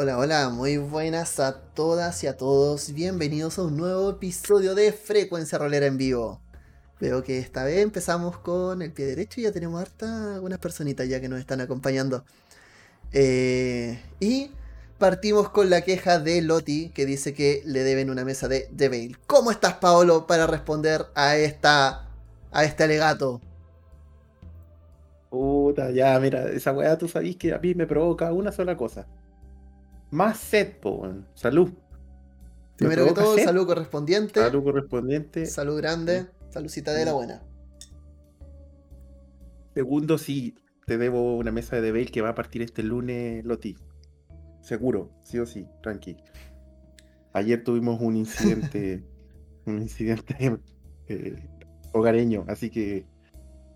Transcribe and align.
Hola, 0.00 0.16
hola, 0.16 0.48
muy 0.50 0.76
buenas 0.76 1.40
a 1.40 1.60
todas 1.74 2.22
y 2.22 2.28
a 2.28 2.36
todos. 2.36 2.92
Bienvenidos 2.92 3.58
a 3.58 3.64
un 3.64 3.76
nuevo 3.76 4.10
episodio 4.10 4.76
de 4.76 4.92
Frecuencia 4.92 5.58
Rolera 5.58 5.86
en 5.86 5.96
vivo. 5.96 6.40
Veo 7.00 7.24
que 7.24 7.40
esta 7.40 7.64
vez 7.64 7.78
empezamos 7.78 8.38
con 8.38 8.80
el 8.80 8.92
pie 8.92 9.06
derecho 9.06 9.40
y 9.40 9.42
ya 9.42 9.50
tenemos 9.50 9.80
harta 9.80 10.36
algunas 10.36 10.60
personitas 10.60 11.08
ya 11.08 11.20
que 11.20 11.28
nos 11.28 11.40
están 11.40 11.60
acompañando. 11.60 12.24
Eh, 13.10 14.00
y 14.20 14.52
partimos 14.98 15.48
con 15.48 15.68
la 15.68 15.80
queja 15.80 16.20
de 16.20 16.42
Loti 16.42 16.90
que 16.90 17.04
dice 17.04 17.34
que 17.34 17.62
le 17.64 17.82
deben 17.82 18.08
una 18.08 18.24
mesa 18.24 18.46
de 18.46 18.70
The 18.76 18.88
Veil. 18.88 19.18
¿Cómo 19.26 19.50
estás, 19.50 19.74
Paolo, 19.78 20.28
para 20.28 20.46
responder 20.46 21.06
a 21.16 21.36
esta 21.36 22.08
a 22.52 22.62
este 22.62 22.84
alegato? 22.84 23.40
Puta, 25.28 25.90
ya, 25.90 26.20
mira, 26.20 26.48
esa 26.52 26.72
weá 26.72 26.96
tú 26.96 27.08
sabís 27.08 27.36
que 27.36 27.52
a 27.52 27.58
mí 27.58 27.74
me 27.74 27.88
provoca 27.88 28.32
una 28.32 28.52
sola 28.52 28.76
cosa 28.76 29.08
más 30.10 30.38
sed, 30.38 30.76
po, 30.78 31.08
Salud. 31.34 31.70
Primero 32.76 33.06
que 33.06 33.12
todo, 33.12 33.38
salud 33.38 33.66
correspondiente. 33.66 34.40
Salud 34.40 34.62
correspondiente. 34.62 35.46
Salud 35.46 35.76
grande. 35.76 36.26
Saludcita 36.50 36.92
de 36.92 37.04
la 37.04 37.12
buena. 37.12 37.42
Segundo, 39.74 40.16
sí, 40.16 40.56
te 40.86 40.96
debo 40.96 41.36
una 41.36 41.52
mesa 41.52 41.76
de 41.76 41.82
debate 41.82 42.10
que 42.10 42.22
va 42.22 42.30
a 42.30 42.34
partir 42.34 42.62
este 42.62 42.82
lunes, 42.82 43.44
Loti. 43.44 43.76
Seguro, 44.62 45.10
sí 45.24 45.38
o 45.38 45.46
sí, 45.46 45.66
tranqui. 45.82 46.16
Ayer 47.32 47.62
tuvimos 47.62 48.00
un 48.00 48.16
incidente, 48.16 49.04
un 49.66 49.82
incidente 49.82 50.60
eh, 51.08 51.36
hogareño, 51.92 52.44
así 52.48 52.70
que 52.70 53.06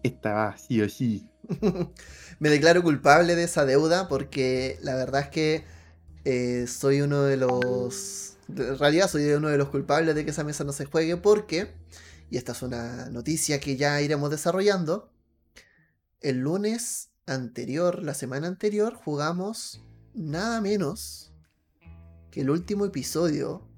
esta 0.03 0.33
va 0.33 0.57
sí 0.57 0.81
o 0.81 0.89
sí. 0.89 1.29
Me 2.39 2.49
declaro 2.49 2.83
culpable 2.83 3.35
de 3.35 3.45
esa 3.45 3.65
deuda 3.65 4.09
porque 4.09 4.79
la 4.83 4.95
verdad 4.95 5.23
es 5.23 5.29
que 5.29 5.65
eh, 6.25 6.67
soy 6.67 7.01
uno 7.01 7.23
de 7.23 7.37
los. 7.37 8.37
En 8.49 8.79
realidad, 8.79 9.09
soy 9.09 9.25
uno 9.31 9.49
de 9.49 9.59
los 9.59 9.69
culpables 9.69 10.15
de 10.15 10.25
que 10.25 10.31
esa 10.31 10.45
mesa 10.45 10.65
no 10.65 10.73
se 10.73 10.85
juegue 10.85 11.17
porque. 11.17 11.73
Y 12.31 12.37
esta 12.37 12.53
es 12.53 12.63
una 12.63 13.11
noticia 13.11 13.61
que 13.61 13.77
ya 13.77 14.01
iremos 14.01 14.31
desarrollando. 14.31 15.11
El 16.21 16.39
lunes 16.39 17.11
anterior, 17.27 18.03
la 18.03 18.15
semana 18.15 18.47
anterior, 18.47 18.95
jugamos 18.95 19.83
nada 20.15 20.61
menos 20.61 21.33
que 22.31 22.41
el 22.41 22.51
último 22.51 22.87
episodio 22.87 23.69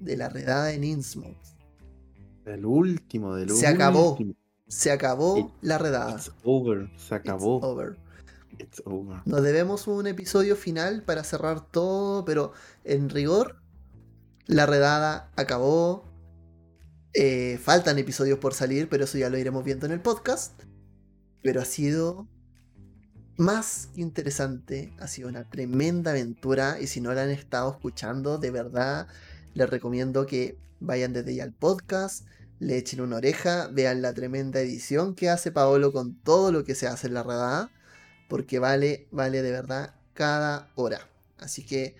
de 0.00 0.16
la 0.16 0.28
redada 0.28 0.72
en 0.72 0.84
Innsmouth. 0.84 1.36
El 2.44 2.66
último, 2.66 3.36
del 3.36 3.50
Se 3.50 3.66
acabó. 3.66 4.18
Se 4.66 4.90
acabó 4.90 5.54
la 5.60 5.78
redada. 5.78 6.12
It's 6.12 6.32
over. 6.44 6.90
Se 6.96 7.14
acabó. 7.14 7.60
over. 7.60 7.96
Nos 9.24 9.42
debemos 9.42 9.86
un 9.86 10.06
episodio 10.06 10.56
final 10.56 11.02
para 11.02 11.24
cerrar 11.24 11.70
todo, 11.70 12.24
pero 12.24 12.52
en 12.84 13.10
rigor, 13.10 13.62
la 14.46 14.66
redada 14.66 15.30
acabó. 15.36 16.04
Eh, 17.14 17.58
faltan 17.62 17.98
episodios 17.98 18.38
por 18.38 18.54
salir, 18.54 18.88
pero 18.88 19.04
eso 19.04 19.18
ya 19.18 19.28
lo 19.28 19.36
iremos 19.36 19.64
viendo 19.64 19.86
en 19.86 19.92
el 19.92 20.00
podcast. 20.00 20.62
Pero 21.42 21.60
ha 21.60 21.64
sido 21.64 22.26
más 23.36 23.88
interesante, 23.96 24.94
ha 24.98 25.08
sido 25.08 25.28
una 25.28 25.48
tremenda 25.48 26.12
aventura 26.12 26.80
y 26.80 26.86
si 26.86 27.00
no 27.00 27.12
la 27.12 27.24
han 27.24 27.30
estado 27.30 27.70
escuchando, 27.70 28.38
de 28.38 28.50
verdad 28.50 29.08
les 29.54 29.68
recomiendo 29.68 30.26
que 30.26 30.56
vayan 30.80 31.12
desde 31.12 31.34
ya 31.34 31.44
al 31.44 31.52
podcast, 31.52 32.26
le 32.58 32.76
echen 32.76 33.00
una 33.00 33.16
oreja, 33.16 33.68
vean 33.72 34.02
la 34.02 34.14
tremenda 34.14 34.60
edición 34.60 35.14
que 35.14 35.30
hace 35.30 35.50
Paolo 35.50 35.92
con 35.92 36.14
todo 36.14 36.52
lo 36.52 36.64
que 36.64 36.74
se 36.74 36.86
hace 36.86 37.08
en 37.08 37.14
la 37.14 37.22
redada 37.22 37.70
porque 38.32 38.58
vale, 38.58 39.06
vale 39.10 39.42
de 39.42 39.50
verdad 39.50 39.94
cada 40.14 40.72
hora. 40.74 41.06
Así 41.36 41.66
que, 41.66 41.96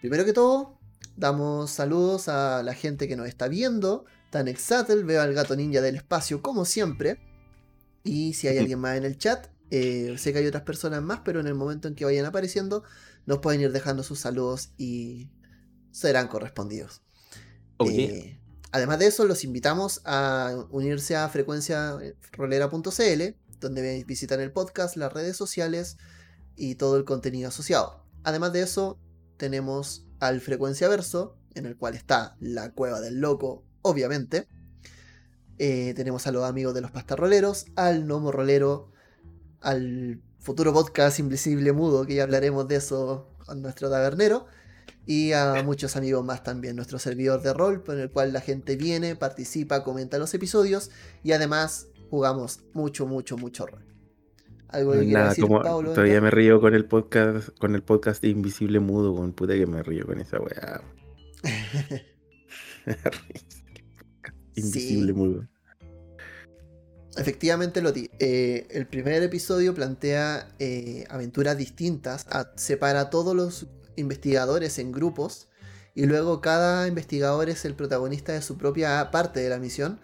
primero 0.00 0.24
que 0.24 0.32
todo, 0.32 0.78
damos 1.18 1.70
saludos 1.70 2.28
a 2.28 2.62
la 2.62 2.72
gente 2.72 3.06
que 3.06 3.14
nos 3.14 3.28
está 3.28 3.46
viendo. 3.46 4.06
Tanexatl, 4.30 5.04
veo 5.04 5.20
al 5.20 5.34
gato 5.34 5.54
ninja 5.54 5.82
del 5.82 5.96
espacio 5.96 6.40
como 6.40 6.64
siempre. 6.64 7.18
Y 8.02 8.32
si 8.32 8.48
hay 8.48 8.56
alguien 8.56 8.78
más 8.78 8.96
en 8.96 9.04
el 9.04 9.18
chat, 9.18 9.48
eh, 9.70 10.14
sé 10.16 10.32
que 10.32 10.38
hay 10.38 10.46
otras 10.46 10.62
personas 10.62 11.02
más, 11.02 11.20
pero 11.26 11.40
en 11.40 11.46
el 11.46 11.54
momento 11.54 11.88
en 11.88 11.94
que 11.94 12.06
vayan 12.06 12.24
apareciendo, 12.24 12.82
nos 13.26 13.40
pueden 13.40 13.60
ir 13.60 13.70
dejando 13.70 14.02
sus 14.02 14.18
saludos 14.18 14.70
y 14.78 15.28
serán 15.90 16.28
correspondidos. 16.28 17.02
Eh, 17.80 18.40
además 18.72 18.98
de 18.98 19.08
eso, 19.08 19.26
los 19.26 19.44
invitamos 19.44 20.00
a 20.06 20.64
unirse 20.70 21.16
a 21.16 21.28
frecuenciarolera.cl, 21.28 23.34
donde 23.60 24.04
visitan 24.04 24.40
el 24.40 24.52
podcast, 24.52 24.96
las 24.96 25.12
redes 25.12 25.36
sociales 25.36 25.98
y 26.56 26.74
todo 26.76 26.96
el 26.96 27.04
contenido 27.04 27.48
asociado. 27.48 28.04
Además 28.24 28.52
de 28.52 28.62
eso, 28.62 28.98
tenemos 29.36 30.06
al 30.18 30.40
Frecuencia 30.40 30.88
Verso, 30.88 31.36
en 31.54 31.66
el 31.66 31.76
cual 31.76 31.94
está 31.94 32.36
la 32.40 32.72
Cueva 32.72 33.00
del 33.00 33.20
Loco, 33.20 33.64
obviamente. 33.82 34.46
Eh, 35.58 35.94
tenemos 35.94 36.26
a 36.26 36.32
los 36.32 36.44
amigos 36.44 36.74
de 36.74 36.80
los 36.80 36.90
pastarroleros, 36.90 37.66
al 37.76 38.06
Nomo 38.06 38.32
Rolero, 38.32 38.90
al 39.60 40.22
futuro 40.38 40.72
podcast 40.72 41.18
Invisible 41.18 41.72
Mudo, 41.72 42.06
que 42.06 42.14
ya 42.14 42.22
hablaremos 42.22 42.66
de 42.68 42.76
eso 42.76 43.28
con 43.44 43.62
nuestro 43.62 43.90
tabernero, 43.90 44.46
y 45.06 45.32
a 45.32 45.62
muchos 45.64 45.96
amigos 45.96 46.24
más 46.24 46.42
también, 46.42 46.76
nuestro 46.76 46.98
servidor 46.98 47.42
de 47.42 47.52
rol, 47.52 47.82
en 47.88 48.00
el 48.00 48.10
cual 48.10 48.32
la 48.32 48.40
gente 48.40 48.76
viene, 48.76 49.16
participa, 49.16 49.84
comenta 49.84 50.18
los 50.18 50.32
episodios 50.34 50.90
y 51.22 51.32
además 51.32 51.88
jugamos 52.10 52.60
mucho, 52.74 53.06
mucho, 53.06 53.38
mucho 53.38 53.66
rol. 53.66 53.84
Algo 54.68 54.92
que 54.92 55.06
Nada, 55.06 55.30
decir, 55.30 55.42
como 55.42 55.62
todavía 55.62 56.20
me 56.20 56.30
río 56.30 56.60
con 56.60 56.74
el 56.74 56.84
podcast, 56.84 57.48
con 57.58 57.74
el 57.74 57.82
podcast 57.82 58.22
de 58.22 58.28
Invisible 58.28 58.78
Mudo, 58.78 59.14
con 59.14 59.32
puta 59.32 59.54
que 59.54 59.66
me 59.66 59.82
río 59.82 60.06
con 60.06 60.20
esa 60.20 60.38
weá. 60.40 60.82
Invisible 64.54 65.12
Mudo. 65.12 65.48
Efectivamente, 67.16 67.82
Loti. 67.82 68.08
Eh, 68.20 68.68
el 68.70 68.86
primer 68.86 69.22
episodio 69.22 69.74
plantea 69.74 70.48
eh, 70.58 71.04
aventuras 71.10 71.56
distintas, 71.56 72.26
separa 72.56 73.00
a 73.00 73.10
todos 73.10 73.34
los 73.34 73.66
investigadores 73.96 74.78
en 74.78 74.92
grupos 74.92 75.48
y 75.94 76.06
luego 76.06 76.40
cada 76.40 76.86
investigador 76.86 77.50
es 77.50 77.64
el 77.64 77.74
protagonista 77.74 78.32
de 78.32 78.42
su 78.42 78.56
propia 78.56 79.10
parte 79.10 79.40
de 79.40 79.48
la 79.48 79.58
misión 79.58 80.00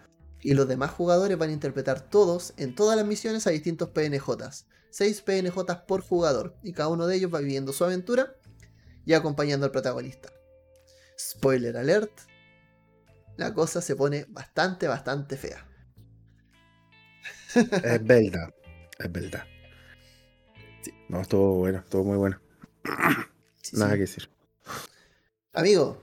y 0.46 0.54
los 0.54 0.68
demás 0.68 0.92
jugadores 0.92 1.36
van 1.36 1.50
a 1.50 1.54
interpretar 1.54 2.08
todos 2.08 2.54
en 2.56 2.76
todas 2.76 2.96
las 2.96 3.04
misiones 3.04 3.48
a 3.48 3.50
distintos 3.50 3.88
PNJs. 3.88 4.66
6 4.90 5.22
PNJs 5.22 5.78
por 5.88 6.02
jugador 6.02 6.54
y 6.62 6.72
cada 6.72 6.88
uno 6.88 7.08
de 7.08 7.16
ellos 7.16 7.34
va 7.34 7.40
viviendo 7.40 7.72
su 7.72 7.84
aventura 7.84 8.36
y 9.04 9.14
acompañando 9.14 9.66
al 9.66 9.72
protagonista. 9.72 10.28
Spoiler 11.18 11.76
alert, 11.76 12.12
la 13.36 13.52
cosa 13.54 13.82
se 13.82 13.96
pone 13.96 14.24
bastante, 14.28 14.86
bastante 14.86 15.36
fea. 15.36 15.66
Es 17.56 18.04
verdad, 18.04 18.54
es 19.00 19.12
verdad. 19.12 19.42
No, 21.08 21.22
estuvo 21.22 21.54
bueno, 21.56 21.80
estuvo 21.80 22.04
muy 22.04 22.18
bueno. 22.18 22.40
Nada 23.72 23.94
que 23.94 24.02
decir. 24.02 24.30
Amigo, 25.52 26.00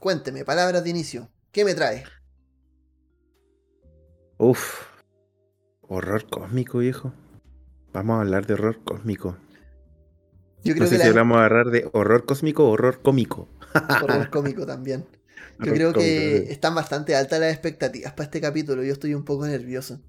cuénteme, 0.00 0.44
palabras 0.44 0.82
de 0.82 0.90
inicio. 0.90 1.30
¿Qué 1.52 1.64
me 1.64 1.76
trae? 1.76 2.02
Uf, 4.38 4.84
horror 5.88 6.26
cósmico, 6.28 6.78
viejo. 6.78 7.12
Vamos 7.92 8.18
a 8.18 8.20
hablar 8.20 8.46
de 8.46 8.54
horror 8.54 8.78
cósmico. 8.84 9.36
Yo 10.62 10.74
creo 10.74 10.84
no 10.84 10.90
sé 10.90 10.96
que 10.96 11.02
si 11.02 11.08
hablamos 11.08 11.38
hablar 11.38 11.70
de 11.70 11.88
horror 11.92 12.26
cósmico 12.26 12.66
o 12.66 12.70
horror 12.72 13.00
cómico. 13.00 13.48
horror 14.02 14.28
cómico 14.30 14.66
también. 14.66 15.06
Yo 15.58 15.72
creo 15.72 15.92
que 15.94 16.50
están 16.50 16.74
bastante 16.74 17.16
altas 17.16 17.40
las 17.40 17.52
expectativas 17.52 18.12
para 18.12 18.24
este 18.24 18.40
capítulo. 18.40 18.82
Yo 18.82 18.92
estoy 18.92 19.14
un 19.14 19.24
poco 19.24 19.46
nervioso. 19.46 20.00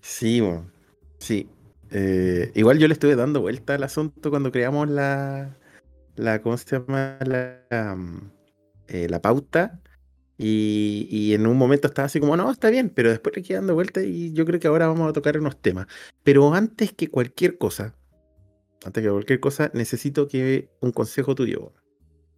Sí, 0.00 0.40
bueno, 0.40 0.70
sí. 1.18 1.50
Eh, 1.90 2.52
igual 2.54 2.78
yo 2.78 2.86
le 2.88 2.94
estuve 2.94 3.16
dando 3.16 3.40
vuelta 3.40 3.74
al 3.74 3.82
asunto 3.82 4.30
cuando 4.30 4.52
creamos 4.52 4.88
la, 4.88 5.56
la 6.16 6.40
¿cómo 6.42 6.56
se 6.56 6.66
llama? 6.78 7.18
La, 7.22 7.96
mm, 7.96 8.30
eh, 8.88 9.08
la 9.08 9.20
pauta. 9.20 9.80
Y, 10.42 11.34
en 11.34 11.46
un 11.46 11.58
momento 11.58 11.88
estaba 11.88 12.06
así 12.06 12.18
como, 12.18 12.34
no, 12.34 12.50
está 12.50 12.70
bien, 12.70 12.88
pero 12.88 13.10
después 13.10 13.36
le 13.36 13.42
quedé 13.42 13.56
dando 13.56 13.74
vuelta 13.74 14.02
y 14.02 14.32
yo 14.32 14.46
creo 14.46 14.58
que 14.58 14.68
ahora 14.68 14.88
vamos 14.88 15.10
a 15.10 15.12
tocar 15.12 15.38
unos 15.38 15.60
temas. 15.60 15.86
Pero 16.22 16.54
antes 16.54 16.94
que 16.94 17.08
cualquier 17.08 17.58
cosa, 17.58 17.94
antes 18.86 19.04
que 19.04 19.10
cualquier 19.10 19.38
cosa, 19.38 19.70
necesito 19.74 20.28
que 20.28 20.70
un 20.80 20.92
consejo 20.92 21.34
tuyo. 21.34 21.74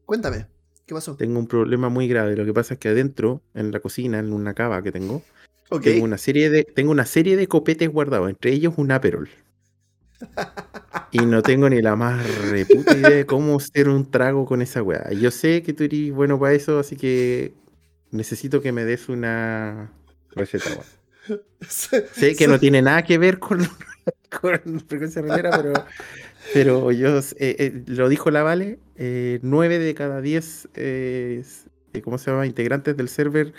Cuéntame, 0.04 0.48
¿qué 0.84 0.94
pasó? 0.94 1.14
Tengo 1.14 1.38
un 1.38 1.46
problema 1.46 1.90
muy 1.90 2.08
grave. 2.08 2.34
Lo 2.34 2.44
que 2.44 2.52
pasa 2.52 2.74
es 2.74 2.80
que 2.80 2.88
adentro, 2.88 3.40
en 3.54 3.70
la 3.70 3.78
cocina, 3.78 4.18
en 4.18 4.32
una 4.32 4.52
cava 4.52 4.82
que 4.82 4.90
tengo, 4.90 5.22
tengo, 5.80 6.04
una 6.04 6.18
serie 6.18 6.50
de, 6.50 6.64
tengo 6.64 6.90
una 6.90 7.06
serie 7.06 7.36
de 7.36 7.46
copetes 7.46 7.88
guardados, 7.88 8.28
entre 8.28 8.50
ellos 8.50 8.74
un 8.78 8.90
Aperol. 8.90 9.28
Y 11.14 11.18
no 11.18 11.42
tengo 11.42 11.68
ni 11.68 11.82
la 11.82 11.94
más 11.94 12.24
reputa 12.50 12.96
idea 12.96 13.10
de 13.10 13.26
cómo 13.26 13.56
hacer 13.56 13.90
un 13.90 14.10
trago 14.10 14.46
con 14.46 14.62
esa 14.62 14.82
weá. 14.82 15.12
Yo 15.12 15.30
sé 15.30 15.62
que 15.62 15.74
tú 15.74 15.84
eres 15.84 16.10
bueno 16.10 16.40
para 16.40 16.54
eso, 16.54 16.78
así 16.78 16.96
que 16.96 17.52
necesito 18.12 18.62
que 18.62 18.70
me 18.70 18.84
des 18.84 19.08
una 19.08 19.90
receta. 20.30 20.70
sé 21.68 22.36
que 22.36 22.46
no 22.46 22.60
tiene 22.60 22.82
nada 22.82 23.02
que 23.02 23.18
ver 23.18 23.38
con, 23.38 23.60
con 24.40 24.80
frecuencia 24.86 25.22
rolera, 25.22 25.50
pero, 25.50 25.72
pero 26.52 26.92
yo 26.92 27.18
eh, 27.18 27.24
eh, 27.38 27.82
lo 27.86 28.08
dijo 28.08 28.30
la 28.30 28.42
Vale, 28.42 28.78
eh, 28.96 29.40
9 29.42 29.78
de 29.78 29.94
cada 29.94 30.20
10 30.20 30.68
eh, 30.74 31.42
¿cómo 32.04 32.18
se 32.18 32.30
llama? 32.30 32.46
integrantes 32.46 32.96
del 32.96 33.08
server 33.08 33.52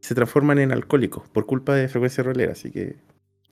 se 0.00 0.14
transforman 0.14 0.58
en 0.58 0.72
alcohólicos 0.72 1.28
por 1.28 1.46
culpa 1.46 1.74
de 1.74 1.88
frecuencia 1.88 2.24
rolera, 2.24 2.52
así 2.52 2.70
que 2.70 2.96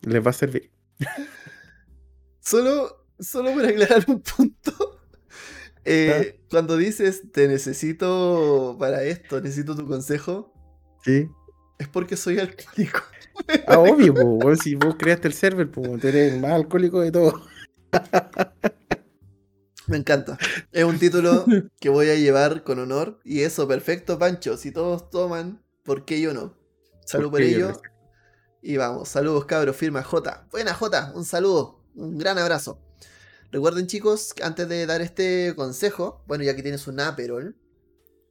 les 0.03 0.25
va 0.25 0.31
a 0.31 0.35
servir. 0.35 0.71
Solo, 2.41 3.07
solo 3.19 3.55
para 3.55 3.69
aclarar 3.69 4.05
un 4.09 4.23
punto. 4.23 5.00
Eh, 5.85 6.37
¿Ah? 6.38 6.44
Cuando 6.50 6.77
dices 6.77 7.23
te 7.32 7.49
necesito 7.49 8.77
para 8.79 9.03
esto, 9.05 9.41
necesito 9.41 9.75
tu 9.75 9.87
consejo, 9.87 10.53
Sí. 11.05 11.29
es 11.79 11.88
porque 11.88 12.17
soy 12.17 12.38
alcohólico. 12.38 13.00
Ah, 13.67 13.79
obvio, 13.79 14.12
po, 14.12 14.55
si 14.55 14.75
vos 14.75 14.97
creaste 14.99 15.27
el 15.29 15.32
server, 15.32 15.71
pues 15.71 16.05
eres 16.05 16.35
el 16.35 16.41
más 16.41 16.50
alcohólico 16.53 17.00
de 17.00 17.11
todo. 17.11 17.41
Me 19.87 19.97
encanta. 19.97 20.37
Es 20.73 20.85
un 20.85 20.99
título 20.99 21.44
que 21.81 21.88
voy 21.88 22.11
a 22.11 22.15
llevar 22.17 22.62
con 22.65 22.79
honor. 22.81 23.19
Y 23.25 23.41
eso, 23.41 23.67
perfecto, 23.67 24.19
Pancho. 24.19 24.56
Si 24.59 24.71
todos 24.73 25.09
toman, 25.11 25.62
¿por 25.82 26.05
qué 26.05 26.21
yo 26.21 26.35
no? 26.35 26.55
Salud 27.06 27.31
por 27.31 27.41
ello. 27.41 27.71
no? 27.71 27.81
Y 28.62 28.77
vamos, 28.77 29.09
saludos 29.09 29.47
cabros, 29.47 29.75
firma 29.75 30.03
J. 30.03 30.47
Buena 30.53 30.75
J, 30.75 31.12
un 31.15 31.25
saludo, 31.25 31.82
un 31.94 32.19
gran 32.19 32.37
abrazo. 32.38 32.79
Recuerden 33.50 33.87
chicos, 33.87 34.35
antes 34.43 34.69
de 34.69 34.87
dar 34.87 35.00
este 35.00 35.55
consejo, 35.56 36.23
bueno, 36.26 36.44
ya 36.44 36.55
que 36.55 36.62
tienes 36.62 36.87
un 36.87 37.00
Aperol, 37.00 37.56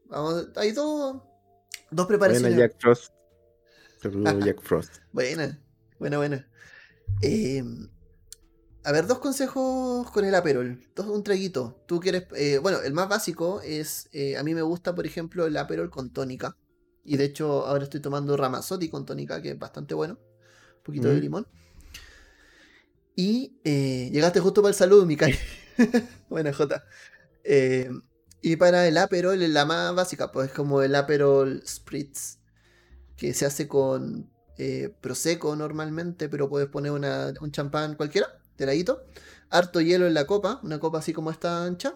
vamos, 0.05 0.49
hay 0.55 0.71
dos, 0.71 1.17
dos 1.91 2.07
Buena 2.07 2.07
preparaciones. 2.07 2.57
Jack 2.57 2.75
Frost. 2.79 3.13
Saludos, 4.01 4.43
Jack 4.45 4.61
Frost. 4.61 4.97
Buena, 5.11 5.59
buena, 5.99 6.17
buena. 6.17 6.47
Eh, 7.21 7.63
a 8.83 8.91
ver, 8.91 9.07
dos 9.07 9.19
consejos 9.19 10.09
con 10.11 10.25
el 10.25 10.33
Aperol. 10.35 10.79
Dos, 10.95 11.07
un 11.07 11.23
traguito. 11.23 11.83
Tú 11.85 11.99
quieres. 11.99 12.25
eh, 12.35 12.59
bueno, 12.59 12.79
el 12.81 12.93
más 12.93 13.09
básico 13.09 13.61
es. 13.61 14.09
eh, 14.13 14.37
a 14.37 14.43
mí 14.43 14.55
me 14.55 14.61
gusta, 14.61 14.95
por 14.95 15.05
ejemplo, 15.05 15.45
el 15.45 15.57
Aperol 15.57 15.89
con 15.89 16.11
tónica. 16.11 16.55
Y 17.03 17.17
de 17.17 17.25
hecho, 17.25 17.65
ahora 17.65 17.83
estoy 17.83 18.01
tomando 18.01 18.37
Ramazotti 18.37 18.89
con 18.89 19.05
tónica, 19.05 19.41
que 19.41 19.51
es 19.51 19.59
bastante 19.59 19.93
bueno. 19.93 20.13
Un 20.77 20.83
poquito 20.83 21.09
de 21.09 21.19
Mm. 21.19 21.21
limón. 21.21 21.47
Y 23.19 23.59
eh, 23.65 24.09
llegaste 24.13 24.39
justo 24.39 24.61
para 24.61 24.69
el 24.69 24.75
saludo, 24.75 25.05
Mikai. 25.05 25.35
Buena 26.29 26.53
Jota. 26.53 26.85
Eh, 27.43 27.89
y 28.41 28.55
para 28.55 28.87
el 28.87 28.97
Aperol, 28.97 29.39
la 29.51 29.65
más 29.65 29.93
básica, 29.93 30.31
pues 30.31 30.47
es 30.47 30.53
como 30.53 30.81
el 30.81 30.95
Aperol 30.95 31.61
Spritz, 31.67 32.37
que 33.17 33.33
se 33.33 33.45
hace 33.45 33.67
con 33.67 34.29
eh, 34.57 34.93
Prosecco 35.01 35.53
normalmente, 35.57 36.29
pero 36.29 36.47
puedes 36.47 36.69
poner 36.69 36.93
una- 36.93 37.33
un 37.41 37.51
champán 37.51 37.95
cualquiera, 37.95 38.39
de 38.57 38.65
ladito. 38.65 39.03
Harto 39.49 39.81
hielo 39.81 40.07
en 40.07 40.13
la 40.13 40.25
copa, 40.25 40.61
una 40.63 40.79
copa 40.79 40.99
así 40.99 41.11
como 41.11 41.29
esta 41.29 41.65
ancha. 41.65 41.95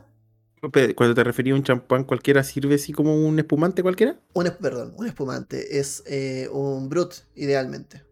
Pe- 0.73 0.93
Cuando 0.93 1.15
te 1.15 1.23
refería 1.23 1.53
a 1.53 1.55
un 1.55 1.63
champán 1.63 2.03
cualquiera, 2.03 2.43
¿sirve 2.43 2.75
así 2.75 2.91
como 2.91 3.15
un 3.15 3.39
espumante 3.39 3.81
cualquiera? 3.81 4.19
Un, 4.33 4.51
perdón, 4.61 4.93
un 4.97 5.07
espumante, 5.07 5.79
es 5.79 6.03
eh, 6.05 6.49
un 6.51 6.89
Brut, 6.89 7.13
idealmente. 7.35 8.03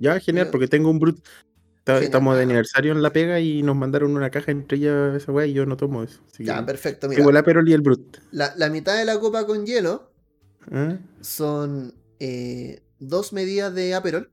Ya, 0.00 0.18
genial, 0.18 0.48
porque 0.50 0.66
tengo 0.66 0.88
un 0.88 0.98
brut. 0.98 1.20
Está-. 1.80 1.98
Estamos 2.00 2.36
de 2.36 2.42
aniversario 2.42 2.92
en 2.92 3.02
la 3.02 3.10
pega 3.12 3.40
y 3.40 3.62
nos 3.62 3.74
mandaron 3.74 4.14
una 4.14 4.30
caja 4.30 4.52
entre 4.52 4.78
ellas 4.78 5.14
esa 5.16 5.32
weá 5.32 5.46
y 5.46 5.52
yo 5.54 5.66
no 5.66 5.76
tomo 5.76 6.02
eso. 6.02 6.20
Ya, 6.38 6.58
que 6.60 6.64
perfecto, 6.66 7.08
mira. 7.08 7.38
Aperol 7.40 7.68
y 7.68 7.72
el 7.72 7.80
brut. 7.80 8.18
La, 8.30 8.54
la 8.56 8.68
mitad 8.68 8.96
de 8.96 9.04
la 9.04 9.18
copa 9.18 9.46
con 9.46 9.64
hielo 9.66 10.12
¿Ah? 10.70 10.98
son 11.20 11.94
eh, 12.18 12.82
dos 12.98 13.32
medidas 13.32 13.74
de 13.74 13.94
Aperol, 13.94 14.30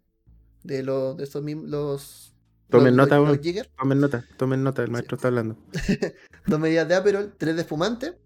de, 0.64 0.84
los 0.84 1.16
de 1.18 1.24
estos 1.24 1.42
mismos, 1.42 1.70
los... 1.70 2.34
Tomen 2.70 2.98
los- 2.98 3.08
nota, 3.08 3.18
los-. 3.18 3.40
Tomen 3.78 4.00
nota, 4.02 4.26
tomen 4.38 4.64
nota, 4.64 4.84
el 4.84 4.92
maestro 4.92 5.16
está 5.16 5.30
hablando. 5.30 5.58
Dos 6.48 6.60
medidas 6.60 6.88
de 6.88 6.96
Aperol, 6.96 7.34
tres 7.38 7.56
de 7.56 7.62
espumante. 7.62 8.18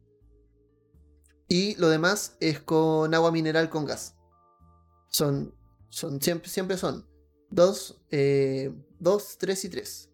Y 1.47 1.75
lo 1.75 1.89
demás 1.89 2.37
es 2.39 2.59
con 2.59 3.13
agua 3.13 3.31
mineral 3.31 3.69
con 3.69 3.85
gas. 3.85 4.15
Son, 5.09 5.53
son 5.89 6.21
siempre, 6.21 6.49
siempre 6.49 6.77
son 6.77 7.05
dos, 7.51 8.01
eh, 8.09 8.73
dos, 8.99 9.37
tres 9.37 9.63
y 9.65 9.69
tres. 9.69 10.09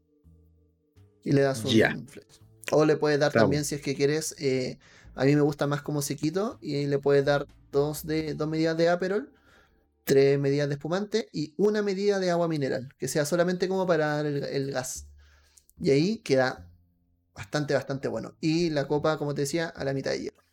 Y 1.23 1.31
le 1.31 1.41
das 1.41 1.63
un 1.63 2.07
flex. 2.07 2.41
O 2.71 2.83
le 2.83 2.97
puedes 2.97 3.19
dar 3.19 3.31
también 3.31 3.63
si 3.63 3.75
es 3.75 3.81
que 3.81 3.95
quieres. 3.95 4.35
eh, 4.39 4.77
a 5.15 5.23
mí 5.25 5.35
me 5.35 5.41
gusta 5.41 5.67
más 5.67 5.81
como 5.81 6.01
sequito. 6.01 6.57
Y 6.61 6.85
le 6.87 6.99
puedes 6.99 7.23
dar 7.23 7.47
dos, 7.71 8.05
de, 8.05 8.33
dos 8.33 8.47
medidas 8.49 8.75
de 8.77 8.89
Aperol, 8.89 9.31
tres 10.03 10.39
medidas 10.39 10.67
de 10.67 10.75
espumante 10.75 11.29
y 11.31 11.53
una 11.57 11.81
medida 11.81 12.19
de 12.19 12.31
agua 12.31 12.47
mineral. 12.47 12.89
Que 12.97 13.07
sea 13.07 13.25
solamente 13.25 13.67
como 13.67 13.87
para 13.87 14.07
dar 14.07 14.25
el, 14.25 14.43
el 14.43 14.71
gas. 14.71 15.07
Y 15.79 15.91
ahí 15.91 16.17
queda 16.19 16.69
bastante, 17.35 17.73
bastante 17.73 18.07
bueno. 18.07 18.35
Y 18.41 18.69
la 18.69 18.87
copa, 18.87 19.17
como 19.17 19.33
te 19.33 19.41
decía, 19.41 19.67
a 19.67 19.83
la 19.83 19.93
mitad 19.93 20.11
de 20.11 20.19
hielo. 20.19 20.43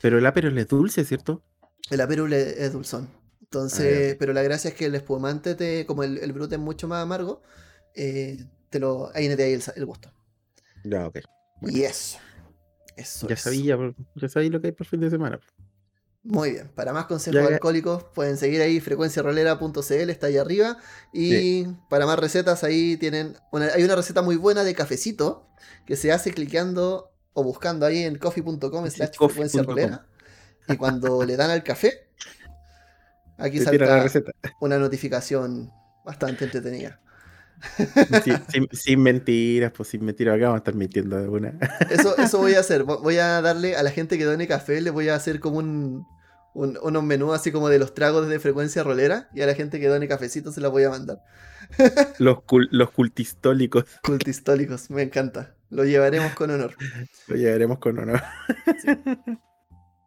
Pero 0.00 0.18
el 0.18 0.26
Aperol 0.26 0.56
es 0.58 0.68
dulce, 0.68 1.04
¿cierto? 1.04 1.42
El 1.90 2.00
Aperol 2.00 2.32
es, 2.32 2.56
es 2.58 2.72
dulzón. 2.72 3.08
Entonces, 3.50 4.14
Ah, 4.14 4.16
pero 4.18 4.32
la 4.32 4.42
gracia 4.42 4.68
es 4.70 4.74
que 4.76 4.86
el 4.86 4.94
espumante, 4.94 5.54
te, 5.56 5.84
como 5.86 6.04
el, 6.04 6.18
el 6.18 6.32
brut 6.32 6.52
es 6.52 6.58
mucho 6.60 6.86
más 6.88 7.02
amargo, 7.02 7.42
eh, 7.94 8.46
te 8.70 8.78
lo, 8.78 9.10
ahí 9.14 9.26
de 9.28 9.42
ahí 9.44 9.60
el, 9.74 9.86
gusto. 9.86 10.12
Ya, 10.84 11.06
ok. 11.06 11.18
Bueno. 11.60 11.76
Y 11.76 11.82
eso. 11.84 12.18
Eso 12.96 13.28
Ya 13.28 13.34
es. 13.34 13.40
sabía, 13.40 13.76
ya 14.14 14.28
sabía 14.28 14.50
lo 14.50 14.60
que 14.60 14.68
hay 14.68 14.72
por 14.72 14.86
fin 14.86 15.00
de 15.00 15.10
semana. 15.10 15.40
Muy 16.22 16.50
bien. 16.52 16.68
Para 16.74 16.92
más 16.92 17.06
consejos 17.06 17.42
Ya, 17.42 17.48
alcohólicos, 17.48 18.04
pueden 18.14 18.36
seguir 18.36 18.60
ahí 18.60 18.78
frecuenciarolera.cl, 18.80 20.10
está 20.10 20.26
ahí 20.26 20.36
arriba. 20.36 20.76
Y 21.12 21.64
para 21.88 22.06
más 22.06 22.18
recetas, 22.18 22.62
ahí 22.62 22.96
tienen. 22.98 23.36
Una, 23.52 23.66
hay 23.66 23.82
una 23.84 23.96
receta 23.96 24.20
muy 24.22 24.36
buena 24.36 24.62
de 24.64 24.74
cafecito 24.74 25.48
que 25.86 25.96
se 25.96 26.12
hace 26.12 26.32
cliqueando 26.32 27.10
o 27.32 27.42
buscando 27.42 27.86
ahí 27.86 28.02
en 28.04 28.18
coffee.com 28.18 28.86
slash 28.90 29.16
frecuencia 29.16 29.62
rolera. 29.62 30.06
Y 30.68 30.76
cuando 30.76 31.24
le 31.24 31.36
dan 31.36 31.50
al 31.50 31.64
café, 31.64 32.09
aquí 33.40 33.58
Te 33.58 33.64
la 33.64 33.70
salta 33.86 34.02
receta. 34.02 34.32
una 34.60 34.78
notificación 34.78 35.70
bastante 36.04 36.44
entretenida. 36.44 37.00
Sí, 38.24 38.32
sin, 38.48 38.68
sin 38.72 39.02
mentiras, 39.02 39.70
pues 39.76 39.90
sin 39.90 40.02
mentiras, 40.04 40.34
acá 40.36 40.44
vamos 40.44 40.56
a 40.56 40.58
estar 40.58 40.74
mintiendo 40.74 41.16
de 41.20 41.28
una. 41.28 41.58
Eso, 41.90 42.16
eso 42.16 42.38
voy 42.38 42.54
a 42.54 42.60
hacer. 42.60 42.84
Vo- 42.84 43.02
Voy 43.02 43.18
a 43.18 43.42
darle 43.42 43.76
a 43.76 43.82
la 43.82 43.90
gente 43.90 44.16
que 44.16 44.24
done 44.24 44.46
café, 44.48 44.80
le 44.80 44.88
voy 44.90 45.10
a 45.10 45.14
hacer 45.14 45.40
como 45.40 45.58
un, 45.58 46.06
un- 46.54 46.78
unos 46.82 47.02
menús 47.02 47.34
así 47.34 47.52
como 47.52 47.68
de 47.68 47.78
los 47.78 47.92
tragos 47.92 48.28
de 48.28 48.40
frecuencia 48.40 48.82
rolera. 48.82 49.28
Y 49.34 49.42
a 49.42 49.46
la 49.46 49.54
gente 49.54 49.78
que 49.78 49.88
done 49.88 50.08
cafecito 50.08 50.52
se 50.52 50.62
las 50.62 50.70
voy 50.70 50.84
a 50.84 50.90
mandar. 50.90 51.18
Los, 52.18 52.38
cul- 52.38 52.68
los 52.72 52.90
cultistólicos 52.92 53.84
Cultistólicos, 54.02 54.88
me 54.90 55.02
encanta. 55.02 55.54
Lo 55.68 55.84
llevaremos 55.84 56.32
con 56.32 56.50
honor. 56.50 56.74
lo 57.28 57.36
llevaremos 57.36 57.78
con 57.78 57.98
honor. 57.98 58.22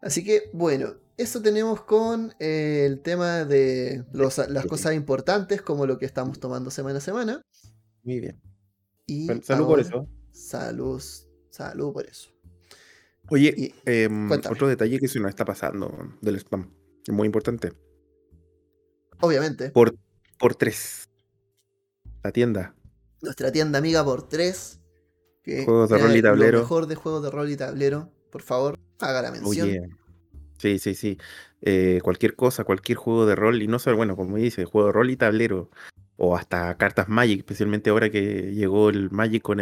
Así 0.02 0.24
que, 0.24 0.50
bueno, 0.54 0.96
eso 1.18 1.42
tenemos 1.42 1.82
con 1.84 2.34
eh, 2.40 2.86
el 2.86 3.02
tema 3.02 3.46
de 3.46 4.04
los- 4.14 4.38
las 4.50 4.66
cosas 4.66 4.94
importantes, 4.96 5.62
como 5.62 5.86
lo 5.86 5.98
que 5.98 6.06
estamos 6.06 6.40
tomando 6.40 6.72
semana 6.72 6.98
a 6.98 7.02
semana. 7.02 7.42
Muy 8.04 8.20
bien. 8.20 8.42
Y 9.06 9.26
Bueno, 9.28 9.42
salud 9.44 9.66
por 9.68 9.80
eso. 9.80 10.08
Salud, 10.32 11.02
salud 11.50 11.94
por 11.94 12.06
eso. 12.06 12.30
Oye, 13.30 13.54
Y- 13.56 13.74
em, 13.86 14.30
otro 14.32 14.68
detalle 14.68 15.00
que 15.00 15.08
se 15.08 15.20
nos 15.20 15.30
está 15.30 15.46
pasando 15.46 15.92
del 16.22 16.36
spam, 16.38 16.70
que 17.04 17.12
es 17.12 17.14
muy 17.14 17.26
importante. 17.26 17.72
Obviamente, 19.22 19.70
Por, 19.72 19.96
por 20.38 20.56
tres. 20.56 21.10
La 22.24 22.32
tienda. 22.32 22.76
nuestra 23.22 23.52
tienda 23.52 23.80
amiga 23.80 24.04
por 24.04 24.28
3. 24.28 24.80
Que 25.44 25.66
Juegos 25.66 25.90
de 25.90 25.98
rol 25.98 26.16
y 26.16 26.22
tablero. 26.22 26.52
Lo 26.58 26.64
mejor 26.64 26.88
de 26.88 26.96
juegos 26.96 27.24
de 27.24 27.30
rol 27.32 27.50
y 27.50 27.58
tablero. 27.58 28.10
Por 28.32 28.42
favor, 28.42 28.80
haga 29.00 29.22
la 29.22 29.32
mención. 29.32 29.70
Sí, 30.64 30.80
sí, 30.80 30.96
sí. 30.96 31.18
Eh, 31.62 32.00
cualquier 32.04 32.38
cosa, 32.38 32.64
cualquier 32.64 32.98
juego 32.98 33.26
de 33.26 33.36
rol, 33.36 33.62
y 33.62 33.68
no 33.68 33.80
solo, 33.80 33.98
bueno, 33.98 34.16
como 34.16 34.38
dice, 34.38 34.64
juego 34.64 34.88
de 34.88 34.94
rol 34.94 35.10
y 35.10 35.18
tablero, 35.18 35.70
o 36.16 36.38
hasta 36.38 36.78
cartas 36.78 37.10
Magic, 37.10 37.40
especialmente 37.40 37.90
ahora 37.90 38.10
que 38.10 38.54
llegó 38.54 38.88
el 38.90 39.12
Magic 39.12 39.42
con 39.42 39.58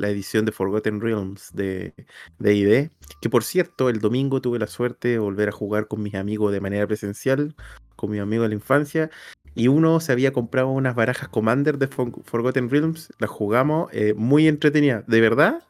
la 0.00 0.08
edición 0.08 0.46
de 0.46 0.52
Forgotten 0.52 1.02
Realms 1.02 1.50
de 1.52 1.92
D&D, 2.38 2.90
que 3.20 3.28
por 3.28 3.44
cierto, 3.44 3.90
el 3.90 4.00
domingo 4.00 4.40
tuve 4.40 4.58
la 4.58 4.66
suerte 4.66 5.08
de 5.08 5.18
volver 5.18 5.50
a 5.50 5.52
jugar 5.52 5.88
con 5.88 6.02
mis 6.02 6.14
amigos 6.14 6.52
de 6.52 6.60
manera 6.62 6.86
presencial, 6.86 7.54
con 7.94 8.10
mis 8.10 8.20
amigos 8.22 8.44
de 8.46 8.48
la 8.48 8.54
infancia, 8.54 9.10
y 9.54 9.68
uno 9.68 10.00
se 10.00 10.12
había 10.12 10.32
comprado 10.32 10.68
unas 10.68 10.94
barajas 10.94 11.28
Commander 11.28 11.76
de 11.76 11.88
For- 11.88 12.12
Forgotten 12.24 12.70
Realms, 12.70 13.12
las 13.18 13.28
jugamos, 13.28 13.90
eh, 13.92 14.14
muy 14.16 14.48
entretenidas, 14.48 15.06
de 15.06 15.20
verdad, 15.20 15.62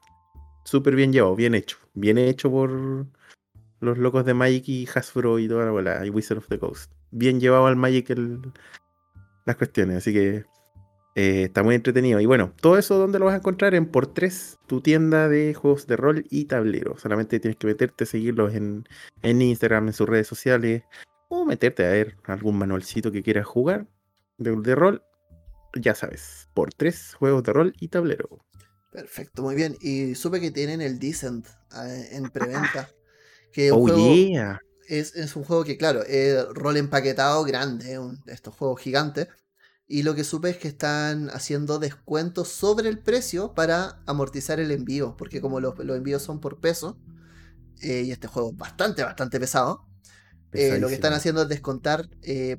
súper 0.63 0.95
bien 0.95 1.13
llevado, 1.13 1.35
bien 1.35 1.57
hecho, 1.57 1.77
bien 1.95 2.19
hecho 2.19 2.53
por 2.53 3.07
los 3.81 3.99
locos 3.99 4.25
de 4.25 4.35
Magic 4.35 4.69
y 4.69 4.89
Hasbro 4.93 5.39
y 5.39 5.49
toda 5.49 5.65
la 5.67 5.71
bola, 5.71 6.05
y 6.07 6.11
Wizard 6.11 6.39
of 6.39 6.49
the 6.49 6.59
Coast. 6.59 6.93
Bien 7.11 7.41
llevado 7.41 7.67
al 7.67 7.77
Magic 7.77 8.11
el- 8.11 8.41
las 9.45 9.57
cuestiones, 9.57 9.99
así 9.99 10.13
que 10.13 10.45
eh, 11.15 11.45
está 11.45 11.63
muy 11.63 11.75
entretenido. 11.75 12.21
Y 12.21 12.27
bueno, 12.27 12.53
todo 12.61 12.77
eso 12.77 12.99
¿dónde 12.99 13.19
lo 13.19 13.25
vas 13.27 13.35
a 13.35 13.39
encontrar? 13.39 13.75
En 13.75 13.87
por 13.87 14.07
3 14.13 14.59
tu 14.67 14.81
tienda 14.83 15.29
de 15.29 15.55
juegos 15.55 15.87
de 15.87 15.97
rol 15.97 16.25
y 16.31 16.45
tablero. 16.47 16.99
Solamente 16.99 17.41
tienes 17.41 17.57
que 17.57 17.67
meterte, 17.69 18.05
seguirlos 18.07 18.55
en, 18.55 18.85
en 19.23 19.41
Instagram, 19.41 19.87
en 19.89 19.93
sus 19.95 20.09
redes 20.09 20.27
sociales, 20.27 20.83
o 21.29 21.45
meterte 21.47 21.87
a 21.87 21.91
ver 21.91 22.17
algún 22.25 22.59
manualcito 22.59 23.11
que 23.13 23.23
quieras 23.23 23.47
jugar 23.47 23.87
de, 24.39 24.57
de 24.57 24.75
rol. 24.75 25.03
ya 25.75 25.95
sabes, 25.95 26.49
por 26.55 26.73
tres 26.75 27.15
juegos 27.15 27.43
de 27.45 27.53
rol 27.53 27.73
y 27.81 27.89
tablero. 27.89 28.45
Perfecto, 28.93 29.43
muy 29.43 29.55
bien. 29.55 29.77
Y 29.81 30.15
supe 30.17 30.41
que 30.41 30.51
tienen 30.51 30.81
el 30.81 30.99
Decent 30.99 31.47
eh, 31.83 32.09
en 32.13 32.29
preventa. 32.31 32.89
Que 33.57 33.73
oh, 33.73 33.87
yeah. 33.87 34.61
es, 34.87 35.35
un 35.35 35.43
juego 35.43 35.65
que, 35.65 35.79
claro, 35.79 36.03
es 36.03 36.45
rol 36.53 36.77
empaquetado 36.77 37.43
grande, 37.43 37.99
un, 37.99 38.23
estos 38.27 38.55
juegos 38.55 38.83
gigantes. 38.83 39.29
Y 39.89 40.03
lo 40.03 40.15
que 40.15 40.25
supe 40.25 40.51
es 40.51 40.59
que 40.59 40.69
están 40.69 41.31
haciendo 41.31 41.79
descuentos 41.79 42.49
sobre 42.49 42.91
el 42.91 42.99
precio 42.99 43.55
para 43.55 44.03
amortizar 44.05 44.61
el 44.61 44.73
envío. 44.73 45.17
Porque 45.17 45.41
como 45.41 45.59
los, 45.61 45.73
envíos 45.81 46.21
son 46.21 46.39
por 46.39 46.61
peso, 46.61 46.99
eh, 47.81 48.03
y 48.03 48.11
este 48.11 48.29
juego 48.29 48.51
es 48.51 48.59
bastante, 48.59 49.03
bastante 49.05 49.41
pesado, 49.41 49.87
eh, 50.53 50.79
lo 50.79 50.89
que 50.89 50.95
están 50.95 51.15
haciendo 51.15 51.41
es 51.41 51.49
descontar 51.49 52.11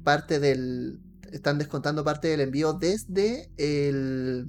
parte 0.04 0.40
del. 0.40 1.00
Están 1.32 1.60
descontando 1.60 2.04
parte 2.04 2.30
del 2.30 2.42
envío 2.42 2.74
desde 2.74 3.52
el 3.58 4.48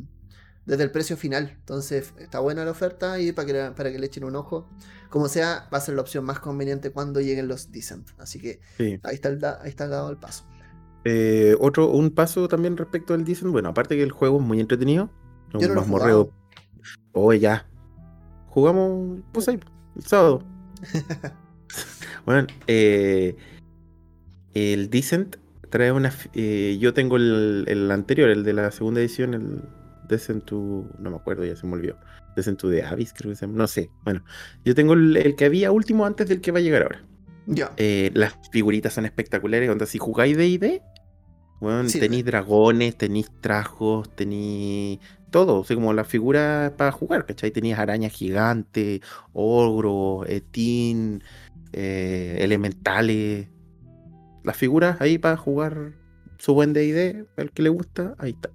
desde 0.68 0.84
el 0.84 0.90
precio 0.90 1.16
final. 1.16 1.56
Entonces 1.60 2.12
está 2.18 2.40
buena 2.40 2.64
la 2.64 2.70
oferta 2.70 3.18
y 3.18 3.32
para 3.32 3.46
que, 3.46 3.72
para 3.74 3.90
que 3.90 3.98
le 3.98 4.06
echen 4.06 4.22
un 4.24 4.36
ojo. 4.36 4.68
Como 5.08 5.28
sea, 5.28 5.66
va 5.72 5.78
a 5.78 5.80
ser 5.80 5.94
la 5.94 6.02
opción 6.02 6.24
más 6.24 6.38
conveniente 6.40 6.90
cuando 6.90 7.20
lleguen 7.20 7.48
los 7.48 7.72
Decent. 7.72 8.10
Así 8.18 8.38
que 8.38 8.60
ahí, 9.02 9.14
está 9.14 9.30
el 9.30 9.42
ahí 9.44 9.70
está 9.70 9.88
dado 9.88 10.10
el 10.10 10.18
paso. 10.18 10.44
Eh, 11.04 11.56
otro, 11.58 11.88
un 11.88 12.10
paso 12.10 12.48
también 12.48 12.76
respecto 12.76 13.14
al 13.14 13.24
Decent. 13.24 13.50
Bueno, 13.50 13.70
aparte 13.70 13.96
que 13.96 14.02
el 14.02 14.12
juego 14.12 14.38
es 14.38 14.44
muy 14.44 14.60
entretenido. 14.60 15.10
Yo 15.58 15.74
no 15.74 15.84
morreo. 15.86 16.30
Oye, 17.12 17.40
ya. 17.40 17.66
Jugamos, 18.48 19.20
pues 19.32 19.48
ahí, 19.48 19.58
el 19.96 20.02
sábado. 20.02 20.42
bueno, 22.26 22.46
eh, 22.66 23.36
el 24.52 24.90
Decent 24.90 25.36
trae 25.70 25.92
una. 25.92 26.12
Eh, 26.34 26.76
yo 26.78 26.92
tengo 26.92 27.16
el, 27.16 27.64
el, 27.68 27.90
anterior, 27.90 28.28
el 28.28 28.44
de 28.44 28.52
la 28.52 28.70
segunda 28.70 29.00
edición, 29.00 29.32
el 29.32 29.62
Descent 30.08 30.44
to. 30.44 30.88
No 30.98 31.10
me 31.10 31.16
acuerdo, 31.16 31.44
ya 31.44 31.56
se 31.56 31.66
me 31.66 31.74
olvidó. 31.74 31.98
Descent 32.36 32.58
to 32.58 32.70
the 32.70 32.82
Abyss, 32.82 33.12
creo 33.12 33.30
que 33.30 33.36
se 33.36 33.46
llama. 33.46 33.58
No 33.58 33.66
sé. 33.66 33.90
Bueno, 34.04 34.24
yo 34.64 34.74
tengo 34.74 34.94
el, 34.94 35.34
que 35.36 35.44
había 35.44 35.72
último 35.72 36.06
antes 36.06 36.28
del 36.28 36.40
que 36.40 36.52
va 36.52 36.58
a 36.58 36.62
llegar 36.62 36.82
ahora. 36.82 37.04
Ya. 37.46 37.72
Eh, 37.76 38.10
las 38.14 38.34
figuritas 38.52 38.92
son 38.92 39.04
espectaculares. 39.06 39.68
Onda, 39.70 39.86
si 39.86 39.98
jugáis 39.98 40.36
de 40.36 40.46
ID, 40.46 40.80
bueno, 41.60 41.88
tenéis 41.90 42.24
dragones, 42.24 42.96
tenéis 42.96 43.30
trajos, 43.40 44.14
tenéis 44.14 45.00
todo. 45.30 45.60
O 45.60 45.64
sea, 45.64 45.76
como 45.76 45.92
las 45.92 46.06
figuras 46.06 46.70
para 46.72 46.92
jugar, 46.92 47.26
¿cachai? 47.26 47.50
Tenías 47.50 47.78
arañas 47.78 48.12
gigantes, 48.12 49.00
ogro, 49.32 50.24
etín, 50.26 51.22
eh, 51.72 52.36
elementales. 52.40 53.48
Las 54.44 54.56
figuras 54.56 55.00
ahí 55.00 55.18
para 55.18 55.36
jugar 55.36 55.94
su 56.38 56.54
buen 56.54 56.72
DD, 56.72 57.26
el 57.36 57.50
que 57.52 57.62
le 57.62 57.68
gusta, 57.68 58.14
ahí 58.18 58.30
está. 58.30 58.50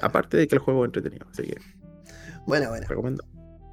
Aparte 0.00 0.36
de 0.36 0.48
que 0.48 0.54
el 0.54 0.60
juego 0.60 0.84
es 0.84 0.88
entretenido. 0.88 1.26
Así 1.30 1.42
que. 1.42 1.58
Bueno, 2.46 2.70
bueno. 2.70 2.86
Recomiendo. 2.88 3.24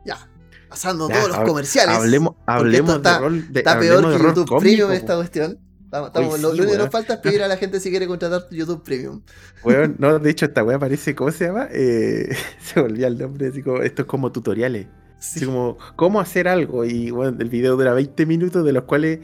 Ya. 0.05 0.29
Pasando 0.70 1.08
todos 1.08 1.29
los 1.29 1.38
comerciales. 1.39 1.96
Hablemos, 1.96 2.36
hablemos 2.46 3.01
de 3.01 3.20
rol. 3.20 3.53
De, 3.53 3.60
está 3.60 3.79
peor 3.79 4.01
que 4.01 4.24
YouTube 4.24 4.60
Premium 4.60 4.91
esta 4.91 5.15
cuestión. 5.15 5.60
lo, 5.91 6.50
único 6.50 6.72
que 6.72 6.77
nos 6.77 6.89
falta 6.89 7.15
es 7.15 7.20
pedir 7.20 7.44
a 7.44 7.48
la 7.48 7.58
gente 7.62 7.79
si 7.79 7.89
quiere 7.89 8.08
contratar 8.08 8.48
YouTube 8.51 8.84
Premium. 8.84 9.22
Bueno, 9.63 9.96
no, 9.98 10.20
de 10.20 10.29
hecho, 10.29 10.46
esta 10.46 10.63
wea 10.63 10.79
parece, 10.79 11.15
¿cómo 11.15 11.32
se 11.32 11.46
llama? 11.46 11.67
Eh, 11.72 12.36
se 12.62 12.82
volvía 12.82 13.08
el 13.08 13.17
nombre, 13.17 13.48
así 13.48 13.62
como, 13.62 13.82
esto 13.82 14.01
es 14.03 14.08
como 14.08 14.32
tutoriales. 14.32 14.88
Así 15.17 15.46
como, 15.46 15.77
¿cómo 15.96 16.20
hacer 16.20 16.48
algo? 16.48 16.84
Y 16.86 17.10
bueno, 17.12 17.38
el 17.39 17.50
video 17.50 17.77
dura 17.77 17.94
20 17.94 18.25
minutos, 18.25 18.65
de 18.65 18.74
los 18.74 18.84
cuales 18.84 19.20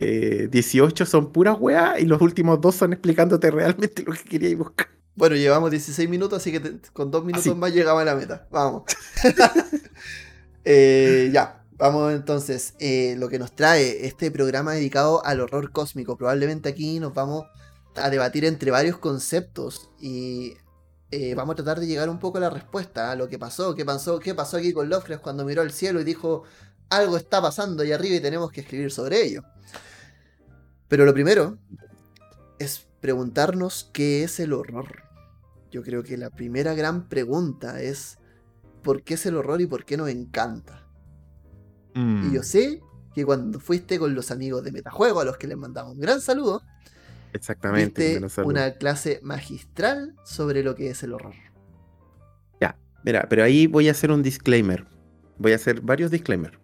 18 0.00 1.02
eh, 1.02 1.06
son 1.06 1.32
puras 1.32 1.56
weas 1.58 2.00
y 2.00 2.06
los 2.06 2.20
últimos 2.22 2.60
dos 2.60 2.76
son 2.76 2.92
explicándote 2.92 3.50
realmente 3.50 4.04
lo 4.04 4.12
que 4.12 4.24
querías 4.24 4.56
buscar. 4.56 4.88
Bueno, 5.18 5.34
llevamos 5.34 5.72
16 5.72 6.08
minutos, 6.08 6.40
así 6.40 6.52
que 6.52 6.78
con 6.92 7.10
dos 7.10 7.24
minutos 7.24 7.56
más 7.56 7.74
llegamos 7.74 8.02
a 8.02 8.04
la 8.04 8.14
meta. 8.14 8.46
Vamos. 8.50 8.84
Eh, 10.70 11.30
ya, 11.32 11.64
vamos 11.78 12.12
entonces. 12.12 12.74
Eh, 12.78 13.16
lo 13.18 13.30
que 13.30 13.38
nos 13.38 13.56
trae 13.56 14.04
este 14.06 14.30
programa 14.30 14.74
dedicado 14.74 15.24
al 15.24 15.40
horror 15.40 15.72
cósmico. 15.72 16.18
Probablemente 16.18 16.68
aquí 16.68 17.00
nos 17.00 17.14
vamos 17.14 17.46
a 17.96 18.10
debatir 18.10 18.44
entre 18.44 18.70
varios 18.70 18.98
conceptos 18.98 19.90
y 19.98 20.52
eh, 21.10 21.34
vamos 21.34 21.54
a 21.54 21.56
tratar 21.56 21.80
de 21.80 21.86
llegar 21.86 22.10
un 22.10 22.18
poco 22.18 22.36
a 22.36 22.42
la 22.42 22.50
respuesta 22.50 23.10
a 23.10 23.16
lo 23.16 23.28
que 23.28 23.38
pasó, 23.38 23.74
qué 23.74 23.86
pasó, 23.86 24.18
qué 24.18 24.34
pasó 24.34 24.58
aquí 24.58 24.74
con 24.74 24.90
Lovecraft 24.90 25.22
cuando 25.22 25.46
miró 25.46 25.62
al 25.62 25.72
cielo 25.72 26.02
y 26.02 26.04
dijo 26.04 26.42
algo 26.90 27.16
está 27.16 27.40
pasando 27.40 27.82
ahí 27.82 27.92
arriba 27.92 28.16
y 28.16 28.20
tenemos 28.20 28.52
que 28.52 28.60
escribir 28.60 28.92
sobre 28.92 29.22
ello. 29.22 29.42
Pero 30.86 31.06
lo 31.06 31.14
primero 31.14 31.56
es 32.58 32.86
preguntarnos 33.00 33.88
qué 33.92 34.24
es 34.24 34.38
el 34.38 34.52
horror. 34.52 35.07
Yo 35.70 35.82
creo 35.82 36.02
que 36.02 36.16
la 36.16 36.30
primera 36.30 36.74
gran 36.74 37.08
pregunta 37.08 37.80
es 37.80 38.18
¿por 38.82 39.02
qué 39.02 39.14
es 39.14 39.26
el 39.26 39.36
horror 39.36 39.60
y 39.60 39.66
por 39.66 39.84
qué 39.84 39.96
nos 39.96 40.08
encanta? 40.08 40.84
Y 41.94 42.32
yo 42.32 42.40
mm. 42.40 42.44
sé 42.44 42.80
que 43.12 43.24
cuando 43.24 43.58
fuiste 43.58 43.98
con 43.98 44.14
los 44.14 44.30
amigos 44.30 44.62
de 44.62 44.70
Metajuego, 44.70 45.20
a 45.20 45.24
los 45.24 45.36
que 45.36 45.48
les 45.48 45.56
mandamos 45.56 45.94
un 45.94 46.00
gran 46.00 46.20
saludo, 46.20 46.62
Exactamente. 47.32 48.20
una 48.44 48.72
clase 48.74 49.20
magistral 49.22 50.14
sobre 50.24 50.62
lo 50.62 50.74
que 50.74 50.90
es 50.90 51.02
el 51.02 51.12
horror. 51.12 51.34
Ya, 52.60 52.78
mira, 53.04 53.26
pero 53.28 53.42
ahí 53.42 53.66
voy 53.66 53.88
a 53.88 53.90
hacer 53.90 54.10
un 54.10 54.22
disclaimer. 54.22 54.86
Voy 55.38 55.52
a 55.52 55.56
hacer 55.56 55.80
varios 55.80 56.10
disclaimers. 56.10 56.58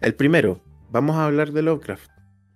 El 0.00 0.14
primero, 0.14 0.62
vamos 0.90 1.16
a 1.16 1.26
hablar 1.26 1.52
de 1.52 1.62
Lovecraft 1.62 2.10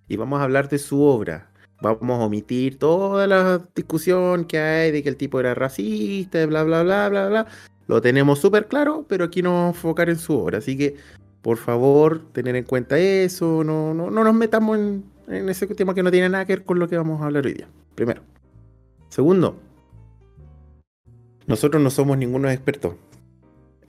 y 0.07 0.17
vamos 0.17 0.39
a 0.39 0.43
hablar 0.43 0.69
de 0.69 0.79
su 0.79 1.01
obra, 1.01 1.48
vamos 1.81 2.19
a 2.19 2.25
omitir 2.25 2.77
toda 2.77 3.27
la 3.27 3.61
discusión 3.75 4.45
que 4.45 4.59
hay 4.59 4.91
de 4.91 5.03
que 5.03 5.09
el 5.09 5.17
tipo 5.17 5.39
era 5.39 5.55
racista, 5.55 6.45
bla, 6.45 6.63
bla, 6.63 6.83
bla, 6.83 7.09
bla, 7.09 7.27
bla. 7.27 7.47
Lo 7.87 8.01
tenemos 8.01 8.39
súper 8.39 8.67
claro, 8.67 9.05
pero 9.07 9.25
aquí 9.25 9.41
nos 9.41 9.53
vamos 9.53 9.75
a 9.75 9.77
enfocar 9.77 10.09
en 10.09 10.17
su 10.17 10.33
obra. 10.33 10.59
Así 10.59 10.77
que, 10.77 10.95
por 11.41 11.57
favor, 11.57 12.21
tener 12.31 12.55
en 12.55 12.63
cuenta 12.63 12.99
eso. 12.99 13.63
No, 13.63 13.93
no, 13.93 14.11
no 14.11 14.23
nos 14.23 14.33
metamos 14.33 14.77
en, 14.77 15.03
en 15.27 15.49
ese 15.49 15.67
tema 15.67 15.95
que 15.95 16.03
no 16.03 16.11
tiene 16.11 16.29
nada 16.29 16.45
que 16.45 16.57
ver 16.57 16.65
con 16.65 16.79
lo 16.79 16.87
que 16.87 16.97
vamos 16.97 17.21
a 17.21 17.25
hablar 17.25 17.45
hoy 17.45 17.53
día. 17.53 17.67
Primero. 17.95 18.21
Segundo, 19.09 19.55
nosotros 21.47 21.81
no 21.81 21.89
somos 21.89 22.17
ningunos 22.17 22.51
expertos 22.51 22.93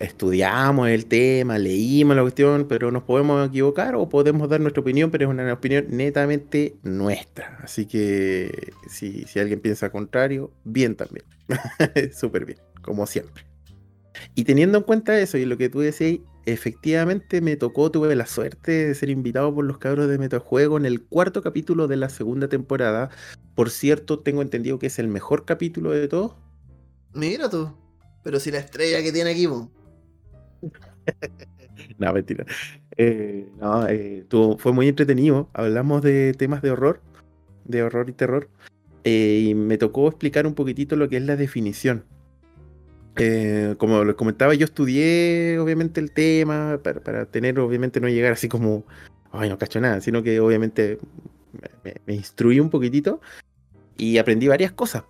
estudiamos 0.01 0.89
el 0.89 1.07
tema, 1.07 1.59
leímos 1.59 2.17
la 2.17 2.23
cuestión, 2.23 2.67
pero 2.67 2.91
nos 2.91 3.03
podemos 3.03 3.47
equivocar 3.47 3.95
o 3.95 4.09
podemos 4.09 4.49
dar 4.49 4.61
nuestra 4.61 4.81
opinión, 4.81 5.11
pero 5.11 5.25
es 5.25 5.31
una 5.31 5.53
opinión 5.53 5.87
netamente 5.91 6.75
nuestra. 6.83 7.59
Así 7.63 7.87
que 7.87 8.73
si, 8.89 9.27
alguien 9.39 9.61
piensa 9.61 9.91
contrario, 9.91 10.51
bien 10.65 10.97
también. 10.97 11.25
Súper 12.13 12.47
bien, 12.47 12.59
como 12.83 13.07
siempre. 13.07 13.45
Y 14.35 14.45
teniendo 14.45 14.79
en 14.79 14.85
cuenta 14.85 15.19
eso 15.21 15.37
y 15.37 15.45
lo 15.45 15.59
que 15.59 15.69
tú 15.69 15.81
decías, 15.81 16.19
efectivamente 16.47 17.43
me 17.43 17.57
tocó, 17.57 17.91
tuve 17.91 18.15
la 18.17 18.27
suerte 18.27 18.89
de 18.89 18.95
ser 18.95 19.11
invitado 19.11 19.55
por 19.55 19.67
los 19.67 19.79
cabros 19.79 20.09
de 20.09 20.19
Metajuego 20.19 20.79
en 20.79 20.87
el 20.87 21.03
cuarto 21.03 21.43
capítulo 21.43 21.89
de 21.89 21.97
la 21.97 22.09
segunda 22.09 22.49
temporada. 22.49 23.11
Por 23.55 23.69
cierto, 23.69 24.21
tengo 24.21 24.41
entendido 24.41 24.79
que 24.79 24.87
es 24.87 24.99
el 24.99 25.09
mejor 25.09 25.45
capítulo 25.45 25.91
de 25.91 26.09
todos. 26.09 26.37
Mira 27.13 27.51
tú, 27.51 27.77
pero 28.25 28.41
si 28.41 28.51
la 28.51 28.59
estrella 28.59 29.03
que 29.03 29.13
tiene 29.13 29.31
aquí, 29.31 29.47
no, 29.47 29.71
mentira. 31.99 32.45
Eh, 32.97 33.49
no, 33.59 33.87
eh, 33.89 34.27
fue 34.59 34.73
muy 34.73 34.89
entretenido. 34.89 35.49
Hablamos 35.53 36.03
de 36.03 36.35
temas 36.35 36.63
de 36.63 36.71
horror, 36.71 37.01
de 37.65 37.83
horror 37.83 38.09
y 38.09 38.13
terror. 38.13 38.49
Eh, 39.05 39.47
y 39.49 39.55
me 39.55 39.79
tocó 39.79 40.09
explicar 40.09 40.47
un 40.47 40.55
poquitito 40.55 40.97
lo 40.97 41.09
que 41.09 41.17
es 41.17 41.23
la 41.23 41.37
definición. 41.37 42.05
como 43.79 44.05
les 44.05 44.15
comentaba, 44.15 44.55
yo 44.55 44.65
estudié 44.65 45.59
obviamente 45.59 46.01
el 46.01 46.11
tema 46.11 46.79
para, 46.83 47.27
tener, 47.27 47.59
obviamente, 47.59 48.01
no 48.01 48.09
llegar 48.09 48.33
así 48.33 48.49
como, 48.49 48.85
ay, 49.33 49.49
no 49.49 49.59
cacho 49.59 49.81
nada, 49.81 50.01
sino 50.01 50.23
que 50.23 50.41
obviamente 50.41 50.99
me, 52.07 52.15
instruí 52.15 52.61
un 52.61 52.71
poquitito 52.71 53.21
y 53.97 54.19
aprendí 54.19 54.49
varias 54.49 54.73
cosas. 54.73 55.05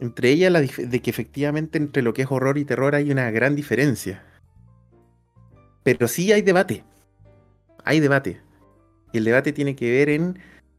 Entre 0.00 0.30
ellas, 0.30 0.50
la 0.50 0.60
de 0.60 1.00
que 1.00 1.10
efectivamente 1.10 1.78
entre 1.78 2.02
lo 2.02 2.14
que 2.14 2.22
es 2.22 2.28
horror 2.30 2.58
y 2.58 2.64
terror 2.64 2.94
hay 2.94 3.10
una 3.12 3.30
gran 3.30 3.54
diferencia. 3.54 4.24
Pero 5.82 6.08
sí 6.08 6.32
hay 6.32 6.42
debate. 6.42 6.84
Hay 7.84 8.00
debate. 8.00 8.40
Y 9.12 9.18
el 9.18 9.24
debate 9.24 9.52
tiene 9.52 9.76
que 9.76 9.90
ver 9.90 10.08
en 10.08 10.38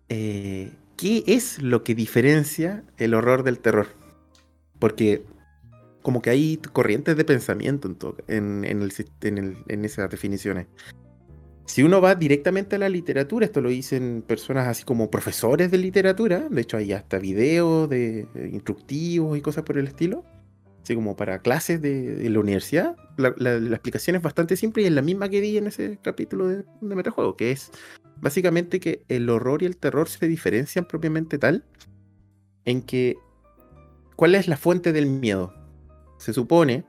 eh, 0.09 0.71
qué 0.97 1.23
es 1.27 1.61
lo 1.61 1.83
que 1.83 1.95
diferencia 1.95 2.83
el 2.97 3.13
horror 3.13 3.43
del 3.43 3.59
terror. 3.59 3.87
Porque 4.79 5.23
como 6.01 6.21
que 6.21 6.29
hay 6.29 6.57
corrientes 6.57 7.15
de 7.15 7.25
pensamiento 7.25 8.15
en, 8.27 8.65
en, 8.65 9.85
esas 9.85 10.09
definiciones. 10.09 10.67
Si 11.65 11.81
uno 11.81 12.01
va 12.01 12.13
directamente 12.15 12.75
a 12.75 12.79
la 12.79 12.89
literatura, 12.89 13.45
esto 13.45 13.61
lo 13.61 13.69
dicen 13.69 14.21
personas 14.27 14.67
así 14.67 14.83
como 14.83 15.09
profesores 15.09 15.71
de 15.71 15.77
literatura, 15.77 16.49
de 16.49 16.61
hecho 16.61 16.75
hay 16.75 16.91
hasta 16.91 17.19
videos 17.19 17.89
de, 17.89 18.27
de 18.33 18.49
instructivos 18.49 19.37
y 19.37 19.41
cosas 19.41 19.63
por 19.63 19.77
el 19.77 19.87
estilo, 19.87 20.25
así 20.83 20.95
como 20.95 21.15
para 21.15 21.39
clases 21.39 21.81
de, 21.81 22.29
la 22.29 22.39
universidad, 22.39 22.95
la, 23.17 23.55
explicación 23.55 24.17
es 24.17 24.21
bastante 24.21 24.57
simple 24.57 24.83
y 24.83 24.85
es 24.85 24.91
la 24.91 25.01
misma 25.01 25.29
que 25.29 25.41
di 25.41 25.57
en 25.57 25.67
ese 25.67 25.97
capítulo 26.01 26.47
de, 26.47 26.65
de 26.81 26.95
Metajuego, 26.95 27.37
que 27.37 27.51
es 27.51 27.71
básicamente 28.17 28.79
que 28.79 29.05
el 29.07 29.29
horror 29.29 29.63
y 29.63 29.65
el 29.65 29.77
terror 29.77 30.09
se 30.09 30.27
diferencian 30.27 30.85
propiamente 30.85 31.37
tal 31.37 31.65
en 32.65 32.81
que 32.81 33.17
¿cuál 34.15 34.35
es 34.35 34.47
la 34.47 34.57
fuente 34.57 34.93
del 34.93 35.07
miedo? 35.07 35.53
Se 36.17 36.33
supone 36.33 36.85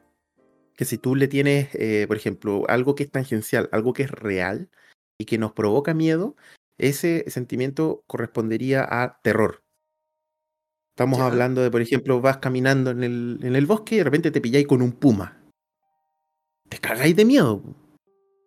que 0.77 0.85
si 0.85 0.99
tú 0.99 1.15
le 1.15 1.29
tienes, 1.29 1.69
eh, 1.75 2.05
por 2.07 2.17
ejemplo, 2.17 2.65
algo 2.69 2.95
que 2.95 3.05
es 3.05 3.11
tangencial, 3.11 3.69
algo 3.73 3.93
que 3.93 4.05
es 4.05 4.11
real 4.11 4.71
y 5.19 5.25
que 5.25 5.39
nos 5.39 5.53
provoca 5.53 5.95
miedo, 5.95 6.37
ese 6.79 7.25
sentimiento 7.29 8.05
correspondería 8.07 8.87
a 8.89 9.21
terror. 9.23 9.64
Estamos 10.95 11.19
hablando 11.19 11.61
de, 11.61 11.73
por 11.73 11.81
ejemplo, 11.81 12.21
vas 12.21 12.37
caminando 12.37 12.93
en 12.93 13.03
el, 13.03 13.41
en 13.43 13.57
el 13.57 13.67
bosque 13.67 13.97
y 13.97 13.99
de 13.99 14.05
repente 14.05 14.31
te 14.31 14.41
pilláis 14.41 14.69
con 14.69 14.81
un 14.81 14.93
puma. 14.93 15.37
Te 16.69 16.79
cagáis 16.79 17.17
de 17.17 17.25
miedo. 17.25 17.65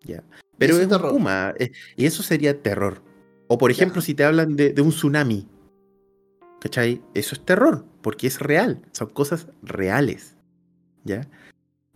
Ya. 0.05 0.23
Pero 0.57 0.77
es 0.77 0.87
un 0.87 1.01
puma. 1.01 1.53
Eh, 1.59 1.73
y 1.97 2.05
eso 2.05 2.23
sería 2.23 2.61
terror. 2.63 3.03
O 3.49 3.57
por 3.57 3.69
ejemplo, 3.69 4.01
si 4.01 4.13
te 4.13 4.23
hablan 4.23 4.55
de, 4.55 4.71
de, 4.71 4.81
un 4.81 4.91
tsunami. 4.91 5.45
¿Cachai? 6.61 7.01
Eso 7.13 7.35
es 7.35 7.41
terror, 7.43 7.83
porque 8.01 8.27
es 8.27 8.39
real. 8.39 8.81
Son 8.93 9.09
cosas 9.09 9.47
reales. 9.61 10.37
¿Ya? 11.03 11.27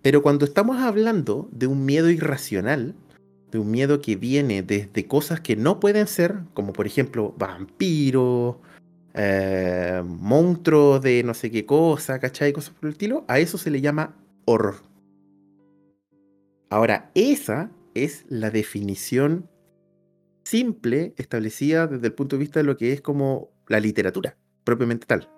Pero 0.02 0.22
cuando 0.22 0.44
estamos 0.44 0.82
hablando 0.82 1.48
de 1.54 1.68
un 1.68 1.86
miedo 1.86 2.10
irracional, 2.10 2.94
de 3.52 3.58
un 3.58 3.72
miedo 3.72 4.02
que 4.02 4.18
viene 4.18 4.64
desde 4.64 5.08
cosas 5.08 5.40
que 5.40 5.56
no 5.56 5.80
pueden 5.80 6.08
ser, 6.08 6.40
como 6.54 6.74
por 6.74 6.88
ejemplo 6.88 7.34
vampiros, 7.38 8.58
eh, 9.14 10.02
monstruos 10.06 11.02
de 11.02 11.24
no 11.24 11.34
sé 11.34 11.52
qué 11.52 11.66
cosa, 11.66 12.20
¿cachai? 12.20 12.54
Cosas 12.54 12.74
por 12.74 12.88
el 12.88 12.94
estilo, 12.94 13.26
a 13.28 13.40
eso 13.40 13.58
se 13.58 13.72
le 13.72 13.82
llama 13.82 14.16
horror. 14.46 14.76
Ahora, 16.70 17.12
esa 17.16 17.72
es 17.94 18.26
la 18.30 18.50
definición 18.50 19.50
simple 20.44 21.14
establecida 21.18 21.88
desde 21.88 22.08
el 22.08 22.14
punto 22.14 22.36
de 22.36 22.40
vista 22.40 22.60
de 22.60 22.64
lo 22.64 22.78
que 22.78 22.94
es 22.94 23.02
como 23.02 23.52
la 23.68 23.80
literatura, 23.80 24.38
propiamente 24.64 25.06
tal. 25.06 25.30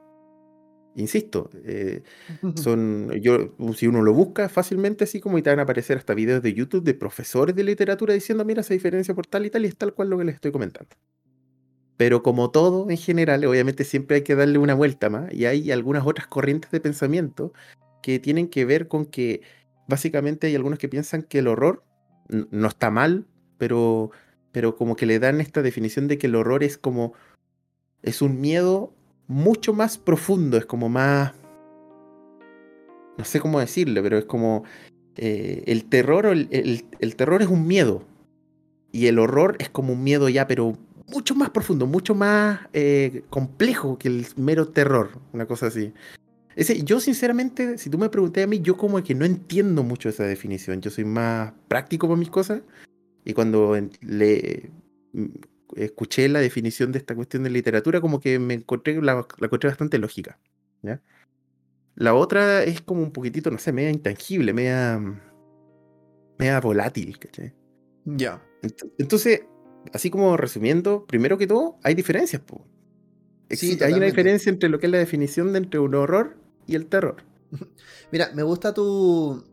Insisto, 0.96 1.50
eh, 1.64 2.04
son, 2.56 3.12
yo, 3.22 3.56
si 3.76 3.88
uno 3.88 4.02
lo 4.02 4.14
busca 4.14 4.48
fácilmente, 4.50 5.06
así 5.06 5.20
como 5.20 5.38
y 5.38 5.42
te 5.42 5.50
van 5.50 5.60
a 5.60 5.64
aparecer 5.64 5.98
hasta 5.98 6.14
videos 6.14 6.44
de 6.44 6.54
YouTube 6.54 6.84
de 6.84 6.94
profesores 6.94 7.56
de 7.56 7.64
literatura 7.64 8.14
diciendo, 8.14 8.46
mira, 8.46 8.62
esa 8.62 8.74
diferencia 8.74 9.16
por 9.16 9.26
tal 9.26 9.46
y 9.46 9.50
tal, 9.50 9.66
y 9.66 9.70
es 9.70 9.78
tal 9.78 9.94
cual 9.94 10.10
lo 10.10 10.18
que 10.18 10.26
les 10.26 10.36
estoy 10.36 10.52
comentando. 10.52 10.96
Pero 12.04 12.22
como 12.22 12.52
todo 12.52 12.90
en 12.90 12.98
general, 12.98 13.46
obviamente 13.46 13.86
siempre 13.86 14.18
hay 14.18 14.22
que 14.24 14.36
darle 14.36 14.58
una 14.58 14.74
vuelta 14.74 15.10
más, 15.10 15.34
y 15.34 15.46
hay 15.46 15.72
algunas 15.72 16.06
otras 16.06 16.28
corrientes 16.28 16.70
de 16.70 16.82
pensamiento 16.82 17.54
que 18.02 18.20
tienen 18.20 18.50
que 18.50 18.66
ver 18.66 18.90
con 18.90 19.06
que 19.06 19.40
básicamente 19.88 20.48
hay 20.48 20.56
algunos 20.56 20.80
que 20.80 20.90
piensan 20.90 21.24
que 21.24 21.40
el 21.40 21.48
horror 21.48 21.86
no 22.28 22.68
está 22.68 22.92
mal, 22.92 23.26
pero, 23.58 24.12
pero 24.52 24.76
como 24.76 24.98
que 24.98 25.06
le 25.06 25.18
dan 25.18 25.40
esta 25.40 25.62
definición 25.62 26.10
de 26.10 26.18
que 26.18 26.28
el 26.28 26.36
horror 26.36 26.66
es 26.66 26.78
como, 26.78 27.14
es 28.02 28.22
un 28.22 28.42
miedo 28.42 28.94
mucho 29.28 29.72
más 29.72 29.98
profundo, 29.98 30.58
es 30.58 30.66
como 30.66 30.90
más... 30.90 31.32
No 33.18 33.24
sé 33.24 33.40
cómo 33.40 33.62
decirle, 33.62 34.04
pero 34.04 34.18
es 34.18 34.26
como... 34.26 34.66
Eh, 35.16 35.64
el 35.68 35.86
terror, 35.86 36.26
el, 36.26 36.84
el, 37.00 37.16
terror 37.16 37.42
es 37.42 37.48
un 37.48 37.66
miedo. 37.66 38.04
Y 38.92 39.08
el 39.08 39.20
horror 39.20 39.56
es 39.60 39.70
como 39.70 39.94
un 39.94 40.04
miedo 40.04 40.28
ya, 40.28 40.48
pero 40.48 40.78
mucho 41.08 41.36
más 41.36 41.50
profundo, 41.50 41.86
mucho 41.86 42.16
más 42.16 42.62
eh, 42.74 43.24
complejo 43.30 43.98
que 43.98 44.08
el 44.08 44.26
mero 44.38 44.68
terror, 44.70 45.20
una 45.34 45.46
cosa 45.46 45.68
así. 45.68 45.94
Ese, 46.56 46.84
yo 46.84 47.00
sinceramente, 47.00 47.78
si 47.78 47.90
tú 47.90 47.98
me 47.98 48.10
preguntas 48.10 48.44
a 48.44 48.48
mí, 48.48 48.60
yo 48.60 48.78
como 48.78 49.04
que 49.04 49.16
no 49.16 49.26
entiendo 49.26 49.84
mucho 49.84 50.10
esa 50.10 50.24
definición. 50.24 50.82
Yo 50.82 50.92
soy 50.92 51.06
más 51.06 51.54
práctico 51.68 52.08
con 52.08 52.20
mis 52.20 52.30
cosas. 52.30 52.62
Y 53.26 53.34
cuando 53.34 53.76
le 54.02 54.72
escuché 55.76 56.30
la 56.30 56.40
definición 56.40 56.92
de 56.92 57.00
esta 57.00 57.16
cuestión 57.16 57.44
de 57.44 57.50
literatura, 57.50 58.02
como 58.02 58.20
que 58.20 58.38
me 58.38 58.56
encontré, 58.56 59.02
la, 59.02 59.26
encontré 59.42 59.70
bastante 59.70 59.98
lógica. 59.98 60.38
¿ya? 60.84 61.02
La 61.96 62.14
otra 62.14 62.64
es 62.64 62.82
como 62.82 63.02
un 63.02 63.12
poquitito, 63.12 63.50
no 63.50 63.58
sé, 63.58 63.72
media 63.72 63.90
intangible, 63.90 64.54
media, 64.54 65.02
media 66.38 66.60
volátil, 66.60 67.18
¿cachai? 67.18 67.54
Ya. 68.06 68.44
Entonces, 68.98 69.42
así 69.92 70.10
como 70.10 70.38
resumiendo, 70.38 71.06
primero 71.06 71.38
que 71.38 71.48
todo, 71.48 71.78
hay 71.84 71.96
diferencias. 71.96 72.42
Sí, 73.50 73.78
hay 73.82 73.94
una 73.94 74.06
diferencia 74.06 74.50
entre 74.50 74.70
lo 74.70 74.80
que 74.80 74.88
es 74.88 74.92
la 74.92 74.98
definición 74.98 75.52
de 75.52 75.60
entre 75.60 75.80
un 75.80 75.94
horror 75.96 76.38
y 76.66 76.76
el 76.76 76.88
terror. 76.88 77.24
Mira, 78.12 78.32
me 78.34 78.44
gusta 78.44 78.74
tu, 78.74 79.44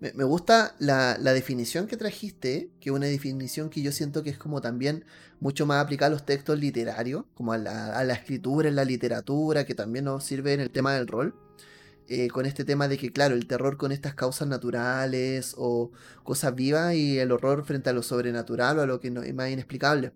me, 0.00 0.24
gusta 0.24 0.74
la, 0.78 1.16
definición 1.18 1.86
que 1.86 1.96
trajiste, 1.96 2.70
que 2.80 2.88
es 2.88 2.96
una 2.96 3.06
definición 3.06 3.68
que 3.68 3.82
yo 3.82 3.92
siento 3.92 4.22
que 4.22 4.30
es 4.30 4.38
como 4.38 4.62
también 4.62 5.04
mucho 5.40 5.66
más 5.66 5.84
aplicada 5.84 6.08
a 6.08 6.12
los 6.12 6.24
textos 6.24 6.58
literarios, 6.58 7.24
como 7.34 7.52
a 7.52 7.58
la, 7.58 8.12
escritura, 8.12 8.68
en 8.68 8.76
la 8.76 8.84
literatura, 8.84 9.66
que 9.66 9.74
también 9.74 10.06
nos 10.06 10.24
sirve 10.24 10.54
en 10.54 10.60
el 10.60 10.70
tema 10.70 10.94
del 10.94 11.06
rol. 11.06 11.34
Eh, 12.12 12.26
con 12.26 12.44
este 12.44 12.64
tema 12.64 12.88
de 12.88 12.98
que, 12.98 13.12
claro, 13.12 13.36
el 13.36 13.46
terror 13.46 13.76
con 13.76 13.92
estas 13.92 14.16
causas 14.16 14.48
naturales 14.48 15.54
o 15.56 15.92
cosas 16.24 16.54
vivas 16.56 16.94
y 16.94 17.20
el 17.20 17.30
horror 17.30 17.64
frente 17.64 17.88
a 17.88 17.92
lo 17.92 18.02
sobrenatural 18.02 18.80
o 18.80 18.82
a 18.82 18.86
lo 18.86 18.98
que 18.98 19.12
no, 19.12 19.22
es 19.22 19.32
más 19.32 19.48
inexplicable. 19.48 20.12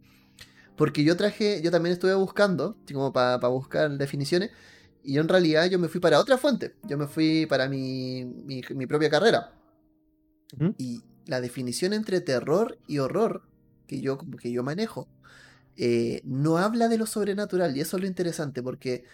Porque 0.76 1.04
yo 1.04 1.16
traje, 1.16 1.62
yo 1.62 1.70
también 1.70 1.92
estuve 1.92 2.14
buscando, 2.14 2.76
como 2.92 3.12
para 3.12 3.46
buscar 3.46 3.96
definiciones, 3.96 4.50
y 5.04 5.18
en 5.18 5.28
realidad 5.28 5.66
yo 5.66 5.78
me 5.78 5.87
fui 5.87 6.00
para 6.00 6.18
otra 6.18 6.37
fuente. 6.37 6.74
Yo 6.83 6.98
me 6.98 7.07
fui 7.07 7.46
para 7.46 7.68
mi, 7.68 8.24
mi 8.24 8.87
propia 8.88 9.09
carrera. 9.09 9.52
Y 10.76 11.04
la 11.26 11.40
definición 11.40 11.92
entre 11.92 12.20
terror 12.20 12.76
y 12.88 12.98
horror 12.98 13.42
que 13.87 14.00
yo, 14.00 14.18
que 14.18 14.50
yo 14.50 14.64
manejo 14.64 15.09
eh, 15.76 16.22
no 16.24 16.59
habla 16.59 16.88
de 16.88 16.98
lo 16.98 17.07
sobrenatural. 17.07 17.76
Y 17.76 17.80
eso 17.80 17.96
es 17.96 18.02
lo 18.02 18.09
interesante 18.09 18.62
porque, 18.64 19.04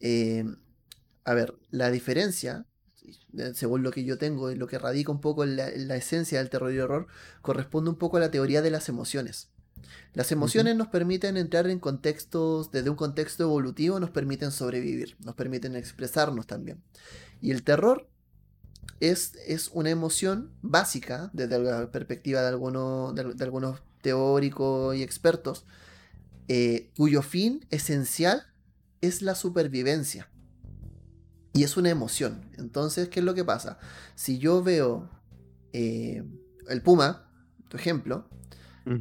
eh, 0.00 0.44
a 1.24 1.34
ver, 1.34 1.54
la 1.70 1.90
diferencia, 1.90 2.66
según 3.54 3.82
lo 3.82 3.90
que 3.90 4.04
yo 4.04 4.18
tengo 4.18 4.50
y 4.50 4.56
lo 4.56 4.66
que 4.66 4.78
radica 4.78 5.10
un 5.10 5.20
poco 5.20 5.44
en 5.44 5.56
la, 5.56 5.96
esencia 5.96 6.38
del 6.38 6.50
terror 6.50 6.72
y 6.72 6.78
horror, 6.78 7.06
corresponde 7.42 7.90
un 7.90 7.96
poco 7.96 8.18
a 8.18 8.20
la 8.20 8.30
teoría 8.30 8.62
de 8.62 8.70
las 8.70 8.88
emociones. 8.88 9.48
Las 10.12 10.32
emociones 10.32 10.76
nos 10.76 10.88
permiten 10.88 11.36
entrar 11.36 11.68
en 11.68 11.78
contextos, 11.78 12.70
desde 12.70 12.90
un 12.90 12.96
contexto 12.96 13.42
evolutivo, 13.42 14.00
nos 14.00 14.10
permiten 14.10 14.52
sobrevivir, 14.52 15.16
nos 15.20 15.34
permiten 15.34 15.76
expresarnos 15.76 16.46
también. 16.46 16.82
Y 17.40 17.50
el 17.50 17.64
terror 17.64 18.08
es, 19.00 19.34
es 19.46 19.68
una 19.72 19.90
emoción 19.90 20.52
básica 20.62 21.30
desde 21.32 21.58
la 21.58 21.90
perspectiva 21.90 22.42
de, 22.42 22.50
de, 22.50 23.44
algunos 23.44 23.82
teóricos 24.02 24.94
y 24.94 25.02
expertos, 25.02 25.64
eh, 26.48 26.90
cuyo 26.96 27.22
fin 27.22 27.66
esencial 27.70 28.46
es 29.00 29.22
la 29.22 29.34
supervivencia. 29.34 30.28
Y 31.54 31.62
es 31.62 31.76
una 31.78 31.88
emoción. 31.88 32.50
Entonces, 32.58 33.08
¿qué 33.08 33.20
es 33.20 33.24
lo 33.24 33.34
que 33.34 33.44
pasa? 33.44 33.78
Si 34.14 34.38
yo 34.38 34.62
veo 34.62 35.08
eh, 35.72 36.22
el 36.68 36.82
puma, 36.82 37.30
tu 37.68 37.78
ejemplo, 37.78 38.28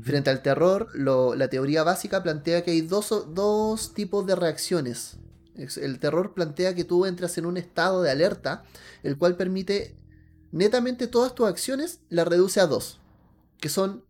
frente 0.03 0.29
al 0.29 0.41
terror, 0.41 0.87
la 0.95 1.49
teoría 1.49 1.83
básica 1.83 2.23
plantea 2.23 2.63
que 2.63 2.71
hay 2.71 2.81
dos, 2.81 3.33
dos 3.33 3.93
tipos 3.93 4.25
de 4.25 4.35
reacciones 4.35 5.17
el 5.55 5.99
terror 5.99 6.33
plantea 6.33 6.73
que 6.75 6.83
tú 6.83 7.05
entras 7.05 7.37
en 7.37 7.45
un 7.45 7.57
estado 7.57 8.01
de 8.01 8.11
alerta, 8.11 8.63
el 9.03 9.17
cual 9.17 9.35
permite 9.35 9.95
netamente 10.51 11.07
todas 11.07 11.35
tus 11.35 11.47
acciones, 11.47 11.99
la 12.09 12.25
reduce 12.25 12.59
a 12.59 12.67
dos, 12.67 12.99
que 13.59 13.69
son 13.69 14.03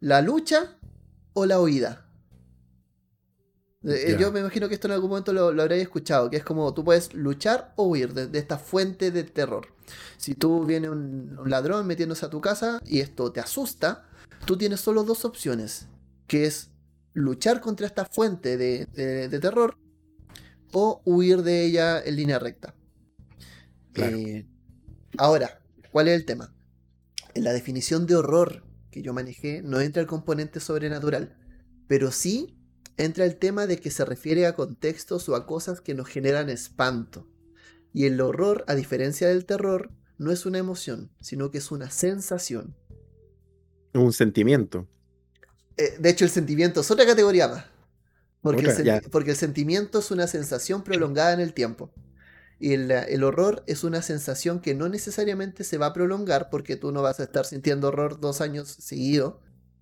la 0.00 0.22
lucha 0.22 0.78
o 1.32 1.46
la 1.46 1.60
huida. 1.60 2.05
Eh, 3.86 4.16
yo 4.18 4.32
me 4.32 4.40
imagino 4.40 4.68
que 4.68 4.74
esto 4.74 4.88
en 4.88 4.94
algún 4.94 5.10
momento 5.10 5.32
lo, 5.32 5.62
habréis 5.62 5.82
escuchado, 5.82 6.28
que 6.28 6.36
es 6.36 6.44
como 6.44 6.74
tú 6.74 6.84
puedes 6.84 7.14
luchar 7.14 7.72
o 7.76 7.86
huir 7.86 8.12
de, 8.14 8.38
esta 8.38 8.58
fuente 8.58 9.10
de 9.10 9.24
terror. 9.24 9.68
Si 10.16 10.34
tú 10.34 10.64
viene 10.64 10.90
un, 10.90 11.38
ladrón 11.46 11.86
metiéndose 11.86 12.26
a 12.26 12.30
tu 12.30 12.40
casa 12.40 12.80
y 12.84 13.00
esto 13.00 13.32
te 13.32 13.40
asusta, 13.40 14.04
tú 14.44 14.56
tienes 14.58 14.80
solo 14.80 15.04
dos 15.04 15.24
opciones, 15.24 15.86
que 16.26 16.46
es 16.46 16.70
luchar 17.14 17.60
contra 17.60 17.86
esta 17.86 18.04
fuente 18.04 18.56
de 18.56 19.38
terror 19.40 19.76
o 20.72 21.00
huir 21.04 21.42
de 21.42 21.64
ella 21.64 22.02
en 22.04 22.16
línea 22.16 22.38
recta. 22.38 22.74
Eh, 23.94 24.46
ahora, 25.16 25.60
¿cuál 25.90 26.08
es 26.08 26.14
el 26.14 26.26
tema? 26.26 26.54
En 27.34 27.44
la 27.44 27.52
definición 27.52 28.06
de 28.06 28.16
horror 28.16 28.62
que 28.90 29.02
yo 29.02 29.12
manejé 29.12 29.62
no 29.62 29.80
entra 29.80 30.02
el 30.02 30.08
componente 30.08 30.60
sobrenatural, 30.60 31.36
pero 31.88 32.10
sí 32.10 32.58
entra 32.96 33.24
el 33.24 33.36
tema 33.36 33.66
de 33.66 33.78
que 33.78 33.90
se 33.90 34.04
refiere 34.04 34.46
a 34.46 34.54
contextos 34.54 35.28
o 35.28 35.36
a 35.36 35.46
cosas 35.46 35.80
que 35.80 35.94
nos 35.94 36.08
generan 36.08 36.48
espanto. 36.48 37.26
Y 37.92 38.06
el 38.06 38.20
horror, 38.20 38.64
a 38.68 38.74
diferencia 38.74 39.28
del 39.28 39.46
terror, 39.46 39.90
no 40.18 40.32
es 40.32 40.46
una 40.46 40.58
emoción, 40.58 41.10
sino 41.20 41.50
que 41.50 41.58
es 41.58 41.70
una 41.70 41.90
sensación. 41.90 42.74
Un 43.94 44.12
sentimiento. 44.12 44.86
Eh, 45.76 45.96
de 45.98 46.10
hecho, 46.10 46.24
el 46.24 46.30
sentimiento 46.30 46.80
es 46.80 46.90
otra 46.90 47.06
categoría 47.06 47.48
más. 47.48 47.64
Porque, 48.40 48.60
el, 49.32 49.36
sentimiento 49.36 49.98
es 49.98 50.10
una 50.12 50.28
sensación 50.28 50.84
prolongada 50.84 51.32
en 51.32 51.40
el 51.40 51.52
tiempo. 51.52 51.92
Y 52.60 52.74
el, 52.74 53.24
horror 53.24 53.64
es 53.66 53.82
una 53.82 54.02
sensación 54.02 54.60
que 54.60 54.74
no 54.74 54.88
necesariamente 54.88 55.64
se 55.64 55.78
va 55.78 55.86
a 55.86 55.92
prolongar 55.92 56.48
porque 56.48 56.76
tú 56.76 56.92
no 56.92 57.02
vas 57.02 57.18
a 57.18 57.24
estar 57.24 57.44
sintiendo 57.44 57.88
horror 57.88 58.20
dos 58.20 58.40
años 58.40 58.68
seguidos, 58.68 59.34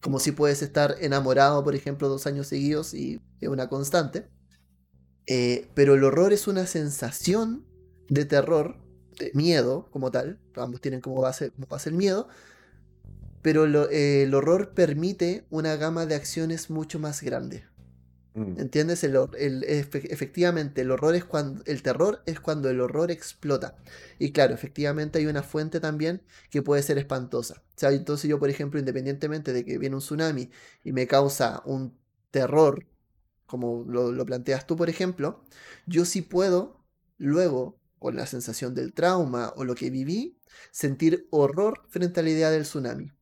como 0.05 0.19
si 0.19 0.33
puedes 0.33 0.61
estar 0.61 0.97
enamorado, 1.01 1.65
por 1.65 1.75
ejemplo, 1.75 2.11
dos 2.11 2.27
años 2.27 2.47
seguidos 2.47 2.93
y 2.93 3.23
es 3.41 3.49
una 3.49 3.71
constante. 3.71 4.27
Eh, 5.27 5.71
pero 5.75 5.95
el 5.95 6.05
horror 6.05 6.35
es 6.35 6.47
una 6.47 6.67
sensación 6.67 7.65
de 8.11 8.27
terror, 8.27 8.77
de 9.19 9.31
miedo 9.33 9.89
como 9.91 10.11
tal, 10.11 10.39
ambos 10.57 10.83
tienen 10.83 11.01
como 11.01 11.23
base, 11.23 11.53
como 11.53 11.69
base 11.69 11.89
el 11.89 11.95
miedo, 11.95 12.29
pero 13.41 13.65
eh, 13.91 14.25
el 14.25 14.35
horror 14.35 14.75
permite 14.75 15.47
una 15.49 15.75
gama 15.77 16.05
de 16.05 16.17
acciones 16.17 16.69
mucho 16.69 16.99
más 16.99 17.23
grande. 17.23 17.65
Mm. 18.35 18.59
¿Entiendes? 18.61 19.05
El, 19.05 19.65
efectivamente, 19.65 20.81
el 20.83 20.91
horror 20.91 21.15
es 21.15 21.25
cuando. 21.25 21.63
El 21.67 21.83
terror 21.83 22.23
es 22.27 22.41
cuando 22.41 22.69
el 22.69 22.81
horror 22.81 23.11
explota. 23.11 23.77
Y 24.19 24.33
claro, 24.33 24.55
efectivamente 24.55 25.19
hay 25.19 25.27
una 25.27 25.43
fuente 25.43 25.81
también 25.81 26.23
que 26.51 26.63
puede 26.63 26.83
ser 26.83 26.99
espantosa. 26.99 27.63
O 27.69 27.79
sea, 27.79 27.91
entonces 27.93 28.29
yo, 28.29 28.39
por 28.41 28.51
ejemplo, 28.51 28.81
independientemente 28.81 29.53
de 29.53 29.65
que 29.65 29.79
viene 29.79 29.97
un 29.97 30.03
tsunami 30.03 30.51
y 30.83 30.93
me 30.93 31.07
causa 31.07 31.63
un 31.65 31.97
terror, 32.33 32.87
como 33.47 33.85
lo, 33.89 34.11
lo 34.13 34.27
planteas 34.27 34.67
tú, 34.67 34.77
por 34.77 34.89
ejemplo, 34.91 35.45
yo 35.87 36.05
sí 36.05 36.23
puedo 36.23 36.85
luego, 37.19 37.81
con 38.01 38.17
la 38.17 38.27
sensación 38.27 38.75
del 38.75 38.93
trauma 38.93 39.53
o 39.57 39.65
lo 39.65 39.75
que 39.77 39.91
viví, 39.91 40.39
sentir 40.73 41.29
horror 41.31 41.83
frente 41.89 42.21
a 42.21 42.23
la 42.25 42.31
idea 42.31 42.51
del 42.51 42.65
tsunami. 42.65 43.13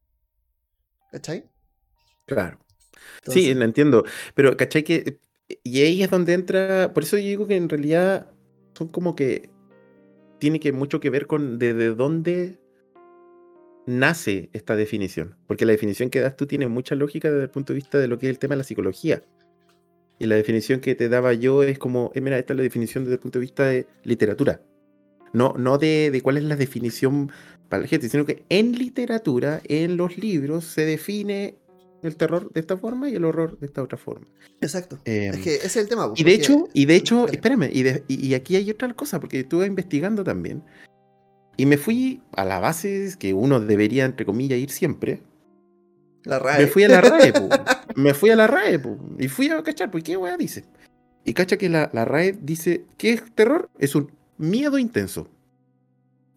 ¿Cachai? 1.10 1.50
Claro. 2.26 2.58
Sí, 3.26 3.52
lo 3.54 3.64
entiendo. 3.64 4.04
Pero, 4.34 4.56
¿cachai? 4.56 4.82
Que, 4.82 5.18
y 5.62 5.82
ahí 5.82 6.02
es 6.02 6.10
donde 6.10 6.34
entra. 6.34 6.92
Por 6.92 7.02
eso 7.02 7.16
yo 7.18 7.24
digo 7.24 7.46
que 7.46 7.56
en 7.56 7.68
realidad 7.68 8.30
son 8.74 8.88
como 8.88 9.14
que. 9.14 9.50
Tiene 10.38 10.58
que 10.58 10.72
mucho 10.72 10.98
que 10.98 11.08
ver 11.08 11.28
con 11.28 11.58
desde 11.58 11.94
dónde 11.94 12.58
nace 13.86 14.50
esta 14.52 14.74
definición. 14.76 15.36
Porque 15.46 15.64
la 15.64 15.72
definición 15.72 16.10
que 16.10 16.20
das 16.20 16.36
tú 16.36 16.46
tiene 16.46 16.66
mucha 16.68 16.94
lógica 16.94 17.30
desde 17.30 17.44
el 17.44 17.50
punto 17.50 17.72
de 17.72 17.76
vista 17.76 17.98
de 17.98 18.08
lo 18.08 18.18
que 18.18 18.26
es 18.26 18.30
el 18.30 18.38
tema 18.38 18.54
de 18.54 18.58
la 18.58 18.64
psicología. 18.64 19.22
Y 20.18 20.26
la 20.26 20.36
definición 20.36 20.80
que 20.80 20.94
te 20.94 21.08
daba 21.08 21.32
yo 21.32 21.62
es 21.62 21.78
como, 21.78 22.12
eh, 22.14 22.20
mira, 22.20 22.38
esta 22.38 22.52
es 22.52 22.56
la 22.56 22.62
definición 22.62 23.04
desde 23.04 23.14
el 23.14 23.20
punto 23.20 23.38
de 23.38 23.44
vista 23.44 23.66
de 23.66 23.86
literatura. 24.04 24.60
No, 25.32 25.54
no 25.56 25.78
de, 25.78 26.10
de 26.10 26.20
cuál 26.20 26.36
es 26.36 26.44
la 26.44 26.56
definición 26.56 27.32
para 27.68 27.82
la 27.82 27.88
gente, 27.88 28.08
sino 28.08 28.26
que 28.26 28.44
en 28.48 28.72
literatura, 28.72 29.62
en 29.64 29.96
los 29.96 30.18
libros, 30.18 30.64
se 30.64 30.84
define 30.84 31.56
el 32.02 32.16
terror 32.16 32.52
de 32.52 32.60
esta 32.60 32.76
forma 32.76 33.08
y 33.08 33.14
el 33.14 33.24
horror 33.24 33.58
de 33.58 33.66
esta 33.66 33.82
otra 33.82 33.96
forma. 33.96 34.26
Exacto. 34.60 34.98
es 35.04 35.34
em, 35.34 35.42
que 35.42 35.54
ese 35.54 35.66
es 35.66 35.76
el 35.76 35.88
tema. 35.88 36.12
Y 36.16 36.24
de 36.24 36.34
hecho, 36.34 36.68
y 36.72 36.86
de 36.86 36.96
hecho, 36.96 37.28
espérame, 37.28 37.70
y, 37.72 38.34
aquí 38.34 38.56
hay 38.56 38.70
otra 38.70 38.92
cosa, 38.94 39.20
porque 39.20 39.40
estuve 39.40 39.66
investigando 39.66 40.24
también. 40.24 40.62
Y 41.56 41.66
me 41.66 41.76
fui 41.76 42.22
a 42.32 42.44
la 42.44 42.58
base 42.58 43.14
que 43.18 43.34
uno 43.34 43.60
debería, 43.60 44.04
entre 44.04 44.26
comillas, 44.26 44.58
ir 44.58 44.70
siempre. 44.70 45.22
La 46.24 46.38
RAE. 46.38 46.62
Me 46.62 46.66
fui 46.66 46.84
a 46.84 46.88
la 46.88 47.00
RAE, 47.00 47.32
Me 47.96 48.14
fui 48.14 48.30
a 48.30 48.36
la 48.36 48.46
RAE, 48.46 48.80
Y 49.18 49.28
fui 49.28 49.48
a 49.48 49.62
cachar, 49.62 49.90
pues, 49.90 50.02
¿qué 50.02 50.16
weá 50.16 50.36
dice? 50.36 50.64
Y 51.24 51.34
cacha 51.34 51.56
que 51.56 51.68
la, 51.68 51.90
la 51.92 52.04
RAE 52.04 52.32
dice, 52.40 52.84
¿qué 52.96 53.12
es 53.12 53.22
terror? 53.34 53.70
Es 53.78 53.94
un 53.94 54.10
miedo 54.38 54.78
intenso. 54.78 55.28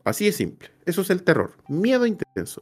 Así 0.04 0.26
de 0.26 0.32
simple. 0.32 0.70
Eso 0.86 1.02
es 1.02 1.10
el 1.10 1.24
terror. 1.24 1.54
Miedo 1.68 2.06
intenso. 2.06 2.62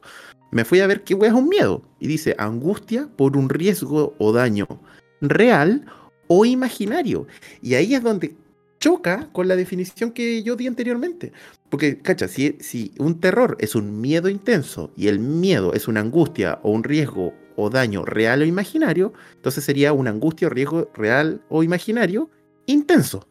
Me 0.54 0.66
fui 0.66 0.80
a 0.80 0.88
ver 0.88 1.04
qué 1.04 1.18
es 1.20 1.34
un 1.34 1.50
miedo. 1.50 1.82
Y 2.00 2.08
dice 2.08 2.36
angustia 2.38 3.10
por 3.16 3.38
un 3.38 3.50
riesgo 3.50 4.16
o 4.20 4.32
daño 4.32 4.68
real 5.22 5.86
o 6.28 6.46
imaginario. 6.46 7.28
Y 7.62 7.76
ahí 7.76 7.96
es 7.96 8.04
donde 8.04 8.36
choca 8.80 9.30
con 9.32 9.48
la 9.48 9.56
definición 9.56 10.12
que 10.12 10.44
yo 10.44 10.56
di 10.56 10.68
anteriormente. 10.68 11.32
Porque, 11.70 11.98
cacha, 12.00 12.28
si, 12.28 12.58
si 12.60 12.94
un 13.00 13.20
terror 13.20 13.56
es 13.60 13.76
un 13.76 14.02
miedo 14.02 14.30
intenso 14.30 14.92
y 14.96 15.08
el 15.08 15.20
miedo 15.20 15.74
es 15.74 15.88
una 15.88 16.02
angustia 16.02 16.60
o 16.64 16.72
un 16.72 16.84
riesgo 16.84 17.34
o 17.56 17.70
daño 17.70 18.04
real 18.04 18.42
o 18.42 18.46
imaginario, 18.46 19.14
entonces 19.36 19.64
sería 19.64 19.94
una 19.94 20.10
angustia 20.10 20.48
o 20.48 20.52
riesgo 20.52 20.90
real 20.94 21.42
o 21.50 21.64
imaginario 21.64 22.30
intenso. 22.66 23.28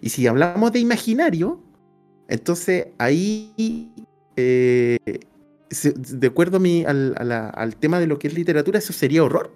Y 0.00 0.10
si 0.10 0.26
hablamos 0.26 0.72
de 0.72 0.80
imaginario, 0.80 1.60
entonces 2.28 2.88
ahí, 2.98 3.92
eh, 4.36 4.98
de 5.94 6.26
acuerdo 6.26 6.58
a 6.58 6.60
mi, 6.60 6.84
al, 6.84 7.76
tema 7.78 7.98
de 7.98 8.06
lo 8.06 8.18
que 8.18 8.28
es 8.28 8.34
literatura, 8.34 8.78
eso 8.78 8.92
sería 8.92 9.24
horror, 9.24 9.52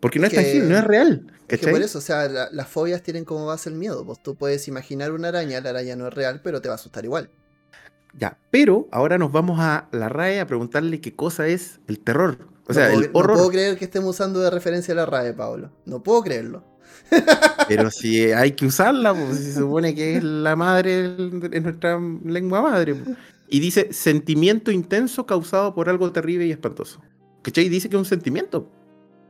porque 0.00 0.18
no 0.18 0.26
es, 0.26 0.34
tangible, 0.34 0.68
no 0.68 0.78
es 0.78 0.84
real. 0.84 1.26
Es 1.48 1.60
que 1.60 1.68
por 1.68 1.82
eso, 1.82 1.98
o 1.98 2.02
sea, 2.02 2.28
las 2.52 2.68
fobias 2.68 3.02
tienen 3.02 3.24
como 3.24 3.46
base 3.46 3.68
el 3.68 3.74
miedo. 3.74 4.04
Pues 4.04 4.22
tú 4.22 4.36
puedes 4.36 4.68
imaginar 4.68 5.12
una 5.12 5.28
araña, 5.28 5.60
la 5.60 5.70
araña 5.70 5.96
no 5.96 6.06
es 6.06 6.14
real, 6.14 6.40
pero 6.42 6.60
te 6.60 6.68
va 6.68 6.74
a 6.74 6.76
asustar 6.76 7.04
igual. 7.04 7.30
Ya, 8.16 8.38
pero 8.50 8.88
ahora 8.90 9.18
nos 9.18 9.32
vamos 9.32 9.58
a 9.60 9.88
la 9.92 10.08
RAE 10.08 10.40
a 10.40 10.46
preguntarle 10.46 11.00
qué 11.00 11.14
cosa 11.14 11.46
es 11.46 11.80
el 11.88 12.00
terror. 12.00 12.38
O 12.66 12.74
sea, 12.74 12.92
el 12.92 13.10
horror. 13.12 13.36
No 13.36 13.38
puedo 13.38 13.50
creer 13.50 13.78
que 13.78 13.86
estemos 13.86 14.10
usando 14.10 14.40
de 14.40 14.50
referencia 14.50 14.92
a 14.92 14.96
la 14.96 15.06
RAE, 15.06 15.32
Pablo. 15.32 15.72
No 15.86 16.02
puedo 16.02 16.22
creerlo. 16.22 16.64
Pero 17.68 17.90
si 17.90 18.30
hay 18.32 18.52
que 18.52 18.66
usarla, 18.66 19.14
pues 19.14 19.38
se 19.38 19.54
supone 19.54 19.94
que 19.94 20.18
es 20.18 20.24
la 20.24 20.54
madre, 20.54 21.06
en 21.06 21.62
nuestra 21.62 21.98
lengua 22.24 22.62
madre. 22.62 22.96
Y 23.48 23.60
dice 23.60 23.92
sentimiento 23.92 24.70
intenso 24.70 25.26
causado 25.26 25.74
por 25.74 25.88
algo 25.88 26.12
terrible 26.12 26.46
y 26.46 26.52
espantoso. 26.52 27.00
¿Cachai? 27.42 27.68
Dice 27.68 27.88
que 27.88 27.96
es 27.96 28.00
un 28.00 28.04
sentimiento. 28.04 28.70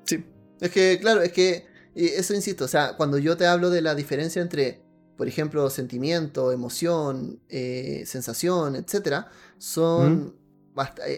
Sí. 0.04 0.24
Es 0.61 0.70
que, 0.70 0.98
claro, 1.00 1.22
es 1.22 1.33
que, 1.33 1.66
eso 1.94 2.35
insisto, 2.35 2.64
o 2.64 2.68
sea, 2.68 2.96
cuando 2.96 3.18
yo 3.18 3.37
te 3.37 3.46
hablo 3.46 3.70
de 3.70 3.83
la 3.83 3.94
diferencia 3.94 4.42
entre, 4.42 4.81
por 5.16 5.28
ejemplo, 5.28 5.68
sentimiento, 5.70 6.52
emoción, 6.52 7.40
eh, 7.48 8.02
sensación, 8.07 8.76
etcétera, 8.76 9.28
son. 9.59 10.37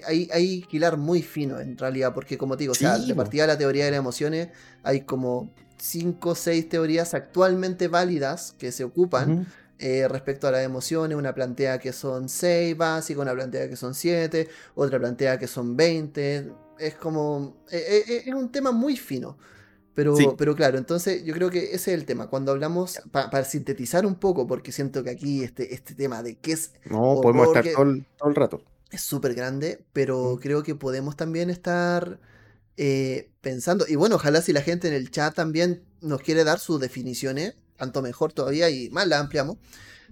hay, 0.07 0.29
hay 0.33 0.63
que 0.63 0.77
hilar 0.77 0.97
muy 0.97 1.23
fino 1.23 1.61
en 1.61 1.77
realidad, 1.79 2.13
porque 2.15 2.37
como 2.37 2.57
te 2.57 2.65
digo, 2.65 2.73
o 2.73 2.75
sea, 2.75 2.99
de 2.99 3.15
partida 3.15 3.43
de 3.43 3.49
la 3.49 3.59
teoría 3.59 3.85
de 3.85 3.93
las 3.93 3.99
emociones 3.99 4.49
hay 4.83 5.03
como 5.03 5.55
cinco 5.79 6.31
o 6.31 6.35
seis 6.35 6.69
teorías 6.69 7.15
actualmente 7.15 7.89
válidas 7.89 8.55
que 8.59 8.73
se 8.73 8.85
ocupan 8.85 9.47
eh, 9.81 10.07
respecto 10.09 10.47
a 10.47 10.51
las 10.51 10.65
emociones. 10.65 11.17
Una 11.17 11.35
plantea 11.35 11.79
que 11.79 11.93
son 11.93 12.29
seis 12.29 12.77
básicas, 12.77 13.23
una 13.23 13.33
plantea 13.33 13.69
que 13.69 13.77
son 13.77 13.95
siete, 13.95 14.49
otra 14.75 14.99
plantea 14.99 15.39
que 15.39 15.47
son 15.47 15.77
20. 15.77 16.53
Es 16.79 16.95
como. 16.97 17.65
Eh, 17.71 18.05
eh, 18.07 18.23
es 18.27 18.35
un 18.35 18.53
tema 18.53 18.73
muy 18.73 18.97
fino. 18.97 19.39
Pero, 19.95 20.15
pero 20.37 20.55
claro, 20.55 20.79
entonces 20.79 21.25
yo 21.25 21.35
creo 21.35 21.51
que 21.51 21.75
ese 21.75 21.93
es 21.93 21.99
el 21.99 22.05
tema. 22.05 22.29
Cuando 22.29 22.53
hablamos, 22.53 23.01
para 23.11 23.45
sintetizar 23.45 24.07
un 24.07 24.15
poco, 24.15 24.47
porque 24.47 24.71
siento 24.71 25.03
que 25.03 25.11
aquí 25.11 25.43
este, 25.43 25.75
este 25.75 25.95
tema 25.95 26.23
de 26.23 26.37
qué 26.37 26.53
es. 26.53 26.73
No, 26.85 27.21
podemos 27.21 27.49
estar 27.49 27.65
todo 27.75 27.83
el, 28.29 28.35
rato. 28.35 28.63
Es 28.91 29.03
súper 29.03 29.35
grande, 29.35 29.85
pero 29.93 30.39
creo 30.41 30.63
que 30.63 30.75
podemos 30.75 31.17
también 31.17 31.51
estar 31.51 32.21
eh, 32.77 33.31
pensando, 33.41 33.85
y 33.89 33.97
bueno, 33.97 34.17
ojalá 34.17 34.41
si 34.41 34.53
la 34.53 34.63
gente 34.63 34.89
en 34.89 34.95
el 34.95 35.11
chat 35.11 35.35
también 35.35 35.83
nos 36.01 36.23
quiere 36.23 36.45
dar 36.45 36.59
sus 36.59 36.81
definiciones, 36.81 37.55
tanto 37.81 38.03
mejor 38.03 38.33
todavía 38.33 38.71
y 38.71 38.91
más 38.91 39.09
la 39.09 39.19
ampliamos, 39.19 39.57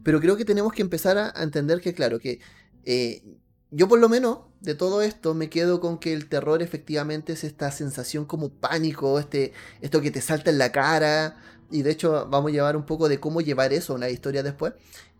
pero 0.02 0.20
creo 0.20 0.36
que 0.36 0.44
tenemos 0.44 0.72
que 0.72 0.82
empezar 0.82 1.18
a, 1.18 1.42
entender 1.42 1.80
que, 1.80 1.92
claro, 1.92 2.18
que 2.18 2.40
eh, 2.84 3.22
yo 3.70 3.88
por 3.88 3.98
lo 3.98 4.08
menos 4.08 4.38
de 4.60 4.74
todo 4.74 5.02
esto 5.02 5.34
me 5.34 5.50
quedo 5.50 5.80
con 5.80 5.98
que 5.98 6.14
el 6.14 6.28
terror 6.28 6.62
efectivamente 6.62 7.34
es 7.34 7.44
esta 7.44 7.70
sensación 7.70 8.24
como 8.24 8.48
pánico, 8.48 9.18
este, 9.18 9.52
esto 9.82 10.00
que 10.00 10.10
te 10.10 10.22
salta 10.22 10.50
en 10.50 10.58
la 10.58 10.72
cara, 10.72 11.36
y 11.70 11.82
de 11.82 11.90
hecho 11.90 12.26
vamos 12.30 12.50
a 12.50 12.52
llevar 12.54 12.76
un 12.76 12.86
poco 12.86 13.08
de 13.08 13.20
cómo 13.20 13.42
llevar 13.42 13.72
eso 13.74 13.92
a 13.92 13.96
una 13.96 14.08
historia 14.08 14.42
después. 14.42 14.72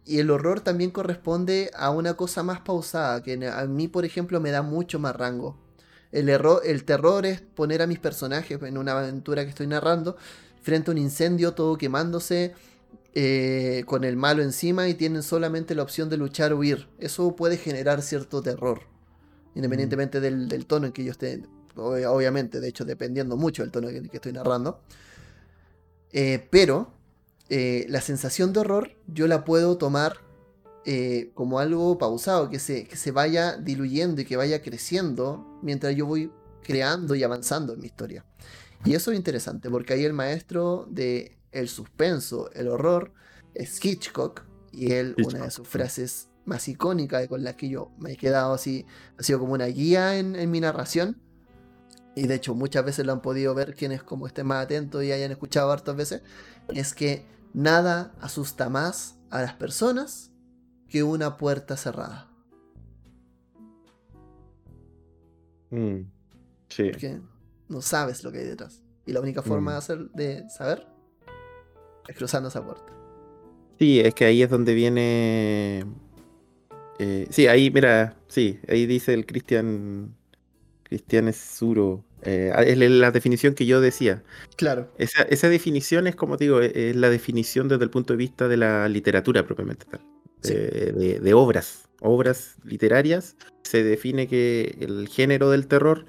Y 0.06 0.20
el 0.20 0.30
horror 0.30 0.60
también 0.60 0.90
corresponde 0.90 1.70
a 1.76 1.90
una 1.90 2.14
cosa 2.14 2.42
más 2.42 2.60
pausada, 2.60 3.22
que 3.22 3.46
a 3.46 3.66
mí, 3.66 3.88
por 3.88 4.06
ejemplo, 4.06 4.40
me 4.40 4.50
da 4.50 4.62
mucho 4.62 4.98
más 4.98 5.14
rango. 5.14 5.58
El, 6.12 6.30
error, 6.30 6.62
el 6.64 6.84
terror 6.84 7.26
es 7.26 7.42
poner 7.42 7.82
a 7.82 7.86
mis 7.86 7.98
personajes 7.98 8.58
en 8.62 8.78
una 8.78 8.92
aventura 8.92 9.44
que 9.44 9.50
estoy 9.50 9.66
narrando 9.66 10.16
frente 10.68 10.90
a 10.90 10.92
un 10.92 10.98
incendio 10.98 11.54
todo 11.54 11.78
quemándose 11.78 12.52
eh, 13.14 13.84
con 13.86 14.04
el 14.04 14.18
malo 14.18 14.42
encima 14.42 14.86
y 14.86 14.92
tienen 14.92 15.22
solamente 15.22 15.74
la 15.74 15.82
opción 15.82 16.10
de 16.10 16.18
luchar 16.18 16.52
o 16.52 16.58
huir. 16.58 16.88
Eso 16.98 17.34
puede 17.34 17.56
generar 17.56 18.02
cierto 18.02 18.42
terror, 18.42 18.82
independientemente 19.54 20.20
del, 20.20 20.66
tono 20.66 20.88
en 20.88 20.92
que 20.92 21.04
yo 21.04 21.12
esté. 21.12 21.42
Obviamente, 21.74 22.60
de 22.60 22.68
hecho, 22.68 22.84
dependiendo 22.84 23.38
mucho 23.38 23.62
del 23.62 23.70
tono 23.70 23.88
en 23.88 24.10
que 24.10 24.18
estoy 24.18 24.32
narrando. 24.34 24.82
Eh, 26.12 26.46
pero 26.50 26.92
eh, 27.48 27.86
la 27.88 28.02
sensación 28.02 28.52
de 28.52 28.60
horror 28.60 28.90
yo 29.06 29.26
la 29.26 29.46
puedo 29.46 29.78
tomar 29.78 30.18
eh, 30.84 31.30
como 31.32 31.60
algo 31.60 31.96
pausado, 31.96 32.50
que 32.50 32.58
se, 32.58 32.86
que 32.86 32.96
se 32.96 33.10
vaya 33.10 33.56
diluyendo 33.56 34.20
y 34.20 34.26
que 34.26 34.36
vaya 34.36 34.60
creciendo 34.60 35.58
mientras 35.62 35.96
yo 35.96 36.04
voy 36.04 36.30
creando 36.62 37.14
y 37.14 37.22
avanzando 37.22 37.72
en 37.72 37.80
mi 37.80 37.86
historia. 37.86 38.26
Y 38.84 38.94
eso 38.94 39.10
es 39.10 39.16
interesante, 39.16 39.70
porque 39.70 39.94
ahí 39.94 40.04
el 40.04 40.12
maestro 40.12 40.86
de 40.90 41.38
el 41.52 41.68
suspenso, 41.68 42.50
el 42.52 42.68
horror, 42.68 43.12
es 43.54 43.84
Hitchcock, 43.84 44.44
y 44.72 44.92
él, 44.92 45.14
una 45.24 45.44
de 45.44 45.50
sus 45.50 45.66
frases 45.66 46.28
más 46.44 46.66
icónicas 46.68 47.26
con 47.28 47.44
las 47.44 47.56
que 47.56 47.68
yo 47.68 47.90
me 47.98 48.12
he 48.12 48.16
quedado 48.16 48.54
así, 48.54 48.86
ha 49.18 49.22
sido 49.22 49.38
como 49.38 49.52
una 49.52 49.66
guía 49.66 50.18
en, 50.18 50.50
mi 50.50 50.60
narración. 50.60 51.20
Y 52.14 52.26
de 52.26 52.34
hecho 52.34 52.54
muchas 52.54 52.84
veces 52.84 53.06
lo 53.06 53.12
han 53.12 53.22
podido 53.22 53.54
ver 53.54 53.74
quienes 53.74 54.02
como 54.02 54.26
estén 54.26 54.46
más 54.46 54.64
atentos 54.64 55.04
y 55.04 55.12
hayan 55.12 55.30
escuchado 55.30 55.70
hartas 55.70 55.94
veces, 55.94 56.22
es 56.68 56.94
que 56.94 57.24
nada 57.54 58.14
asusta 58.20 58.68
más 58.68 59.18
a 59.30 59.42
las 59.42 59.54
personas 59.54 60.32
que 60.88 61.02
una 61.02 61.36
puerta 61.36 61.76
cerrada. 61.76 62.28
Mm, 65.70 66.00
sí. 66.68 66.90
No 67.68 67.82
sabes 67.82 68.24
lo 68.24 68.32
que 68.32 68.38
hay 68.38 68.46
detrás. 68.46 68.82
Y 69.06 69.12
la 69.12 69.20
única 69.20 69.42
forma 69.42 69.70
mm. 69.70 69.74
de, 69.74 69.78
hacer, 69.78 69.98
de 70.10 70.50
saber 70.50 70.86
es 72.08 72.16
cruzando 72.16 72.48
esa 72.48 72.64
puerta. 72.64 72.92
Sí, 73.78 74.00
es 74.00 74.14
que 74.14 74.24
ahí 74.24 74.42
es 74.42 74.50
donde 74.50 74.74
viene. 74.74 75.84
Eh, 76.98 77.26
sí, 77.30 77.46
ahí, 77.46 77.70
mira, 77.70 78.16
sí, 78.26 78.58
ahí 78.68 78.86
dice 78.86 79.14
el 79.14 79.24
Cristian. 79.24 80.14
Cristian 80.82 81.32
Suro. 81.32 82.04
Eh, 82.22 82.52
es 82.66 82.78
la 82.78 83.10
definición 83.10 83.54
que 83.54 83.66
yo 83.66 83.80
decía. 83.80 84.24
Claro. 84.56 84.92
Esa, 84.98 85.48
definición 85.48 86.06
es, 86.06 86.16
como 86.16 86.36
digo, 86.36 86.60
e, 86.60 86.90
es, 86.90 86.96
la 86.96 87.10
definición 87.10 87.68
desde 87.68 87.84
el 87.84 87.90
punto 87.90 88.14
de 88.14 88.16
vista 88.16 88.48
de 88.48 88.56
la 88.56 88.88
literatura 88.88 89.46
propiamente 89.46 89.86
tal. 89.86 90.00
de, 90.42 91.34
obras, 91.34 91.88
obras 92.00 92.56
literarias. 92.64 93.36
Se 93.62 93.84
define 93.84 94.26
que 94.26 94.76
el 94.80 95.08
género 95.08 95.50
del 95.50 95.66
terror 95.66 96.06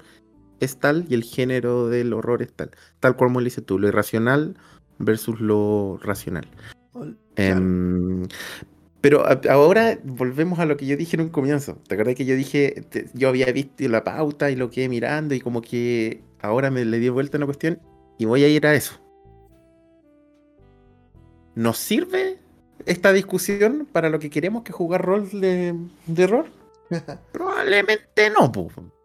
es 0.60 0.78
tal 0.78 1.06
y 1.08 1.14
el 1.14 1.24
género 1.24 1.88
del 1.88 2.12
horror 2.12 2.42
es 2.42 2.52
tal. 2.52 2.70
Tal 3.00 3.16
como 3.16 3.40
le 3.40 3.44
dices 3.44 3.64
tú, 3.64 3.78
lo 3.78 3.88
irracional 3.88 4.56
versus 4.98 5.40
lo 5.40 5.98
racional. 6.02 6.46
Em, 7.36 8.26
pero 9.00 9.24
ahora 9.48 9.98
volvemos 10.04 10.58
a 10.58 10.66
lo 10.66 10.76
que 10.76 10.86
yo 10.86 10.96
dije 10.96 11.16
en 11.16 11.22
un 11.22 11.28
comienzo. 11.30 11.78
¿Te 11.88 11.94
acuerdas 11.94 12.16
que 12.16 12.26
yo 12.26 12.36
dije, 12.36 12.84
yo 13.14 13.28
había 13.28 13.50
visto 13.52 13.88
la 13.88 14.04
pauta 14.04 14.50
y 14.50 14.56
lo 14.56 14.70
quedé 14.70 14.88
mirando 14.88 15.34
y 15.34 15.40
como 15.40 15.62
que 15.62 16.22
ahora 16.42 16.70
me 16.70 16.84
le 16.84 16.98
di 16.98 17.08
vuelta 17.08 17.36
a 17.36 17.40
la 17.40 17.46
cuestión 17.46 17.80
y 18.18 18.26
voy 18.26 18.44
a 18.44 18.48
ir 18.48 18.66
a 18.66 18.74
eso. 18.74 19.00
¿Nos 21.54 21.78
sirve 21.78 22.38
esta 22.86 23.12
discusión 23.12 23.88
para 23.90 24.08
lo 24.10 24.18
que 24.18 24.30
queremos 24.30 24.62
que 24.62 24.72
jugar 24.72 25.02
rol 25.02 25.28
de, 25.40 25.74
error? 26.16 26.46
Probablemente 27.32 28.30
no, 28.30 28.52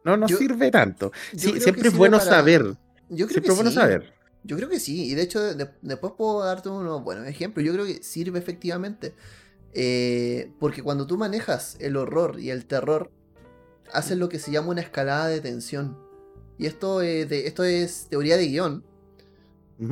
no 0.05 0.17
nos 0.17 0.31
sirve 0.31 0.71
tanto. 0.71 1.11
siempre 1.35 1.89
es 1.89 1.97
bueno 1.97 2.19
saber. 2.19 2.77
Yo 3.09 3.27
creo 3.27 3.29
siempre 3.29 3.51
es 3.51 3.55
bueno 3.55 3.71
saber. 3.71 4.13
Yo 4.43 4.55
creo 4.55 4.69
que 4.69 4.79
sí, 4.79 5.09
y 5.09 5.15
de 5.15 5.23
hecho 5.23 5.41
después 5.81 6.13
puedo 6.15 6.45
darte 6.45 6.69
unos 6.69 7.03
buenos 7.03 7.27
ejemplos. 7.27 7.65
Yo 7.65 7.73
creo 7.73 7.85
que 7.85 8.03
sirve 8.03 8.37
efectivamente. 8.37 9.15
Eh, 9.73 10.51
porque 10.59 10.83
cuando 10.83 11.07
tú 11.07 11.17
manejas 11.17 11.75
el 11.79 11.97
horror 11.97 12.39
y 12.39 12.51
el 12.51 12.65
terror, 12.65 13.11
haces 13.91 14.17
lo 14.17 14.29
que 14.29 14.39
se 14.39 14.51
llama 14.51 14.69
una 14.69 14.81
escalada 14.81 15.27
de 15.27 15.41
tensión. 15.41 15.97
Y 16.59 16.67
esto, 16.67 16.99
de, 16.99 17.47
esto 17.47 17.63
es 17.63 18.05
teoría 18.07 18.37
de 18.37 18.47
guion. 18.47 18.83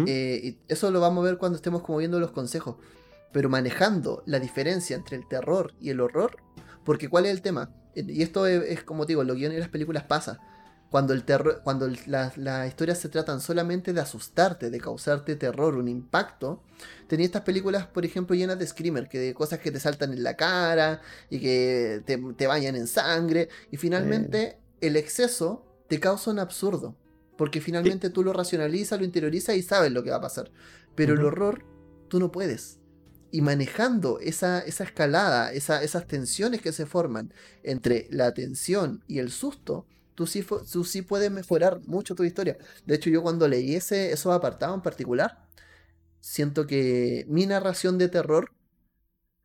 Eh, 0.07 0.39
y 0.43 0.57
eso 0.69 0.91
lo 0.91 1.01
vamos 1.01 1.23
a 1.23 1.25
ver 1.25 1.37
cuando 1.37 1.57
estemos 1.57 1.81
como 1.81 1.97
viendo 1.97 2.19
los 2.19 2.31
consejos. 2.31 2.75
Pero 3.31 3.49
manejando 3.49 4.21
la 4.27 4.39
diferencia 4.39 4.95
entre 4.95 5.17
el 5.17 5.27
terror 5.27 5.73
y 5.81 5.89
el 5.89 5.99
horror. 5.99 6.37
Porque 6.85 7.09
¿cuál 7.09 7.25
es 7.25 7.31
el 7.31 7.41
tema? 7.41 7.71
Y 7.95 8.21
esto 8.21 8.47
es, 8.47 8.83
como 8.83 9.05
digo, 9.05 9.23
los 9.23 9.35
guiones 9.35 9.57
y 9.57 9.61
las 9.61 9.69
películas 9.69 10.03
pasa. 10.03 10.39
Cuando, 10.89 11.13
el 11.13 11.23
terror, 11.23 11.61
cuando 11.63 11.89
las 12.05 12.67
historias 12.67 12.99
se 12.99 13.09
tratan 13.09 13.41
solamente 13.41 13.93
de 13.93 14.01
asustarte, 14.01 14.69
de 14.69 14.79
causarte 14.79 15.35
terror, 15.35 15.75
un 15.75 15.87
impacto, 15.87 16.61
tenía 17.07 17.25
estas 17.25 17.41
películas, 17.41 17.87
por 17.87 18.05
ejemplo, 18.05 18.35
llenas 18.35 18.59
de 18.59 18.67
screamer, 18.67 19.09
que 19.09 19.17
de 19.17 19.33
cosas 19.33 19.57
que 19.57 19.71
te 19.71 19.79
saltan 19.79 20.13
en 20.13 20.21
la 20.21 20.35
cara 20.35 21.01
y 21.31 21.39
que 21.39 22.03
te, 22.05 22.47
bañan 22.47 22.75
en 22.75 22.85
sangre. 22.85 23.49
Y 23.71 23.77
finalmente 23.77 24.59
el 24.81 24.95
exceso 24.95 25.65
te 25.87 25.99
causa 25.99 26.29
un 26.29 26.37
absurdo. 26.37 26.95
Porque 27.37 27.61
finalmente 27.61 28.11
tú 28.11 28.23
lo 28.23 28.31
racionalizas, 28.31 28.99
lo 28.99 29.05
interiorizas 29.05 29.55
y 29.55 29.63
sabes 29.63 29.91
lo 29.91 30.03
que 30.03 30.11
va 30.11 30.17
a 30.17 30.21
pasar. 30.21 30.51
Pero 30.95 31.15
el 31.15 31.25
horror, 31.25 31.65
tú 32.07 32.19
no 32.19 32.31
puedes. 32.31 32.79
Y 33.33 33.41
manejando 33.41 34.19
esa, 34.19 34.59
esa 34.59 34.83
escalada, 34.83 35.51
esas 35.53 36.05
tensiones 36.07 36.61
que 36.61 36.71
se 36.71 36.85
forman 36.85 37.33
entre 37.63 38.07
la 38.11 38.31
tensión 38.31 39.03
y 39.07 39.17
el 39.17 39.31
susto, 39.31 39.87
tú 40.13 40.27
sí, 40.27 40.45
tú 40.71 40.83
sí 40.83 41.01
puedes 41.01 41.31
mejorar 41.31 41.81
mucho 41.87 42.13
tu 42.13 42.23
historia. 42.23 42.59
De 42.85 42.93
hecho, 42.93 43.09
yo 43.09 43.23
cuando 43.23 43.47
leí 43.47 43.73
ese, 43.73 44.11
esos 44.11 44.31
apartados 44.31 44.75
en 44.75 44.83
particular, 44.83 45.47
siento 46.19 46.67
que 46.67 47.25
mi 47.27 47.47
narración 47.47 47.97
de 47.97 48.07
terror 48.07 48.51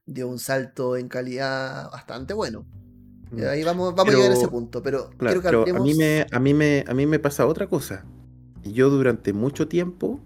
dio 0.05 0.29
un 0.29 0.38
salto 0.38 0.98
en 0.98 1.09
calidad 1.09 1.90
bastante 1.90 2.35
bueno. 2.35 2.66
Mm. 3.31 3.42
Ahí 3.48 3.64
vamos, 3.64 3.94
vamos 3.94 4.12
a 4.12 4.16
llegar 4.18 4.33
a 4.33 4.35
ese 4.35 4.48
punto, 4.48 4.83
pero 4.83 5.09
quiero 5.18 5.64
que 5.64 5.70
a, 5.70 5.81
mí 5.81 5.94
me, 5.94 6.27
a, 6.31 6.38
mí 6.40 6.53
me, 6.53 6.85
a 6.87 6.92
mí 6.92 7.07
me 7.07 7.18
pasa 7.18 7.46
otra 7.46 7.68
cosa. 7.68 8.05
Yo 8.64 8.90
durante 8.90 9.33
mucho 9.33 9.66
tiempo 9.66 10.20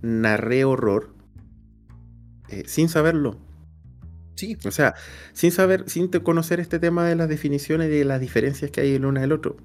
narré 0.00 0.64
horror 0.64 1.15
eh, 2.48 2.64
sin 2.66 2.88
saberlo. 2.88 3.36
Sí. 4.34 4.58
O 4.64 4.70
sea, 4.70 4.94
sin 5.32 5.50
saber, 5.50 5.88
sin 5.88 6.08
conocer 6.08 6.60
este 6.60 6.78
tema 6.78 7.06
de 7.06 7.16
las 7.16 7.28
definiciones 7.28 7.88
y 7.88 7.98
de 7.98 8.04
las 8.04 8.20
diferencias 8.20 8.70
que 8.70 8.82
hay 8.82 8.94
el 8.94 9.06
uno 9.06 9.20
del 9.20 9.32
otro. 9.32 9.56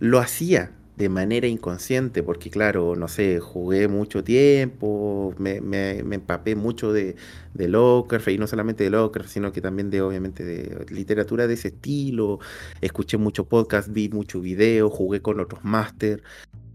Lo 0.00 0.18
hacía 0.18 0.72
de 0.96 1.08
manera 1.08 1.46
inconsciente, 1.46 2.22
porque 2.22 2.50
claro, 2.50 2.96
no 2.96 3.08
sé, 3.08 3.40
jugué 3.40 3.88
mucho 3.88 4.22
tiempo, 4.22 5.34
me, 5.38 5.56
empapé 5.98 6.54
mucho 6.54 6.92
de, 6.92 7.16
de 7.54 7.68
Lovecraft, 7.68 8.28
y 8.28 8.38
no 8.38 8.46
solamente 8.46 8.84
de 8.84 8.90
Lovecraft, 8.90 9.30
sino 9.30 9.52
que 9.52 9.60
también 9.60 9.90
de, 9.90 10.02
obviamente, 10.02 10.44
de 10.44 10.84
literatura 10.90 11.46
de 11.46 11.54
ese 11.54 11.68
estilo, 11.68 12.40
escuché 12.80 13.16
mucho 13.16 13.44
podcast, 13.48 13.88
vi 13.90 14.10
mucho 14.10 14.40
video, 14.40 14.90
jugué 14.90 15.22
con 15.22 15.40
otros 15.40 15.64
máster, 15.64 16.22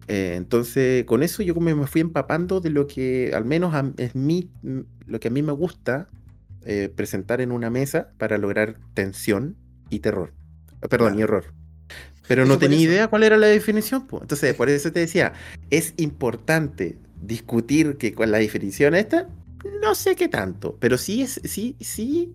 eh, 0.08 0.36
entonces, 0.36 1.04
con 1.06 1.22
eso 1.22 1.44
yo 1.44 1.54
me 1.56 1.88
fui 1.88 2.02
empapando 2.02 2.62
de 2.62 2.70
lo 2.70 2.88
que 2.88 3.32
al 3.34 3.46
menos 3.46 3.74
es 3.98 4.16
mi, 4.16 4.50
lo 5.06 5.20
que 5.20 5.28
a 5.28 5.32
mí 5.32 5.42
me 5.42 5.52
gusta 5.52 6.08
eh, 6.66 6.90
presentar 6.94 7.42
en 7.42 7.52
una 7.52 7.70
mesa 7.70 8.10
para 8.18 8.38
lograr 8.38 8.78
tensión 8.94 9.58
y 9.90 10.00
terror. 10.00 10.34
Ah, 10.82 10.88
perdón, 10.88 11.20
y 11.20 11.22
error. 11.22 11.54
Pero 12.28 12.46
no 12.46 12.58
tenía 12.58 12.80
idea 12.80 13.08
cuál 13.08 13.24
era 13.24 13.38
la 13.38 13.48
definición. 13.48 14.08
Entonces, 14.22 14.54
por 14.54 14.70
eso 14.70 14.92
te 14.92 15.00
decía, 15.00 15.34
es 15.70 15.94
importante 15.98 16.98
discutir 17.22 17.98
que 17.98 18.14
con 18.14 18.32
la 18.32 18.38
definición 18.38 18.96
esta, 18.96 19.28
no 19.82 19.96
sé 19.96 20.16
qué 20.16 20.28
tanto, 20.28 20.78
pero 20.80 20.98
sí 20.98 21.22
es, 21.22 21.42
sí, 21.44 21.76
sí, 21.80 22.34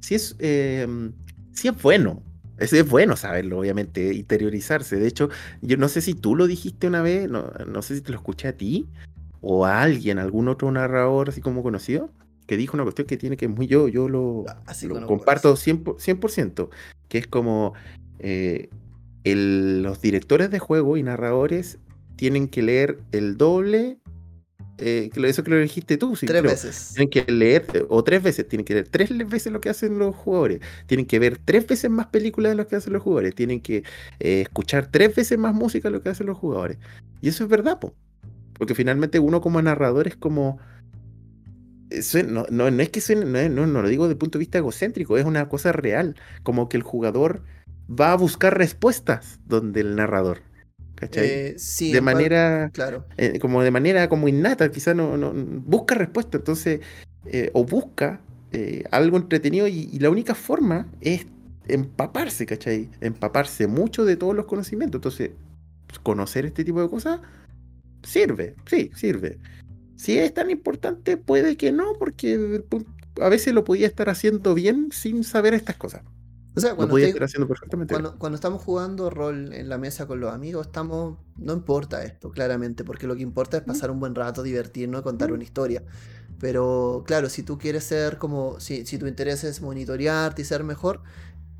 sí 0.00 0.14
es, 0.14 0.36
em, 0.38 1.12
sí 1.52 1.68
es 1.68 1.82
bueno. 1.82 2.22
Es, 2.60 2.72
es 2.72 2.88
bueno 2.88 3.16
saberlo, 3.16 3.58
obviamente, 3.58 4.14
interiorizarse. 4.14 4.96
De 4.96 5.08
hecho, 5.08 5.30
yo 5.62 5.76
no 5.76 5.88
sé 5.88 6.00
si 6.00 6.14
tú 6.14 6.36
lo 6.36 6.46
dijiste 6.46 6.86
una 6.86 7.02
vez, 7.02 7.28
no, 7.28 7.50
no 7.66 7.82
sé 7.82 7.96
si 7.96 8.02
te 8.02 8.12
lo 8.12 8.18
escuché 8.18 8.48
a 8.48 8.56
ti 8.56 8.86
o 9.40 9.66
a 9.66 9.82
alguien, 9.82 10.18
algún 10.18 10.48
otro 10.48 10.70
narrador 10.70 11.30
así 11.30 11.40
como 11.40 11.62
conocido, 11.62 12.10
que 12.46 12.56
dijo 12.56 12.76
una 12.76 12.82
cuestión 12.82 13.06
que 13.06 13.16
tiene 13.16 13.36
que 13.36 13.48
muy 13.48 13.66
yo, 13.66 13.88
yo 13.88 14.08
lo, 14.08 14.44
ah, 14.48 14.62
comparto 15.06 15.54
100%, 15.54 16.68
que 17.08 17.18
es 17.18 17.26
como 17.26 17.74
eh, 18.18 18.68
los 19.24 20.00
directores 20.00 20.50
de 20.50 20.58
juego 20.58 20.96
y 20.96 21.02
narradores 21.02 21.78
tienen 22.16 22.48
que 22.48 22.62
leer 22.62 22.98
el 23.12 23.36
doble, 23.36 23.98
eh, 24.80 25.10
eso 25.14 25.44
que 25.44 25.50
lo 25.50 25.58
dijiste 25.58 25.96
tú, 25.96 26.16
tres 26.18 26.42
veces. 26.42 26.92
Tienen 26.94 27.10
que 27.10 27.30
leer, 27.30 27.86
o 27.88 28.02
tres 28.02 28.22
veces, 28.22 28.48
tienen 28.48 28.64
que 28.64 28.74
leer 28.74 28.88
tres 28.88 29.10
veces 29.28 29.52
lo 29.52 29.60
que 29.60 29.68
hacen 29.68 29.98
los 29.98 30.14
jugadores, 30.16 30.60
tienen 30.86 31.06
que 31.06 31.18
ver 31.18 31.38
tres 31.38 31.66
veces 31.66 31.90
más 31.90 32.06
películas 32.06 32.52
de 32.52 32.56
lo 32.56 32.66
que 32.66 32.76
hacen 32.76 32.92
los 32.92 33.02
jugadores, 33.02 33.34
tienen 33.34 33.60
que 33.60 33.84
eh, 34.20 34.40
escuchar 34.42 34.88
tres 34.90 35.14
veces 35.14 35.38
más 35.38 35.54
música 35.54 35.88
de 35.88 35.92
lo 35.92 36.02
que 36.02 36.08
hacen 36.08 36.26
los 36.26 36.38
jugadores. 36.38 36.78
Y 37.20 37.28
eso 37.28 37.44
es 37.44 37.50
verdad, 37.50 37.78
porque 38.54 38.74
finalmente 38.74 39.18
uno 39.18 39.40
como 39.40 39.60
narrador 39.60 40.08
es 40.08 40.16
como 40.16 40.58
no, 42.28 42.46
no, 42.50 42.68
es 42.68 42.88
que 42.90 43.00
suene, 43.00 43.48
no, 43.48 43.66
no, 43.66 43.82
lo 43.82 43.88
digo 43.88 44.04
desde 44.04 44.12
el 44.12 44.18
punto 44.18 44.38
de 44.38 44.40
vista 44.40 44.58
egocéntrico, 44.58 45.18
es 45.18 45.24
una 45.24 45.48
cosa 45.48 45.72
real, 45.72 46.16
como 46.42 46.68
que 46.68 46.76
el 46.76 46.82
jugador 46.82 47.42
va 47.90 48.12
a 48.12 48.16
buscar 48.16 48.56
respuestas 48.56 49.40
donde 49.46 49.80
el 49.80 49.96
narrador. 49.96 50.42
¿Cachai? 51.00 51.26
Eh, 51.26 51.54
sí, 51.56 51.92
de 51.92 52.02
manera, 52.02 52.70
claro. 52.74 53.06
Eh, 53.16 53.38
como 53.38 53.62
de 53.62 53.70
manera 53.70 54.08
como 54.10 54.28
innata, 54.28 54.70
quizás 54.70 54.94
no, 54.94 55.16
no, 55.16 55.32
busca 55.34 55.94
respuesta, 55.94 56.36
entonces, 56.36 56.80
eh, 57.24 57.50
o 57.54 57.64
busca 57.64 58.20
algo 58.90 59.16
entretenido 59.16 59.68
y, 59.68 59.98
la 60.00 60.10
única 60.10 60.34
forma 60.34 60.88
es 61.00 61.24
empaparse, 61.68 62.46
¿cachai? 62.46 62.90
Empaparse 63.00 63.68
mucho 63.68 64.04
de 64.04 64.16
todos 64.16 64.34
los 64.34 64.44
conocimientos, 64.44 64.98
entonces, 64.98 65.30
conocer 66.02 66.46
este 66.46 66.64
tipo 66.64 66.82
de 66.82 66.90
cosas 66.90 67.20
sirve, 68.02 68.56
sí, 68.66 68.90
sirve. 68.94 69.38
Si 69.96 70.18
es 70.18 70.34
tan 70.34 70.50
importante, 70.50 71.16
puede 71.16 71.56
que 71.56 71.72
no, 71.72 71.94
porque 71.98 72.62
a 73.20 73.28
veces 73.28 73.54
lo 73.54 73.64
podía 73.64 73.86
estar 73.86 74.10
haciendo 74.10 74.54
bien 74.54 74.88
sin 74.92 75.24
saber 75.24 75.54
estas 75.54 75.76
cosas. 75.76 76.02
O 76.56 76.60
sea, 76.60 76.74
cuando, 76.74 76.96
cuando, 78.18 78.34
estamos 78.34 78.62
jugando 78.62 79.08
rol 79.08 79.52
en 79.52 79.68
la 79.68 79.78
mesa 79.78 80.06
con 80.06 80.20
los 80.20 80.32
amigos, 80.32 80.66
estamos. 80.66 81.18
No 81.36 81.52
importa 81.52 82.02
esto, 82.02 82.30
claramente, 82.30 82.84
porque 82.84 83.06
lo 83.06 83.14
que 83.14 83.22
importa 83.22 83.58
es 83.58 83.62
pasar 83.62 83.90
un 83.90 84.00
buen 84.00 84.14
rato, 84.14 84.42
divertirnos, 84.42 85.02
contar 85.02 85.32
una 85.32 85.44
historia. 85.44 85.84
Pero 86.40 87.04
claro, 87.06 87.28
si 87.28 87.44
tú 87.44 87.56
quieres 87.56 87.84
ser 87.84 88.18
como. 88.18 88.58
Si, 88.58 88.84
si 88.84 88.98
tu 88.98 89.06
interés 89.06 89.44
es 89.44 89.60
monitorearte 89.62 90.42
y 90.42 90.44
ser 90.44 90.64
mejor, 90.64 91.02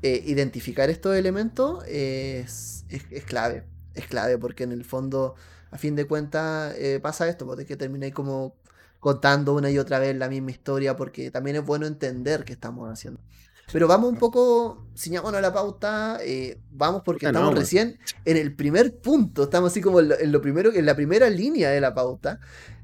eh, 0.01 0.23
identificar 0.25 0.89
estos 0.89 1.15
elementos 1.15 1.85
es, 1.87 2.85
es, 2.89 3.23
clave. 3.23 3.63
Es 3.93 4.07
clave, 4.07 4.37
porque 4.37 4.63
en 4.63 4.71
el 4.71 4.83
fondo 4.83 5.35
a 5.69 5.77
fin 5.77 5.95
de 5.95 6.05
cuentas 6.05 6.75
eh, 6.77 6.99
pasa 7.01 7.29
esto, 7.29 7.45
porque 7.45 7.65
que 7.65 7.77
termináis 7.77 8.13
como 8.13 8.55
contando 8.99 9.53
una 9.53 9.69
y 9.71 9.77
otra 9.77 9.99
vez 9.99 10.15
la 10.15 10.27
misma 10.27 10.51
historia, 10.51 10.95
porque 10.95 11.31
también 11.31 11.55
es 11.55 11.65
bueno 11.65 11.85
entender 11.85 12.43
qué 12.45 12.53
estamos 12.53 12.89
haciendo. 12.91 13.21
Pero 13.71 13.87
vamos 13.87 14.11
un 14.11 14.17
poco, 14.17 14.85
ciñámonos 14.97 15.37
a 15.37 15.41
la 15.41 15.53
pauta, 15.53 16.19
eh, 16.23 16.57
vamos 16.71 17.01
porque 17.05 17.25
estamos 17.25 17.55
recién 17.55 17.97
en 18.25 18.37
el 18.37 18.53
primer 18.53 18.97
punto, 18.97 19.43
estamos 19.43 19.71
así 19.71 19.81
como 19.81 19.99
en 19.99 20.31
lo, 20.31 20.41
primero, 20.41 20.73
en 20.73 20.85
la 20.85 20.95
primera 20.95 21.29
línea 21.29 21.69
de 21.69 21.81
la 21.81 21.93
pauta. 21.93 22.39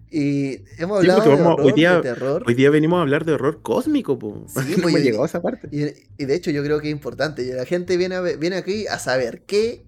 Y 0.10 0.62
hemos 0.78 1.00
hablado 1.00 1.22
de, 1.22 1.30
horror, 1.30 1.62
hoy 1.62 1.74
día, 1.74 1.96
de 1.96 2.02
terror. 2.02 2.44
Hoy 2.48 2.54
día 2.54 2.70
venimos 2.70 3.00
a 3.00 3.02
hablar 3.02 3.26
de 3.26 3.34
horror 3.34 3.62
cósmico, 3.62 4.18
po. 4.18 4.46
Sí, 4.48 4.54
no 4.56 4.64
pues, 4.64 4.78
hemos 4.78 4.92
y- 5.02 5.04
llegado 5.04 5.24
a 5.24 5.28
esa 5.28 5.42
parte. 5.42 5.68
Y, 5.70 6.24
y 6.24 6.26
de 6.26 6.34
hecho 6.36 6.50
yo 6.52 6.64
creo 6.64 6.80
que 6.80 6.88
es 6.88 6.94
importante. 6.94 7.44
y 7.44 7.52
La 7.52 7.66
gente 7.66 7.98
viene, 7.98 8.16
a 8.16 8.22
viene 8.22 8.56
aquí 8.56 8.88
a 8.88 9.00
saber 9.00 9.42
qué 9.46 9.86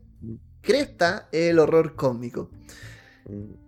cresta 0.62 1.30
es 1.32 1.52
el 1.52 1.60
horror 1.60 1.96
cósmico. 1.96 2.50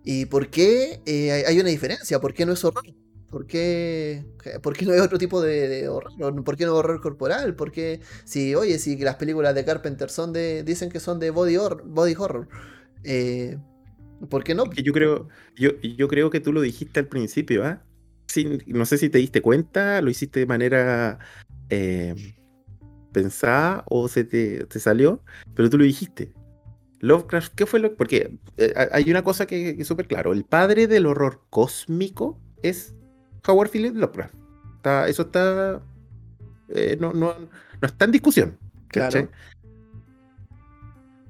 ¿Y 0.04 0.26
por 0.26 0.48
qué 0.50 1.00
eh, 1.06 1.32
hay, 1.32 1.42
hay 1.44 1.60
una 1.60 1.70
diferencia? 1.70 2.20
¿Por 2.20 2.34
qué 2.34 2.44
no 2.44 2.52
es 2.52 2.64
horror? 2.64 2.84
¿Por 3.32 3.46
qué, 3.46 4.26
por 4.62 4.76
qué 4.76 4.84
no 4.84 4.92
hay 4.92 4.98
otro 5.00 5.16
tipo 5.16 5.40
de, 5.40 5.88
horror? 5.88 6.44
¿Por 6.44 6.54
qué 6.54 6.66
no 6.66 6.74
horror 6.74 7.00
corporal? 7.00 7.56
¿Por 7.56 7.72
qué 7.72 8.00
si, 8.24 8.54
oye, 8.54 8.78
si 8.78 8.98
las 8.98 9.16
películas 9.16 9.54
de 9.54 9.64
Carpenter 9.64 10.10
son 10.10 10.34
de, 10.34 10.62
dicen 10.62 10.90
que 10.90 11.00
son 11.00 11.18
de 11.18 11.30
body, 11.30 11.56
hor- 11.56 11.82
body 11.82 12.14
horror? 12.18 12.46
Eh, 13.04 13.56
¿Por 14.28 14.44
qué 14.44 14.54
no? 14.54 14.70
Yo 14.74 14.92
creo, 14.92 15.28
yo, 15.56 15.70
yo 15.80 16.08
creo 16.08 16.28
que 16.28 16.40
tú 16.40 16.52
lo 16.52 16.60
dijiste 16.60 17.00
al 17.00 17.06
principio, 17.06 17.64
¿ah? 17.64 17.82
Sin- 18.26 18.62
no 18.66 18.84
sé 18.84 18.98
si 18.98 19.08
te 19.08 19.16
diste 19.16 19.40
cuenta, 19.40 20.02
lo 20.02 20.10
hiciste 20.10 20.40
de 20.40 20.46
manera 20.46 21.18
eh, 21.70 22.34
pensada 23.12 23.82
o 23.88 24.08
se 24.08 24.24
te, 24.24 24.66
te 24.66 24.78
salió, 24.78 25.22
pero 25.54 25.70
tú 25.70 25.78
lo 25.78 25.84
dijiste. 25.84 26.34
Lovecraft, 27.00 27.54
¿qué 27.54 27.64
fue 27.64 27.80
lo 27.80 27.96
Porque 27.96 28.36
eh, 28.58 28.74
ha- 28.76 28.88
hay 28.94 29.10
una 29.10 29.24
cosa 29.24 29.46
que, 29.46 29.74
que 29.74 29.80
es 29.80 29.88
súper 29.88 30.06
claro. 30.06 30.34
El 30.34 30.44
padre 30.44 30.86
del 30.86 31.06
horror 31.06 31.46
cósmico 31.48 32.38
es 32.62 32.94
Howard 33.46 33.70
Phillips 33.70 33.96
Lovecraft. 33.96 34.34
Está- 34.76 35.08
eso 35.08 35.22
está. 35.22 35.80
eh, 36.68 36.96
no, 37.00 37.12
no, 37.12 37.34
no 37.38 37.86
está 37.86 38.04
en 38.06 38.12
discusión. 38.12 38.58
¿cachai? 38.88 39.26
Claro. 39.28 39.36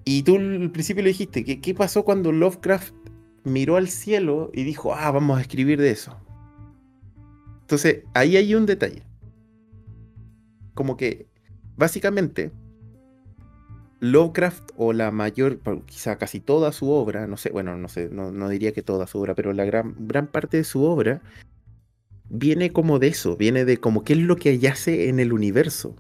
Y 0.05 0.22
tú 0.25 0.37
al 0.37 0.70
principio 0.72 1.03
le 1.03 1.11
dijiste, 1.11 1.44
¿qué, 1.44 1.61
¿qué 1.61 1.75
pasó 1.75 2.05
cuando 2.05 2.33
Lovecraft 2.33 2.92
miró 3.44 3.77
al 3.77 3.88
cielo 3.88 4.51
y 4.53 4.64
dijo, 4.64 4.94
ah, 4.94 5.11
vamos 5.11 5.38
a 5.38 5.42
escribir 5.42 5.81
de 5.81 5.90
eso? 5.90 6.16
Entonces, 7.61 8.03
ahí 8.14 8.37
hay 8.37 8.55
un 8.55 8.66
detalle. 8.66 9.03
Como 10.75 10.96
que, 10.96 11.29
básicamente, 11.77 12.51
Lovecraft 14.01 14.72
o 14.77 14.92
la 14.92 15.12
mayor, 15.12 15.61
quizá 15.87 16.18
casi 16.18 16.40
toda 16.40 16.72
su 16.72 16.90
obra, 16.90 17.29
no 17.29 17.37
sé, 17.37 17.51
bueno, 17.51 17.77
no 17.77 17.88
sé, 17.88 18.09
no, 18.11 18.33
no 18.33 18.48
diría 18.48 18.72
que 18.72 18.83
toda 18.83 19.07
su 19.07 19.20
obra, 19.20 19.35
pero 19.37 19.53
la 19.53 19.64
gran, 19.64 19.94
gran 20.09 20.27
parte 20.27 20.57
de 20.57 20.64
su 20.64 20.83
obra 20.83 21.22
viene 22.33 22.73
como 22.73 22.99
de 22.99 23.09
eso, 23.09 23.37
viene 23.37 23.64
de 23.64 23.77
como 23.77 24.03
qué 24.05 24.14
es 24.14 24.18
lo 24.21 24.37
que 24.37 24.59
yace 24.59 25.09
en 25.09 25.21
el 25.21 25.33
universo. 25.33 25.95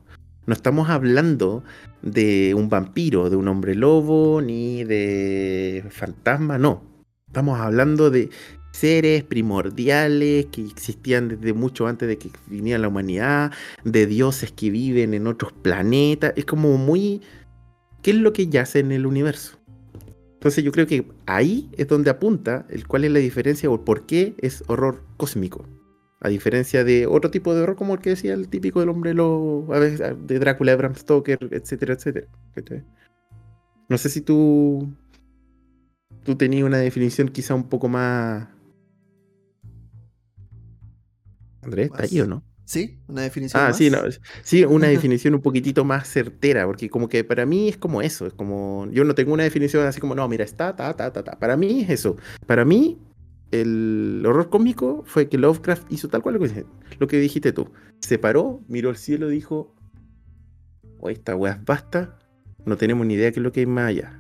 No 0.46 0.54
estamos 0.54 0.88
hablando 0.88 1.62
de 2.00 2.54
un 2.54 2.68
vampiro, 2.68 3.30
de 3.30 3.36
un 3.36 3.46
hombre 3.46 3.74
lobo, 3.74 4.40
ni 4.40 4.82
de 4.82 5.84
fantasma, 5.90 6.58
no. 6.58 6.82
Estamos 7.28 7.60
hablando 7.60 8.10
de 8.10 8.30
seres 8.72 9.22
primordiales 9.22 10.46
que 10.46 10.62
existían 10.62 11.28
desde 11.28 11.52
mucho 11.52 11.86
antes 11.86 12.08
de 12.08 12.16
que 12.18 12.30
viniera 12.46 12.78
la 12.78 12.88
humanidad, 12.88 13.52
de 13.84 14.06
dioses 14.06 14.50
que 14.50 14.70
viven 14.70 15.14
en 15.14 15.26
otros 15.26 15.52
planetas. 15.52 16.32
Es 16.36 16.46
como 16.46 16.76
muy... 16.78 17.20
¿Qué 18.02 18.10
es 18.10 18.16
lo 18.16 18.32
que 18.32 18.48
yace 18.48 18.80
en 18.80 18.90
el 18.90 19.06
universo? 19.06 19.60
Entonces 20.34 20.64
yo 20.64 20.72
creo 20.72 20.88
que 20.88 21.06
ahí 21.26 21.70
es 21.76 21.86
donde 21.86 22.10
apunta 22.10 22.66
el 22.68 22.88
cuál 22.88 23.04
es 23.04 23.12
la 23.12 23.20
diferencia 23.20 23.70
o 23.70 23.84
por 23.84 24.06
qué 24.06 24.34
es 24.38 24.64
horror 24.66 25.04
cósmico. 25.16 25.64
A 26.24 26.28
diferencia 26.28 26.84
de 26.84 27.06
otro 27.06 27.30
tipo 27.30 27.54
de 27.54 27.62
horror 27.62 27.76
como 27.76 27.94
el 27.94 28.00
que 28.00 28.10
decía 28.10 28.32
el 28.34 28.48
típico 28.48 28.78
del 28.80 28.88
hombre 28.90 29.12
lobo, 29.12 29.74
a 29.74 29.78
veces, 29.80 30.14
de 30.26 30.38
Drácula, 30.38 30.70
de 30.72 30.76
Bram 30.76 30.94
Stoker, 30.94 31.38
etcétera, 31.50 31.94
etcétera. 31.94 32.28
No 33.88 33.98
sé 33.98 34.08
si 34.08 34.20
tú 34.20 34.88
tú 36.22 36.36
tenías 36.36 36.64
una 36.64 36.78
definición 36.78 37.28
quizá 37.28 37.54
un 37.54 37.68
poco 37.68 37.88
más... 37.88 38.46
Andrés, 41.62 41.86
¿está 41.86 42.04
ahí 42.04 42.20
o 42.20 42.26
no? 42.26 42.42
¿Sí? 42.64 42.98
¿Una 43.08 43.22
definición 43.22 43.60
Ah, 43.62 43.68
más? 43.68 43.76
sí, 43.76 43.90
no, 43.90 43.98
sí, 44.42 44.64
una 44.64 44.86
definición 44.88 45.34
un 45.34 45.42
poquitito 45.42 45.84
más 45.84 46.08
certera, 46.08 46.64
porque 46.66 46.88
como 46.88 47.08
que 47.08 47.24
para 47.24 47.44
mí 47.44 47.68
es 47.68 47.76
como 47.76 48.02
eso, 48.02 48.26
es 48.26 48.32
como, 48.34 48.88
yo 48.92 49.04
no 49.04 49.14
tengo 49.14 49.32
una 49.32 49.42
definición 49.42 49.84
así 49.86 50.00
como, 50.00 50.14
no, 50.14 50.26
mira, 50.28 50.44
está, 50.44 50.74
ta, 50.74 50.94
ta, 50.94 51.12
ta, 51.12 51.22
ta. 51.22 51.38
Para 51.38 51.56
mí 51.56 51.80
es 51.82 51.90
eso. 51.90 52.16
Para 52.46 52.64
mí, 52.64 52.98
el 53.52 54.22
horror 54.26 54.48
cómico 54.50 55.04
fue 55.06 55.28
que 55.28 55.38
Lovecraft 55.38 55.90
hizo 55.92 56.08
tal 56.08 56.22
cual 56.22 56.34
lo 56.36 56.40
que, 56.40 56.64
lo 56.98 57.06
que 57.06 57.18
dijiste 57.20 57.52
tú. 57.52 57.70
Se 58.00 58.18
paró, 58.18 58.60
miró 58.68 58.88
al 58.90 58.96
cielo 58.96 59.30
y 59.30 59.34
dijo, 59.36 59.74
oh, 60.98 61.08
esta 61.10 61.36
weá 61.36 61.52
es 61.52 61.64
basta, 61.64 62.18
no 62.64 62.76
tenemos 62.76 63.06
ni 63.06 63.14
idea 63.14 63.30
qué 63.30 63.40
es 63.40 63.44
lo 63.44 63.52
que 63.52 63.60
hay 63.60 63.66
más 63.66 63.88
allá. 63.88 64.18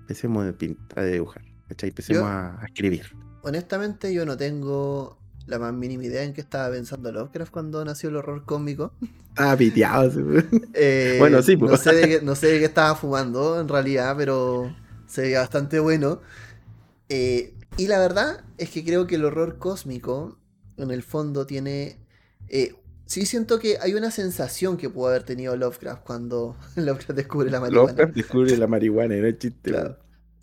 Empecemos 0.00 0.46
a, 0.46 0.52
pintar, 0.52 0.98
a 1.00 1.04
dibujar, 1.06 1.42
¿cachai? 1.68 1.90
Empecemos 1.90 2.22
Yo- 2.22 2.26
a, 2.26 2.60
escribir. 2.66 3.06
Honestamente, 3.42 4.12
yo 4.12 4.26
no 4.26 4.36
tengo 4.36 5.18
la 5.46 5.58
más 5.58 5.72
mínima 5.72 6.04
idea 6.04 6.22
en 6.24 6.34
qué 6.34 6.40
estaba 6.42 6.70
pensando 6.70 7.10
Lovecraft 7.10 7.50
cuando 7.50 7.82
nació 7.84 8.10
el 8.10 8.16
horror 8.16 8.44
cómico. 8.44 8.92
Ah, 9.36 9.54
piteado. 9.56 10.10
sí. 10.10 10.20
Eh, 10.74 11.16
Bueno, 11.18 11.40
sí, 11.42 11.56
no, 11.56 11.66
pues. 11.68 11.80
sé 11.80 11.94
de 11.94 12.08
qué, 12.08 12.20
no 12.22 12.34
sé 12.34 12.48
de 12.48 12.58
qué 12.58 12.64
estaba 12.66 12.94
fumando 12.96 13.58
en 13.60 13.68
realidad, 13.68 14.14
pero 14.18 14.74
se 15.06 15.22
veía 15.22 15.40
bastante 15.40 15.78
bueno. 15.78 16.20
Eh, 17.08 17.54
y 17.78 17.86
la 17.86 17.98
verdad 17.98 18.44
es 18.58 18.70
que 18.70 18.84
creo 18.84 19.06
que 19.06 19.14
el 19.14 19.24
horror 19.24 19.58
cósmico, 19.58 20.38
en 20.76 20.90
el 20.90 21.02
fondo, 21.02 21.46
tiene. 21.46 21.98
eh, 22.48 22.74
sí, 23.06 23.24
siento 23.24 23.58
que 23.58 23.78
hay 23.80 23.94
una 23.94 24.10
sensación 24.10 24.76
que 24.76 24.90
pudo 24.90 25.08
haber 25.08 25.22
tenido 25.22 25.56
Lovecraft 25.56 26.04
cuando 26.04 26.56
Lovecraft 26.76 27.12
descubre 27.16 27.50
la 27.50 27.60
marihuana. 27.60 27.92
Lovecraft 27.92 28.14
descubre 28.14 28.56
la 28.56 28.66
marihuana, 28.66 29.16
no 29.16 29.26
es 29.26 29.38
chiste. 29.38 29.70
Claro. 29.70 29.98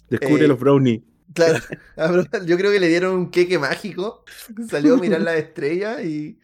Descubre 0.09 0.45
Eh, 0.45 0.47
los 0.47 0.59
brownies. 0.59 1.01
Claro, 1.33 1.59
a 1.97 2.07
Bro- 2.11 2.45
yo 2.45 2.57
creo 2.57 2.71
que 2.71 2.79
le 2.79 2.87
dieron 2.87 3.15
un 3.15 3.31
queque 3.31 3.59
mágico. 3.59 4.23
Salió 4.69 4.93
a 4.95 4.97
mirar 4.97 5.21
las 5.21 5.35
estrellas 5.37 6.03
y 6.03 6.39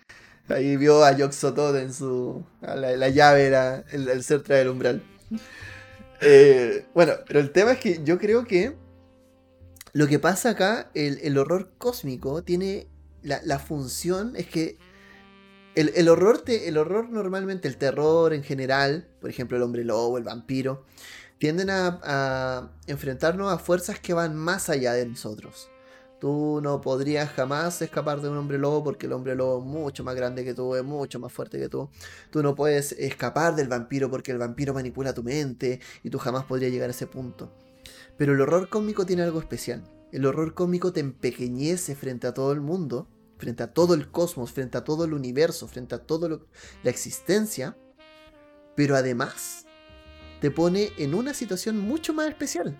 ahí 0.50 0.76
vio 0.76 1.04
a 1.06 1.16
Yoxotot 1.16 1.76
en 1.78 1.94
su. 1.94 2.44
a 2.62 2.76
la, 2.76 2.98
la 2.98 3.10
llave 3.10 3.46
era 3.46 3.86
el, 3.92 4.10
el 4.10 4.24
ser 4.24 4.42
trae 4.42 4.62
el 4.62 4.70
umbral. 4.70 5.02
Eh, 6.22 6.86
bueno, 6.94 7.14
pero 7.28 7.40
el 7.40 7.52
tema 7.52 7.72
es 7.74 7.80
que 7.80 8.02
yo 8.04 8.18
creo 8.20 8.46
que 8.46 8.76
lo 9.94 10.08
que 10.08 10.20
pasa 10.20 10.52
acá, 10.52 10.90
el, 10.94 11.38
horror 11.38 11.72
cósmico 11.78 12.44
tiene. 12.44 12.88
La, 13.24 13.60
función 13.60 14.36
es 14.36 14.48
que. 14.48 14.78
El, 15.76 16.10
horror 16.10 16.44
el 16.48 16.78
horror 16.78 17.10
normalmente, 17.10 17.68
el 17.68 17.78
terror 17.78 18.34
en 18.34 18.44
general, 18.44 19.08
por 19.22 19.30
ejemplo 19.30 19.58
el 19.58 19.64
hombre 19.64 19.86
lobo, 19.86 20.18
el 20.18 20.24
vampiro, 20.24 20.86
tienden 21.38 21.70
a, 21.70 22.00
a 22.04 22.72
enfrentarnos 22.88 23.52
a 23.52 23.58
fuerzas 23.58 24.00
que 24.00 24.14
van 24.14 24.36
más 24.36 24.70
allá 24.70 24.94
de 24.94 25.06
nosotros. 25.06 25.70
Tú 26.20 26.60
no 26.62 26.82
podrías 26.82 27.30
jamás 27.32 27.82
escapar 27.82 28.22
de 28.22 28.30
un 28.30 28.38
hombre 28.38 28.60
lobo 28.60 28.84
porque 28.84 29.08
el 29.08 29.14
hombre 29.14 29.34
lobo 29.36 29.60
es 29.60 29.66
mucho 29.66 30.04
más 30.04 30.16
grande 30.16 30.44
que 30.46 30.54
tú, 30.54 30.76
es 30.76 30.84
mucho 30.84 31.20
más 31.20 31.34
fuerte 31.34 31.58
que 31.58 31.68
tú. 31.68 31.90
Tú 32.30 32.44
no 32.44 32.54
puedes 32.54 32.92
escapar 32.94 33.56
del 33.56 33.68
vampiro 33.68 34.10
porque 34.10 34.32
el 34.32 34.38
vampiro 34.38 34.74
manipula 34.74 35.14
tu 35.14 35.24
mente 35.24 35.80
y 36.04 36.10
tú 36.10 36.20
jamás 36.20 36.46
podrías 36.46 36.72
llegar 36.72 36.90
a 36.90 36.92
ese 36.92 37.08
punto. 37.08 37.52
Pero 38.18 38.34
el 38.34 38.42
horror 38.42 38.70
cósmico 38.70 39.06
tiene 39.06 39.24
algo 39.24 39.40
especial. 39.40 39.84
El 40.12 40.26
horror 40.26 40.54
cósmico 40.54 40.92
te 40.94 41.00
empequeñece 41.00 41.96
frente 41.96 42.28
a 42.28 42.34
todo 42.34 42.52
el 42.52 42.62
mundo, 42.62 43.08
frente 43.38 43.64
a 43.64 43.74
todo 43.74 43.94
el 43.94 44.12
cosmos, 44.12 44.52
frente 44.52 44.78
a 44.78 44.84
todo 44.84 45.06
el 45.06 45.14
universo, 45.14 45.68
frente 45.68 45.96
a 45.96 46.00
toda 46.00 46.30
la 46.84 46.90
existencia. 46.90 47.78
Pero 48.76 48.96
además 48.96 49.66
te 50.42 50.52
pone 50.52 50.92
en 50.98 51.14
una 51.14 51.34
situación 51.34 51.80
mucho 51.80 52.14
más 52.14 52.28
especial. 52.30 52.78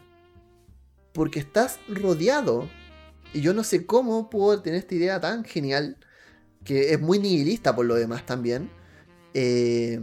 Porque 1.14 1.40
estás 1.40 1.80
rodeado. 1.88 2.70
Y 3.34 3.42
yo 3.42 3.54
no 3.54 3.64
sé 3.64 3.86
cómo 3.86 4.30
puedo 4.30 4.62
tener 4.62 4.80
esta 4.80 4.96
idea 4.96 5.20
tan 5.20 5.44
genial. 5.46 5.98
Que 6.64 6.94
es 6.94 7.02
muy 7.02 7.20
nihilista 7.20 7.76
por 7.76 7.86
lo 7.86 7.96
demás 7.96 8.26
también. 8.26 8.70
eh, 9.34 10.00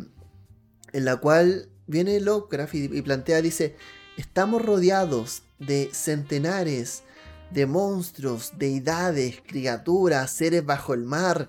en 0.92 1.04
la 1.04 1.16
cual 1.18 1.68
viene 1.86 2.20
Lovecraft 2.20 2.74
y, 2.74 2.84
y 2.98 3.02
plantea, 3.02 3.42
dice, 3.42 3.76
estamos 4.18 4.64
rodeados 4.64 5.42
de 5.58 5.90
centenares 5.92 7.04
de 7.50 7.64
monstruos, 7.64 8.52
deidades, 8.58 9.40
criaturas, 9.46 10.30
seres 10.30 10.66
bajo 10.66 10.92
el 10.92 11.04
mar. 11.04 11.48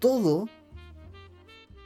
Todo 0.00 0.48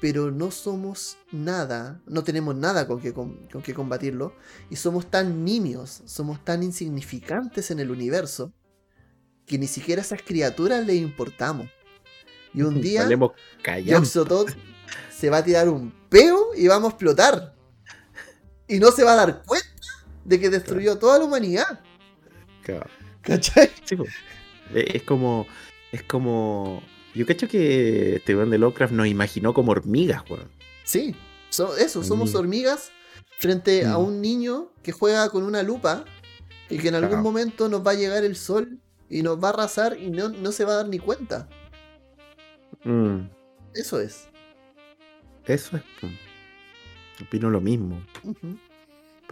pero 0.00 0.30
no 0.30 0.50
somos 0.50 1.18
nada, 1.30 2.00
no 2.06 2.24
tenemos 2.24 2.56
nada 2.56 2.86
con 2.86 3.00
que, 3.00 3.12
con, 3.12 3.46
con 3.48 3.60
que 3.60 3.74
combatirlo, 3.74 4.34
y 4.70 4.76
somos 4.76 5.10
tan 5.10 5.44
nimios, 5.44 6.02
somos 6.06 6.42
tan 6.42 6.62
insignificantes 6.62 7.70
en 7.70 7.80
el 7.80 7.90
universo, 7.90 8.54
que 9.44 9.58
ni 9.58 9.66
siquiera 9.66 10.00
a 10.00 10.04
esas 10.04 10.22
criaturas 10.22 10.86
les 10.86 10.96
importamos. 10.96 11.68
Y 12.54 12.62
un 12.62 12.80
día. 12.82 13.06
Yoxotot 13.84 14.48
se 15.14 15.28
va 15.28 15.38
a 15.38 15.44
tirar 15.44 15.68
un 15.68 15.92
peo 16.08 16.54
y 16.56 16.66
vamos 16.66 16.88
a 16.88 16.92
explotar. 16.92 17.54
Y 18.66 18.78
no 18.78 18.92
se 18.92 19.04
va 19.04 19.12
a 19.12 19.16
dar 19.16 19.42
cuenta 19.44 19.69
de 20.24 20.40
que 20.40 20.50
destruyó 20.50 20.98
toda 20.98 21.18
la 21.18 21.24
humanidad. 21.24 21.80
Claro. 22.62 22.86
¿Cachai? 23.22 23.70
Sí. 23.84 23.96
Eh, 24.74 24.92
Es 24.94 25.02
como. 25.02 25.46
Es 25.92 26.02
como. 26.04 26.82
Yo 27.14 27.26
cacho 27.26 27.48
que 27.48 28.16
este 28.16 28.36
weón 28.36 28.50
de 28.50 28.58
Lovecraft 28.58 28.92
nos 28.92 29.06
imaginó 29.08 29.52
como 29.52 29.72
hormigas, 29.72 30.22
weón. 30.30 30.48
Sí, 30.84 31.14
so- 31.48 31.76
eso, 31.76 32.02
somos 32.04 32.34
hormigas 32.36 32.92
frente 33.40 33.84
a 33.86 33.98
Mm. 33.98 34.04
un 34.04 34.20
niño 34.20 34.70
que 34.82 34.92
juega 34.92 35.28
con 35.30 35.42
una 35.42 35.62
lupa 35.62 36.04
y 36.68 36.78
que 36.78 36.88
en 36.88 36.94
algún 36.94 37.20
momento 37.22 37.68
nos 37.68 37.84
va 37.84 37.92
a 37.92 37.94
llegar 37.94 38.24
el 38.24 38.36
sol 38.36 38.78
y 39.08 39.22
nos 39.22 39.42
va 39.42 39.48
a 39.48 39.52
arrasar 39.52 39.98
y 39.98 40.10
no, 40.10 40.28
no 40.28 40.52
se 40.52 40.64
va 40.64 40.74
a 40.74 40.76
dar 40.76 40.88
ni 40.88 40.98
cuenta. 41.00 41.48
Mm. 42.84 43.28
Eso 43.74 44.00
es. 44.00 44.28
Eso 45.46 45.76
es. 45.76 45.82
Opino 47.22 47.50
lo 47.50 47.60
mismo. 47.60 48.00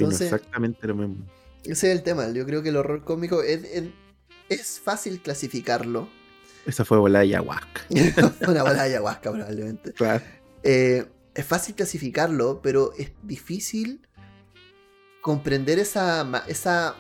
Opino 0.05 0.11
exactamente 0.11 0.87
lo 0.87 0.95
mismo. 0.95 1.27
Ese 1.65 1.91
es 1.91 1.99
el 1.99 2.03
tema. 2.03 2.29
Yo 2.31 2.47
creo 2.47 2.63
que 2.63 2.69
el 2.69 2.77
horror 2.77 3.05
cómico 3.05 3.43
es, 3.43 3.61
es, 4.49 4.81
fácil 4.81 5.21
clasificarlo. 5.21 6.09
Esa 6.67 6.85
fue 6.85 6.99
bola 6.99 7.21
de 7.21 7.27
ayahuasca. 7.27 7.83
Una 8.49 8.63
bola 8.63 8.75
de 8.75 8.81
ayahuasca, 8.81 9.33
probablemente. 9.33 9.93
Claro. 9.93 10.23
Eh, 10.63 11.07
es 11.35 11.47
fácil 11.47 11.75
clasificarlo, 11.75 12.61
pero 12.63 12.93
es 12.99 13.13
difícil 13.23 14.01
comprender 15.21 15.79
esa, 15.79 16.45
esa 16.49 16.97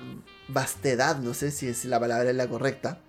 vastedad, 0.48 1.18
no 1.18 1.34
sé 1.34 1.50
si 1.50 1.88
la 1.88 2.00
palabra 2.00 2.30
es 2.30 2.36
la 2.36 2.48
correcta, 2.48 3.00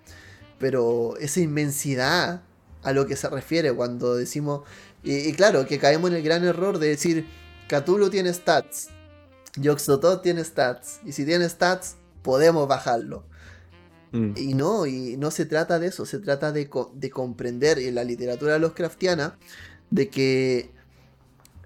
pero 0.58 1.16
esa 1.18 1.40
inmensidad 1.40 2.42
a 2.82 2.92
lo 2.92 3.06
que 3.06 3.16
se 3.16 3.28
refiere 3.28 3.72
cuando 3.72 4.14
decimos, 4.16 4.62
y, 5.02 5.32
claro, 5.32 5.66
que 5.66 5.78
caemos 5.78 6.10
en 6.10 6.16
el 6.16 6.22
gran 6.22 6.44
error 6.44 6.78
de 6.78 6.88
decir, 6.88 7.26
Cthulhu 7.68 8.10
tiene 8.10 8.32
stats, 8.32 8.88
Yoxotot 9.56 10.22
tiene 10.22 10.44
stats, 10.44 11.00
y 11.04 11.12
si 11.12 11.24
tiene 11.24 11.48
stats, 11.48 11.96
podemos 12.22 12.68
bajarlo. 12.68 13.24
Mm. 14.12 14.32
Y 14.36 14.54
no, 14.54 14.86
y 14.86 15.16
no 15.16 15.30
se 15.30 15.46
trata 15.46 15.78
de 15.78 15.88
eso, 15.88 16.06
se 16.06 16.18
trata 16.18 16.52
de, 16.52 16.68
de 16.94 17.10
comprender 17.10 17.78
en 17.78 17.94
la 17.94 18.04
literatura 18.04 18.58
Lovecraftiana 18.58 19.38
de 19.90 20.08
que 20.08 20.70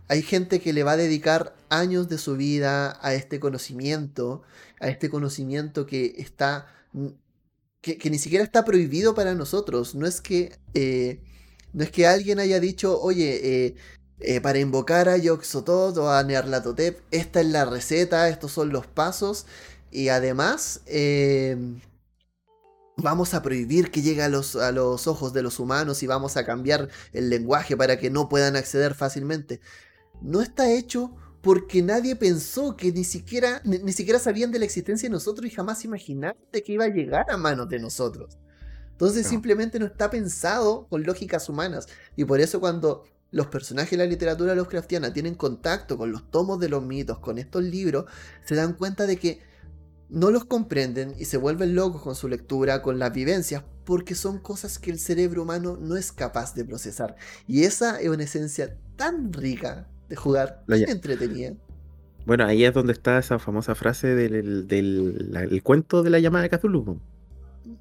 hay 0.08 0.22
gente 0.22 0.60
que 0.60 0.72
le 0.72 0.82
va 0.82 0.92
a 0.92 0.96
dedicar 0.96 1.56
años 1.70 2.08
de 2.08 2.18
su 2.18 2.36
vida 2.36 2.98
a 3.02 3.14
este 3.14 3.40
conocimiento, 3.40 4.42
a 4.80 4.88
este 4.88 5.08
conocimiento 5.08 5.86
que 5.86 6.14
está. 6.18 6.66
que, 7.80 8.10
ni 8.10 8.18
siquiera 8.18 8.44
está 8.44 8.64
prohibido 8.64 9.14
para 9.14 9.34
nosotros. 9.34 9.94
No 9.94 10.06
es 10.06 10.20
que. 10.20 10.56
Eh, 10.74 11.20
no 11.72 11.82
es 11.82 11.90
que 11.90 12.06
alguien 12.06 12.38
haya 12.38 12.60
dicho, 12.60 13.00
oye, 13.00 13.40
eh, 13.66 13.74
eh, 14.20 14.40
para 14.40 14.58
invocar 14.58 15.08
a 15.08 15.16
Yoxotot 15.16 15.96
o 15.98 16.10
a 16.10 16.22
Nearlatotep, 16.22 17.00
esta 17.10 17.40
es 17.40 17.46
la 17.46 17.64
receta, 17.64 18.28
estos 18.28 18.52
son 18.52 18.70
los 18.70 18.86
pasos. 18.86 19.46
Y 19.90 20.08
además, 20.08 20.80
vamos 22.96 23.34
a 23.34 23.42
prohibir 23.42 23.90
que 23.90 24.02
llegue 24.02 24.22
a 24.22 24.28
los, 24.28 24.56
a 24.56 24.72
los 24.72 25.06
ojos 25.06 25.32
de 25.32 25.42
los 25.42 25.58
humanos 25.60 26.02
y 26.02 26.06
vamos 26.06 26.36
a 26.36 26.44
cambiar 26.44 26.88
el 27.12 27.30
lenguaje 27.30 27.76
para 27.76 27.98
que 27.98 28.10
no 28.10 28.28
puedan 28.28 28.56
acceder 28.56 28.94
fácilmente. 28.94 29.60
No 30.20 30.40
está 30.40 30.70
hecho 30.70 31.14
porque 31.44 31.82
nadie 31.82 32.16
pensó 32.16 32.76
que 32.76 32.90
ni 32.90 33.04
siquiera, 33.04 33.60
ni, 33.64 33.92
siquiera 33.92 34.18
sabían 34.18 34.50
de 34.50 34.58
la 34.58 34.64
existencia 34.64 35.08
de 35.08 35.12
nosotros 35.12 35.46
y 35.46 35.54
jamás 35.54 35.84
imaginaste 35.84 36.62
que 36.62 36.72
iba 36.72 36.86
a 36.86 36.88
llegar 36.88 37.30
a 37.30 37.36
manos 37.36 37.68
de 37.68 37.78
nosotros. 37.78 38.38
Entonces 38.92 39.26
simplemente 39.26 39.78
no 39.78 39.86
está 39.86 40.08
pensado 40.08 40.86
con 40.88 41.02
lógicas 41.02 41.48
humanas. 41.48 41.86
Y 42.16 42.24
por 42.24 42.40
eso 42.40 42.60
cuando 42.60 43.04
los 43.34 43.48
personajes 43.48 43.90
de 43.90 43.96
la 43.96 44.06
literatura 44.06 44.54
Lovecraftiana 44.54 45.12
tienen 45.12 45.34
contacto 45.34 45.98
con 45.98 46.12
los 46.12 46.30
tomos 46.30 46.60
de 46.60 46.68
los 46.68 46.84
mitos, 46.84 47.18
con 47.18 47.36
estos 47.38 47.64
libros, 47.64 48.04
se 48.44 48.54
dan 48.54 48.74
cuenta 48.74 49.06
de 49.06 49.16
que 49.16 49.40
no 50.08 50.30
los 50.30 50.44
comprenden 50.44 51.16
y 51.18 51.24
se 51.24 51.36
vuelven 51.36 51.74
locos 51.74 52.00
con 52.00 52.14
su 52.14 52.28
lectura, 52.28 52.80
con 52.80 53.00
las 53.00 53.12
vivencias, 53.12 53.64
porque 53.84 54.14
son 54.14 54.38
cosas 54.38 54.78
que 54.78 54.92
el 54.92 55.00
cerebro 55.00 55.42
humano 55.42 55.76
no 55.80 55.96
es 55.96 56.12
capaz 56.12 56.54
de 56.54 56.64
procesar. 56.64 57.16
Y 57.48 57.64
esa 57.64 58.00
es 58.00 58.08
una 58.08 58.22
esencia 58.22 58.76
tan 58.94 59.32
rica 59.32 59.88
de 60.08 60.14
jugar. 60.14 60.62
La 60.68 60.76
entretenida. 60.76 61.54
Bueno, 62.26 62.44
ahí 62.44 62.64
es 62.64 62.72
donde 62.72 62.92
está 62.92 63.18
esa 63.18 63.40
famosa 63.40 63.74
frase 63.74 64.14
del, 64.14 65.60
cuento 65.64 66.04
de 66.04 66.10
la 66.10 66.20
llamada 66.20 66.44
de 66.44 66.50
Cthulhu. 66.50 67.00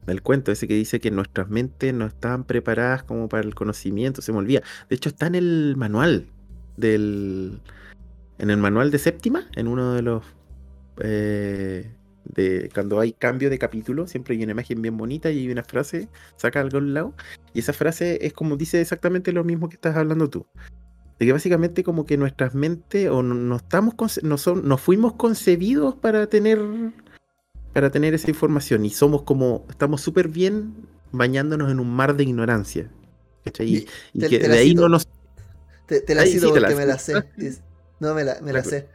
El 0.07 0.21
cuento 0.21 0.51
ese 0.51 0.67
que 0.67 0.75
dice 0.75 0.99
que 0.99 1.11
nuestras 1.11 1.49
mentes 1.49 1.93
no 1.93 2.05
estaban 2.05 2.43
preparadas 2.43 3.03
como 3.03 3.29
para 3.29 3.43
el 3.43 3.55
conocimiento, 3.55 4.21
se 4.21 4.31
me 4.31 4.39
olvida. 4.39 4.61
De 4.89 4.95
hecho, 4.95 5.09
está 5.09 5.27
en 5.27 5.36
el 5.36 5.75
manual 5.77 6.27
del. 6.77 7.59
En 8.38 8.49
el 8.49 8.57
manual 8.57 8.91
de 8.91 8.99
séptima, 8.99 9.47
en 9.55 9.67
uno 9.67 9.93
de 9.93 10.01
los. 10.01 10.23
Eh, 10.99 11.91
de 12.25 12.69
cuando 12.73 12.99
hay 12.99 13.13
cambio 13.13 13.49
de 13.49 13.59
capítulo, 13.59 14.07
siempre 14.07 14.36
hay 14.36 14.43
una 14.43 14.53
imagen 14.53 14.81
bien 14.81 14.95
bonita 14.97 15.29
y 15.29 15.39
hay 15.39 15.51
una 15.51 15.63
frase, 15.63 16.07
saca 16.38 16.61
algo 16.61 16.77
al 16.77 16.93
lado. 16.93 17.13
Y 17.53 17.59
esa 17.59 17.73
frase 17.73 18.25
es 18.25 18.34
como 18.34 18.55
dice 18.55 18.79
exactamente 18.81 19.34
lo 19.34 19.43
mismo 19.43 19.69
que 19.69 19.75
estás 19.75 19.95
hablando 19.95 20.29
tú 20.29 20.45
de 21.19 21.25
que 21.25 21.34
básicamente 21.34 21.84
como 21.84 22.05
que 22.05 22.17
nuestras 22.17 22.55
mentes 22.55 23.09
o 23.09 23.21
no, 23.21 23.55
estamos 23.55 23.93
no 24.23 24.38
son, 24.38 24.67
no 24.67 24.77
fuimos 24.77 25.13
concebidos 25.13 25.95
para 25.95 26.27
tener 26.27 26.59
para 27.74 27.91
tener 27.91 28.13
esa 28.13 28.30
información. 28.30 28.86
Y 28.86 28.91
somos 28.91 29.24
como 29.24 29.65
estamos 29.69 30.01
súper 30.01 30.28
bien 30.28 30.74
bañándonos 31.11 31.71
en 31.71 31.80
un 31.80 31.89
mar 31.89 32.15
de 32.15 32.24
ignorancia 32.24 32.89
y, 33.59 33.86
que 34.19 34.39
de 34.39 34.57
ahí 34.57 34.74
no 34.74 34.89
nos 34.89 35.07
te, 35.86 36.15
la 36.15 36.26
cito 36.26 36.49
porque 36.49 36.76
me 36.76 36.86
la 36.86 36.97
sé. 36.97 37.13
No 37.99 38.13
me 38.13 38.24
la, 38.24 38.39
me 38.41 38.53
la 38.53 38.63
sé. 38.63 38.88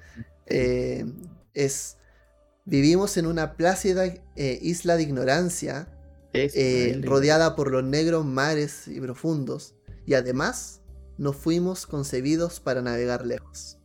Eh, 0.46 1.04
es 1.54 1.96
vivimos 2.64 3.16
en 3.16 3.26
una 3.26 3.56
plácida 3.56 4.06
eh, 4.06 4.58
isla 4.62 4.96
de 4.96 5.02
ignorancia 5.02 5.88
eh, 6.32 7.00
rodeada 7.02 7.56
por 7.56 7.70
los 7.70 7.84
negros 7.84 8.24
mares 8.24 8.88
y 8.88 9.00
profundos 9.00 9.74
y 10.06 10.14
además 10.14 10.80
no 11.18 11.32
fuimos 11.32 11.86
concebidos 11.86 12.60
para 12.60 12.82
navegar 12.82 13.26
lejos. 13.26 13.78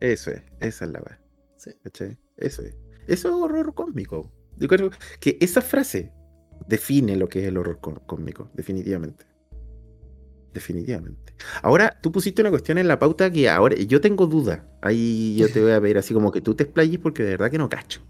Eso 0.00 0.30
es, 0.30 0.42
esa 0.60 0.84
es 0.84 0.90
la 0.90 1.00
verdad. 1.00 1.18
Sí. 1.56 2.18
Eso 2.36 2.62
es. 2.62 2.74
Eso 3.06 3.28
es 3.28 3.34
horror 3.34 3.74
cósmico. 3.74 4.30
Yo 4.58 4.68
creo 4.68 4.90
que 5.20 5.38
esa 5.40 5.60
frase 5.60 6.12
define 6.66 7.16
lo 7.16 7.28
que 7.28 7.40
es 7.40 7.46
el 7.46 7.56
horror 7.56 7.80
cósmico, 8.06 8.50
definitivamente. 8.54 9.26
Definitivamente. 10.52 11.34
Ahora, 11.62 11.98
tú 12.02 12.12
pusiste 12.12 12.42
una 12.42 12.50
cuestión 12.50 12.78
en 12.78 12.86
la 12.86 12.98
pauta 12.98 13.30
que 13.30 13.48
ahora 13.48 13.76
yo 13.76 14.00
tengo 14.00 14.26
duda. 14.26 14.66
Ahí 14.82 15.36
yo 15.36 15.50
te 15.50 15.62
voy 15.62 15.72
a 15.72 15.78
ver 15.78 15.98
así 15.98 16.12
como 16.12 16.30
que 16.30 16.40
tú 16.40 16.54
te 16.54 16.64
explayes 16.64 16.98
porque 16.98 17.22
de 17.22 17.30
verdad 17.30 17.50
que 17.50 17.58
no 17.58 17.68
cacho. 17.68 18.02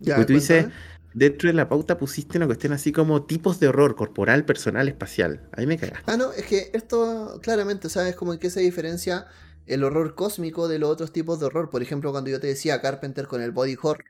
Ya, 0.00 0.24
tú 0.26 0.32
dices, 0.32 0.66
dentro 1.14 1.48
de 1.48 1.54
la 1.54 1.68
pauta 1.68 1.96
pusiste 1.96 2.36
una 2.36 2.46
cuestión 2.46 2.72
así 2.72 2.92
como 2.92 3.24
tipos 3.24 3.60
de 3.60 3.68
horror 3.68 3.94
corporal, 3.94 4.44
personal, 4.44 4.88
espacial. 4.88 5.48
Ahí 5.52 5.66
me 5.66 5.78
cagaste. 5.78 6.10
Ah, 6.10 6.16
no, 6.16 6.32
es 6.32 6.44
que 6.44 6.70
esto 6.74 7.40
claramente, 7.42 7.88
¿sabes? 7.88 8.16
Como 8.16 8.32
en 8.32 8.38
qué 8.38 8.50
se 8.50 8.60
diferencia 8.60 9.26
el 9.66 9.84
horror 9.84 10.14
cósmico 10.14 10.68
de 10.68 10.78
los 10.78 10.90
otros 10.90 11.12
tipos 11.12 11.40
de 11.40 11.46
horror. 11.46 11.70
Por 11.70 11.82
ejemplo, 11.82 12.10
cuando 12.10 12.30
yo 12.30 12.40
te 12.40 12.48
decía 12.48 12.82
Carpenter 12.82 13.26
con 13.26 13.42
el 13.42 13.52
body 13.52 13.76
horror, 13.80 14.04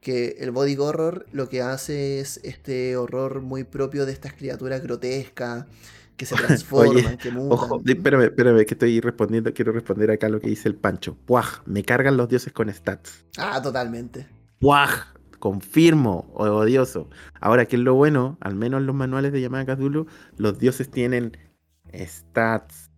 que 0.00 0.36
el 0.40 0.50
body 0.50 0.76
horror 0.76 1.26
lo 1.32 1.48
que 1.48 1.62
hace 1.62 2.20
es 2.20 2.40
este 2.42 2.96
horror 2.96 3.42
muy 3.42 3.64
propio 3.64 4.06
de 4.06 4.12
estas 4.12 4.32
criaturas 4.32 4.82
grotescas 4.82 5.66
que 6.16 6.26
se 6.26 6.34
transforman, 6.36 7.18
que 7.18 7.30
mutan. 7.30 7.52
Ojo, 7.52 7.82
espérame, 7.84 8.24
espérame, 8.24 8.64
que 8.64 8.74
estoy 8.74 9.00
respondiendo, 9.00 9.52
quiero 9.52 9.72
responder 9.72 10.10
acá 10.10 10.28
lo 10.28 10.40
que 10.40 10.48
dice 10.48 10.68
el 10.68 10.74
Pancho. 10.74 11.16
¡Puaj! 11.26 11.62
Me 11.66 11.82
cargan 11.82 12.16
los 12.16 12.28
dioses 12.28 12.52
con 12.52 12.72
stats. 12.72 13.24
Ah, 13.36 13.60
totalmente. 13.62 14.26
¡Puaj! 14.58 15.20
confirmo, 15.40 16.30
odioso. 16.34 17.08
Ahora, 17.40 17.64
¿qué 17.64 17.76
es 17.76 17.82
lo 17.82 17.94
bueno? 17.94 18.38
Al 18.40 18.54
menos 18.54 18.80
en 18.80 18.86
los 18.86 18.94
manuales 18.94 19.32
de 19.32 19.40
llamada 19.40 19.74
Cthulhu, 19.74 20.06
los 20.36 20.58
dioses 20.58 20.90
tienen 20.90 21.36
stats, 21.92 22.90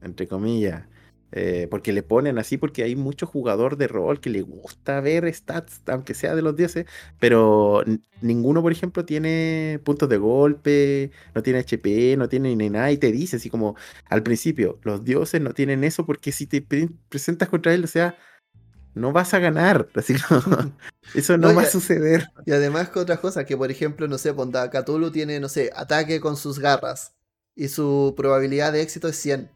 entre 0.00 0.26
comillas. 0.26 0.86
Eh, 1.32 1.68
porque 1.70 1.92
le 1.92 2.02
ponen 2.02 2.38
así, 2.38 2.56
porque 2.56 2.82
hay 2.82 2.96
mucho 2.96 3.24
jugador 3.24 3.76
de 3.76 3.86
rol 3.86 4.20
que 4.20 4.30
le 4.30 4.42
gusta 4.42 5.00
ver 5.00 5.32
stats, 5.32 5.80
aunque 5.86 6.14
sea 6.14 6.34
de 6.34 6.42
los 6.42 6.56
dioses, 6.56 6.86
pero 7.20 7.84
ninguno, 8.20 8.62
por 8.62 8.72
ejemplo, 8.72 9.04
tiene 9.04 9.80
puntos 9.84 10.08
de 10.08 10.16
golpe, 10.16 11.12
no 11.34 11.42
tiene 11.42 11.60
HP, 11.60 12.16
no 12.16 12.28
tiene 12.28 12.56
ni 12.56 12.68
nada, 12.68 12.90
y 12.90 12.98
te 12.98 13.12
dice 13.12 13.36
así 13.36 13.48
como 13.48 13.76
al 14.06 14.24
principio, 14.24 14.80
los 14.82 15.04
dioses 15.04 15.40
no 15.40 15.54
tienen 15.54 15.84
eso 15.84 16.04
porque 16.04 16.32
si 16.32 16.46
te 16.46 16.66
presentas 17.08 17.48
contra 17.48 17.74
él, 17.74 17.84
o 17.84 17.88
sea, 17.88 18.16
no 18.94 19.12
vas 19.12 19.34
a 19.34 19.38
ganar. 19.38 19.88
Así 19.94 20.14
eso 21.14 21.38
no, 21.38 21.54
va 21.54 21.62
a 21.62 21.66
suceder. 21.66 22.28
Y 22.44 22.52
además 22.52 22.90
que 22.90 22.98
otras 22.98 23.20
cosas, 23.20 23.44
que 23.44 23.56
por 23.56 23.70
ejemplo, 23.70 24.08
no 24.08 24.18
sé, 24.18 24.34
Ponda 24.34 24.68
Cthulhu 24.70 25.10
tiene, 25.10 25.40
no 25.40 25.48
sé, 25.48 25.70
ataque 25.74 26.20
con 26.20 26.36
sus 26.36 26.58
garras. 26.58 27.14
Y 27.54 27.68
su 27.68 28.14
probabilidad 28.16 28.72
de 28.72 28.82
éxito 28.82 29.08
es 29.08 29.16
100. 29.16 29.50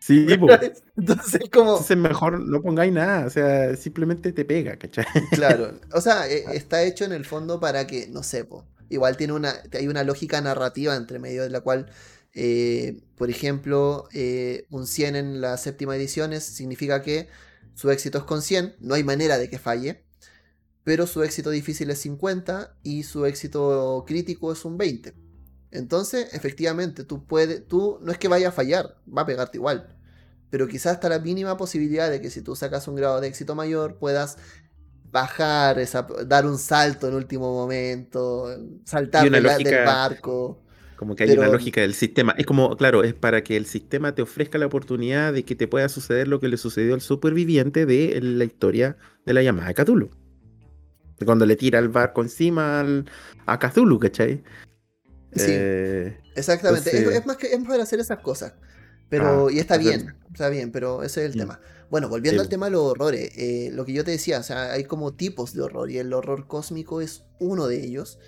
Sí, 0.00 0.26
Entonces, 0.96 1.42
como. 1.52 1.72
Entonces, 1.72 1.96
mejor 1.96 2.40
no 2.40 2.62
pongáis 2.62 2.92
nada, 2.92 3.26
o 3.26 3.30
sea, 3.30 3.76
simplemente 3.76 4.32
te 4.32 4.44
pega, 4.44 4.76
¿cachai? 4.76 5.04
Claro, 5.30 5.78
o 5.92 6.00
sea, 6.00 6.26
e, 6.26 6.56
está 6.56 6.82
hecho 6.82 7.04
en 7.04 7.12
el 7.12 7.26
fondo 7.26 7.60
para 7.60 7.86
que, 7.86 8.08
no 8.08 8.22
sé, 8.22 8.48
igual 8.88 9.16
tiene 9.18 9.34
una, 9.34 9.54
hay 9.72 9.88
una 9.88 10.02
lógica 10.02 10.40
narrativa 10.40 10.96
entre 10.96 11.18
medio 11.18 11.42
de 11.42 11.50
la 11.50 11.60
cual, 11.60 11.90
eh, 12.34 13.02
por 13.16 13.28
ejemplo, 13.28 14.08
eh, 14.14 14.66
un 14.70 14.86
100 14.86 15.16
en 15.16 15.40
la 15.42 15.58
séptima 15.58 15.94
edición 15.96 16.38
significa 16.40 17.02
que 17.02 17.28
su 17.74 17.90
éxito 17.90 18.18
es 18.18 18.24
con 18.24 18.40
100, 18.40 18.76
no 18.80 18.94
hay 18.94 19.04
manera 19.04 19.36
de 19.36 19.50
que 19.50 19.58
falle, 19.58 20.04
pero 20.82 21.06
su 21.06 21.22
éxito 21.22 21.50
difícil 21.50 21.90
es 21.90 21.98
50 22.00 22.78
y 22.82 23.02
su 23.02 23.26
éxito 23.26 24.04
crítico 24.06 24.52
es 24.52 24.64
un 24.64 24.78
20. 24.78 25.14
Entonces, 25.72 26.32
efectivamente, 26.34 27.04
tú 27.04 27.24
puedes, 27.24 27.66
tú 27.66 27.98
no 28.02 28.10
es 28.12 28.18
que 28.18 28.28
vaya 28.28 28.48
a 28.48 28.52
fallar, 28.52 28.96
va 29.06 29.22
a 29.22 29.26
pegarte 29.26 29.58
igual, 29.58 29.96
pero 30.50 30.66
quizás 30.66 30.94
está 30.94 31.08
la 31.08 31.20
mínima 31.20 31.56
posibilidad 31.56 32.10
de 32.10 32.20
que 32.20 32.30
si 32.30 32.42
tú 32.42 32.56
sacas 32.56 32.88
un 32.88 32.96
grado 32.96 33.20
de 33.20 33.28
éxito 33.28 33.54
mayor 33.54 33.98
puedas 33.98 34.36
bajar, 35.12 35.78
esa, 35.78 36.06
dar 36.26 36.46
un 36.46 36.58
salto 36.58 37.08
en 37.08 37.14
último 37.14 37.52
momento, 37.52 38.48
saltar 38.84 39.28
del 39.30 39.84
barco. 39.84 40.62
Como 40.96 41.16
que 41.16 41.24
hay 41.24 41.30
una 41.30 41.48
lógica 41.48 41.80
del 41.80 41.94
sistema. 41.94 42.34
Es 42.36 42.44
como, 42.44 42.76
claro, 42.76 43.02
es 43.04 43.14
para 43.14 43.42
que 43.42 43.56
el 43.56 43.64
sistema 43.64 44.14
te 44.14 44.20
ofrezca 44.20 44.58
la 44.58 44.66
oportunidad 44.66 45.32
de 45.32 45.44
que 45.44 45.54
te 45.54 45.66
pueda 45.66 45.88
suceder 45.88 46.28
lo 46.28 46.40
que 46.40 46.48
le 46.48 46.58
sucedió 46.58 46.92
al 46.92 47.00
superviviente 47.00 47.86
de 47.86 48.20
la 48.20 48.44
historia 48.44 48.98
de 49.24 49.32
la 49.32 49.42
llamada 49.42 49.68
de 49.68 49.74
Cthulhu. 49.74 50.10
Cuando 51.24 51.46
le 51.46 51.56
tira 51.56 51.78
el 51.78 51.88
barco 51.88 52.22
encima 52.22 52.84
a 53.46 53.58
Cthulhu, 53.58 53.98
¿cachai? 53.98 54.42
Sí, 55.34 55.44
eh, 55.48 56.18
exactamente. 56.34 57.16
es, 57.16 57.26
más 57.26 57.36
que 57.36 57.52
es 57.52 57.64
para 57.64 57.82
hacer 57.82 58.00
esas 58.00 58.18
cosas. 58.18 58.54
Pero, 59.08 59.48
ah, 59.48 59.52
y 59.52 59.58
está 59.58 59.76
bien, 59.76 60.14
está 60.32 60.48
bien, 60.48 60.70
pero 60.70 61.02
ese 61.02 61.24
es 61.24 61.32
el 61.32 61.36
mm. 61.36 61.40
tema. 61.40 61.60
Bueno, 61.90 62.08
volviendo 62.08 62.40
al 62.40 62.48
tema 62.48 62.66
de 62.66 62.72
los 62.72 62.82
horrores, 62.82 63.32
eh, 63.36 63.70
lo 63.72 63.84
que 63.84 63.92
yo 63.92 64.04
te 64.04 64.12
decía, 64.12 64.38
o 64.38 64.42
sea, 64.44 64.72
hay 64.72 64.84
como 64.84 65.14
tipos 65.14 65.52
de 65.54 65.62
horror 65.62 65.90
y 65.90 65.98
el 65.98 66.12
horror 66.12 66.46
cósmico 66.46 67.00
es 67.00 67.24
uno 67.40 67.66
de 67.66 67.84
ellos. 67.84 68.18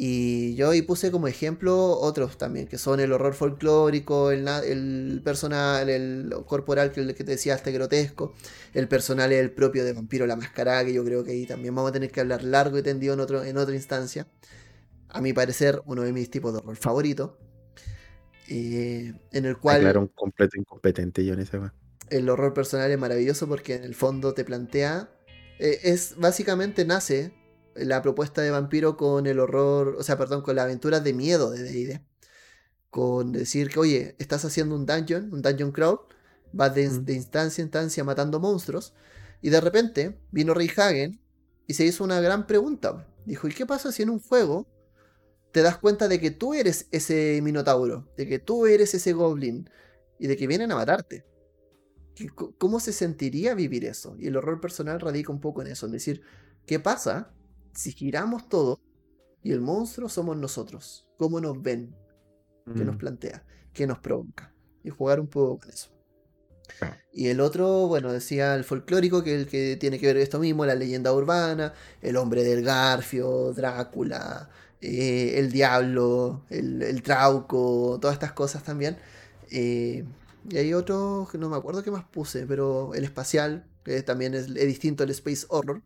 Y 0.00 0.54
yo 0.54 0.70
ahí 0.70 0.82
puse 0.82 1.10
como 1.10 1.26
ejemplo 1.26 1.98
otros 1.98 2.38
también, 2.38 2.68
que 2.68 2.78
son 2.78 3.00
el 3.00 3.12
horror 3.12 3.34
folclórico, 3.34 4.30
el, 4.30 4.46
el 4.46 5.20
personal, 5.24 5.88
el 5.88 6.32
corporal 6.46 6.92
que, 6.92 7.04
que 7.14 7.24
te 7.24 7.32
decía, 7.32 7.56
este 7.56 7.72
grotesco, 7.72 8.32
el 8.74 8.86
personal 8.86 9.32
el 9.32 9.50
propio 9.50 9.84
de 9.84 9.94
Vampiro 9.94 10.24
la 10.28 10.36
Máscara, 10.36 10.84
que 10.84 10.92
yo 10.92 11.04
creo 11.04 11.24
que 11.24 11.32
ahí 11.32 11.46
también 11.46 11.74
vamos 11.74 11.90
a 11.90 11.92
tener 11.92 12.12
que 12.12 12.20
hablar 12.20 12.44
largo 12.44 12.78
y 12.78 12.82
tendido 12.82 13.14
en, 13.14 13.18
otro, 13.18 13.42
en 13.42 13.58
otra 13.58 13.74
instancia. 13.74 14.28
A 15.08 15.20
mi 15.20 15.32
parecer, 15.32 15.82
uno 15.86 16.02
de 16.02 16.12
mis 16.12 16.30
tipos 16.30 16.52
de 16.52 16.58
horror 16.58 16.76
favoritos. 16.76 17.32
Eh, 18.48 19.12
en 19.32 19.44
el 19.44 19.58
cual... 19.58 19.80
Claro, 19.80 20.00
un 20.00 20.08
completo 20.08 20.58
incompetente 20.58 21.24
yo 21.24 21.34
en 21.34 21.40
ese 21.40 21.60
El 22.10 22.28
horror 22.28 22.54
personal 22.54 22.90
es 22.90 22.98
maravilloso 22.98 23.46
porque 23.48 23.74
en 23.74 23.84
el 23.84 23.94
fondo 23.94 24.34
te 24.34 24.44
plantea... 24.44 25.10
Eh, 25.58 25.80
es 25.84 26.14
básicamente 26.16 26.84
nace 26.84 27.32
la 27.74 28.02
propuesta 28.02 28.42
de 28.42 28.50
vampiro 28.50 28.96
con 28.96 29.26
el 29.26 29.38
horror, 29.38 29.96
o 29.98 30.02
sea, 30.02 30.18
perdón, 30.18 30.42
con 30.42 30.56
la 30.56 30.64
aventura 30.64 31.00
de 31.00 31.12
miedo 31.12 31.50
de 31.50 31.62
D&D. 31.62 32.02
Con 32.90 33.32
decir 33.32 33.68
que, 33.68 33.78
oye, 33.78 34.16
estás 34.18 34.44
haciendo 34.44 34.74
un 34.74 34.86
dungeon, 34.86 35.32
un 35.32 35.42
dungeon 35.42 35.72
crawl, 35.72 36.00
vas 36.52 36.74
de, 36.74 36.84
instancia 36.84 37.62
a 37.62 37.64
instancia 37.64 38.04
matando 38.04 38.40
monstruos, 38.40 38.94
y 39.42 39.50
de 39.50 39.60
repente 39.60 40.18
vino 40.30 40.54
Rey 40.54 40.70
Hagen 40.76 41.20
y 41.66 41.74
se 41.74 41.84
hizo 41.84 42.02
una 42.04 42.20
gran 42.20 42.46
pregunta. 42.46 43.06
Dijo, 43.26 43.46
¿y 43.46 43.52
qué 43.52 43.66
pasa 43.66 43.92
si 43.92 44.02
en 44.02 44.10
un 44.10 44.20
juego 44.20 44.66
te 45.52 45.62
das 45.62 45.78
cuenta 45.78 46.08
de 46.08 46.20
que 46.20 46.30
tú 46.30 46.54
eres 46.54 46.88
ese 46.90 47.40
minotauro, 47.42 48.08
de 48.16 48.26
que 48.26 48.38
tú 48.38 48.66
eres 48.66 48.94
ese 48.94 49.12
goblin, 49.12 49.68
y 50.18 50.26
de 50.26 50.36
que 50.36 50.46
vienen 50.46 50.72
a 50.72 50.76
matarte? 50.76 51.24
¿Cómo 52.58 52.80
se 52.80 52.92
sentiría 52.92 53.54
vivir 53.54 53.84
eso? 53.84 54.16
Y 54.18 54.26
el 54.26 54.36
horror 54.36 54.60
personal 54.60 55.00
radica 55.00 55.32
un 55.32 55.40
poco 55.40 55.62
en 55.62 55.68
eso, 55.68 55.86
en 55.86 55.92
decir, 55.92 56.22
¿qué 56.66 56.80
pasa 56.80 57.32
si 57.72 57.92
giramos 57.92 58.48
todo 58.48 58.80
y 59.42 59.52
el 59.52 59.60
monstruo 59.60 60.08
somos 60.08 60.36
nosotros, 60.36 61.06
¿cómo 61.16 61.40
nos 61.40 61.62
ven? 61.62 61.94
¿Qué 62.74 62.84
nos 62.84 62.96
mm. 62.96 62.98
plantea? 62.98 63.44
¿Qué 63.72 63.86
nos 63.86 64.00
provoca? 64.00 64.52
Y 64.82 64.90
jugar 64.90 65.20
un 65.20 65.28
poco 65.28 65.60
con 65.60 65.70
eso. 65.70 65.90
Y 67.12 67.28
el 67.28 67.40
otro, 67.40 67.86
bueno, 67.86 68.12
decía 68.12 68.54
el 68.54 68.64
folclórico, 68.64 69.22
que 69.22 69.34
el 69.34 69.46
que 69.46 69.76
tiene 69.76 69.98
que 69.98 70.06
ver 70.06 70.18
esto 70.18 70.38
mismo, 70.38 70.66
la 70.66 70.74
leyenda 70.74 71.12
urbana, 71.12 71.72
el 72.02 72.16
hombre 72.16 72.44
del 72.44 72.62
Garfio, 72.62 73.52
Drácula, 73.54 74.50
eh, 74.80 75.34
el 75.38 75.52
diablo, 75.52 76.44
el, 76.50 77.02
trauco, 77.02 77.98
todas 78.00 78.14
estas 78.14 78.32
cosas 78.32 78.62
también. 78.62 78.96
Eh, 79.50 80.04
y 80.48 80.56
hay 80.56 80.74
otro 80.74 81.28
que 81.30 81.38
no 81.38 81.48
me 81.48 81.56
acuerdo 81.56 81.82
qué 81.82 81.90
más 81.90 82.04
puse, 82.04 82.46
pero 82.46 82.94
el 82.94 83.04
espacial, 83.04 83.66
que 83.84 84.02
también 84.02 84.34
es, 84.34 84.48
es 84.48 84.66
distinto 84.66 85.04
al 85.04 85.10
space 85.10 85.46
horror 85.48 85.82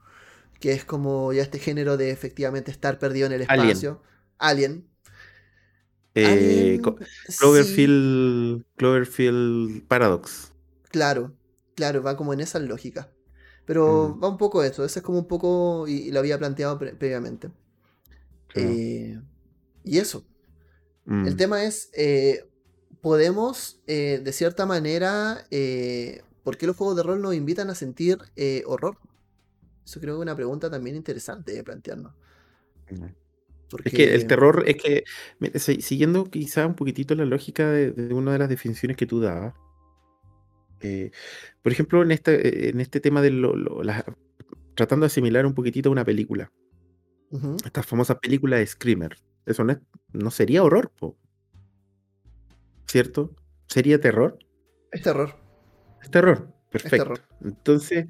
que 0.63 0.73
es 0.73 0.85
como 0.85 1.33
ya 1.33 1.43
este 1.43 1.59
género 1.59 1.97
de 1.97 2.13
efectivamente 2.13 2.71
estar 2.71 3.01
perdido 3.01 3.27
en 3.27 3.33
el 3.33 3.43
espacio. 3.43 4.01
Alien. 4.39 4.87
Eh, 6.15 6.81
Cloverfield, 7.39 8.65
Cloverfield 8.77 9.83
Paradox. 9.89 10.53
Claro, 10.91 11.35
claro, 11.75 12.03
va 12.05 12.17
como 12.17 12.33
en 12.33 12.41
esa 12.41 12.61
lógica. 12.61 13.11
Pero 13.65 14.17
va 14.21 14.29
un 14.29 14.39
poco 14.39 14.63
eso, 14.63 14.85
eso 14.85 15.01
es 15.01 15.05
como 15.05 15.19
un 15.19 15.27
poco, 15.27 15.89
y, 15.89 16.13
lo 16.13 16.21
había 16.21 16.39
planteado 16.39 16.79
previamente. 16.79 17.51
Eh, 18.55 19.21
y 19.85 19.99
eso. 19.99 20.27
El 21.07 21.35
mm. 21.35 21.37
tema 21.37 21.65
es, 21.65 21.91
eh, 21.95 22.45
podemos, 23.01 23.81
de 23.87 24.33
cierta 24.33 24.67
manera, 24.67 25.47
¿por 26.43 26.57
qué 26.57 26.67
los 26.67 26.77
juegos 26.77 26.97
de 26.97 27.03
rol 27.03 27.21
nos 27.21 27.35
invitan 27.35 27.71
a 27.71 27.75
sentir 27.75 28.19
horror? 28.67 28.99
Eso 29.85 30.01
creo 30.01 30.15
que 30.15 30.21
es 30.21 30.23
una 30.23 30.37
pregunta 30.37 30.71
también 30.71 30.97
interesante 30.97 31.53
de 31.53 31.65
plantearnos. 31.65 32.13
Es 33.85 33.93
que 33.93 34.15
el 34.15 34.27
terror, 34.27 34.65
es 34.67 34.77
que, 34.77 35.05
siguiendo 35.81 36.25
quizá 36.25 36.67
un 36.67 36.75
poquitito 36.75 37.15
la 37.15 37.25
lógica 37.25 37.71
de, 37.71 38.15
una 38.15 38.33
de 38.33 38.39
las 38.39 38.49
definiciones 38.49 38.97
que 38.97 39.07
tú 39.07 39.21
dabas, 39.21 39.55
eh, 40.81 41.11
por 41.63 41.73
ejemplo, 41.73 42.03
en 42.03 42.11
este, 42.11 42.69
en 42.71 42.81
este 42.81 43.01
tema 43.01 43.23
de 43.23 43.31
lo, 43.31 43.55
tratando 44.75 45.05
de 45.05 45.09
asimilar 45.09 45.47
un 45.47 45.55
poquitito 45.55 45.91
una 45.91 46.05
película, 46.05 46.51
esta 47.65 47.83
famosa 47.83 48.19
película 48.21 48.57
de 48.59 48.67
Screamer, 48.67 49.17
eso 49.47 49.65
no, 49.65 49.81
no 50.13 50.31
sería 50.31 50.63
horror, 50.63 50.93
¿cierto? 52.87 53.35
¿Sería 53.69 54.01
terror? 54.01 54.39
Es 54.91 55.03
terror. 55.03 55.37
Es 56.03 56.11
terror, 56.11 56.53
perfecto. 56.71 57.15
Entonces, 57.43 58.07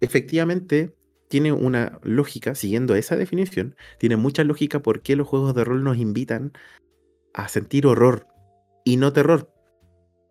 efectivamente 0.00 0.94
tiene 1.28 1.52
una 1.52 1.98
lógica, 2.02 2.54
siguiendo 2.54 2.94
esa 2.94 3.16
definición, 3.16 3.76
tiene 3.98 4.16
mucha 4.16 4.44
lógica 4.44 4.80
por 4.80 5.00
qué 5.00 5.16
los 5.16 5.26
juegos 5.26 5.54
de 5.54 5.64
rol 5.64 5.82
nos 5.82 5.96
invitan 5.96 6.52
a 7.32 7.48
sentir 7.48 7.86
horror 7.86 8.26
y 8.84 8.96
no 8.96 9.12
terror. 9.12 9.50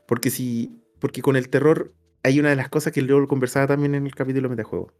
Porque 0.07 0.29
si. 0.29 0.77
Porque 0.99 1.21
con 1.21 1.35
el 1.35 1.49
terror 1.49 1.93
hay 2.21 2.39
una 2.39 2.49
de 2.49 2.55
las 2.55 2.69
cosas 2.69 2.93
que 2.93 3.01
luego 3.01 3.27
conversaba 3.27 3.65
también 3.65 3.95
en 3.95 4.05
el 4.05 4.13
capítulo 4.13 4.47
de 4.47 4.55
metajuego. 4.55 4.93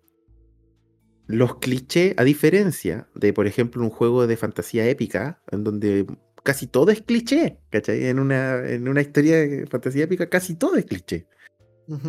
Los 1.32 1.58
clichés, 1.58 2.14
a 2.18 2.24
diferencia 2.24 3.08
de, 3.16 3.34
por 3.34 3.48
ejemplo, 3.48 3.82
un 3.82 3.90
juego 3.90 4.28
de 4.28 4.38
fantasía 4.38 4.88
épica, 4.88 5.42
en 5.52 5.64
donde 5.64 6.06
casi 6.44 6.68
todo 6.68 6.92
es 6.92 7.02
cliché, 7.02 7.60
¿cachai? 7.70 8.08
En 8.08 8.20
una, 8.20 8.68
en 8.68 8.88
una 8.88 9.02
historia 9.02 9.38
de 9.38 9.68
fantasía 9.68 10.04
épica 10.04 10.30
casi 10.30 10.56
todo 10.56 10.76
es 10.76 10.86
cliché. 10.86 11.28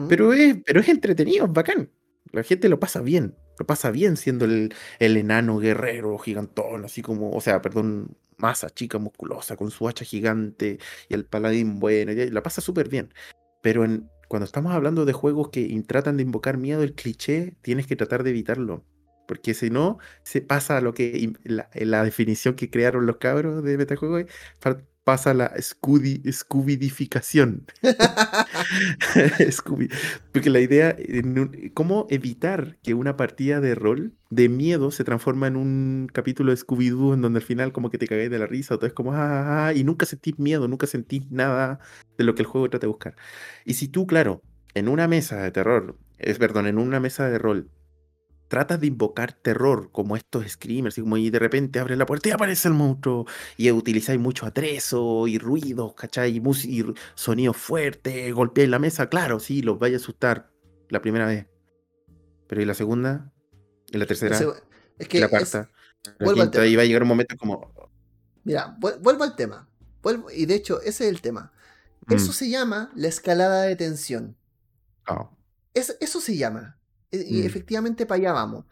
pero, 0.08 0.32
es, 0.32 0.56
pero 0.64 0.80
es 0.80 0.88
entretenido, 0.88 1.46
es 1.46 1.52
bacán. 1.52 1.90
La 2.32 2.42
gente 2.42 2.68
lo 2.68 2.80
pasa 2.80 3.00
bien, 3.00 3.34
lo 3.58 3.66
pasa 3.66 3.90
bien 3.90 4.16
siendo 4.16 4.46
el, 4.46 4.72
enano 4.98 5.58
guerrero 5.58 6.16
gigantón, 6.18 6.84
así 6.84 7.02
como, 7.02 7.30
o 7.30 7.40
sea, 7.40 7.60
perdón, 7.60 8.16
masa 8.38 8.70
chica, 8.70 8.98
musculosa, 8.98 9.56
con 9.56 9.70
su 9.70 9.86
hacha 9.86 10.04
gigante 10.04 10.78
y 11.08 11.14
el 11.14 11.26
paladín 11.26 11.78
bueno, 11.78 12.12
y 12.12 12.30
la 12.30 12.42
pasa 12.42 12.60
súper 12.60 12.88
bien. 12.88 13.12
Pero 13.60 13.84
en, 13.84 14.08
cuando 14.28 14.46
estamos 14.46 14.72
hablando 14.72 15.04
de 15.04 15.12
juegos 15.12 15.50
que 15.50 15.82
tratan 15.86 16.16
de 16.16 16.22
invocar 16.22 16.56
miedo, 16.56 16.82
el 16.82 16.94
cliché, 16.94 17.54
tienes 17.60 17.86
que 17.86 17.96
tratar 17.96 18.22
de 18.22 18.30
evitarlo. 18.30 18.82
Porque 19.26 19.54
si 19.54 19.70
no, 19.70 19.98
se 20.24 20.40
pasa 20.42 20.78
a 20.78 20.80
lo 20.80 20.94
que 20.94 21.32
la, 21.44 21.68
la 21.74 22.04
definición 22.04 22.54
que 22.54 22.70
crearon 22.70 23.06
los 23.06 23.16
cabros 23.18 23.62
de 23.62 23.78
metajuego 23.78 24.18
pasa 25.04 25.34
la 25.34 25.52
Scooby, 25.60 26.22
Scoobidificación. 26.30 27.66
Scooby. 29.50 29.88
Porque 30.32 30.50
la 30.50 30.60
idea, 30.60 30.96
¿cómo 31.74 32.06
evitar 32.10 32.78
que 32.82 32.94
una 32.94 33.16
partida 33.16 33.60
de 33.60 33.74
rol 33.74 34.14
de 34.30 34.48
miedo 34.48 34.90
se 34.90 35.04
transforma 35.04 35.46
en 35.48 35.56
un 35.56 36.08
capítulo 36.12 36.52
de 36.52 36.58
Scooby-Doo 36.58 37.14
en 37.14 37.22
donde 37.22 37.38
al 37.38 37.44
final 37.44 37.72
como 37.72 37.90
que 37.90 37.98
te 37.98 38.06
cagáis 38.06 38.30
de 38.30 38.38
la 38.38 38.46
risa 38.46 38.74
o 38.74 38.78
todo 38.78 38.86
es 38.86 38.92
como, 38.92 39.12
ah, 39.12 39.18
ah, 39.18 39.66
ah", 39.68 39.74
y 39.74 39.84
nunca 39.84 40.06
sentís 40.06 40.38
miedo, 40.38 40.68
nunca 40.68 40.86
sentís 40.86 41.30
nada 41.30 41.80
de 42.16 42.24
lo 42.24 42.34
que 42.34 42.42
el 42.42 42.46
juego 42.46 42.68
trata 42.70 42.86
de 42.86 42.92
buscar. 42.92 43.16
Y 43.64 43.74
si 43.74 43.88
tú, 43.88 44.06
claro, 44.06 44.42
en 44.74 44.88
una 44.88 45.08
mesa 45.08 45.42
de 45.42 45.50
terror, 45.50 45.98
es 46.18 46.38
perdón, 46.38 46.66
en 46.66 46.78
una 46.78 47.00
mesa 47.00 47.28
de 47.28 47.38
rol, 47.38 47.70
tratas 48.53 48.78
de 48.80 48.86
invocar 48.86 49.32
terror, 49.32 49.88
como 49.92 50.14
estos 50.14 50.46
screamers, 50.46 50.98
y 50.98 51.00
como 51.00 51.16
y 51.16 51.30
de 51.30 51.38
repente 51.38 51.78
abres 51.78 51.96
la 51.96 52.05
puerta 52.05 52.28
y 52.28 52.32
aparece 52.32 52.68
el 52.68 52.74
monstruo, 52.74 53.24
y 53.57 53.70
utilizáis 53.70 54.20
mucho 54.20 54.44
atrezo 54.44 55.26
y 55.26 55.38
ruidos, 55.38 55.94
¿cachai? 55.94 56.36
Y, 56.36 56.42
y 56.68 56.84
sonidos 57.14 57.57
fuertes, 57.57 58.30
golpeáis 58.34 58.68
la 58.68 58.78
mesa, 58.78 59.09
claro, 59.09 59.40
sí, 59.40 59.62
los 59.62 59.78
vais 59.78 59.94
a 59.94 59.96
asustar 59.96 60.50
la 60.90 61.00
primera 61.00 61.24
vez. 61.24 61.46
Pero 62.46 62.61
¿y 62.61 62.66
la 62.66 62.74
segunda? 62.74 63.32
¿Y 63.90 63.96
la 63.96 64.05
tercera? 64.05 64.38
es 64.98 65.09
que 65.09 65.18
la 65.18 65.30
cuarta? 65.30 65.70
y 66.20 66.76
va 66.76 66.82
a 66.82 66.84
llegar 66.84 67.05
un 67.05 67.09
momento 67.09 67.34
como... 67.38 67.72
Mira, 68.44 68.76
vuelvo 68.78 69.24
al 69.24 69.34
tema. 69.34 69.66
Vuelvo, 70.03 70.30
y 70.30 70.44
de 70.44 70.57
hecho, 70.57 70.82
ese 70.82 71.05
es 71.05 71.11
el 71.11 71.22
tema. 71.22 71.55
Eso 72.11 72.32
mm. 72.32 72.34
se 72.34 72.50
llama 72.50 72.92
la 72.96 73.09
escalada 73.09 73.62
de 73.62 73.76
tensión. 73.76 74.36
Oh. 75.09 75.30
eso 75.72 76.20
se 76.20 76.36
llama. 76.36 76.76
Y 77.12 77.42
mm. 77.42 77.46
efectivamente 77.46 78.06
para 78.06 78.20
allá 78.20 78.32
vamos. 78.32 78.64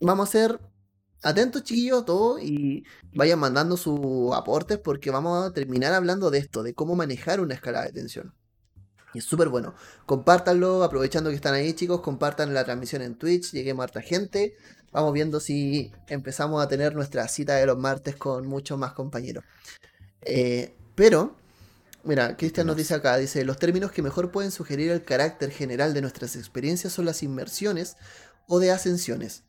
Vamos 0.00 0.28
a 0.28 0.32
ser 0.32 0.60
atentos, 1.22 1.62
chiquillos, 1.62 2.04
todo 2.04 2.38
y 2.38 2.84
vayan 3.14 3.38
mandando 3.38 3.76
sus 3.76 4.34
aportes 4.34 4.78
porque 4.78 5.10
vamos 5.10 5.46
a 5.46 5.52
terminar 5.52 5.92
hablando 5.92 6.30
de 6.30 6.38
esto, 6.38 6.62
de 6.62 6.74
cómo 6.74 6.94
manejar 6.94 7.40
una 7.40 7.54
escala 7.54 7.82
de 7.82 7.92
tensión. 7.92 8.34
Y 9.14 9.18
es 9.18 9.24
súper 9.24 9.48
bueno. 9.48 9.74
Compártanlo, 10.04 10.84
aprovechando 10.84 11.30
que 11.30 11.36
están 11.36 11.54
ahí, 11.54 11.72
chicos. 11.72 12.00
Compartan 12.02 12.52
la 12.52 12.64
transmisión 12.64 13.00
en 13.00 13.14
Twitch. 13.14 13.52
Lleguemos 13.52 13.82
a 13.82 13.84
harta 13.84 14.02
gente. 14.02 14.56
Vamos 14.92 15.14
viendo 15.14 15.40
si 15.40 15.90
empezamos 16.08 16.62
a 16.62 16.68
tener 16.68 16.94
nuestra 16.94 17.26
cita 17.28 17.54
de 17.54 17.64
los 17.66 17.78
martes 17.78 18.16
con 18.16 18.46
muchos 18.46 18.78
más 18.78 18.92
compañeros. 18.92 19.44
Eh, 20.20 20.74
pero, 20.94 21.36
mira, 22.06 22.36
Cristian 22.36 22.66
nos 22.66 22.76
dice 22.76 22.94
acá, 22.94 23.16
dice, 23.16 23.44
los 23.44 23.58
términos 23.58 23.92
que 23.92 24.02
mejor 24.02 24.30
pueden 24.30 24.50
sugerir 24.50 24.90
el 24.90 25.04
carácter 25.04 25.50
general 25.50 25.94
de 25.94 26.00
nuestras 26.00 26.36
experiencias 26.36 26.92
son 26.92 27.04
las 27.04 27.22
inmersiones 27.22 27.96
o 28.46 28.58
de 28.58 28.70
ascensiones. 28.70 29.42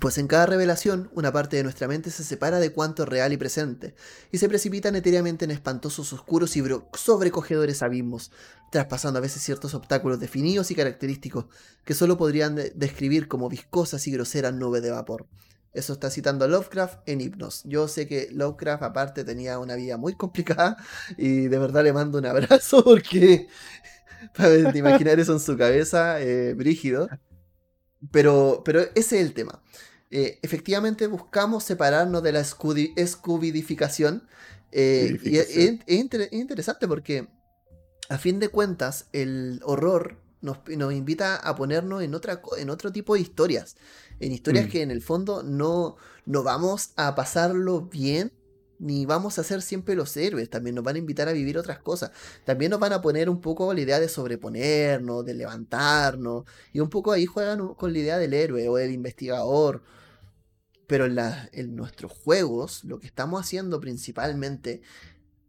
Pues 0.00 0.18
en 0.18 0.26
cada 0.26 0.46
revelación, 0.46 1.10
una 1.14 1.32
parte 1.32 1.56
de 1.56 1.62
nuestra 1.62 1.86
mente 1.86 2.10
se 2.10 2.24
separa 2.24 2.58
de 2.58 2.72
cuanto 2.72 3.04
es 3.04 3.08
real 3.08 3.32
y 3.32 3.36
presente, 3.36 3.94
y 4.32 4.38
se 4.38 4.48
precipitan 4.48 4.96
etéreamente 4.96 5.44
en 5.44 5.52
espantosos, 5.52 6.12
oscuros 6.12 6.56
y 6.56 6.64
sobrecogedores 6.94 7.82
abismos, 7.82 8.32
traspasando 8.72 9.18
a 9.18 9.22
veces 9.22 9.42
ciertos 9.42 9.72
obstáculos 9.74 10.18
definidos 10.18 10.70
y 10.70 10.74
característicos 10.74 11.46
que 11.84 11.94
solo 11.94 12.18
podrían 12.18 12.56
describir 12.74 13.28
como 13.28 13.48
viscosas 13.48 14.06
y 14.08 14.10
groseras 14.10 14.52
nubes 14.52 14.82
de 14.82 14.90
vapor. 14.90 15.26
Eso 15.74 15.92
está 15.92 16.08
citando 16.08 16.46
Lovecraft 16.46 17.00
en 17.06 17.20
Hipnos. 17.20 17.62
Yo 17.64 17.88
sé 17.88 18.06
que 18.06 18.28
Lovecraft 18.30 18.84
aparte 18.84 19.24
tenía 19.24 19.58
una 19.58 19.74
vida 19.74 19.96
muy 19.96 20.14
complicada 20.14 20.76
y 21.18 21.48
de 21.48 21.58
verdad 21.58 21.82
le 21.82 21.92
mando 21.92 22.18
un 22.18 22.26
abrazo 22.26 22.82
porque 22.84 23.48
para 24.36 24.76
imaginar 24.76 25.18
eso 25.18 25.32
en 25.32 25.40
su 25.40 25.56
cabeza, 25.56 26.20
eh, 26.20 26.54
brígido. 26.54 27.08
Pero, 28.10 28.62
pero 28.64 28.80
ese 28.94 29.20
es 29.20 29.26
el 29.26 29.34
tema. 29.34 29.62
Eh, 30.10 30.38
efectivamente 30.42 31.06
buscamos 31.08 31.64
separarnos 31.64 32.22
de 32.22 32.32
la 32.32 32.40
escubidificación. 32.40 34.28
Eh, 34.70 35.18
y 35.24 35.38
es, 35.38 35.78
interesante 36.30 36.86
porque, 36.86 37.28
a 38.08 38.18
fin 38.18 38.38
de 38.38 38.48
cuentas, 38.48 39.08
el 39.12 39.60
horror 39.64 40.23
nos, 40.44 40.92
invita 40.92 41.36
a 41.36 41.56
ponernos 41.56 42.02
en, 42.02 42.14
otra, 42.14 42.40
en 42.58 42.70
otro 42.70 42.92
tipo 42.92 43.14
de 43.14 43.20
historias. 43.20 43.76
En 44.20 44.30
historias 44.30 44.66
mm. 44.66 44.70
que 44.70 44.82
en 44.82 44.90
el 44.90 45.02
fondo 45.02 45.42
no, 45.42 45.96
no 46.26 46.42
vamos 46.42 46.90
a 46.96 47.14
pasarlo 47.14 47.82
bien 47.82 48.32
ni 48.78 49.06
vamos 49.06 49.38
a 49.38 49.44
ser 49.44 49.62
siempre 49.62 49.94
los 49.94 50.16
héroes, 50.16 50.50
también 50.50 50.74
nos 50.74 50.84
van 50.84 50.96
a 50.96 50.98
invitar 50.98 51.28
a 51.28 51.32
vivir 51.32 51.56
otras 51.56 51.78
cosas. 51.78 52.10
También 52.44 52.70
nos 52.70 52.80
van 52.80 52.92
a 52.92 53.00
poner 53.00 53.30
un 53.30 53.40
poco 53.40 53.72
la 53.72 53.80
idea 53.80 54.00
de 54.00 54.08
sobreponernos, 54.08 55.24
de 55.24 55.34
levantarnos, 55.34 56.44
y 56.72 56.80
un 56.80 56.90
poco 56.90 57.12
ahí 57.12 57.24
juegan 57.24 57.74
con 57.74 57.92
la 57.92 57.98
idea 57.98 58.18
del 58.18 58.34
héroe 58.34 58.68
o 58.68 58.76
del 58.76 58.90
investigador. 58.90 59.82
Pero 60.86 61.06
en, 61.06 61.18
en 61.52 61.76
nuestros 61.76 62.12
juegos, 62.12 62.84
lo 62.84 62.98
que 62.98 63.06
estamos 63.06 63.40
haciendo 63.40 63.80
principalmente 63.80 64.82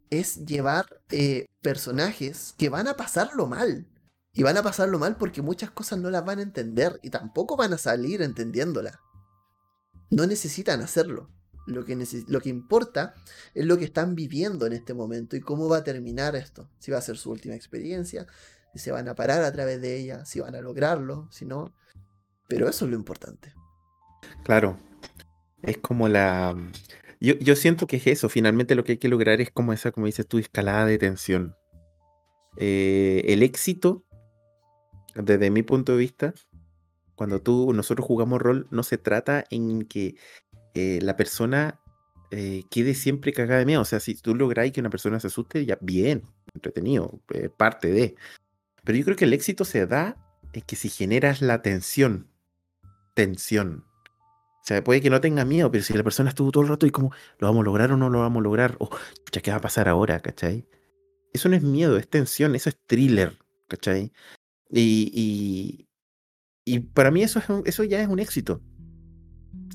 es 0.08 0.46
llevar 0.46 1.00
eh, 1.10 1.46
personajes 1.60 2.54
que 2.56 2.68
van 2.68 2.88
a 2.88 2.96
pasarlo 2.96 3.46
mal. 3.46 3.86
Y 4.36 4.42
van 4.42 4.58
a 4.58 4.62
pasarlo 4.62 4.98
mal 4.98 5.16
porque 5.16 5.40
muchas 5.40 5.70
cosas 5.70 5.98
no 5.98 6.10
las 6.10 6.24
van 6.24 6.38
a 6.38 6.42
entender 6.42 7.00
y 7.02 7.08
tampoco 7.08 7.56
van 7.56 7.72
a 7.72 7.78
salir 7.78 8.20
entendiéndolas. 8.20 8.98
No 10.10 10.26
necesitan 10.26 10.82
hacerlo. 10.82 11.30
Lo 11.66 11.84
que, 11.84 11.96
lo 12.28 12.40
que 12.40 12.50
importa 12.50 13.14
es 13.54 13.64
lo 13.64 13.78
que 13.78 13.86
están 13.86 14.14
viviendo 14.14 14.66
en 14.66 14.74
este 14.74 14.94
momento 14.94 15.36
y 15.36 15.40
cómo 15.40 15.68
va 15.68 15.78
a 15.78 15.84
terminar 15.84 16.36
esto. 16.36 16.70
Si 16.78 16.92
va 16.92 16.98
a 16.98 17.02
ser 17.02 17.16
su 17.16 17.30
última 17.30 17.54
experiencia, 17.54 18.26
si 18.74 18.78
se 18.78 18.92
van 18.92 19.08
a 19.08 19.14
parar 19.14 19.42
a 19.42 19.52
través 19.52 19.80
de 19.80 19.96
ella, 19.96 20.24
si 20.26 20.38
van 20.38 20.54
a 20.54 20.60
lograrlo, 20.60 21.28
si 21.32 21.46
no. 21.46 21.74
Pero 22.46 22.68
eso 22.68 22.84
es 22.84 22.90
lo 22.90 22.96
importante. 22.96 23.54
Claro. 24.44 24.78
Es 25.62 25.78
como 25.78 26.08
la. 26.08 26.54
Yo, 27.20 27.56
siento 27.56 27.86
que 27.86 27.96
es 27.96 28.06
eso. 28.06 28.28
Finalmente 28.28 28.74
lo 28.74 28.84
que 28.84 28.92
hay 28.92 28.98
que 28.98 29.08
lograr 29.08 29.40
es 29.40 29.50
como 29.50 29.72
esa, 29.72 29.90
como 29.90 30.06
dices 30.06 30.28
tú, 30.28 30.38
escalada 30.38 30.84
de 30.84 30.98
tensión. 30.98 31.56
Eh, 32.58 33.22
el 33.26 33.42
éxito, 33.42 34.05
desde 35.22 35.50
mi 35.50 35.62
punto 35.62 35.92
de 35.92 35.98
vista, 35.98 36.34
cuando 37.14 37.40
tú, 37.40 37.72
nosotros 37.72 38.06
jugamos 38.06 38.40
rol, 38.40 38.66
no 38.70 38.82
se 38.82 38.98
trata 38.98 39.44
en 39.50 39.82
que 39.82 40.16
eh, 40.74 40.98
la 41.02 41.16
persona 41.16 41.80
eh, 42.30 42.64
quede 42.70 42.94
siempre 42.94 43.32
cagada 43.32 43.60
de 43.60 43.66
miedo. 43.66 43.80
O 43.80 43.86
sea, 43.86 44.00
si 44.00 44.14
tú 44.14 44.34
logras 44.34 44.70
que 44.70 44.80
una 44.80 44.90
persona 44.90 45.18
se 45.20 45.28
asuste, 45.28 45.64
ya 45.64 45.78
bien, 45.80 46.22
entretenido, 46.54 47.20
eh, 47.32 47.48
parte 47.48 47.90
de. 47.90 48.16
Pero 48.84 48.98
yo 48.98 49.04
creo 49.04 49.16
que 49.16 49.24
el 49.24 49.32
éxito 49.32 49.64
se 49.64 49.86
da 49.86 50.16
en 50.52 50.62
que 50.62 50.76
si 50.76 50.88
generas 50.88 51.40
la 51.40 51.62
tensión, 51.62 52.28
tensión. 53.14 53.84
O 54.62 54.66
sea, 54.66 54.82
puede 54.82 55.00
que 55.00 55.10
no 55.10 55.20
tenga 55.20 55.44
miedo, 55.44 55.70
pero 55.70 55.84
si 55.84 55.94
la 55.94 56.02
persona 56.02 56.30
estuvo 56.30 56.50
todo 56.50 56.64
el 56.64 56.68
rato 56.68 56.86
y 56.86 56.90
como, 56.90 57.12
¿lo 57.38 57.46
vamos 57.46 57.62
a 57.62 57.64
lograr 57.64 57.92
o 57.92 57.96
no 57.96 58.10
lo 58.10 58.20
vamos 58.20 58.40
a 58.40 58.42
lograr? 58.42 58.76
O, 58.80 58.90
ya, 59.32 59.40
¿qué 59.40 59.52
va 59.52 59.58
a 59.58 59.60
pasar 59.60 59.88
ahora? 59.88 60.20
¿Cachai? 60.20 60.66
Eso 61.32 61.48
no 61.48 61.56
es 61.56 61.62
miedo, 61.62 61.96
es 61.96 62.08
tensión, 62.08 62.54
eso 62.56 62.68
es 62.68 62.78
thriller, 62.86 63.38
¿cachai? 63.68 64.12
Y, 64.70 65.86
y, 66.64 66.80
para 66.80 67.10
mí 67.10 67.22
eso, 67.22 67.38
es 67.38 67.46
eso 67.64 67.84
ya 67.84 68.00
es 68.00 68.08
un 68.08 68.18
éxito. 68.18 68.60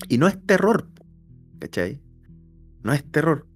Y 0.10 0.18
no 0.18 0.28
es 0.28 0.38
terror, 0.46 0.90
¿cachai? 1.60 2.02
No 2.84 2.94
es 2.94 3.04
terror. 3.12 3.48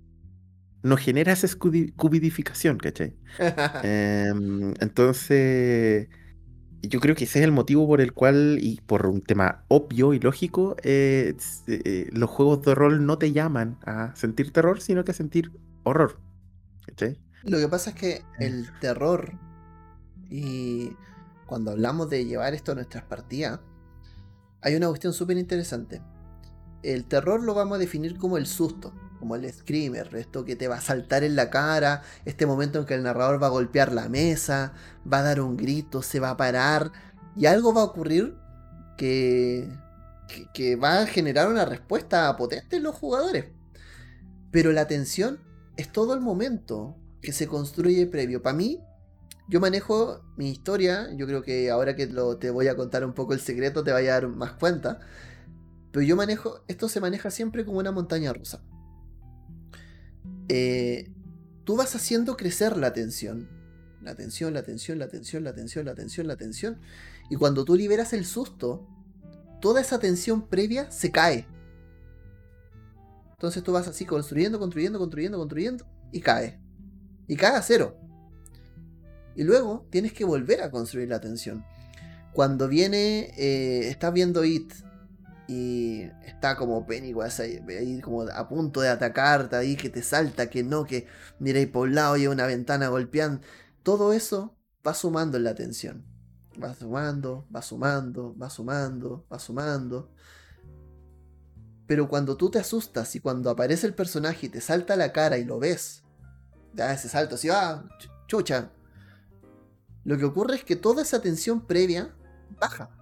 No 0.83 0.97
genera 0.97 1.33
esa 1.33 1.47
cubidificación, 1.57 2.77
¿cachai? 2.77 3.15
Em, 3.83 4.73
entonces, 4.79 6.07
yo 6.81 6.99
creo 6.99 7.15
que 7.15 7.25
ese 7.25 7.39
es 7.39 7.45
el 7.45 7.51
motivo 7.51 7.88
por 7.88 8.01
el 8.01 8.13
cual, 8.13 8.59
y 8.61 8.79
por 8.86 9.07
un 9.07 9.21
tema 9.21 9.65
obvio 9.67 10.13
y 10.13 10.19
lógico, 10.19 10.75
eh, 10.83 11.36
eh, 11.67 12.09
los 12.11 12.29
juegos 12.29 12.61
de 12.61 12.75
rol 12.75 13.05
no 13.05 13.17
te 13.17 13.31
llaman 13.31 13.77
a 13.86 14.15
sentir 14.15 14.51
terror, 14.51 14.81
sino 14.81 15.03
que 15.03 15.11
a 15.11 15.15
sentir 15.15 15.51
horror. 15.83 16.19
¿cachai? 16.86 17.19
Lo 17.43 17.57
que 17.57 17.67
pasa 17.67 17.91
es 17.91 17.95
que 17.95 18.21
el 18.39 18.67
terror, 18.79 19.33
y 20.29 20.91
cuando 21.46 21.72
hablamos 21.72 22.10
de 22.10 22.26
llevar 22.26 22.54
esto 22.54 22.72
a 22.72 22.76
nuestras 22.76 23.04
partidas, 23.04 23.60
hay 24.62 24.76
una 24.76 24.88
cuestión 24.88 25.14
súper 25.14 25.38
interesante 25.38 26.02
el 26.86 27.06
terror 27.06 27.43
lo 27.43 27.54
vamos 27.54 27.78
a 27.78 27.80
definir 27.80 28.18
como 28.18 28.38
el 28.38 28.46
susto, 28.46 28.93
como 29.20 29.36
el 29.36 29.52
screamer, 29.52 30.16
esto 30.16 30.46
que 30.46 30.56
te 30.56 30.68
va 30.68 30.76
a 30.76 30.82
saltar 30.82 31.24
en 31.24 31.36
la 31.36 31.50
cara, 31.50 32.04
este 32.26 32.46
momento 32.46 32.80
en 32.80 32.86
que 32.86 32.93
el 32.93 33.04
narrador 33.04 33.41
va 33.41 33.48
a 33.48 33.52
golpear 33.52 33.91
la 33.91 34.08
mesa, 34.08 34.74
va 35.12 35.20
a 35.20 35.24
dar 35.24 35.41
un 35.41 35.58
grito, 35.58 36.02
se 36.02 36.20
va 36.20 36.32
a 36.32 36.38
parar 36.38 36.91
y 37.36 37.48
algo 37.48 37.74
va 37.74 37.82
a 37.82 37.86
ocurrir 37.86 38.36
que, 38.98 39.68
que, 40.54 40.76
va 40.76 41.02
a 41.02 41.08
generar 41.08 41.50
una 41.50 41.66
respuesta 41.66 42.36
potente 42.38 42.78
en 42.78 42.84
los 42.84 42.96
jugadores. 42.96 43.46
Pero 44.52 44.72
la 44.72 44.88
tensión 44.88 45.39
es 45.76 45.91
todo 45.91 46.14
el 46.14 46.22
momento 46.22 46.96
que 47.22 47.34
se 47.34 47.48
construye 47.48 48.06
previo. 48.06 48.41
Para 48.41 48.56
mí, 48.56 48.80
yo 49.48 49.60
manejo 49.60 50.22
mi 50.38 50.50
historia, 50.50 51.10
yo 51.16 51.28
creo 51.28 51.43
que 51.43 51.70
ahora 51.70 51.96
que 51.96 52.08
te 52.39 52.50
voy 52.50 52.68
a 52.68 52.76
contar 52.76 53.06
un 53.06 53.14
poco 53.14 53.34
el 53.34 53.39
secreto 53.39 53.84
te 53.84 53.91
vaya 53.91 54.12
a 54.12 54.22
dar 54.22 54.28
más 54.28 54.54
cuenta. 54.54 55.00
Pero 55.91 56.06
yo 56.06 56.16
manejo, 56.16 56.64
esto 56.68 56.89
se 56.89 57.00
maneja 57.00 57.30
siempre 57.30 57.64
como 57.64 57.80
una 57.80 57.91
montaña 57.91 58.34
rusa. 58.34 58.64
Eh, 60.50 61.12
tú 61.64 61.76
vas 61.76 61.96
haciendo 61.96 62.36
crecer 62.38 62.76
la 62.78 62.93
tensión. 62.93 63.50
La 64.02 64.16
tensión, 64.16 64.54
la 64.54 64.64
tensión, 64.64 65.00
la 65.00 65.08
tensión, 65.08 65.43
la 65.43 65.54
tensión, 65.54 65.86
la 65.86 65.96
tensión, 65.96 66.28
la 66.28 66.36
tensión. 66.36 66.80
Y 67.30 67.36
cuando 67.36 67.66
tú 67.66 67.76
liberas 67.76 68.14
el 68.14 68.26
susto, 68.26 68.88
toda 69.62 69.82
esa 69.82 70.00
tensión 70.00 70.48
previa 70.48 70.91
se 70.91 71.12
cae. 71.12 71.48
Entonces 73.32 73.64
tú 73.64 73.72
vas 73.72 73.88
así 73.88 74.06
construyendo, 74.06 74.60
construyendo, 74.60 75.00
construyendo, 75.00 75.38
construyendo 75.38 75.86
y 76.12 76.22
cae. 76.22 76.60
Y 77.28 77.36
cae 77.36 77.56
a 77.56 77.62
cero. 77.62 78.00
Y 79.36 79.43
luego 79.43 79.86
tienes 79.89 80.13
que 80.13 80.25
volver 80.25 80.61
a 80.61 80.71
construir 80.71 81.09
la 81.09 81.19
tensión. 81.19 81.65
Cuando 82.33 82.67
viene, 82.67 83.33
eh, 83.38 83.89
estás 83.89 84.13
viendo 84.13 84.43
It, 84.43 84.73
y 85.47 86.01
está 86.25 86.55
como 86.55 86.86
Pennywise 86.86 87.43
ahí, 87.43 88.01
como 88.01 88.23
a 88.23 88.47
punto 88.49 88.81
de 88.81 88.89
atacarte 88.89 89.55
ahí, 89.55 89.75
que 89.75 89.89
te 89.89 90.01
salta, 90.01 90.49
que 90.49 90.63
no, 90.63 90.86
que 90.86 91.07
mira 91.39 91.59
ahí 91.59 91.65
por 91.67 91.88
un 91.88 91.95
lado 91.95 92.17
y 92.17 92.27
una 92.27 92.47
ventana 92.47 92.88
golpeando. 92.88 93.41
Todo 93.83 94.13
eso 94.13 94.57
va 94.86 94.93
sumando 94.93 95.38
en 95.38 95.43
la 95.43 95.55
tensión. 95.55 96.05
Va 96.61 96.73
sumando, 96.73 97.47
va 97.53 97.61
sumando, 97.61 98.36
va 98.38 98.49
sumando, 98.49 99.25
va 99.31 99.39
sumando. 99.39 100.11
Pero 101.86 102.07
cuando 102.07 102.36
tú 102.38 102.49
te 102.49 102.57
asustas 102.57 103.15
y 103.15 103.19
cuando 103.19 103.51
aparece 103.51 103.86
el 103.86 103.93
personaje 103.93 104.47
y 104.47 104.49
te 104.49 104.61
salta 104.61 104.95
la 104.95 105.11
cara 105.11 105.38
y 105.38 105.43
lo 105.43 105.59
ves, 105.59 106.03
da 106.73 106.93
ese 106.93 107.09
salto 107.09 107.36
así, 107.36 107.49
ah, 107.49 107.86
chucha. 108.27 108.71
Lo 110.06 110.18
que 110.18 110.26
ocurre 110.26 110.56
es 110.56 110.64
que 110.64 110.78
toda 110.78 111.01
esa 111.01 111.22
tensión 111.22 111.68
previa 111.68 112.16
baja 112.62 112.95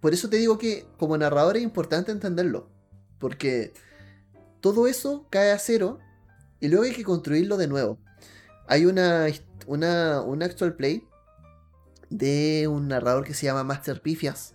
por 0.00 0.14
eso 0.14 0.28
te 0.28 0.36
digo 0.36 0.58
que 0.58 0.86
como 0.96 1.18
narrador 1.18 1.56
es 1.56 1.62
importante 1.62 2.12
entenderlo. 2.12 2.68
Porque 3.18 3.72
todo 4.60 4.86
eso 4.86 5.26
cae 5.30 5.50
a 5.50 5.58
cero 5.58 5.98
y 6.60 6.68
luego 6.68 6.84
hay 6.84 6.92
que 6.92 7.04
construirlo 7.04 7.56
de 7.56 7.66
nuevo. 7.66 7.98
Hay 8.66 8.86
una, 8.86 9.26
una, 9.66 10.22
un 10.22 10.42
actual 10.42 10.74
play 10.74 11.04
de 12.10 12.68
un 12.68 12.88
narrador 12.88 13.24
que 13.24 13.34
se 13.34 13.46
llama 13.46 13.64
Master 13.64 14.00
Pifias, 14.00 14.54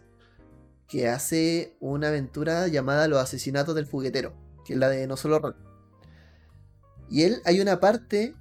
que 0.87 1.09
hace 1.09 1.75
una 1.79 2.07
aventura 2.07 2.67
llamada 2.67 3.07
Los 3.07 3.19
asesinatos 3.19 3.75
del 3.75 3.85
fuguetero, 3.85 4.33
que 4.65 4.73
es 4.73 4.79
la 4.79 4.89
de 4.89 5.07
No 5.07 5.17
Solo 5.17 5.39
Rock. 5.39 5.57
Y 7.09 7.23
él 7.23 7.41
hay 7.45 7.59
una 7.59 7.79
parte, 7.79 8.35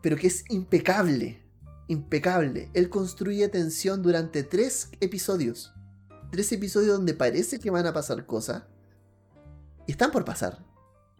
pero 0.00 0.16
que 0.16 0.28
es 0.28 0.44
impecable, 0.48 1.41
impecable. 1.88 2.70
Él 2.74 2.88
construye 2.88 3.48
tensión 3.48 4.02
durante 4.02 4.42
tres 4.42 4.90
episodios. 5.00 5.72
Tres 6.30 6.50
episodios 6.52 6.96
donde 6.96 7.14
parece 7.14 7.58
que 7.58 7.70
van 7.70 7.86
a 7.86 7.92
pasar 7.92 8.26
cosas. 8.26 8.64
Y 9.86 9.92
están 9.92 10.10
por 10.10 10.24
pasar. 10.24 10.64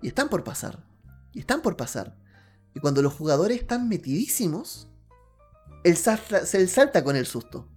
Y 0.00 0.08
están 0.08 0.28
por 0.28 0.44
pasar. 0.44 0.84
Y 1.32 1.40
están 1.40 1.62
por 1.62 1.76
pasar. 1.76 2.16
Y 2.74 2.80
cuando 2.80 3.02
los 3.02 3.12
jugadores 3.12 3.60
están 3.60 3.88
metidísimos, 3.88 4.88
él 5.84 5.96
se 5.96 6.66
salta 6.66 7.04
con 7.04 7.16
el 7.16 7.26
susto. 7.26 7.68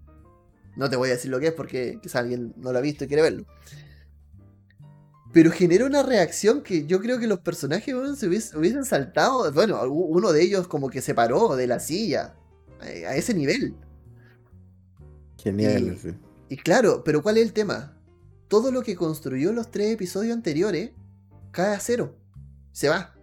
No 0.75 0.89
te 0.89 0.95
voy 0.95 1.09
a 1.09 1.13
decir 1.13 1.31
lo 1.31 1.39
que 1.39 1.47
es 1.47 1.53
porque 1.53 1.99
quizá 2.01 2.19
alguien 2.19 2.53
no 2.57 2.71
lo 2.71 2.77
ha 2.77 2.81
visto 2.81 3.03
y 3.03 3.07
quiere 3.07 3.23
verlo. 3.23 3.45
Pero 5.33 5.51
genera 5.51 5.85
una 5.85 6.03
reacción 6.03 6.61
que 6.61 6.85
yo 6.85 7.01
creo 7.01 7.19
que 7.19 7.27
los 7.27 7.39
personajes 7.39 7.93
se 8.17 8.27
hubiesen 8.27 8.85
saltado. 8.85 9.51
Bueno, 9.51 9.81
uno 9.83 10.31
de 10.31 10.41
ellos 10.41 10.67
como 10.67 10.89
que 10.89 11.01
se 11.01 11.13
paró 11.13 11.55
de 11.55 11.67
la 11.67 11.79
silla. 11.79 12.35
A 12.81 13.15
ese 13.15 13.33
nivel. 13.33 13.75
Genial, 15.37 15.97
y, 16.49 16.53
y 16.55 16.57
claro, 16.57 17.03
pero 17.03 17.21
¿cuál 17.21 17.37
es 17.37 17.43
el 17.43 17.53
tema? 17.53 17.97
Todo 18.47 18.71
lo 18.71 18.83
que 18.83 18.95
construyó 18.95 19.53
los 19.53 19.71
tres 19.71 19.93
episodios 19.93 20.35
anteriores 20.35 20.91
cae 21.51 21.75
a 21.75 21.79
cero. 21.79 22.17
Se 22.71 22.89
va. 22.89 23.15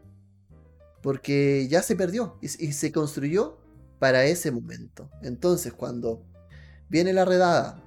Porque 1.03 1.69
ya 1.69 1.83
se 1.83 1.95
perdió 1.95 2.39
y, 2.41 2.49
se 2.49 2.93
construyó 2.93 3.59
para 3.99 4.25
ese 4.25 4.51
momento. 4.51 5.11
Entonces, 5.23 5.73
cuando 5.73 6.25
viene 6.89 7.13
la 7.13 7.25
redada, 7.25 7.83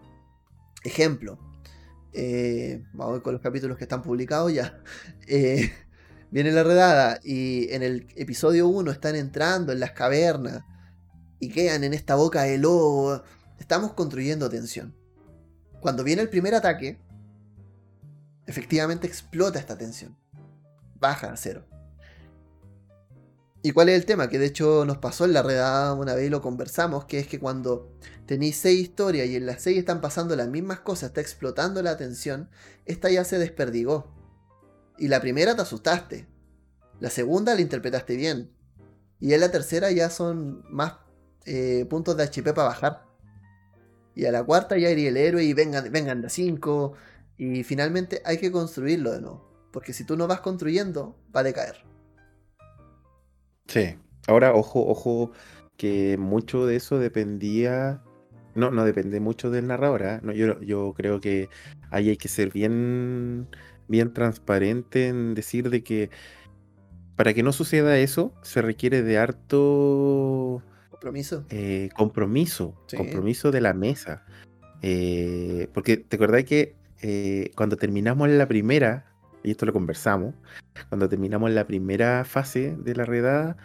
ejemplo, 0.84 1.40
eh, 2.14 2.84
vamos 2.94 3.22
con 3.22 3.34
los 3.34 3.42
capítulos 3.42 3.78
que 3.78 3.86
están 3.86 4.02
publicados 4.02 4.54
ya. 4.54 4.82
Eh, 5.28 5.72
viene 6.30 6.52
la 6.52 6.64
redada 6.64 7.20
y 7.24 7.68
en 7.74 7.82
el 7.82 8.08
episodio 8.16 8.68
1 8.68 8.92
están 8.92 9.16
entrando 9.16 9.72
en 9.72 9.80
las 9.80 9.94
cavernas 9.94 10.64
y 11.40 11.50
quedan 11.50 11.84
en 11.84 11.94
esta 11.94 12.16
boca 12.16 12.44
de 12.44 12.58
lobo. 12.58 13.22
Estamos 13.60 13.94
construyendo 13.94 14.50
tensión. 14.50 14.96
Cuando 15.80 16.04
viene 16.04 16.22
el 16.22 16.30
primer 16.30 16.56
ataque, 16.56 17.00
efectivamente 18.48 19.08
explota 19.08 19.60
esta 19.60 19.78
tensión. 19.78 20.18
Baja 21.00 21.32
a 21.32 21.38
cero. 21.38 21.66
¿Y 23.62 23.72
cuál 23.72 23.90
es 23.90 23.96
el 23.96 24.06
tema? 24.06 24.30
Que 24.30 24.38
de 24.38 24.46
hecho 24.46 24.86
nos 24.86 25.00
pasó 25.00 25.26
en 25.26 25.34
la 25.34 25.42
redada 25.42 25.94
una 25.94 26.14
vez 26.14 26.28
y 26.28 26.30
lo 26.30 26.42
conversamos, 26.42 27.06
que 27.06 27.18
es 27.18 27.28
que 27.28 27.40
cuando 27.40 27.92
tenéis 28.28 28.58
seis 28.58 28.80
historias 28.80 29.28
y 29.28 29.36
en 29.38 29.48
las 29.48 29.64
seis 29.64 29.80
están 29.80 30.02
pasando 30.02 30.36
las 30.36 30.48
mismas 30.48 30.82
cosas, 30.82 31.10
está 31.10 31.22
explotando 31.22 31.82
la 31.82 31.98
tensión, 31.98 32.50
esta 32.86 33.10
ya 33.10 33.24
se 33.24 33.40
desperdigó. 33.40 34.14
Y 35.00 35.08
la 35.08 35.20
primera 35.20 35.56
te 35.56 35.64
asustaste. 35.64 36.28
La 37.00 37.10
segunda 37.10 37.56
la 37.56 37.62
interpretaste 37.62 38.16
bien. 38.16 38.52
Y 39.20 39.34
en 39.34 39.40
la 39.40 39.50
tercera 39.50 39.90
ya 39.90 40.12
son 40.12 40.64
más 40.70 40.94
eh, 41.46 41.86
puntos 41.90 42.18
de 42.18 42.24
HP 42.24 42.54
para 42.54 42.70
bajar. 42.70 43.06
Y 44.16 44.26
a 44.26 44.32
la 44.32 44.44
cuarta 44.44 44.78
ya 44.78 44.90
iría 44.90 45.10
el 45.10 45.18
héroe 45.18 45.44
y 45.44 45.54
vengan, 45.54 45.92
vengan 45.92 46.22
de 46.22 46.30
5. 46.30 46.94
Y 47.38 47.64
finalmente 47.64 48.22
hay 48.26 48.38
que 48.38 48.52
construirlo 48.52 49.12
de 49.12 49.22
nuevo. 49.22 49.46
Porque 49.72 49.94
si 49.94 50.06
tú 50.06 50.16
no 50.16 50.28
vas 50.28 50.40
construyendo, 50.40 51.18
va 51.36 51.42
a 51.42 51.44
decaer. 51.44 51.76
Sí. 53.68 53.98
Ahora, 54.28 54.54
ojo, 54.54 54.86
ojo, 54.88 55.32
que 55.78 56.18
mucho 56.18 56.66
de 56.66 56.78
eso 56.78 56.98
dependía. 56.98 58.02
No, 58.56 58.72
no 58.72 58.86
depende 58.86 59.20
mucho 59.20 59.52
del 59.52 59.68
narrador. 59.68 60.04
¿ah? 60.04 60.20
No, 60.24 60.32
yo, 60.32 60.62
yo 60.62 60.94
creo 60.96 61.20
que 61.20 61.50
ahí 61.92 62.10
hay 62.10 62.18
que 62.18 62.30
ser 62.30 62.52
bien, 62.52 63.50
bien 63.90 64.14
transparente 64.14 65.10
en 65.10 65.36
decir 65.36 65.70
de 65.70 65.84
que 65.84 66.10
para 67.16 67.34
que 67.34 67.44
no 67.44 67.54
suceda 67.54 67.98
eso, 67.98 68.34
se 68.42 68.62
requiere 68.62 69.02
de 69.02 69.18
harto 69.18 70.62
Compromiso. 70.96 71.46
Eh, 71.50 71.90
compromiso, 71.94 72.74
compromiso 72.96 73.52
de 73.52 73.60
la 73.60 73.74
mesa. 73.74 74.24
Eh, 74.82 75.68
porque 75.74 75.98
te 75.98 76.16
acordás 76.16 76.46
que 76.46 76.78
eh, 77.02 77.52
cuando 77.56 77.76
terminamos 77.76 78.30
la 78.30 78.48
primera, 78.48 79.06
y 79.44 79.52
esto 79.52 79.66
lo 79.66 79.74
conversamos, 79.74 80.36
cuando 80.88 81.10
terminamos 81.10 81.52
la 81.52 81.68
primera 81.68 82.24
fase 82.24 82.78
de 82.78 82.96
la 82.96 83.04
redada, 83.04 83.58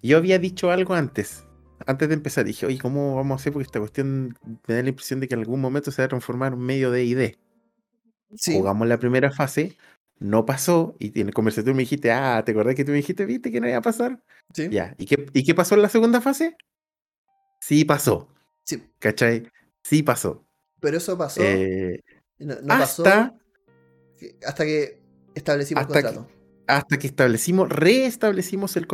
yo 0.00 0.16
había 0.16 0.38
dicho 0.38 0.70
algo 0.70 0.94
antes. 0.94 1.44
Antes 1.86 2.08
de 2.08 2.14
empezar, 2.14 2.44
dije, 2.44 2.66
oye, 2.66 2.78
¿cómo 2.78 3.16
vamos 3.16 3.32
a 3.32 3.40
hacer? 3.40 3.52
Porque 3.52 3.66
esta 3.66 3.80
cuestión 3.80 4.38
me 4.68 4.74
da 4.74 4.82
la 4.82 4.88
impresión 4.88 5.18
de 5.18 5.26
que 5.26 5.34
en 5.34 5.40
algún 5.40 5.60
momento 5.60 5.90
se 5.90 6.02
va 6.02 6.06
a 6.06 6.08
transformar 6.08 6.52
en 6.52 6.60
medio 6.60 6.92
de 6.92 7.04
ID. 7.04 7.34
Jugamos 8.44 8.86
la 8.86 8.98
primera 8.98 9.32
fase, 9.32 9.76
no 10.20 10.46
pasó, 10.46 10.94
y 11.00 11.20
en 11.20 11.26
el 11.26 11.34
conversación 11.34 11.74
me 11.74 11.82
dijiste, 11.82 12.12
ah, 12.12 12.42
¿te 12.46 12.52
acordás 12.52 12.76
que 12.76 12.84
tú 12.84 12.92
me 12.92 12.98
dijiste, 12.98 13.26
viste 13.26 13.50
que 13.50 13.60
no 13.60 13.68
iba 13.68 13.78
a 13.78 13.82
pasar? 13.82 14.22
Sí. 14.54 14.68
Ya, 14.70 14.94
¿y 14.98 15.06
qué, 15.06 15.26
¿y 15.32 15.42
qué 15.42 15.52
pasó 15.52 15.74
en 15.74 15.82
la 15.82 15.88
segunda 15.88 16.20
fase? 16.20 16.56
Sí 17.60 17.84
pasó. 17.84 18.28
Sí. 18.64 18.82
¿Cachai? 18.98 19.50
Sí 19.82 20.02
pasó. 20.02 20.44
Pero 20.80 20.96
eso 20.98 21.16
pasó. 21.16 21.40
Eh, 21.42 22.00
no, 22.38 22.54
hasta, 22.74 22.78
pasó 22.78 23.36
hasta 24.46 24.64
que 24.64 25.00
establecimos 25.34 25.82
el 25.82 25.88
contrato. 25.88 26.28
hasta 26.66 26.98
que 26.98 27.06
establecimos, 27.06 27.68
reestablecimos 27.68 28.76
el, 28.76 28.86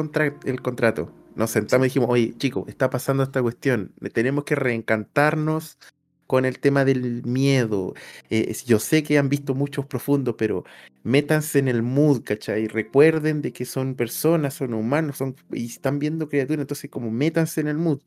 el 0.44 0.62
contrato. 0.62 1.12
Nos 1.34 1.50
sentamos 1.50 1.86
y 1.86 1.88
dijimos, 1.88 2.10
oye, 2.10 2.34
chicos, 2.36 2.68
está 2.68 2.90
pasando 2.90 3.22
esta 3.22 3.40
cuestión. 3.40 3.94
Tenemos 4.12 4.44
que 4.44 4.54
reencantarnos 4.54 5.78
con 6.26 6.44
el 6.44 6.60
tema 6.60 6.84
del 6.84 7.22
miedo. 7.24 7.94
Eh, 8.30 8.54
yo 8.66 8.78
sé 8.78 9.02
que 9.02 9.18
han 9.18 9.28
visto 9.28 9.54
muchos 9.54 9.86
profundos, 9.86 10.34
pero 10.36 10.64
métanse 11.02 11.58
en 11.58 11.68
el 11.68 11.82
mood, 11.82 12.22
¿cachai? 12.22 12.68
Recuerden 12.68 13.42
de 13.42 13.52
que 13.52 13.64
son 13.64 13.94
personas, 13.94 14.54
son 14.54 14.74
humanos, 14.74 15.16
son, 15.18 15.36
y 15.52 15.66
están 15.66 15.98
viendo 15.98 16.28
criaturas, 16.28 16.62
entonces 16.62 16.90
como 16.90 17.10
métanse 17.10 17.60
en 17.60 17.68
el 17.68 17.78
mood 17.78 18.00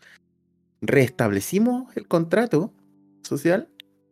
restablecimos 0.82 1.96
el 1.98 2.08
contrato 2.08 2.74
social 3.24 3.70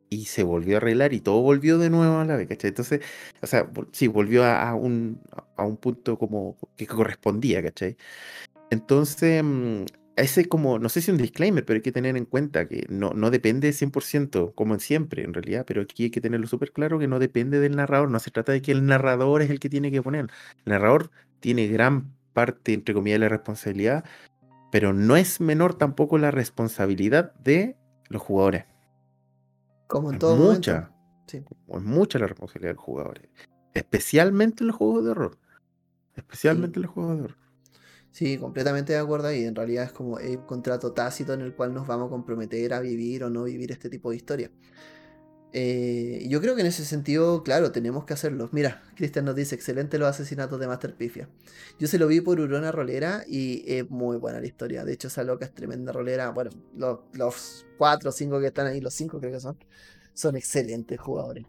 y 0.09 0.25
se 0.25 0.43
volvió 0.43 0.75
a 0.75 0.77
arreglar 0.77 1.13
y 1.13 1.21
todo 1.21 1.41
volvió 1.41 1.77
de 1.77 1.89
nuevo 1.89 2.17
a 2.17 2.25
la 2.25 2.35
vez, 2.35 2.47
¿cachai? 2.47 2.69
Entonces, 2.69 3.01
o 3.41 3.47
sea, 3.47 3.69
sí, 3.91 4.07
volvió 4.07 4.45
a, 4.45 4.73
un, 4.75 5.21
a 5.57 5.65
un 5.65 5.77
punto 5.77 6.17
como 6.17 6.57
que 6.77 6.87
correspondía, 6.87 7.63
¿cachai? 7.63 7.97
Entonces, 8.69 9.43
mm, 9.43 9.83
ese 10.15 10.45
como, 10.47 10.79
no 10.79 10.89
sé 10.89 11.01
si 11.01 11.11
un 11.11 11.17
disclaimer, 11.17 11.65
pero 11.65 11.77
hay 11.77 11.81
que 11.81 11.91
tener 11.91 12.15
en 12.17 12.25
cuenta 12.25 12.67
que 12.67 12.85
no, 12.89 13.11
no 13.11 13.31
depende 13.31 13.73
100%, 13.73 14.53
como 14.55 14.75
en 14.75 14.79
siempre, 14.79 15.23
en 15.23 15.33
realidad, 15.33 15.65
pero 15.67 15.81
aquí 15.81 16.05
hay 16.05 16.11
que 16.11 16.21
tenerlo 16.21 16.47
súper 16.47 16.71
claro 16.71 16.99
que 16.99 17.07
no 17.07 17.19
depende 17.19 17.59
del 17.59 17.75
narrador, 17.75 18.11
no 18.11 18.19
se 18.19 18.31
trata 18.31 18.51
de 18.51 18.61
que 18.61 18.71
el 18.71 18.85
narrador 18.85 19.41
es 19.41 19.49
el 19.49 19.59
que 19.59 19.69
tiene 19.69 19.91
que 19.91 20.01
poner. 20.01 20.27
El 20.65 20.71
narrador 20.73 21.11
tiene 21.39 21.67
gran 21.67 22.13
parte, 22.33 22.73
entre 22.73 22.93
comillas, 22.93 23.17
de 23.17 23.25
la 23.25 23.29
responsabilidad, 23.29 24.05
pero 24.73 24.91
no 24.91 25.15
es 25.15 25.39
menor 25.39 25.75
tampoco 25.75 26.17
la 26.17 26.31
responsabilidad 26.31 27.35
de 27.35 27.77
los 28.09 28.23
jugadores. 28.23 28.65
Como 29.85 30.11
en 30.11 30.17
todo 30.17 30.35
mucha, 30.35 30.91
sí. 31.27 31.43
Es 31.67 31.81
mucha 31.83 32.17
la 32.17 32.25
responsabilidad 32.25 32.71
de 32.71 32.73
los 32.77 32.83
jugadores. 32.83 33.29
Especialmente 33.75 34.63
en 34.63 34.69
los 34.69 34.75
juegos 34.75 35.05
de 35.05 35.11
horror. 35.11 35.37
Especialmente 36.15 36.79
en 36.79 36.83
los 36.85 36.91
juegos 36.91 37.17
de 37.17 37.23
horror. 37.25 37.37
Sí, 38.09 38.39
completamente 38.39 38.93
de 38.93 38.99
acuerdo 38.99 39.27
ahí. 39.27 39.43
En 39.43 39.53
realidad 39.53 39.83
es 39.83 39.91
como 39.91 40.15
un 40.15 40.37
contrato 40.47 40.91
tácito 40.91 41.33
en 41.33 41.41
el 41.41 41.53
cual 41.53 41.71
nos 41.71 41.85
vamos 41.85 42.07
a 42.07 42.09
comprometer 42.09 42.73
a 42.73 42.79
vivir 42.79 43.23
o 43.25 43.29
no 43.29 43.43
vivir 43.43 43.71
este 43.71 43.91
tipo 43.91 44.09
de 44.09 44.15
historia. 44.15 44.49
Eh, 45.55 46.25
yo 46.27 46.41
creo 46.41 46.55
que 46.55 46.61
en 46.61 46.67
ese 46.67 46.83
sentido, 46.83 47.43
claro, 47.43 47.71
tenemos 47.71 48.05
que 48.05 48.13
hacerlo. 48.13 48.49
Mira, 48.51 48.83
Cristian 48.95 49.25
nos 49.25 49.35
dice, 49.35 49.53
excelente 49.53 49.99
los 49.99 50.09
asesinatos 50.09 50.59
de 50.59 50.67
Master 50.67 50.95
Pifia. 50.95 51.29
Yo 51.77 51.87
se 51.87 51.99
lo 51.99 52.07
vi 52.07 52.21
por 52.21 52.39
Urona 52.39 52.71
Rolera 52.71 53.23
y 53.27 53.63
es 53.67 53.87
muy 53.89 54.17
buena 54.17 54.39
la 54.39 54.47
historia. 54.47 54.83
De 54.83 54.93
hecho, 54.93 55.09
esa 55.09 55.23
loca 55.23 55.45
es 55.45 55.53
tremenda 55.53 55.91
rolera. 55.91 56.31
Bueno, 56.31 56.51
los, 57.13 57.67
cuatro 57.77 58.09
o 58.09 58.13
cinco 58.13 58.39
que 58.39 58.47
están 58.47 58.65
ahí, 58.65 58.81
los 58.81 58.95
cinco 58.95 59.19
creo 59.19 59.31
que 59.31 59.39
son, 59.39 59.57
son 60.13 60.35
excelentes 60.35 60.99
jugadores. 60.99 61.45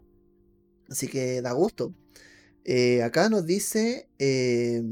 Así 0.87 1.07
que 1.07 1.41
da 1.41 1.53
gusto. 1.53 1.93
Eh, 2.63 3.01
acá 3.01 3.27
nos 3.29 3.45
dice... 3.45 4.07
Eh, 4.19 4.83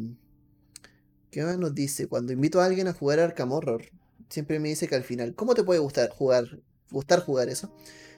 ¿Qué 1.29 1.41
más 1.41 1.57
nos 1.57 1.73
dice? 1.73 2.07
Cuando 2.07 2.31
invito 2.31 2.61
a 2.61 2.65
alguien 2.65 2.87
a 2.87 2.93
jugar 2.93 3.19
Arkham 3.19 3.51
Horror, 3.51 3.85
siempre 4.29 4.59
me 4.59 4.69
dice 4.69 4.87
que 4.87 4.93
al 4.93 5.03
final, 5.03 5.33
¿cómo 5.33 5.55
te 5.55 5.63
puede 5.63 5.79
gustar 5.79 6.11
jugar, 6.11 6.59
gustar 6.91 7.21
jugar 7.21 7.49
eso? 7.49 7.73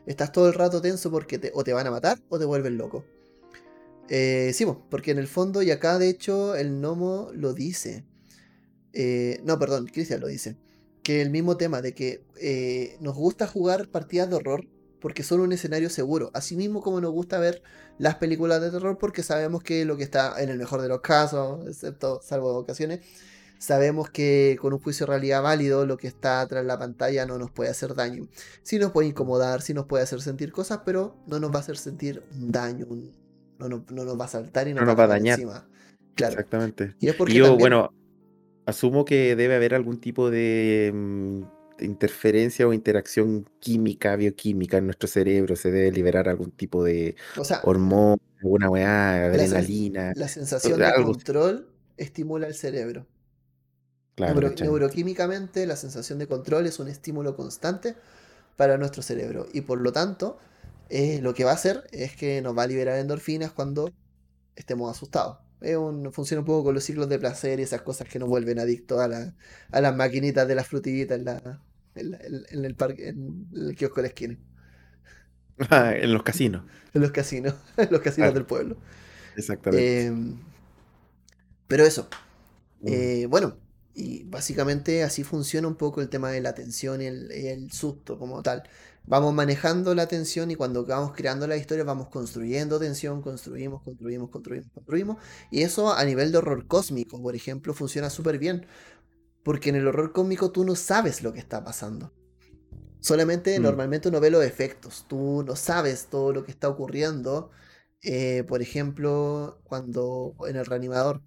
Estás 0.06 0.32
todo 0.32 0.47
el 0.47 0.53
rato 0.53 0.82
tenso 0.82 1.12
porque 1.12 1.38
te, 1.38 1.51
o 1.53 1.64
te 1.64 1.74
van 1.74 1.88
a 1.88 1.91
matar 1.91 2.20
o 2.30 2.39
te 2.39 2.45
vuelven 2.45 2.78
loco. 2.78 3.06
Eh, 4.10 4.51
sí, 4.53 4.66
porque 4.89 5.12
en 5.12 5.18
el 5.18 5.28
fondo, 5.28 5.62
y 5.62 5.72
acá 5.72 5.97
de 5.97 6.10
hecho 6.10 6.56
el 6.56 6.80
gnomo 6.80 7.30
lo 7.34 7.53
dice. 7.53 8.06
Eh, 8.93 9.41
no, 9.43 9.60
perdón, 9.60 9.88
Cristian 9.88 10.22
lo 10.22 10.28
dice. 10.28 10.58
Que 11.03 11.22
el 11.22 11.30
mismo 11.30 11.58
tema 11.58 11.82
de 11.82 11.93
que 11.93 12.24
eh, 12.39 12.97
nos 12.99 13.16
gusta 13.16 13.47
jugar 13.47 13.89
partidas 13.89 14.30
de 14.30 14.36
horror 14.38 14.68
porque 14.99 15.24
son 15.24 15.41
un 15.41 15.51
escenario 15.51 15.89
seguro. 15.89 16.32
Así 16.34 16.56
mismo 16.56 16.82
como 16.82 17.01
nos 17.01 17.12
gusta 17.12 17.39
ver 17.39 17.62
las 17.99 18.16
películas 18.16 18.62
de 18.62 18.72
terror 18.72 18.97
porque 18.97 19.24
sabemos 19.24 19.62
que 19.62 19.86
lo 19.86 19.97
que 19.97 20.03
está 20.03 20.41
en 20.41 20.49
el 20.49 20.58
mejor 20.58 20.82
de 20.82 20.88
los 20.88 21.01
casos, 21.01 21.68
excepto 21.68 22.22
salvo 22.24 22.56
ocasiones, 22.56 23.01
Sabemos 23.58 24.10
que 24.10 24.58
con 24.60 24.74
un 24.74 24.80
juicio 24.80 25.06
de 25.06 25.12
realidad 25.12 25.41
válido 25.41 25.86
lo 25.86 25.97
que 25.97 26.08
está 26.08 26.41
atrás 26.41 26.64
de 26.64 26.68
la 26.68 26.78
pantalla 26.78 27.26
no 27.26 27.38
nos 27.38 27.51
puede 27.51 27.70
hacer 27.70 27.95
daño. 27.95 28.28
Sí 28.64 28.80
nos 28.80 28.91
puede 28.91 29.08
incomodar, 29.08 29.62
sí 29.62 29.74
nos 29.74 29.86
puede 29.86 30.03
hacer 30.03 30.22
sentir 30.22 30.51
cosas, 30.51 30.82
pero 30.86 31.16
no 31.28 31.39
nos 31.39 31.51
va 31.51 31.58
a 31.58 31.60
hacer 31.60 31.78
sentir 31.78 32.24
un 32.34 32.51
daño, 32.51 32.88
no, 33.60 33.70
nos 33.70 34.20
va 34.20 34.26
a 34.26 34.30
saltar 34.30 34.68
y 34.68 34.74
no 34.74 34.86
nos 34.86 34.97
va 34.97 35.03
a 35.03 35.08
dañar. 35.08 35.39
Encima. 35.39 35.68
Claro. 36.16 36.34
Exactamente. 36.34 36.95
Y 36.99 37.10
es 37.10 37.16
porque 37.16 37.34
Yo, 37.34 37.58
bueno, 37.58 37.91
asumo 38.66 39.06
que 39.06 39.36
debe 39.36 39.56
haber 39.56 39.74
algún 39.74 39.99
tipo 39.99 40.30
de 40.30 40.91
mm, 40.93 41.43
interferencia 41.84 42.68
o 42.68 42.74
interacción 42.74 43.49
química, 43.60 44.16
bioquímica 44.16 44.78
en 44.78 44.86
nuestro 44.86 45.08
cerebro, 45.08 45.56
se 45.56 45.72
debe 45.72 45.91
liberar 45.91 46.30
algún 46.30 46.51
tipo 46.51 46.84
de 46.84 47.16
hormona, 47.64 48.22
alguna 48.41 48.70
weá, 48.70 49.26
adrenalina. 49.26 50.14
La, 50.16 50.28
sensación 50.28 50.80
de 50.80 50.91
control 51.03 51.68
estimula 51.97 52.47
el 52.47 52.56
cerebro. 52.56 53.08
Neuroquímicamente, 54.18 55.66
la 55.66 55.76
sensación 55.76 56.20
de 56.20 56.28
control 56.28 56.68
es 56.68 56.80
un 56.80 56.88
estímulo 56.88 57.36
constante 57.36 57.95
para 58.55 58.78
nuestro 58.78 59.01
cerebro. 59.01 59.47
Y 59.53 59.61
por 59.61 59.82
lo 59.82 59.91
tanto, 59.91 60.38
eh, 60.89 61.20
lo 61.22 61.34
que 61.34 61.43
va 61.43 61.51
a 61.51 61.55
hacer 61.55 61.84
es 61.91 62.16
que 62.16 62.41
nos 62.41 62.57
va 62.57 62.63
a 62.63 62.68
liberar 62.68 62.97
endorfinas 62.99 63.51
cuando 63.51 63.91
estemos 64.55 64.95
asustados. 64.95 65.38
funciona 66.11 66.41
un 66.41 66.45
poco 66.45 66.66
con 66.66 66.76
los 66.76 66.84
ciclos 66.84 67.09
de 67.09 67.20
placer 67.20 67.59
y 67.59 67.63
esas 67.63 67.82
cosas 67.82 68.07
que 68.07 68.20
nos 68.20 68.30
vuelven 68.30 68.59
adictos 68.59 68.99
a, 68.99 69.34
a 69.72 69.82
las 69.82 69.95
maquinitas 69.95 70.47
de 70.47 70.55
las 70.55 70.68
frutillitas 70.68 71.18
en, 71.18 71.26
la, 71.26 71.61
en, 71.95 72.66
el 72.66 72.76
parque, 72.76 73.09
en 73.09 73.47
el 73.53 73.76
kiosco 73.76 73.97
de 73.97 74.01
la 74.03 74.07
esquina. 74.07 74.38
Ah, 75.70 75.93
en 75.95 76.11
los 76.13 76.24
casinos. 76.24 76.63
En 76.93 77.01
los 77.01 77.11
casinos, 77.11 77.55
en 77.78 77.88
los 77.91 78.01
casinos 78.01 78.34
del 78.34 78.45
pueblo. 78.45 78.78
Exactamente. 79.38 80.05
Em, 80.05 80.38
pero 81.68 81.86
eso. 81.86 82.07
Mm. 82.82 82.88
Eh, 82.88 83.26
bueno, 83.30 83.57
y 83.96 84.24
básicamente 84.26 85.04
así 85.04 85.24
funciona 85.24 85.70
un 85.70 85.76
poco 85.76 86.02
el 86.02 86.10
tema 86.10 86.30
de 86.30 86.41
la 86.41 86.54
tensión 86.54 87.02
y 87.02 87.06
el, 87.06 87.72
susto 87.72 88.20
como 88.20 88.43
tal. 88.43 88.64
Vamos 89.06 89.34
manejando 89.34 89.96
la 89.96 90.08
tensión 90.08 90.52
y 90.52 90.56
cuando 90.56 90.86
vamos 90.86 91.14
creando 91.16 91.48
la 91.48 91.56
historia 91.56 91.86
vamos 91.86 92.10
construyendo 92.10 92.78
tensión, 92.78 93.22
construimos, 93.22 93.82
construimos, 93.84 94.30
construimos, 94.30 94.70
construimos. 94.74 95.18
Y 95.50 95.62
eso 95.62 95.93
a 95.93 96.04
nivel 96.04 96.32
de 96.34 96.39
horror 96.39 96.68
cósmico, 96.68 97.22
por 97.22 97.36
ejemplo, 97.36 97.74
funciona 97.74 98.10
súper 98.10 98.38
bien. 98.38 98.66
Porque 99.43 99.70
en 99.70 99.76
el 99.76 99.88
horror 99.88 100.12
cósmico 100.12 100.52
tú 100.52 100.66
no 100.66 100.76
sabes 100.76 101.24
lo 101.24 101.32
que 101.32 101.39
está 101.39 101.64
pasando. 101.64 102.12
Solamente 103.00 103.58
mm. 103.60 103.64
normalmente 103.64 104.10
uno 104.10 104.20
ve 104.20 104.30
los 104.30 104.43
efectos. 104.43 105.06
Tú 105.08 105.43
no 105.48 105.56
sabes 105.56 106.08
todo 106.08 106.34
lo 106.34 106.43
que 106.43 106.52
está 106.52 106.68
ocurriendo. 106.68 107.52
Eh, 108.02 108.43
por 108.48 108.62
ejemplo, 108.62 109.62
cuando 109.64 110.36
en 110.48 110.58
el 110.58 110.66
reanimador. 110.66 111.22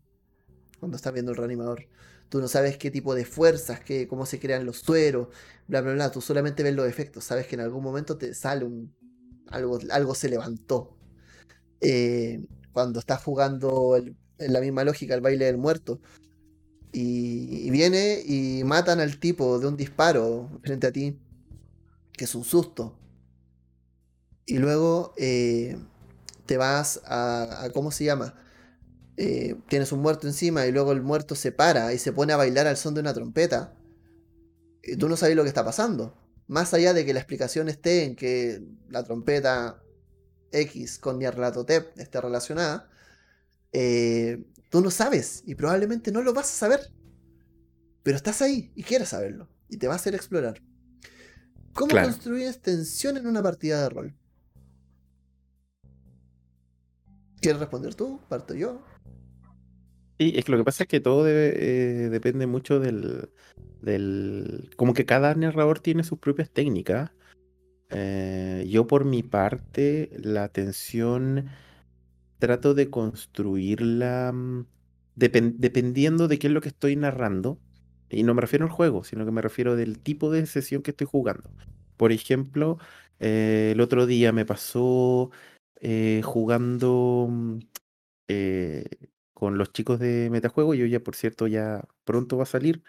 Cuando 0.81 0.97
estás 0.97 1.13
viendo 1.13 1.33
el 1.33 1.39
reanimador 1.39 1.89
Tú 2.29 2.41
no 2.41 2.49
sabes 2.49 2.77
qué 2.77 2.91
tipo 2.91 3.15
de 3.15 3.25
fuerzas, 3.25 3.81
qué, 3.81 4.07
cómo 4.07 4.27
se 4.27 4.39
crean 4.39 4.67
los 4.67 4.79
sueros, 4.79 5.29
bla, 5.67 5.81
bla, 5.81 5.95
bla. 5.95 6.11
Tú 6.11 6.21
solamente 6.21 6.63
ves 6.63 6.75
los 6.75 6.87
efectos. 6.87 7.25
Sabes 7.25 7.47
que 7.47 7.55
en 7.55 7.63
algún 7.63 7.83
momento 7.83 8.19
te 8.19 8.35
sale 8.35 8.65
un. 8.65 8.95
Algo, 9.49 9.79
algo 9.91 10.15
se 10.15 10.29
levantó. 10.29 10.97
Eh, 11.81 12.45
cuando 12.73 13.01
estás 13.01 13.23
jugando 13.23 13.97
en 13.97 14.53
la 14.53 14.61
misma 14.61 14.85
lógica 14.85 15.15
el 15.15 15.23
baile 15.23 15.47
del 15.47 15.57
muerto. 15.57 16.01
Y, 16.93 17.71
viene 17.71 18.23
y 18.25 18.63
matan 18.65 19.01
al 19.01 19.19
tipo 19.19 19.59
de 19.59 19.69
un 19.69 19.77
disparo 19.77 20.61
frente 20.63 20.87
a 20.87 20.93
ti. 20.93 21.19
Que 22.13 22.25
es 22.25 22.35
un 22.35 22.45
susto. 22.45 22.99
Y 24.45 24.59
luego 24.59 25.15
eh, 25.17 25.79
te 26.47 26.59
vas 26.59 27.01
a, 27.05 27.65
a. 27.65 27.71
¿Cómo 27.71 27.91
se 27.91 28.05
llama? 28.05 28.35
Eh, 29.21 29.57
tienes 29.69 29.91
un 29.91 29.99
muerto 29.99 30.29
encima 30.29 30.65
y 30.67 30.71
luego 30.71 30.93
el 30.93 31.03
muerto 31.03 31.35
se 31.35 31.51
para 31.51 31.93
y 31.93 31.99
se 31.99 32.13
pone 32.13 32.33
a 32.33 32.37
bailar 32.37 32.69
al 32.69 32.77
son 32.77 32.95
de 32.95 33.01
una 33.01 33.13
trompeta, 33.13 33.75
y 34.81 34.97
tú 34.97 35.09
no 35.09 35.17
sabes 35.17 35.35
lo 35.35 35.43
que 35.43 35.49
está 35.49 35.65
pasando. 35.65 36.17
Más 36.47 36.73
allá 36.73 36.95
de 36.95 37.05
que 37.05 37.13
la 37.13 37.19
explicación 37.19 37.69
esté 37.69 38.05
en 38.05 38.15
que 38.15 38.63
la 38.89 39.03
trompeta 39.03 39.83
X 40.53 40.99
con 40.99 41.19
Nyarlathotep 41.19 41.99
esté 41.99 42.21
relacionada, 42.21 42.89
eh, 43.73 44.47
tú 44.71 44.81
no 44.81 44.91
sabes 44.93 45.43
y 45.47 45.57
probablemente 45.57 46.13
no 46.13 46.23
lo 46.23 46.33
vas 46.33 46.47
a 46.47 46.57
saber. 46.57 46.93
Pero 48.05 48.17
estás 48.17 48.41
ahí 48.41 48.71
y 48.77 48.85
quieres 48.85 49.09
saberlo 49.09 49.49
y 49.69 49.79
te 49.79 49.89
va 49.89 49.95
a 49.95 49.97
hacer 49.97 50.15
explorar. 50.15 50.63
¿Cómo 51.73 51.93
construyes 51.93 52.63
tensión 52.63 53.17
en 53.17 53.27
una 53.27 53.43
partida 53.43 53.83
de 53.83 53.89
rol? 53.89 54.17
¿Quieres 57.41 57.61
responder 57.61 57.97
tú? 57.97 58.21
¿Parto 58.29 58.55
yo? 58.55 58.81
Sí, 60.19 60.33
es 60.35 60.45
que 60.45 60.53
lo 60.53 60.59
que 60.59 60.65
pasa 60.65 60.83
es 60.83 60.89
que 60.89 60.99
todo 61.01 61.29
eh, 61.29 62.09
depende 62.11 62.49
mucho 62.49 62.81
del, 62.81 63.31
Como 64.77 64.93
que 64.93 65.05
cada 65.07 65.33
narrador 65.35 65.79
tiene 65.79 66.03
sus 66.03 66.19
propias 66.19 66.51
técnicas. 66.51 67.13
Eh, 67.91 68.67
yo 68.69 68.87
por 68.89 69.05
mi 69.05 69.23
parte, 69.23 70.11
la 70.19 70.45
atención 70.45 71.49
trato 72.41 72.75
de 72.75 72.91
construirla 72.91 74.33
mm, 74.33 74.67
dependiendo 75.15 76.29
de 76.29 76.39
qué 76.39 76.49
es 76.49 76.53
lo 76.53 76.61
que 76.61 76.71
estoy 76.71 76.97
narrando. 76.97 77.61
Y 78.11 78.25
no 78.25 78.35
me 78.35 78.41
refiero 78.41 78.65
al 78.65 78.73
juego, 78.73 79.05
sino 79.05 79.25
que 79.25 79.31
me 79.31 79.43
refiero 79.43 79.77
del 79.77 80.01
tipo 80.01 80.33
de 80.33 80.47
sesión 80.47 80.83
que 80.83 80.91
estoy 80.91 81.07
jugando. 81.07 81.51
Por 81.97 82.11
ejemplo, 82.11 82.79
eh, 83.21 83.71
el 83.73 83.81
otro 83.81 84.07
día 84.07 84.33
me 84.33 84.45
pasó 84.45 85.31
jugando 86.25 87.29
mm, 87.31 87.59
con 89.39 89.57
los 89.57 89.73
chicos 89.73 90.01
de 90.01 90.31
Metajuego. 90.31 90.75
Yo 90.75 90.85
ya, 90.87 90.99
por 90.99 91.15
cierto, 91.15 91.47
ya 91.47 91.85
pronto 92.05 92.37
va 92.37 92.43
a 92.43 92.47
salir, 92.47 92.83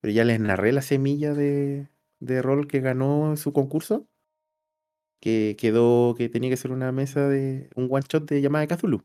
pero 0.00 0.14
ya 0.14 0.24
les 0.24 0.38
narré 0.38 0.70
la 0.70 0.82
semilla 0.82 1.34
de, 1.34 1.88
rol 2.20 2.68
que 2.68 2.78
ganó 2.80 3.36
su 3.36 3.52
concurso, 3.52 4.06
que 5.20 5.56
quedó, 5.58 6.14
que 6.16 6.28
tenía 6.28 6.48
que 6.48 6.56
ser 6.56 6.70
una 6.70 6.92
mesa 6.92 7.28
de 7.28 7.70
un 7.74 7.88
one 7.90 8.04
shot 8.08 8.28
de 8.30 8.40
llamada 8.40 8.64
de 8.66 8.76
Cthulhu. 8.76 9.02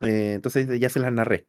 Eh, 0.00 0.32
entonces 0.34 0.80
ya 0.80 0.88
se 0.88 0.98
las 0.98 1.12
narré. 1.12 1.46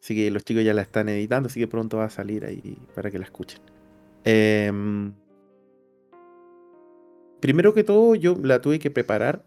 Así 0.00 0.14
que 0.14 0.30
los 0.30 0.42
chicos 0.44 0.64
ya 0.64 0.72
la 0.72 0.80
están 0.80 1.10
editando, 1.10 1.48
así 1.48 1.60
que 1.60 1.68
pronto 1.68 1.98
va 1.98 2.06
a 2.06 2.10
salir 2.10 2.46
ahí 2.46 2.78
para 2.94 3.10
que 3.10 3.18
la 3.18 3.26
escuchen. 3.26 3.60
Em, 4.24 5.12
primero 7.40 7.74
que 7.74 7.84
todo, 7.84 8.14
yo 8.14 8.36
la 8.42 8.62
tuve 8.62 8.78
que 8.78 8.90
preparar 8.90 9.44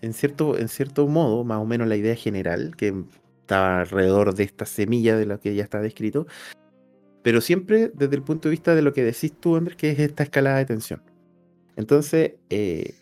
en 0.00 0.12
cierto, 0.12 0.58
en 0.58 0.68
cierto 0.68 1.06
modo, 1.06 1.44
más 1.44 1.58
o 1.58 1.64
menos 1.64 1.88
la 1.88 1.96
idea 1.96 2.14
general, 2.14 2.74
que 2.76 2.94
estaba 3.40 3.80
alrededor 3.80 4.34
de 4.34 4.44
esta 4.44 4.66
semilla 4.66 5.16
de 5.16 5.24
lo 5.24 5.40
que 5.40 5.54
ya 5.54 5.64
está 5.64 5.80
descrito, 5.80 6.26
pero 7.22 7.40
siempre 7.40 7.90
desde 7.94 8.16
el 8.16 8.22
punto 8.22 8.48
de 8.48 8.52
vista 8.52 8.74
de 8.74 8.82
lo 8.82 8.92
que 8.92 9.04
decís 9.04 9.32
tú, 9.38 9.56
Andrés, 9.56 9.76
que 9.76 9.90
es 9.90 9.98
esta 9.98 10.22
escalada 10.22 10.58
de 10.58 10.66
tensión. 10.66 11.02
Entonces, 11.76 12.34
eh, 12.50 12.94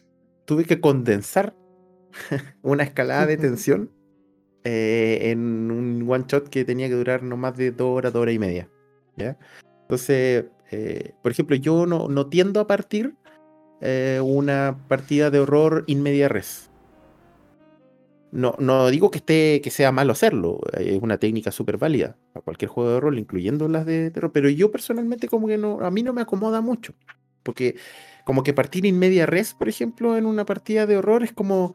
tuve 0.45 0.65
que 0.65 0.81
condensar 0.81 1.55
una 2.63 2.85
escalada 2.85 3.27
de 3.27 3.37
tensión 3.39 3.91
eh, 4.65 5.31
en 5.31 5.71
un 5.71 6.07
one 6.09 6.25
shot 6.29 6.49
que 6.49 6.65
tenía 6.65 6.89
que 6.89 6.95
durar 6.95 7.23
no 7.23 7.37
más 7.37 7.57
de 7.57 7.73
dos 7.73 7.99
horas, 7.99 8.13
dos 8.13 8.23
horas 8.23 8.35
y 8.35 8.39
media. 8.39 8.69
¿ya? 9.17 9.39
Entonces, 9.83 10.47
eh, 10.71 11.13
por 11.23 11.33
ejemplo, 11.33 11.57
yo 11.57 11.87
no, 11.87 12.09
no 12.09 12.29
tiendo 12.29 12.61
a 12.61 12.67
partir 12.67 13.15
una 14.23 14.79
partida 14.89 15.31
de 15.31 15.39
horror 15.39 15.85
in 15.87 16.03
media 16.03 16.29
res. 16.29 16.71
No, 18.33 18.55
no 18.59 18.89
digo 18.89 19.11
que 19.11 19.19
esté 19.19 19.61
que 19.63 19.71
sea 19.71 19.93
malo 19.93 20.13
hacerlo, 20.13 20.61
es 20.73 21.01
una 21.01 21.17
técnica 21.17 21.53
súper 21.53 21.79
válida 21.79 22.17
para 22.33 22.45
cualquier 22.45 22.69
juego 22.69 22.91
de 22.91 23.01
rol, 23.01 23.19
incluyendo 23.19 23.69
las 23.69 23.87
de 23.87 24.11
terror, 24.11 24.33
pero 24.33 24.49
yo 24.49 24.71
personalmente 24.71 25.29
como 25.29 25.47
que 25.47 25.57
no, 25.57 25.81
a 25.81 25.91
mí 25.91 26.03
no 26.03 26.13
me 26.13 26.23
acomoda 26.23 26.61
mucho, 26.61 26.93
porque 27.43 27.77
como 28.25 28.43
que 28.43 28.53
partir 28.53 28.85
en 28.85 28.99
media 28.99 29.27
res, 29.27 29.55
por 29.55 29.69
ejemplo, 29.69 30.17
en 30.17 30.27
una 30.27 30.45
partida 30.45 30.87
de 30.87 30.97
horror 30.97 31.23
es 31.23 31.33
como 31.33 31.75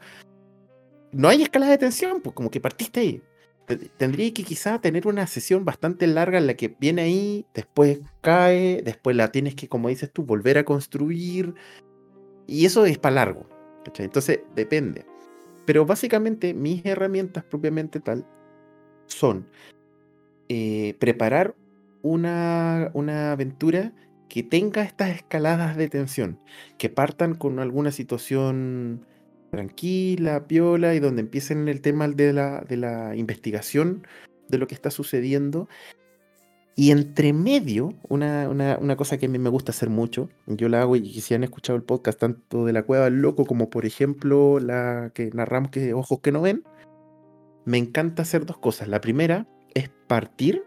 no 1.11 1.29
hay 1.29 1.41
escala 1.41 1.67
de 1.67 1.77
tensión, 1.77 2.21
pues 2.21 2.35
como 2.35 2.51
que 2.51 2.61
partiste 2.61 2.99
ahí. 2.99 3.21
Tendría 3.97 4.33
que 4.33 4.43
quizá 4.43 4.81
tener 4.81 5.07
una 5.07 5.27
sesión 5.27 5.63
bastante 5.63 6.07
larga 6.07 6.37
en 6.37 6.47
la 6.47 6.55
que 6.55 6.75
viene 6.79 7.03
ahí, 7.03 7.45
después 7.53 7.99
cae, 8.21 8.81
después 8.83 9.15
la 9.15 9.31
tienes 9.31 9.55
que, 9.55 9.69
como 9.69 9.89
dices 9.89 10.11
tú, 10.11 10.23
volver 10.23 10.57
a 10.57 10.65
construir. 10.65 11.53
Y 12.47 12.65
eso 12.65 12.85
es 12.85 12.97
para 12.97 13.15
largo. 13.15 13.47
Entonces, 13.97 14.41
depende. 14.55 15.05
Pero 15.71 15.85
básicamente 15.85 16.53
mis 16.53 16.85
herramientas 16.85 17.45
propiamente 17.45 18.01
tal 18.01 18.27
son 19.05 19.47
eh, 20.49 20.97
preparar 20.99 21.55
una, 22.01 22.91
una 22.93 23.31
aventura 23.31 23.93
que 24.27 24.43
tenga 24.43 24.81
estas 24.81 25.11
escaladas 25.11 25.77
de 25.77 25.87
tensión, 25.87 26.41
que 26.77 26.89
partan 26.89 27.35
con 27.35 27.59
alguna 27.59 27.91
situación 27.93 29.05
tranquila, 29.49 30.45
piola, 30.45 30.93
y 30.93 30.99
donde 30.99 31.21
empiecen 31.21 31.69
el 31.69 31.79
tema 31.79 32.05
de 32.09 32.33
la, 32.33 32.65
de 32.67 32.75
la 32.75 33.15
investigación 33.15 34.05
de 34.49 34.57
lo 34.57 34.67
que 34.67 34.75
está 34.75 34.91
sucediendo, 34.91 35.69
y 36.75 36.91
entre 36.91 37.33
medio, 37.33 37.93
una, 38.07 38.47
una, 38.49 38.95
cosa 38.95 39.17
que 39.17 39.25
a 39.25 39.29
mí 39.29 39.37
me 39.37 39.49
gusta 39.49 39.71
hacer 39.71 39.89
mucho, 39.89 40.29
yo 40.47 40.69
la 40.69 40.81
hago 40.81 40.95
y 40.95 41.21
si 41.21 41.33
han 41.33 41.43
escuchado 41.43 41.75
el 41.75 41.83
podcast 41.83 42.19
tanto 42.19 42.65
de 42.65 42.73
la 42.73 42.83
Cueva 42.83 43.05
del 43.05 43.21
Loco 43.21 43.45
como 43.45 43.69
por 43.69 43.85
ejemplo 43.85 44.59
la 44.59 45.11
que 45.13 45.31
narramos 45.33 45.71
que 45.71 45.93
Ojos 45.93 46.21
que 46.21 46.31
no 46.31 46.41
ven, 46.41 46.63
me 47.65 47.77
encanta 47.77 48.21
hacer 48.21 48.45
dos 48.45 48.57
cosas. 48.57 48.87
La 48.87 49.01
primera 49.01 49.47
es 49.73 49.89
partir 50.07 50.63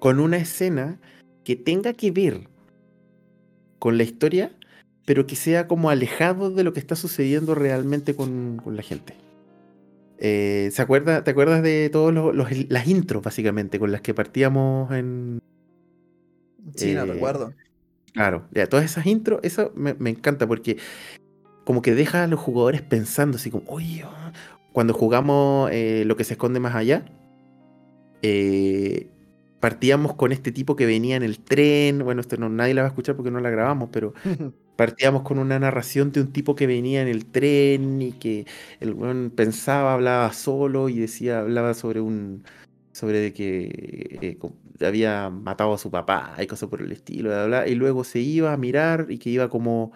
con 0.00 0.20
una 0.20 0.38
escena 0.38 0.98
que 1.44 1.54
tenga 1.54 1.92
que 1.92 2.10
ver 2.10 2.48
con 3.78 3.98
la 3.98 4.04
historia, 4.04 4.52
pero 5.04 5.26
que 5.26 5.36
sea 5.36 5.68
como 5.68 5.90
alejado 5.90 6.50
de 6.50 6.64
lo 6.64 6.72
que 6.72 6.80
está 6.80 6.96
sucediendo 6.96 7.54
realmente 7.54 8.16
con, 8.16 8.60
con 8.62 8.74
la 8.74 8.82
gente. 8.82 9.14
Eh, 10.18 10.70
¿se 10.72 10.82
acuerda, 10.82 11.22
¿Te 11.24 11.30
acuerdas 11.30 11.62
de 11.62 11.90
todas 11.90 12.14
las 12.68 12.86
intros, 12.88 13.22
básicamente, 13.22 13.78
con 13.78 13.92
las 13.92 14.00
que 14.00 14.14
partíamos 14.14 14.92
en, 14.92 15.38
Sí, 16.74 16.94
no 16.94 17.06
recuerdo. 17.06 17.54
Claro, 18.12 18.46
ya, 18.52 18.66
todas 18.66 18.84
esas 18.84 19.06
intros, 19.06 19.40
eso 19.42 19.72
me, 19.74 19.94
encanta 20.10 20.46
porque 20.46 20.78
como 21.64 21.82
que 21.82 21.94
deja 21.94 22.24
a 22.24 22.26
los 22.26 22.40
jugadores 22.40 22.82
pensando 22.82 23.36
así 23.36 23.50
como, 23.50 23.64
oye, 23.68 24.02
ah", 24.04 24.32
cuando 24.72 24.94
jugamos 24.94 25.70
eh, 25.72 26.04
lo 26.06 26.16
que 26.16 26.24
se 26.24 26.34
esconde 26.34 26.60
más 26.60 26.74
allá, 26.74 27.04
eh, 28.22 29.08
partíamos 29.60 30.14
con 30.14 30.32
este 30.32 30.52
tipo 30.52 30.76
que 30.76 30.86
venía 30.86 31.16
en 31.16 31.22
el 31.22 31.40
tren, 31.40 32.04
bueno, 32.04 32.20
esto 32.20 32.36
no, 32.36 32.48
nadie 32.48 32.74
la 32.74 32.82
va 32.82 32.88
a 32.88 32.90
escuchar 32.90 33.16
porque 33.16 33.30
no 33.30 33.40
la 33.40 33.50
grabamos, 33.50 33.90
pero 33.92 34.14
partíamos 34.76 35.22
con 35.22 35.38
una 35.38 35.58
narración 35.58 36.12
de 36.12 36.20
un 36.20 36.32
tipo 36.32 36.54
que 36.54 36.66
venía 36.66 37.02
en 37.02 37.08
el 37.08 37.26
tren 37.26 38.00
y 38.00 38.12
que 38.12 38.46
el 38.80 38.94
buen 38.94 39.30
pensaba, 39.30 39.94
hablaba 39.94 40.32
solo 40.32 40.88
y 40.88 40.98
decía, 40.98 41.40
hablaba 41.40 41.74
sobre 41.74 42.00
un 42.00 42.44
sobre 42.92 43.20
de 43.20 43.32
que 43.32 44.18
eh, 44.22 44.38
había 44.84 45.30
matado 45.30 45.74
a 45.74 45.78
su 45.78 45.90
papá 45.90 46.34
y 46.40 46.46
cosas 46.46 46.68
por 46.68 46.82
el 46.82 46.90
estilo, 46.92 47.30
y 47.66 47.74
luego 47.74 48.04
se 48.04 48.20
iba 48.20 48.52
a 48.52 48.56
mirar 48.56 49.06
y 49.08 49.18
que 49.18 49.30
iba 49.30 49.48
como 49.48 49.92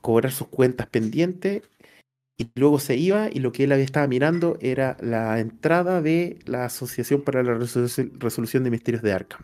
cobrar 0.00 0.32
sus 0.32 0.48
cuentas 0.48 0.86
pendientes 0.88 1.62
y 2.36 2.50
luego 2.54 2.78
se 2.78 2.96
iba 2.96 3.28
y 3.32 3.38
lo 3.38 3.52
que 3.52 3.64
él 3.64 3.72
había 3.72 3.84
estaba 3.84 4.06
mirando 4.06 4.56
era 4.60 4.96
la 5.00 5.38
entrada 5.38 6.02
de 6.02 6.38
la 6.46 6.64
Asociación 6.64 7.22
para 7.22 7.42
la 7.42 7.54
Resolución 7.54 8.64
de 8.64 8.70
Misterios 8.70 9.02
de 9.02 9.12
Arkham. 9.12 9.42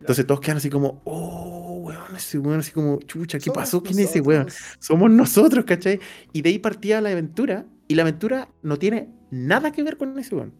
Entonces 0.00 0.26
todos 0.26 0.40
quedan 0.40 0.58
así 0.58 0.68
como, 0.68 1.00
oh, 1.04 1.82
weón, 1.84 2.16
ese 2.16 2.38
weón, 2.38 2.60
así 2.60 2.72
como, 2.72 2.98
chucha, 3.00 3.38
¿qué 3.38 3.50
pasó? 3.50 3.82
¿Quién 3.82 3.98
es 4.00 4.10
ese 4.10 4.20
weón? 4.20 4.48
Somos 4.78 5.10
nosotros, 5.10 5.64
¿cachai? 5.64 6.00
Y 6.32 6.42
de 6.42 6.50
ahí 6.50 6.58
partía 6.58 7.00
la 7.00 7.10
aventura, 7.10 7.66
y 7.88 7.94
la 7.94 8.02
aventura 8.02 8.48
no 8.62 8.78
tiene 8.78 9.08
nada 9.30 9.72
que 9.72 9.82
ver 9.82 9.96
con 9.96 10.18
ese 10.18 10.34
weón. 10.34 10.52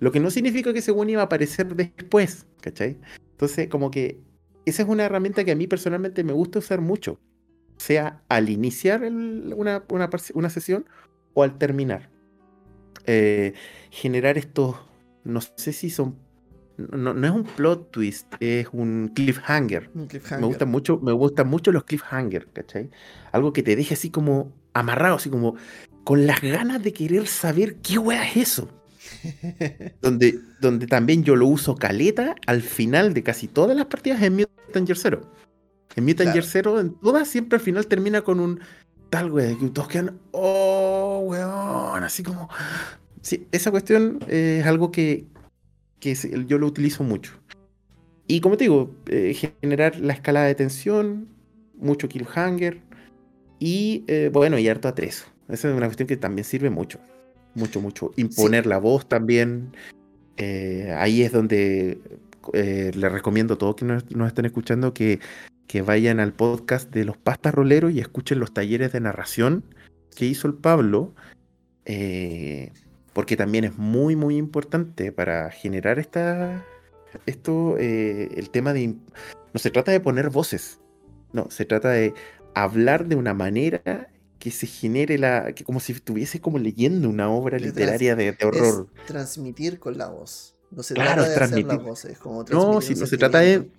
Lo 0.00 0.12
que 0.12 0.20
no 0.20 0.30
significa 0.30 0.72
que 0.72 0.80
ese 0.80 0.92
weón 0.92 1.10
iba 1.10 1.22
a 1.22 1.26
aparecer 1.26 1.74
después, 1.76 2.46
¿cachai? 2.60 2.98
Entonces, 3.32 3.68
como 3.68 3.90
que 3.90 4.20
esa 4.64 4.82
es 4.82 4.88
una 4.88 5.04
herramienta 5.04 5.44
que 5.44 5.52
a 5.52 5.56
mí 5.56 5.66
personalmente 5.66 6.24
me 6.24 6.32
gusta 6.32 6.58
usar 6.58 6.80
mucho. 6.80 7.18
Sea 7.76 8.22
al 8.28 8.50
iniciar 8.50 9.02
una, 9.02 9.82
una, 9.88 10.10
una, 10.34 10.50
sesión 10.50 10.84
o 11.34 11.42
al 11.42 11.58
terminar. 11.58 12.10
Eh, 13.06 13.54
generar 13.90 14.38
estos, 14.38 14.76
no 15.24 15.40
sé 15.40 15.72
si 15.72 15.90
son 15.90 16.16
no, 16.88 17.14
no, 17.14 17.26
es 17.26 17.32
un 17.32 17.44
plot 17.44 17.90
twist, 17.90 18.26
es 18.40 18.68
un 18.72 19.10
cliffhanger. 19.14 19.90
Me 19.94 20.46
gustan 20.46 20.70
mucho, 20.70 20.98
me 20.98 21.12
gustan 21.12 21.48
mucho 21.48 21.72
los 21.72 21.84
cliffhangers, 21.84 22.46
¿cachai? 22.52 22.90
Algo 23.32 23.52
que 23.52 23.62
te 23.62 23.76
deje 23.76 23.94
así 23.94 24.10
como 24.10 24.52
amarrado, 24.72 25.16
así 25.16 25.30
como 25.30 25.56
con 26.04 26.26
las 26.26 26.40
ganas 26.40 26.82
de 26.82 26.92
querer 26.92 27.26
saber 27.26 27.76
qué 27.76 27.98
wea 27.98 28.28
es 28.28 28.36
eso. 28.36 28.68
donde, 30.02 30.38
donde 30.60 30.86
también 30.86 31.24
yo 31.24 31.34
lo 31.34 31.46
uso 31.46 31.74
caleta 31.74 32.36
al 32.46 32.62
final 32.62 33.12
de 33.12 33.22
casi 33.22 33.48
todas 33.48 33.76
las 33.76 33.86
partidas 33.86 34.22
en 34.22 34.36
Mutant 34.36 34.86
Year 34.86 34.98
Zero. 34.98 35.32
En 35.96 36.04
Mutant 36.04 36.32
Year 36.32 36.44
Zero, 36.44 36.78
en 36.78 36.94
todas 37.00 37.28
siempre 37.28 37.58
al 37.58 37.62
final 37.62 37.86
termina 37.86 38.22
con 38.22 38.40
un 38.40 38.60
tal 39.10 39.30
wea, 39.30 39.56
que 39.58 39.68
todos 39.68 39.88
quedan, 39.88 40.18
oh, 40.32 41.22
weón, 41.24 42.02
así 42.02 42.22
como... 42.22 42.48
Sí, 43.22 43.46
esa 43.52 43.70
cuestión 43.70 44.20
es 44.28 44.64
algo 44.64 44.90
que, 44.90 45.26
que 45.98 46.14
yo 46.46 46.58
lo 46.58 46.66
utilizo 46.66 47.04
mucho. 47.04 47.40
Y 48.30 48.40
como 48.40 48.56
te 48.56 48.62
digo, 48.62 48.94
eh, 49.08 49.34
generar 49.60 49.98
la 49.98 50.12
escalada 50.12 50.46
de 50.46 50.54
tensión, 50.54 51.26
mucho 51.76 52.08
killhanger 52.08 52.80
y 53.58 54.04
eh, 54.06 54.30
bueno, 54.32 54.56
y 54.56 54.68
harto 54.68 54.86
atrezo. 54.86 55.26
Esa 55.48 55.68
es 55.68 55.76
una 55.76 55.86
cuestión 55.86 56.06
que 56.06 56.16
también 56.16 56.44
sirve 56.44 56.70
mucho. 56.70 57.00
Mucho, 57.56 57.80
mucho. 57.80 58.12
Imponer 58.14 58.66
la 58.66 58.78
voz 58.78 59.08
también. 59.08 59.72
Eh, 60.36 60.94
ahí 60.96 61.22
es 61.22 61.32
donde 61.32 62.00
le 62.52 63.08
recomiendo 63.08 63.54
a 63.54 63.58
todos 63.58 63.74
que 63.74 63.84
nos, 63.84 64.04
estén 64.28 64.44
escuchando 64.44 64.94
que, 64.94 65.18
que 65.70 65.82
vayan 65.82 66.18
al 66.18 66.32
podcast 66.32 66.90
de 66.90 67.04
los 67.04 67.16
pastas 67.16 67.54
roleros 67.54 67.92
y 67.92 68.00
escuchen 68.00 68.40
los 68.40 68.52
talleres 68.52 68.90
de 68.90 68.98
narración 68.98 69.64
que 70.16 70.26
hizo 70.26 70.48
el 70.48 70.54
Pablo. 70.54 71.14
Eh, 71.84 72.72
porque 73.12 73.36
también 73.36 73.62
es 73.62 73.78
muy, 73.78 74.16
muy 74.16 74.36
importante 74.36 75.12
para 75.12 75.48
generar 75.52 76.00
esta, 76.00 76.66
esto, 77.24 77.76
eh, 77.78 78.30
el 78.34 78.50
tema 78.50 78.72
de... 78.72 78.88
No 78.88 79.60
se 79.60 79.70
trata 79.70 79.92
de 79.92 80.00
poner 80.00 80.30
voces, 80.30 80.80
no, 81.32 81.48
se 81.52 81.64
trata 81.64 81.90
de 81.90 82.14
hablar 82.56 83.06
de 83.06 83.14
una 83.14 83.32
manera 83.32 84.08
que 84.40 84.50
se 84.50 84.66
genere 84.66 85.18
la... 85.18 85.52
que 85.52 85.62
como 85.62 85.78
si 85.78 85.92
estuviese 85.92 86.40
como 86.40 86.58
leyendo 86.58 87.08
una 87.08 87.30
obra 87.30 87.60
literaria 87.60 88.16
de, 88.16 88.36
horror. 88.42 88.88
transmitir 89.06 89.78
con 89.78 89.96
la 89.96 90.08
voz. 90.08 90.56
No 90.72 90.82
se 90.82 90.94
trata 90.94 91.28
de 91.28 91.34
hacer 91.36 91.64
las 91.64 91.80
voces, 91.80 92.18
como 92.18 92.42
No, 92.50 92.80
si 92.80 92.96
no 92.96 93.06
se 93.06 93.16
trata 93.16 93.38
de... 93.38 93.70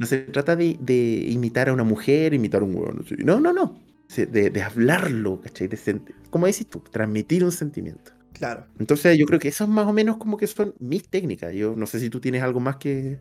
No 0.00 0.06
se 0.06 0.20
trata 0.20 0.56
de, 0.56 1.26
imitar 1.28 1.68
a 1.68 1.74
una 1.74 1.84
mujer, 1.84 2.32
imitar 2.32 2.62
a 2.62 2.64
un 2.64 2.74
huevo. 2.74 2.94
No, 3.18 3.38
no, 3.38 3.52
no. 3.52 3.78
De, 4.16 4.48
de 4.48 4.62
hablarlo, 4.62 5.42
¿cachai? 5.42 5.68
De, 5.68 6.00
como 6.30 6.46
decís 6.46 6.66
tú, 6.70 6.80
transmitir 6.90 7.44
un 7.44 7.52
sentimiento. 7.52 8.12
Claro. 8.32 8.66
Entonces 8.78 9.18
yo 9.18 9.26
creo 9.26 9.38
que 9.38 9.48
eso 9.48 9.64
es 9.64 9.70
más 9.70 9.86
o 9.86 9.92
menos 9.92 10.16
como 10.16 10.38
que 10.38 10.46
son 10.46 10.74
mis 10.78 11.06
técnicas. 11.06 11.52
Yo 11.52 11.74
no 11.76 11.84
sé 11.84 12.00
si 12.00 12.08
tú 12.08 12.18
tienes 12.18 12.42
algo 12.42 12.60
más 12.60 12.76
que... 12.76 13.20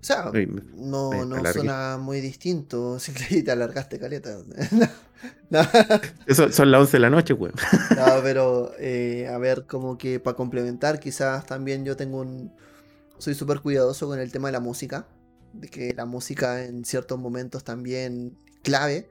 O 0.00 0.04
sea, 0.04 0.32
no, 0.74 1.26
no 1.26 1.52
suena 1.52 1.98
muy 1.98 2.22
distinto. 2.22 2.98
Si 3.28 3.42
te 3.42 3.50
alargaste, 3.50 3.98
caleta. 3.98 4.38
Eso 6.26 6.50
son 6.50 6.70
las 6.70 6.80
11 6.80 6.92
de 6.92 6.98
la 7.00 7.10
noche, 7.10 7.34
güey. 7.34 7.52
no, 7.94 8.06
pero 8.22 8.72
eh, 8.78 9.28
a 9.30 9.36
ver, 9.36 9.66
como 9.66 9.98
que 9.98 10.18
para 10.18 10.34
complementar, 10.34 10.98
quizás 10.98 11.44
también 11.44 11.84
yo 11.84 11.94
tengo 11.94 12.20
un. 12.22 12.50
Soy 13.18 13.34
súper 13.34 13.60
cuidadoso 13.60 14.06
con 14.06 14.18
el 14.18 14.32
tema 14.32 14.48
de 14.48 14.52
la 14.52 14.60
música. 14.60 15.06
De 15.58 15.68
que 15.68 15.92
la 15.94 16.06
música 16.06 16.64
en 16.64 16.84
ciertos 16.84 17.18
momentos 17.18 17.64
también 17.64 18.36
clave 18.62 19.10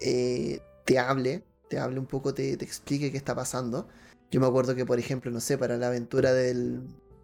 eh, 0.00 0.60
te 0.84 0.98
hable, 0.98 1.44
te 1.68 1.78
hable 1.78 1.98
un 1.98 2.06
poco, 2.06 2.34
te, 2.34 2.52
explique 2.52 3.10
qué 3.10 3.16
está 3.16 3.34
pasando. 3.34 3.88
Yo 4.30 4.40
me 4.40 4.46
acuerdo 4.46 4.74
que, 4.74 4.84
por 4.84 4.98
ejemplo, 4.98 5.30
no 5.30 5.40
sé, 5.40 5.58
para 5.58 5.76
la 5.76 5.88
aventura 5.88 6.32
del, 6.32 6.82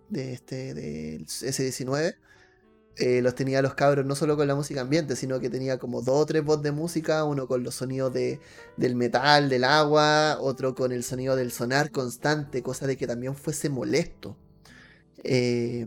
de 0.08 0.32
este, 0.32 0.74
del 0.74 1.26
S19, 1.26 2.16
eh, 2.96 3.22
los 3.22 3.34
tenía 3.34 3.62
los 3.62 3.74
cabros 3.74 4.04
no 4.04 4.14
solo 4.14 4.36
con 4.36 4.46
la 4.46 4.54
música 4.54 4.82
ambiente, 4.82 5.16
sino 5.16 5.40
que 5.40 5.48
tenía 5.48 5.78
como 5.78 6.02
dos 6.02 6.22
o 6.22 6.26
tres 6.26 6.44
voz 6.44 6.62
de 6.62 6.72
música, 6.72 7.24
uno 7.24 7.46
con 7.48 7.62
los 7.62 7.76
sonidos 7.76 8.12
de, 8.12 8.38
del 8.76 8.96
metal, 8.96 9.48
del 9.48 9.64
agua, 9.64 10.36
otro 10.40 10.74
con 10.74 10.92
el 10.92 11.02
sonido 11.02 11.34
del 11.34 11.52
sonar 11.52 11.90
constante, 11.90 12.62
cosa 12.62 12.86
de 12.86 12.96
que 12.96 13.06
también 13.06 13.34
fuese 13.34 13.70
molesto. 13.70 14.36
Eh, 15.24 15.86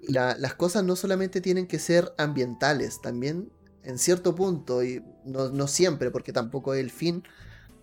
las 0.00 0.54
cosas 0.54 0.84
no 0.84 0.96
solamente 0.96 1.40
tienen 1.40 1.66
que 1.66 1.78
ser 1.78 2.12
ambientales, 2.18 3.00
también 3.00 3.50
en 3.82 3.98
cierto 3.98 4.34
punto, 4.34 4.82
y 4.82 5.04
no, 5.24 5.48
no 5.50 5.66
siempre, 5.68 6.10
porque 6.10 6.32
tampoco 6.32 6.74
es 6.74 6.80
el 6.80 6.90
fin, 6.90 7.22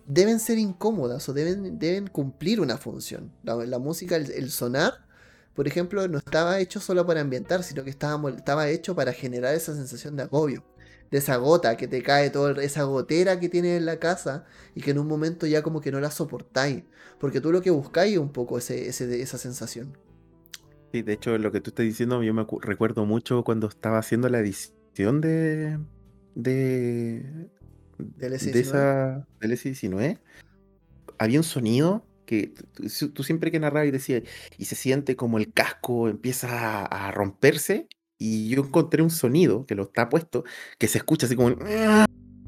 deben 0.06 0.38
ser 0.38 0.58
incómodas 0.58 1.28
o 1.28 1.32
deben, 1.32 1.78
deben 1.78 2.06
cumplir 2.08 2.60
una 2.60 2.76
función. 2.76 3.32
La, 3.42 3.78
música, 3.78 4.16
el, 4.16 4.50
sonar, 4.50 5.06
por 5.54 5.66
ejemplo, 5.66 6.06
no 6.08 6.18
estaba 6.18 6.58
hecho 6.60 6.80
solo 6.80 7.06
para 7.06 7.20
ambientar, 7.20 7.62
sino 7.62 7.84
que 7.84 7.90
estaba, 7.90 8.30
estaba 8.30 8.68
hecho 8.68 8.94
para 8.94 9.12
generar 9.12 9.54
esa 9.54 9.74
sensación 9.74 10.16
de 10.16 10.24
agobio. 10.24 10.64
De 11.10 11.18
esa 11.18 11.36
gota 11.36 11.76
que 11.76 11.86
te 11.86 12.02
cae, 12.02 12.30
toda 12.30 12.62
esa 12.62 12.82
gotera 12.84 13.38
que 13.38 13.48
tienes 13.48 13.78
en 13.78 13.86
la 13.86 13.98
casa 13.98 14.46
y 14.74 14.80
que 14.80 14.90
en 14.90 14.98
un 14.98 15.06
momento 15.06 15.46
ya 15.46 15.62
como 15.62 15.80
que 15.80 15.92
no 15.92 16.00
la 16.00 16.10
soportáis. 16.10 16.82
Porque 17.20 17.40
tú 17.40 17.52
lo 17.52 17.62
que 17.62 17.70
buscáis 17.70 18.14
es 18.14 18.18
un 18.18 18.32
poco 18.32 18.58
ese, 18.58 18.88
esa 18.88 19.38
sensación. 19.38 19.96
Sí, 20.94 21.02
de 21.02 21.14
hecho, 21.14 21.36
lo 21.38 21.50
que 21.50 21.60
tú 21.60 21.70
estás 21.70 21.84
diciendo, 21.84 22.22
yo 22.22 22.32
me 22.32 22.46
recuerdo 22.60 23.04
mucho 23.04 23.42
cuando 23.42 23.66
estaba 23.66 23.98
haciendo 23.98 24.28
la 24.28 24.38
edición 24.38 25.20
de, 25.20 25.76
de, 26.36 27.48
del 27.98 28.32
S19, 28.32 30.20
había 31.18 31.40
un 31.40 31.42
sonido 31.42 32.06
que 32.26 32.54
tú, 33.12 33.24
siempre 33.24 33.50
que 33.50 33.58
narrabas 33.58 33.88
y 33.88 33.90
decías, 33.90 34.22
y 34.56 34.66
se 34.66 34.76
siente 34.76 35.16
como 35.16 35.38
el 35.38 35.52
casco 35.52 36.08
empieza 36.08 36.84
a, 36.84 37.10
romperse, 37.10 37.88
y 38.16 38.48
yo 38.50 38.62
encontré 38.62 39.02
un 39.02 39.10
sonido 39.10 39.66
que 39.66 39.74
lo 39.74 39.82
está 39.82 40.08
puesto, 40.08 40.44
que 40.78 40.86
se 40.86 40.98
escucha 40.98 41.26
así 41.26 41.34
como 41.34 41.56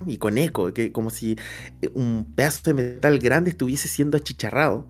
y 0.07 0.19
con 0.19 0.39
eco, 0.39 0.73
que 0.73 0.93
como 0.93 1.11
si 1.11 1.37
eh, 1.83 1.91
un 1.95 2.33
pedazo 2.37 2.63
de 2.67 2.75
metal 2.75 3.19
grande 3.19 3.51
estuviese 3.51 3.89
siendo 3.89 4.17
achicharrado 4.17 4.87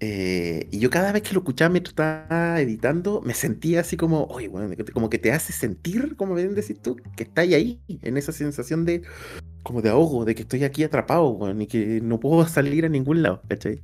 eh, 0.00 0.66
y 0.70 0.78
yo 0.78 0.88
cada 0.88 1.12
vez 1.12 1.22
que 1.22 1.34
lo 1.34 1.40
escuchaba 1.40 1.68
mientras 1.68 1.92
estaba 1.92 2.60
editando, 2.60 3.20
me 3.20 3.34
sentía 3.34 3.80
así 3.80 3.98
como, 3.98 4.28
como 4.94 5.10
que 5.10 5.18
te 5.18 5.30
hace 5.30 5.52
sentir, 5.52 6.16
como 6.16 6.34
ven 6.34 6.54
decir 6.54 6.78
tú, 6.80 6.96
que 7.16 7.24
está 7.24 7.42
ahí, 7.42 7.82
en 7.88 8.16
esa 8.16 8.32
sensación 8.32 8.86
de, 8.86 9.02
como 9.62 9.82
de 9.82 9.90
ahogo, 9.90 10.24
de 10.24 10.34
que 10.34 10.42
estoy 10.42 10.64
aquí 10.64 10.84
atrapado, 10.84 11.34
bueno, 11.34 11.60
y 11.62 11.66
que 11.66 12.00
no 12.02 12.18
puedo 12.18 12.46
salir 12.48 12.86
a 12.86 12.88
ningún 12.88 13.22
lado, 13.22 13.42
¿cachai? 13.46 13.82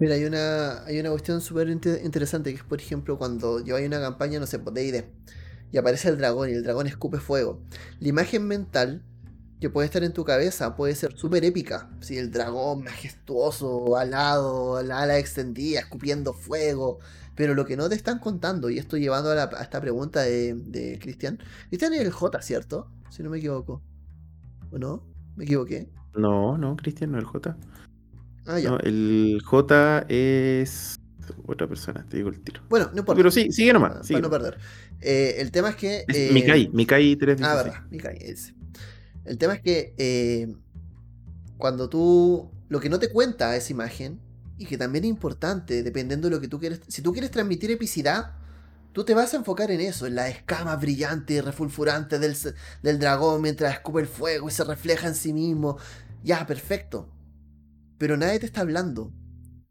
Mira, 0.00 0.16
hay 0.16 0.24
una, 0.24 0.84
hay 0.84 0.98
una 0.98 1.10
cuestión 1.10 1.40
súper 1.40 1.68
interesante, 1.68 2.50
que 2.50 2.56
es, 2.56 2.64
por 2.64 2.80
ejemplo, 2.80 3.16
cuando 3.16 3.64
yo 3.64 3.76
hay 3.76 3.84
una 3.86 4.00
campaña, 4.00 4.40
no 4.40 4.46
sé, 4.46 4.58
pues, 4.58 4.74
de 4.74 4.84
ID, 4.86 5.04
y 5.70 5.78
aparece 5.78 6.08
el 6.08 6.18
dragón, 6.18 6.50
y 6.50 6.54
el 6.54 6.64
dragón 6.64 6.88
escupe 6.88 7.18
fuego. 7.18 7.62
La 8.00 8.08
imagen 8.08 8.46
mental 8.48 9.04
que 9.64 9.70
puede 9.70 9.86
estar 9.86 10.04
en 10.04 10.12
tu 10.12 10.24
cabeza 10.24 10.76
puede 10.76 10.94
ser 10.94 11.16
súper 11.16 11.42
épica. 11.42 11.88
Si 12.02 12.18
el 12.18 12.30
dragón 12.30 12.84
majestuoso, 12.84 13.96
alado, 13.96 14.82
la 14.82 15.00
ala 15.00 15.18
extendida, 15.18 15.80
escupiendo 15.80 16.34
fuego. 16.34 16.98
Pero 17.34 17.54
lo 17.54 17.64
que 17.64 17.74
no 17.74 17.88
te 17.88 17.94
están 17.94 18.18
contando, 18.18 18.68
y 18.68 18.76
esto 18.76 18.98
llevando 18.98 19.30
a, 19.30 19.44
esta 19.62 19.80
pregunta 19.80 20.20
de, 20.20 20.52
de 20.52 20.98
Cristian. 21.00 21.38
Cristian 21.68 21.94
es 21.94 22.02
el 22.02 22.10
J, 22.10 22.42
¿cierto? 22.42 22.90
Si 23.08 23.22
no 23.22 23.30
me 23.30 23.38
equivoco. 23.38 23.80
¿O 24.70 24.76
no? 24.76 25.02
¿Me 25.34 25.44
equivoqué? 25.44 25.88
No, 26.14 26.58
no, 26.58 26.76
Cristian 26.76 27.12
no 27.12 27.16
es 27.16 27.24
el 27.24 27.30
J. 27.30 27.56
Ah, 28.44 28.58
ya. 28.58 28.76
el 28.82 29.40
J 29.42 30.04
es 30.10 31.00
otra 31.46 31.66
persona, 31.66 32.04
te 32.06 32.18
digo 32.18 32.28
el 32.28 32.38
tiro. 32.42 32.60
Bueno, 32.68 32.90
no 32.92 32.98
importa. 32.98 33.16
Pero 33.16 33.30
sí, 33.30 33.50
sigue 33.50 33.72
nomás. 33.72 34.06
Para 34.06 34.20
no 34.20 34.28
perder. 34.28 34.58
Eh, 35.00 35.36
el 35.38 35.50
tema 35.50 35.70
es 35.70 35.76
que. 35.76 36.04
Es 36.06 36.16
eh, 36.16 36.30
Mikai, 36.34 36.68
Mikai 36.70 37.16
3 37.16 37.40
Ah, 37.40 37.54
verdad, 37.54 37.82
Mikai, 37.90 38.18
ese. 38.20 38.52
El 39.24 39.38
tema 39.38 39.54
es 39.54 39.62
que 39.62 39.94
eh, 39.98 40.54
cuando 41.58 41.88
tú. 41.88 42.50
Lo 42.68 42.80
que 42.80 42.88
no 42.88 42.98
te 42.98 43.10
cuenta 43.10 43.54
esa 43.56 43.72
imagen, 43.72 44.20
y 44.58 44.66
que 44.66 44.78
también 44.78 45.04
es 45.04 45.10
importante, 45.10 45.82
dependiendo 45.82 46.28
de 46.28 46.34
lo 46.34 46.40
que 46.40 46.48
tú 46.48 46.58
quieres. 46.58 46.80
Si 46.88 47.02
tú 47.02 47.12
quieres 47.12 47.30
transmitir 47.30 47.70
epicidad, 47.70 48.32
tú 48.92 49.04
te 49.04 49.14
vas 49.14 49.34
a 49.34 49.36
enfocar 49.36 49.70
en 49.70 49.80
eso, 49.80 50.06
en 50.06 50.14
las 50.14 50.30
escamas 50.30 50.80
brillantes 50.80 51.36
y 51.36 51.40
refulfurantes 51.40 52.20
del, 52.20 52.36
del 52.82 52.98
dragón 52.98 53.42
mientras 53.42 53.74
escupe 53.74 54.00
el 54.00 54.06
fuego 54.06 54.48
y 54.48 54.52
se 54.52 54.64
refleja 54.64 55.08
en 55.08 55.14
sí 55.14 55.32
mismo. 55.32 55.78
Ya, 56.22 56.46
perfecto. 56.46 57.08
Pero 57.98 58.16
nadie 58.16 58.38
te 58.38 58.46
está 58.46 58.62
hablando 58.62 59.12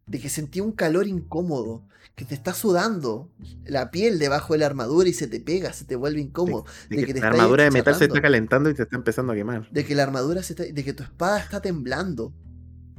de 0.06 0.20
que 0.20 0.30
sentí 0.30 0.60
un 0.60 0.72
calor 0.72 1.08
incómodo, 1.08 1.84
que 2.16 2.26
te 2.26 2.36
está 2.36 2.54
sudando 2.54 3.32
la 3.66 3.90
piel 3.90 4.20
debajo 4.20 4.54
de 4.54 4.60
la 4.60 4.66
armadura 4.66 5.10
y 5.10 5.14
se 5.14 5.28
te 5.28 5.40
pega, 5.40 5.74
se 5.74 5.86
te 5.86 5.96
vuelve 5.96 6.22
incómodo. 6.22 6.66
De, 6.90 7.06
que, 7.06 7.14
la 7.14 7.28
armadura 7.28 7.64
de 7.64 7.72
metal 7.72 7.96
se 7.96 8.06
está 8.06 8.22
calentando 8.22 8.70
y 8.70 8.76
se 8.76 8.84
está 8.84 8.96
empezando 8.96 9.34
a 9.34 9.36
quemar. 9.36 9.70
De 9.72 9.86
que 9.86 9.96
la 9.96 10.04
armadura 10.04 10.44
se 10.44 10.54
está, 10.54 10.64
de 10.64 10.84
que 10.84 10.94
tu 10.94 11.04
espada 11.04 11.40
está 11.40 11.62
temblando 11.62 12.34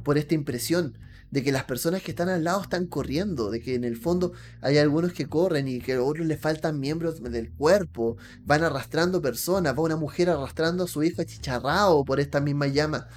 por 0.03 0.17
esta 0.17 0.33
impresión. 0.33 0.97
De 1.31 1.43
que 1.43 1.51
las 1.51 1.63
personas 1.63 2.01
que 2.01 2.11
están 2.11 2.29
al 2.29 2.43
lado 2.43 2.61
están 2.61 2.87
corriendo, 2.87 3.49
de 3.49 3.59
que 3.59 3.75
en 3.75 3.83
el 3.83 3.97
fondo 3.97 4.33
hay 4.61 4.77
algunos 4.77 5.11
que 5.11 5.27
corren 5.27 5.67
y 5.67 5.79
que 5.79 5.93
a 5.93 6.01
otros 6.01 6.25
les 6.27 6.39
faltan 6.39 6.79
miembros 6.79 7.21
del 7.21 7.51
cuerpo, 7.51 8.17
van 8.45 8.63
arrastrando 8.63 9.21
personas, 9.21 9.75
va 9.75 9.81
una 9.81 9.97
mujer 9.97 10.29
arrastrando 10.29 10.83
a 10.83 10.87
su 10.87 11.03
hijo 11.03 11.21
achicharrado 11.21 12.05
por 12.05 12.19
esta 12.19 12.41
misma 12.41 12.67
llama. 12.67 13.07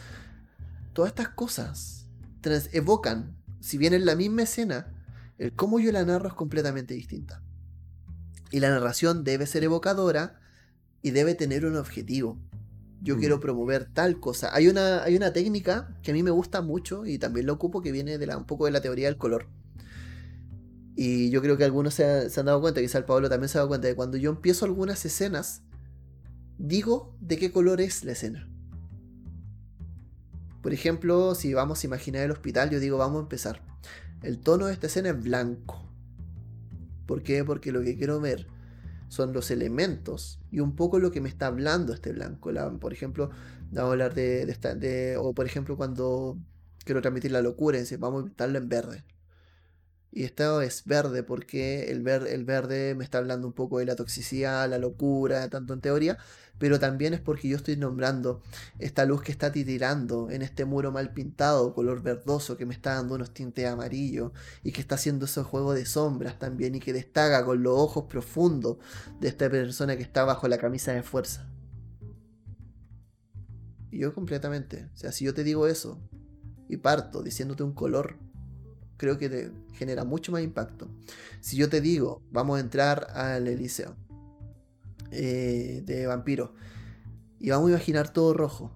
Todas 0.95 1.11
estas 1.11 1.29
cosas 1.29 2.09
evocan 2.73 3.38
si 3.61 3.79
bien 3.79 3.95
es 3.95 4.03
la 4.03 4.15
misma 4.15 4.43
escena, 4.43 4.95
el 5.39 5.53
cómo 5.55 5.81
yo 5.81 5.93
la 5.93 6.05
narro 6.05 6.29
es 6.29 6.35
completamente 6.35 6.95
distinta. 6.95 7.43
Y 8.51 8.61
la 8.61 8.71
narración 8.71 9.25
debe 9.25 9.47
ser 9.47 9.65
evocadora 9.65 10.41
y 11.03 11.11
debe 11.11 11.35
tener 11.35 11.67
un 11.67 11.77
objetivo. 11.77 12.39
Yo 13.01 13.17
mm. 13.17 13.19
quiero 13.21 13.41
promover 13.41 13.87
tal 13.87 14.21
cosa. 14.21 14.55
Hay 14.55 14.69
una, 14.69 15.03
hay 15.03 15.17
una 15.17 15.33
técnica 15.33 15.97
que 16.03 16.11
a 16.11 16.15
mí 16.15 16.23
me 16.23 16.31
gusta 16.31 16.63
mucho 16.63 17.07
y 17.07 17.19
también 17.19 17.47
lo 17.47 17.55
ocupo 17.55 17.83
que 17.83 17.93
viene 17.93 18.19
de 18.19 18.27
la, 18.27 18.37
un 18.37 18.47
poco 18.47 18.65
de 18.65 18.73
la 18.73 18.81
teoría 18.81 19.07
del 19.07 19.17
color. 19.17 19.49
Y 20.97 21.31
yo 21.31 21.41
creo 21.41 21.57
que 21.57 21.65
algunos 21.65 21.95
se, 21.95 22.29
se 22.29 22.41
han 22.41 22.47
dado 22.47 22.61
cuenta, 22.61 22.81
quizá 22.81 22.99
el 22.99 23.05
Pablo 23.05 23.29
también 23.29 23.49
se 23.49 23.59
ha 23.59 23.61
dado 23.61 23.69
cuenta 23.69 23.87
de 23.87 23.95
cuando 23.95 24.17
yo 24.17 24.31
empiezo 24.31 24.65
algunas 24.65 25.05
escenas, 25.05 25.63
digo 26.59 27.17
de 27.21 27.39
qué 27.39 27.53
color 27.53 27.81
es 27.81 28.03
la 28.03 28.13
escena. 28.13 28.51
Por 30.63 30.73
ejemplo, 30.73 31.35
si 31.35 31.55
vamos 31.55 31.83
a 31.83 31.87
imaginar 31.87 32.23
el 32.23 32.31
hospital, 32.31 32.71
yo 32.71 32.81
digo, 32.81 32.99
vamos 32.99 33.19
a 33.19 33.23
empezar. 33.23 33.63
El 34.23 34.39
tono 34.39 34.67
de 34.67 34.73
esta 34.73 34.89
escena 34.89 35.11
es 35.11 35.23
blanco. 35.23 35.85
¿Por 37.07 37.23
qué? 37.23 37.45
Porque 37.45 37.73
lo 37.73 37.83
que 37.83 37.97
quiero 37.97 38.21
ver 38.21 38.47
son 39.09 39.33
los 39.33 39.51
elementos 39.51 40.39
y 40.51 40.61
un 40.61 40.77
poco 40.77 40.99
lo 40.99 41.11
que 41.11 41.21
me 41.21 41.29
está 41.29 41.47
hablando 41.47 41.95
este 41.95 42.13
blanco. 42.13 42.51
por 42.81 42.93
ejemplo, 42.93 43.31
vamos 43.71 43.89
a 43.89 43.93
hablar 43.93 44.15
de, 44.15 44.45
de, 44.47 45.17
O 45.17 45.33
por 45.33 45.47
ejemplo, 45.47 45.77
cuando 45.77 46.37
quiero 46.85 47.01
transmitir 47.01 47.33
la 47.33 47.43
locura, 47.43 47.79
vamos 47.99 48.23
a 48.23 48.27
pintarlo 48.27 48.59
en 48.59 48.69
verde. 48.69 49.05
Y 50.11 50.25
esto 50.25 50.63
es 50.63 50.85
verde 50.85 51.23
porque 51.23 51.91
el, 51.91 52.07
el 52.09 52.45
verde 52.45 52.95
me 52.95 53.05
está 53.05 53.19
hablando 53.19 53.47
un 53.47 53.53
poco 53.53 53.79
de 53.79 53.85
la 53.85 53.95
toxicidad, 53.95 54.69
la 54.69 54.79
locura, 54.79 55.49
tanto 55.51 55.75
en 55.75 55.81
teoría, 55.81 56.19
pero 56.59 56.81
también 56.81 57.15
es 57.15 57.21
porque 57.21 57.49
yo 57.49 57.57
estoy 57.57 57.77
nombrando 57.77 58.43
esta 58.79 59.05
luz 59.05 59.23
que 59.23 59.33
está 59.33 59.53
titirando 59.53 60.31
en 60.31 60.43
este 60.43 60.65
muro 60.65 60.91
mal 60.93 61.13
pintado, 61.13 61.75
color 61.75 62.03
verdoso, 62.03 62.57
que 62.57 62.67
me 62.67 62.75
está 62.75 62.95
dando 62.95 63.15
unos 63.15 63.33
tintes 63.33 63.67
amarillos 63.67 64.33
y 64.63 64.73
que 64.73 64.81
está 64.81 64.97
haciendo 64.97 65.27
ese 65.27 65.43
juego 65.43 65.73
de 65.75 65.87
sombras 65.87 66.39
también 66.39 66.75
y 66.75 66.81
que 66.81 66.93
destaca 66.93 67.45
con 67.45 67.63
los 67.63 67.75
ojos 67.79 68.05
profundos 68.09 68.79
de 69.21 69.29
esta 69.29 69.49
persona 69.49 69.97
que 69.97 70.03
está 70.03 70.25
bajo 70.25 70.49
la 70.49 70.59
camisa 70.59 70.93
de 70.93 71.03
fuerza. 71.03 71.49
Y 73.91 74.01
yo 74.01 74.15
completamente, 74.15 74.89
o 74.95 74.97
sea, 74.97 75.13
si 75.13 75.25
yo 75.25 75.35
te 75.35 75.45
digo 75.45 75.67
eso 75.67 76.01
y 76.69 76.77
parto 76.79 77.23
diciéndote 77.23 77.63
un 77.63 77.73
color, 77.73 78.19
creo 78.99 79.17
que 79.17 79.31
te 79.31 79.53
genera 79.73 80.05
mucho 80.05 80.33
más 80.33 80.43
impacto. 80.43 80.91
Si 81.41 81.57
yo 81.57 81.71
te 81.71 81.81
digo, 81.81 82.21
vamos 82.31 82.59
a 82.59 82.61
entrar 82.61 83.07
al 83.15 83.47
Eliseo 83.49 83.97
eh, 85.11 85.83
de 85.87 86.07
vampiro 86.07 86.53
y 87.39 87.49
vamos 87.49 87.69
a 87.69 87.71
imaginar 87.71 88.13
todo 88.13 88.35
rojo, 88.35 88.71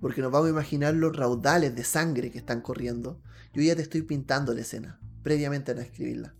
porque 0.00 0.20
nos 0.20 0.32
vamos 0.32 0.48
a 0.48 0.50
imaginar 0.50 0.94
los 0.94 1.16
raudales 1.16 1.74
de 1.74 1.84
sangre 1.84 2.30
que 2.30 2.38
están 2.38 2.60
corriendo, 2.60 3.22
yo 3.54 3.62
ya 3.62 3.76
te 3.76 3.82
estoy 3.82 4.02
pintando 4.02 4.52
la 4.52 4.60
escena, 4.60 5.00
previamente 5.22 5.72
a 5.72 5.80
escribirla. 5.80 6.34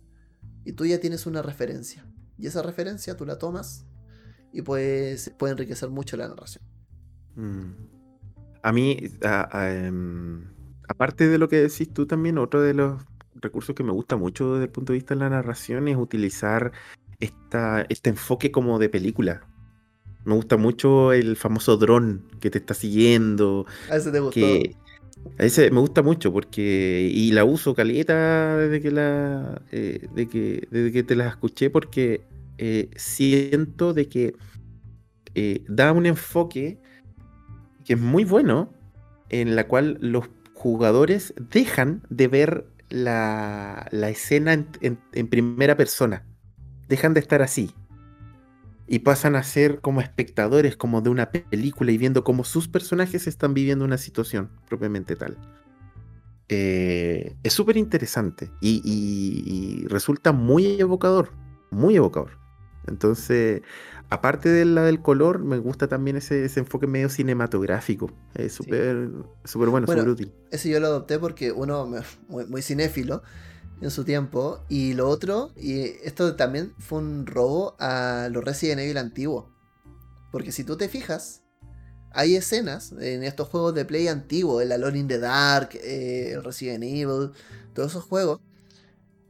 Y 0.65 0.73
tú 0.73 0.85
ya 0.85 0.99
tienes 0.99 1.25
una 1.25 1.41
referencia. 1.41 2.05
Y 2.37 2.47
esa 2.47 2.61
referencia 2.61 3.17
tú 3.17 3.25
la 3.25 3.39
tomas 3.39 3.85
y 4.51 4.61
pues 4.61 5.31
puede 5.37 5.53
enriquecer 5.53 5.89
mucho 5.89 6.17
la 6.17 6.27
narración. 6.27 6.63
Mm. 7.35 7.71
A 8.63 8.71
mí, 8.71 8.97
em, 9.53 10.45
aparte 10.91 11.27
de 11.27 11.37
lo 11.37 11.47
que 11.49 11.57
decís 11.57 11.89
tú 11.93 12.05
también, 12.05 12.37
otro 12.37 12.61
de 12.61 12.73
los 12.73 13.01
recursos 13.35 13.75
que 13.75 13.83
me 13.83 13.91
gusta 13.91 14.17
mucho 14.17 14.53
desde 14.53 14.65
el 14.65 14.71
punto 14.71 14.93
de 14.93 14.99
vista 14.99 15.15
de 15.15 15.21
la 15.21 15.29
narración 15.29 15.87
es 15.87 15.97
utilizar 15.97 16.71
esta, 17.19 17.85
este 17.89 18.09
enfoque 18.09 18.51
como 18.51 18.77
de 18.77 18.89
película. 18.89 19.41
Me 20.25 20.35
gusta 20.35 20.57
mucho 20.57 21.13
el 21.13 21.35
famoso 21.35 21.77
dron 21.77 22.27
que 22.39 22.51
te 22.51 22.59
está 22.59 22.73
siguiendo. 22.73 23.65
A 23.89 23.95
ese 23.95 24.11
te 24.11 24.19
gustó. 24.19 24.39
Que, 24.39 24.75
a 25.39 25.43
ese 25.43 25.71
me 25.71 25.79
gusta 25.79 26.03
mucho 26.03 26.31
porque. 26.31 27.09
Y 27.11 27.31
la 27.31 27.43
uso 27.43 27.73
caleta 27.73 28.57
desde 28.57 28.81
que 28.81 28.91
la. 28.91 29.61
Eh, 29.71 30.07
de 30.13 30.27
que, 30.27 30.67
desde 30.69 30.91
que 30.91 31.03
te 31.03 31.15
la 31.15 31.27
escuché 31.27 31.71
porque 31.71 32.21
eh, 32.59 32.91
siento 32.95 33.93
de 33.93 34.07
que 34.09 34.35
eh, 35.33 35.63
da 35.67 35.91
un 35.91 36.05
enfoque 36.05 36.79
que 37.83 37.93
es 37.93 37.99
muy 37.99 38.25
bueno. 38.25 38.73
En 39.29 39.55
la 39.55 39.65
cual 39.65 39.97
los 40.01 40.27
jugadores 40.61 41.33
dejan 41.49 42.03
de 42.09 42.27
ver 42.27 42.67
la, 42.89 43.89
escena 43.91 44.53
en, 44.53 45.27
primera 45.27 45.75
persona. 45.75 46.23
Dejan 46.87 47.15
de 47.15 47.19
estar 47.19 47.41
así. 47.41 47.73
Y 48.87 48.99
pasan 48.99 49.35
a 49.35 49.41
ser 49.41 49.79
como 49.81 50.01
espectadores, 50.01 50.77
como 50.77 51.01
de 51.01 51.09
una 51.09 51.31
película 51.31 51.91
y 51.91 51.97
viendo 51.97 52.23
cómo 52.23 52.43
sus 52.43 52.67
personajes 52.67 53.25
están 53.25 53.55
viviendo 53.55 53.85
una 53.85 53.97
situación 53.97 54.51
propiamente 54.67 55.15
tal. 55.15 55.35
Eh, 56.49 57.35
es 57.41 57.53
súper 57.53 57.77
interesante 57.77 58.51
y 58.61 59.85
resulta 59.87 60.31
muy 60.31 60.79
evocador, 60.79 61.31
muy 61.71 61.95
evocador. 61.95 62.37
Entonces, 62.87 63.61
aparte 64.11 64.49
de 64.49 64.65
la 64.65 64.83
del 64.83 65.01
color, 65.01 65.39
me 65.39 65.57
gusta 65.57 65.87
también 65.87 66.17
ese, 66.17 66.45
enfoque 66.57 66.85
medio 66.85 67.07
cinematográfico. 67.07 68.11
Es 68.35 68.53
súper 68.53 69.07
bueno, 69.45 69.87
súper 69.87 70.07
útil. 70.07 70.33
Ese 70.51 70.69
yo 70.69 70.81
lo 70.81 70.87
adopté 70.87 71.17
porque 71.17 71.53
uno, 71.53 71.89
muy, 72.27 72.45
muy, 72.45 72.61
cinéfilo 72.61 73.23
en 73.81 73.89
su 73.89 74.03
tiempo, 74.03 74.63
y 74.67 74.93
lo 74.93 75.07
otro, 75.07 75.51
y 75.55 75.79
esto 76.03 76.35
también 76.35 76.73
fue 76.77 76.99
un 76.99 77.25
robo 77.25 77.75
a 77.79 78.27
los 78.29 78.43
Resident 78.43 78.81
Evil 78.81 78.97
antiguos. 78.97 79.45
Porque 80.29 80.51
si 80.51 80.65
tú 80.65 80.75
te 80.75 80.89
fijas, 80.89 81.43
hay 82.11 82.35
escenas 82.35 82.91
en 82.91 83.23
estos 83.23 83.47
juegos 83.47 83.73
de 83.73 83.85
play 83.85 84.09
antiguos, 84.09 84.61
el 84.61 84.73
Alone 84.73 84.99
in 84.99 85.07
the 85.07 85.19
Dark, 85.19 85.69
eh, 85.73 86.33
el 86.33 86.43
Resident 86.43 86.83
Evil, 86.83 87.31
todos 87.73 87.91
esos 87.91 88.03
juegos, 88.03 88.41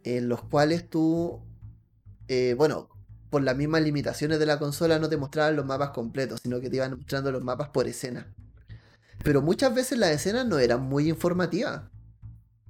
en 0.03 0.27
los 0.27 0.41
cuales 0.41 0.89
tú, 0.89 1.39
eh, 2.27 2.55
bueno, 2.57 2.90
por 3.31 3.41
las 3.41 3.55
mismas 3.55 3.81
limitaciones 3.81 4.37
de 4.39 4.45
la 4.45 4.59
consola 4.59 4.99
no 4.99 5.09
te 5.09 5.17
mostraban 5.17 5.55
los 5.55 5.65
mapas 5.65 5.91
completos, 5.91 6.41
sino 6.43 6.59
que 6.59 6.69
te 6.69 6.75
iban 6.75 6.97
mostrando 6.97 7.31
los 7.31 7.43
mapas 7.43 7.69
por 7.69 7.87
escena. 7.87 8.27
Pero 9.23 9.41
muchas 9.41 9.73
veces 9.73 9.97
las 9.97 10.11
escenas 10.11 10.45
no 10.45 10.59
eran 10.59 10.81
muy 10.81 11.09
informativas. 11.09 11.83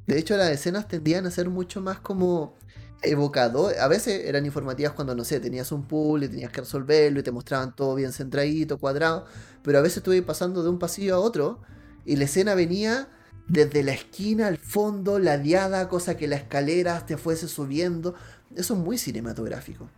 De 0.05 0.19
hecho, 0.19 0.37
las 0.37 0.51
escenas 0.51 0.87
tendían 0.87 1.25
a 1.25 1.31
ser 1.31 1.49
mucho 1.49 1.81
más 1.81 1.99
como 1.99 2.55
evocador. 3.01 3.77
A 3.79 3.87
veces 3.87 4.25
eran 4.25 4.45
informativas 4.45 4.93
cuando, 4.93 5.15
no 5.15 5.23
sé, 5.23 5.39
tenías 5.39 5.71
un 5.71 5.87
pool 5.87 6.23
y 6.23 6.29
tenías 6.29 6.51
que 6.51 6.61
resolverlo 6.61 7.19
y 7.19 7.23
te 7.23 7.31
mostraban 7.31 7.75
todo 7.75 7.95
bien 7.95 8.13
centradito, 8.13 8.77
cuadrado. 8.77 9.25
Pero 9.63 9.79
a 9.79 9.81
veces 9.81 9.97
estuve 9.97 10.21
pasando 10.21 10.61
de 10.61 10.69
un 10.69 10.77
pasillo 10.77 11.15
a 11.15 11.19
otro 11.19 11.61
y 12.05 12.17
la 12.17 12.25
escena 12.25 12.53
venía 12.53 13.09
desde 13.47 13.81
la 13.81 13.93
esquina 13.93 14.47
al 14.47 14.59
fondo, 14.59 15.17
ladeada, 15.17 15.89
cosa 15.89 16.17
que 16.17 16.27
la 16.27 16.35
escalera 16.35 17.03
te 17.05 17.17
fuese 17.17 17.47
subiendo. 17.47 18.13
Eso 18.55 18.75
es 18.75 18.79
muy 18.79 18.99
cinematográfico. 18.99 19.89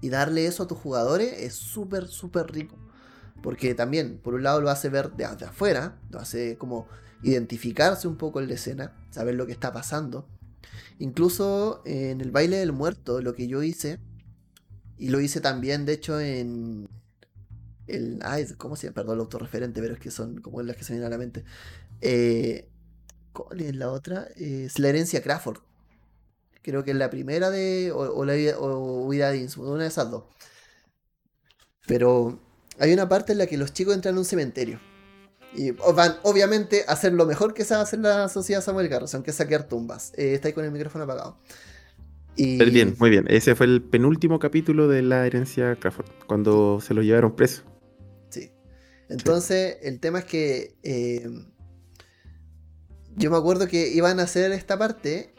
Y 0.00 0.08
darle 0.08 0.46
eso 0.46 0.62
a 0.62 0.66
tus 0.66 0.78
jugadores 0.78 1.32
es 1.38 1.54
súper, 1.54 2.08
súper 2.08 2.50
rico. 2.52 2.76
Porque 3.42 3.74
también, 3.74 4.18
por 4.18 4.34
un 4.34 4.42
lado, 4.42 4.60
lo 4.60 4.70
hace 4.70 4.88
ver 4.88 5.12
de, 5.12 5.24
afuera, 5.24 5.98
lo 6.10 6.18
hace 6.20 6.56
como 6.58 6.86
identificarse 7.22 8.08
un 8.08 8.16
poco 8.16 8.40
en 8.40 8.48
la 8.48 8.54
escena, 8.54 8.92
saber 9.10 9.34
lo 9.34 9.46
que 9.46 9.52
está 9.52 9.72
pasando. 9.72 10.26
Incluso 10.98 11.82
en 11.84 12.20
el 12.20 12.30
baile 12.30 12.56
del 12.56 12.72
muerto, 12.72 13.20
lo 13.22 13.34
que 13.34 13.46
yo 13.46 13.62
hice, 13.62 13.98
y 14.98 15.08
lo 15.08 15.20
hice 15.20 15.40
también, 15.40 15.86
de 15.86 15.94
hecho, 15.94 16.20
en 16.20 16.88
el. 17.86 18.20
Ay, 18.22 18.46
¿cómo 18.58 18.76
se 18.76 18.86
llama? 18.86 18.94
Perdón, 18.94 19.14
el 19.14 19.20
autorreferente, 19.20 19.80
pero 19.80 19.94
es 19.94 20.00
que 20.00 20.10
son 20.10 20.40
como 20.42 20.62
las 20.62 20.76
que 20.76 20.84
se 20.84 20.92
vienen 20.92 21.06
a 21.06 21.10
la 21.10 21.18
mente. 21.18 21.44
Eh, 22.02 22.68
¿Cuál 23.32 23.60
es 23.60 23.74
la 23.74 23.90
otra? 23.90 24.28
Es 24.36 24.78
la 24.78 24.88
herencia 24.88 25.22
Crawford. 25.22 25.58
Creo 26.62 26.84
que 26.84 26.90
es 26.90 26.96
la 26.96 27.10
primera 27.10 27.50
de. 27.50 27.92
O, 27.92 28.24
la 28.24 28.34
o 28.58 29.04
Huida 29.06 29.30
de 29.30 29.48
una 29.56 29.82
de 29.82 29.88
esas 29.88 30.10
dos. 30.10 30.24
Pero 31.86 32.38
hay 32.78 32.92
una 32.92 33.08
parte 33.08 33.32
en 33.32 33.38
la 33.38 33.46
que 33.46 33.56
los 33.56 33.72
chicos 33.72 33.94
entran 33.94 34.16
a 34.16 34.18
un 34.18 34.24
cementerio. 34.24 34.80
Y 35.54 35.72
van, 35.72 36.16
obviamente, 36.22 36.84
a 36.86 36.92
hacer 36.92 37.12
lo 37.12 37.26
mejor 37.26 37.54
que 37.54 37.64
sabe 37.64 37.82
hacer 37.82 37.98
la 37.98 38.28
sociedad 38.28 38.62
Samuel 38.62 38.88
Garrison, 38.88 39.22
que 39.22 39.30
es 39.30 39.36
saquear 39.36 39.66
tumbas. 39.66 40.12
Eh, 40.16 40.34
está 40.34 40.48
ahí 40.48 40.54
con 40.54 40.64
el 40.64 40.70
micrófono 40.70 41.04
apagado. 41.04 41.38
Y... 42.36 42.62
Bien, 42.70 42.94
muy 42.98 43.10
bien. 43.10 43.24
Ese 43.28 43.54
fue 43.56 43.66
el 43.66 43.82
penúltimo 43.82 44.38
capítulo 44.38 44.86
de 44.86 45.02
la 45.02 45.26
herencia 45.26 45.76
Crawford, 45.76 46.06
cuando 46.26 46.80
se 46.80 46.94
los 46.94 47.04
llevaron 47.04 47.34
preso. 47.34 47.62
Sí. 48.28 48.52
Entonces, 49.08 49.78
el 49.82 49.98
tema 49.98 50.20
es 50.20 50.24
que 50.24 50.76
eh, 50.84 51.28
yo 53.16 53.30
me 53.30 53.36
acuerdo 53.36 53.66
que 53.66 53.88
iban 53.88 54.20
a 54.20 54.22
hacer 54.22 54.52
esta 54.52 54.78
parte 54.78 55.34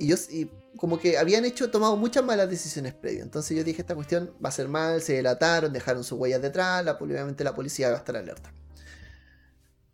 y 0.00 0.06
yo 0.06 0.16
y 0.30 0.50
como 0.76 0.98
que 0.98 1.18
habían 1.18 1.44
hecho, 1.44 1.70
tomado 1.70 1.96
muchas 1.96 2.24
malas 2.24 2.48
decisiones 2.48 2.94
previas. 2.94 3.24
Entonces 3.24 3.56
yo 3.56 3.62
dije, 3.62 3.82
esta 3.82 3.94
cuestión 3.94 4.32
va 4.42 4.48
a 4.48 4.52
ser 4.52 4.66
mal, 4.66 5.02
se 5.02 5.14
delataron, 5.14 5.72
dejaron 5.72 6.02
sus 6.04 6.18
huellas 6.18 6.40
detrás, 6.40 6.84
la, 6.84 6.92
obviamente 6.92 7.44
la 7.44 7.54
policía 7.54 7.88
va 7.88 7.96
a 7.96 7.98
estar 7.98 8.16
alerta. 8.16 8.52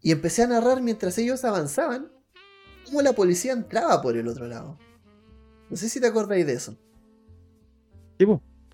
Y 0.00 0.12
empecé 0.12 0.44
a 0.44 0.46
narrar 0.46 0.80
mientras 0.82 1.18
ellos 1.18 1.44
avanzaban, 1.44 2.12
cómo 2.84 3.02
la 3.02 3.14
policía 3.14 3.52
entraba 3.52 4.00
por 4.00 4.16
el 4.16 4.28
otro 4.28 4.46
lado. 4.46 4.78
No 5.68 5.76
sé 5.76 5.88
si 5.88 6.00
te 6.00 6.06
acordáis 6.06 6.46
de 6.46 6.52
eso. 6.52 6.76
Sí, 8.18 8.24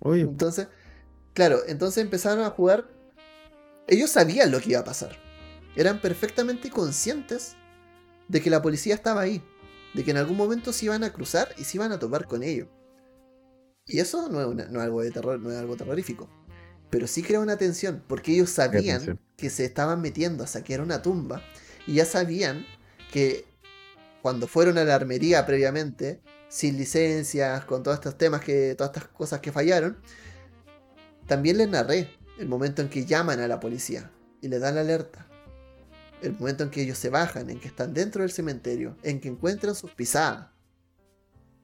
obvio. 0.01 0.29
Entonces, 0.29 0.67
claro, 1.33 1.61
entonces 1.67 2.03
empezaron 2.03 2.43
a 2.43 2.51
jugar. 2.51 2.87
Ellos 3.87 4.11
sabían 4.11 4.51
lo 4.51 4.59
que 4.59 4.71
iba 4.71 4.81
a 4.81 4.85
pasar. 4.85 5.17
Eran 5.75 5.99
perfectamente 5.99 6.69
conscientes 6.69 7.55
de 8.27 8.41
que 8.41 8.51
la 8.51 8.61
policía 8.61 8.93
estaba 8.93 9.21
ahí 9.21 9.41
de 9.93 10.03
que 10.03 10.11
en 10.11 10.17
algún 10.17 10.37
momento 10.37 10.73
se 10.73 10.85
iban 10.85 11.03
a 11.03 11.13
cruzar 11.13 11.49
y 11.57 11.63
se 11.63 11.77
iban 11.77 11.91
a 11.91 11.99
topar 11.99 12.27
con 12.27 12.43
ellos. 12.43 12.67
Y 13.85 13.99
eso 13.99 14.29
no 14.29 14.41
es, 14.41 14.69
algo 14.75 15.01
de 15.01 15.11
terror, 15.11 15.39
no 15.39 15.51
es 15.51 15.57
algo 15.57 15.75
terrorífico. 15.75 16.29
Pero 16.89 17.07
sí 17.07 17.23
crea 17.23 17.39
una 17.39 17.57
tensión, 17.57 18.03
porque 18.07 18.33
ellos 18.33 18.49
sabían 18.49 19.19
que 19.35 19.49
se 19.49 19.65
estaban 19.65 20.01
metiendo 20.01 20.43
a 20.43 20.47
saquear 20.47 20.81
una 20.81 21.01
tumba 21.01 21.41
y 21.87 21.95
ya 21.95 22.05
sabían 22.05 22.65
que 23.11 23.45
cuando 24.21 24.47
fueron 24.47 24.77
a 24.77 24.83
la 24.83 24.95
armería 24.95 25.45
previamente, 25.45 26.21
sin 26.47 26.77
licencias, 26.77 27.65
con 27.65 27.83
todos 27.83 27.95
estos 27.95 28.17
temas 28.17 28.41
que, 28.41 28.75
todas 28.75 28.95
estas 28.95 29.09
cosas 29.09 29.41
que 29.41 29.51
fallaron, 29.51 29.97
también 31.27 31.57
les 31.57 31.67
narré 31.67 32.09
el 32.39 32.47
momento 32.47 32.81
en 32.81 32.89
que 32.89 33.05
llaman 33.05 33.39
a 33.39 33.47
la 33.47 33.59
policía 33.59 34.11
y 34.41 34.47
le 34.47 34.59
dan 34.59 34.75
la 34.75 34.81
alerta 34.81 35.27
el 36.23 36.33
momento 36.33 36.63
en 36.63 36.69
que 36.69 36.81
ellos 36.81 36.97
se 36.97 37.09
bajan, 37.09 37.49
en 37.49 37.59
que 37.59 37.67
están 37.67 37.93
dentro 37.93 38.21
del 38.21 38.31
cementerio, 38.31 38.95
en 39.03 39.19
que 39.19 39.27
encuentran 39.27 39.75
sus 39.75 39.91
pisadas. 39.91 40.47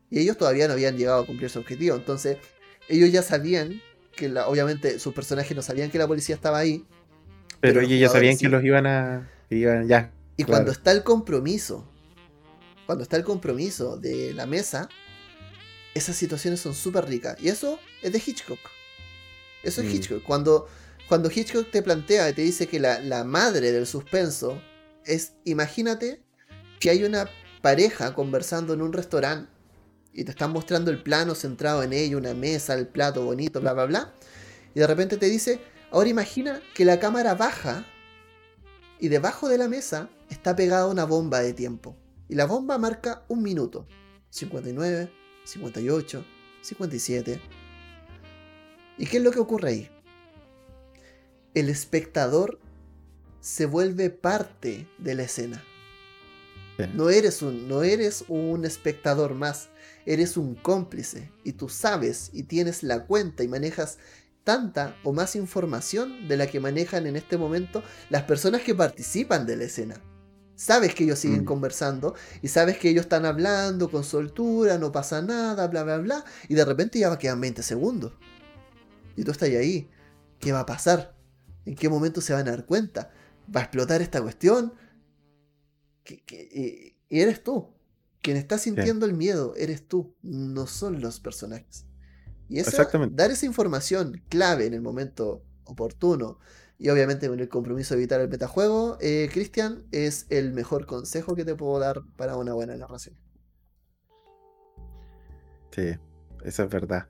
Y 0.09 0.19
ellos 0.19 0.37
todavía 0.37 0.67
no 0.67 0.73
habían 0.73 0.97
llegado 0.97 1.23
a 1.23 1.25
cumplir 1.25 1.49
su 1.49 1.59
objetivo. 1.59 1.95
Entonces, 1.95 2.37
ellos 2.87 3.11
ya 3.11 3.21
sabían 3.21 3.81
que, 4.15 4.27
la, 4.27 4.47
obviamente, 4.47 4.99
sus 4.99 5.13
personajes 5.13 5.55
no 5.55 5.61
sabían 5.61 5.89
que 5.89 5.97
la 5.97 6.07
policía 6.07 6.35
estaba 6.35 6.57
ahí. 6.57 6.85
Pero, 7.61 7.81
ellos 7.81 7.99
ya 7.99 8.09
sabían 8.09 8.37
que 8.37 8.49
los 8.49 8.63
iban 8.63 8.85
a. 8.85 9.29
Iban, 9.49 9.87
ya. 9.87 10.11
Y 10.37 10.43
cuando 10.43 10.71
está 10.71 10.91
el 10.91 11.03
compromiso, 11.03 11.87
cuando 12.85 13.03
está 13.03 13.17
el 13.17 13.23
compromiso 13.23 13.97
de 13.97 14.33
la 14.33 14.45
mesa, 14.45 14.89
esas 15.93 16.15
situaciones 16.15 16.59
son 16.59 16.73
súper 16.73 17.05
ricas. 17.05 17.37
Y 17.41 17.49
eso 17.49 17.79
es 18.01 18.11
de 18.11 18.21
Hitchcock. 18.25 18.59
Eso 19.63 19.81
es 19.81 19.87
mm. 19.87 19.91
Hitchcock. 19.91 20.23
Cuando 20.23 20.67
cuando 21.09 21.31
Hitchcock 21.33 21.71
te 21.71 21.81
plantea 21.81 22.29
y 22.29 22.33
te 22.33 22.43
dice 22.43 22.67
que 22.67 22.79
la, 22.79 23.23
madre 23.23 23.71
del 23.71 23.87
suspenso 23.87 24.61
es, 25.03 25.33
imagínate 25.43 26.21
que 26.79 26.91
hay 26.91 27.03
una 27.03 27.27
pareja 27.63 28.13
conversando 28.13 28.75
en 28.75 28.83
un 28.83 28.93
restaurante 28.93 29.51
y 30.13 30.23
te 30.23 30.31
están 30.31 30.51
mostrando 30.51 30.91
el 30.91 31.01
plano 31.01 31.33
centrado 31.33 31.81
en 31.81 31.93
ello, 31.93 32.19
una 32.19 32.35
mesa, 32.35 32.75
el 32.75 32.87
plato 32.87 33.25
bonito, 33.25 33.59
bla, 33.59 33.73
bla, 33.73 33.85
bla. 33.85 34.13
Y 34.75 34.81
de 34.81 34.87
repente 34.87 35.17
te 35.17 35.25
dice, 35.25 35.59
ahora 35.89 36.09
imagina 36.09 36.61
que 36.75 36.85
la 36.85 36.99
cámara 36.99 37.33
baja 37.33 37.87
y 38.99 39.07
debajo 39.07 39.49
de 39.49 39.57
la 39.57 39.67
mesa 39.67 40.09
está 40.29 40.55
pegada 40.55 40.85
una 40.85 41.05
bomba 41.05 41.39
de 41.39 41.53
tiempo. 41.53 41.97
Y 42.27 42.35
la 42.35 42.45
bomba 42.45 42.77
marca 42.77 43.23
un 43.29 43.41
minuto. 43.41 43.87
59, 44.29 45.11
58, 45.43 46.25
57. 46.61 47.41
¿Y 48.99 49.05
qué 49.07 49.17
es 49.17 49.23
lo 49.23 49.31
que 49.31 49.39
ocurre 49.39 49.69
ahí? 49.69 49.98
El 51.53 51.69
espectador 51.69 52.59
se 53.41 53.65
vuelve 53.65 54.09
parte 54.09 54.87
de 54.97 55.15
la 55.15 55.23
escena. 55.23 55.63
No, 56.93 57.09
eres 57.09 57.41
un, 57.41 57.67
no 57.67 57.83
eres 57.83 58.23
un 58.29 58.63
espectador 58.63 59.33
más, 59.33 59.69
eres 60.05 60.37
un 60.37 60.55
cómplice 60.55 61.29
y 61.43 61.51
tú 61.51 61.67
sabes 61.67 62.29
y 62.31 62.43
tienes 62.43 62.83
la 62.83 63.05
cuenta 63.05 63.43
y 63.43 63.49
manejas 63.49 63.97
tanta 64.45 64.95
o 65.03 65.11
más 65.11 65.35
información 65.35 66.29
de 66.29 66.37
la 66.37 66.47
que 66.47 66.61
manejan 66.61 67.05
en 67.05 67.17
este 67.17 67.37
momento 67.37 67.83
las 68.09 68.23
personas 68.23 68.61
que 68.61 68.75
participan 68.75 69.45
de 69.45 69.57
la 69.57 69.65
escena. 69.65 70.01
Sabes 70.55 70.95
que 70.95 71.03
ellos 71.03 71.19
siguen 71.19 71.41
mm. 71.41 71.45
conversando 71.45 72.15
y 72.41 72.47
sabes 72.47 72.77
que 72.77 72.89
ellos 72.89 73.03
están 73.03 73.25
hablando 73.25 73.91
con 73.91 74.05
soltura, 74.05 74.77
no 74.77 74.91
pasa 74.91 75.21
nada, 75.21 75.67
bla, 75.67 75.83
bla, 75.83 75.97
bla, 75.97 76.25
y 76.47 76.53
de 76.53 76.65
repente 76.65 76.99
ya 76.99 77.17
quedan 77.17 77.41
20 77.41 77.61
segundos. 77.61 78.13
Y 79.15 79.23
tú 79.23 79.31
estás 79.31 79.49
ahí. 79.49 79.89
¿Qué 80.39 80.53
va 80.53 80.61
a 80.61 80.65
pasar? 80.65 81.18
¿En 81.69 81.75
qué 81.75 81.87
momento 81.87 82.19
se 82.19 82.33
van 82.33 82.47
a 82.47 82.51
dar 82.51 82.65
cuenta? 82.65 83.11
¿Va 83.55 83.59
a 83.59 83.63
explotar 83.65 84.01
esta 84.01 84.19
cuestión? 84.23 84.73
y, 86.03 86.95
eres 87.11 87.43
tú. 87.43 87.67
Quien 88.23 88.37
está 88.37 88.57
sintiendo 88.57 89.05
el 89.05 89.13
miedo, 89.13 89.53
eres 89.55 89.87
tú, 89.87 90.15
no 90.23 90.65
son 90.65 90.99
los 90.99 91.19
personajes. 91.19 91.85
Y 92.47 92.57
eso, 92.57 92.87
dar 93.11 93.29
esa 93.29 93.45
información 93.45 94.23
clave 94.29 94.65
en 94.65 94.73
el 94.73 94.81
momento 94.81 95.43
oportuno 95.65 96.39
y 96.79 96.89
obviamente 96.89 97.27
con 97.27 97.39
el 97.39 97.49
compromiso 97.49 97.93
de 97.93 98.01
evitar 98.01 98.19
el 98.19 98.29
metajuego, 98.29 98.97
eh, 98.99 99.29
Cristian, 99.31 99.83
es 99.91 100.25
el 100.29 100.53
mejor 100.53 100.87
consejo 100.87 101.35
que 101.35 101.45
te 101.45 101.53
puedo 101.53 101.77
dar 101.77 102.01
para 102.17 102.35
una 102.35 102.53
buena 102.53 102.75
narración. 102.77 103.15
Sí, 105.69 105.91
eso 106.43 106.63
es 106.63 106.69
verdad. 106.71 107.07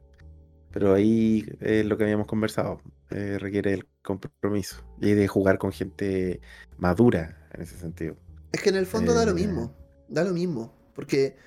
Pero 0.71 0.93
ahí 0.93 1.45
es 1.61 1.85
lo 1.85 1.97
que 1.97 2.03
habíamos 2.03 2.27
conversado. 2.27 2.81
Eh, 3.11 3.37
requiere 3.39 3.73
el 3.73 3.87
compromiso 4.03 4.83
y 5.01 5.13
de 5.13 5.27
jugar 5.27 5.57
con 5.57 5.71
gente 5.71 6.41
madura 6.77 7.47
en 7.53 7.61
ese 7.61 7.77
sentido. 7.77 8.17
Es 8.51 8.61
que 8.61 8.69
en 8.69 8.75
el 8.75 8.85
fondo 8.85 9.13
da 9.13 9.25
lo 9.25 9.31
eh, 9.31 9.35
mismo. 9.35 9.75
Da 10.07 10.23
lo 10.23 10.31
mismo. 10.31 10.73
Porque 10.93 11.37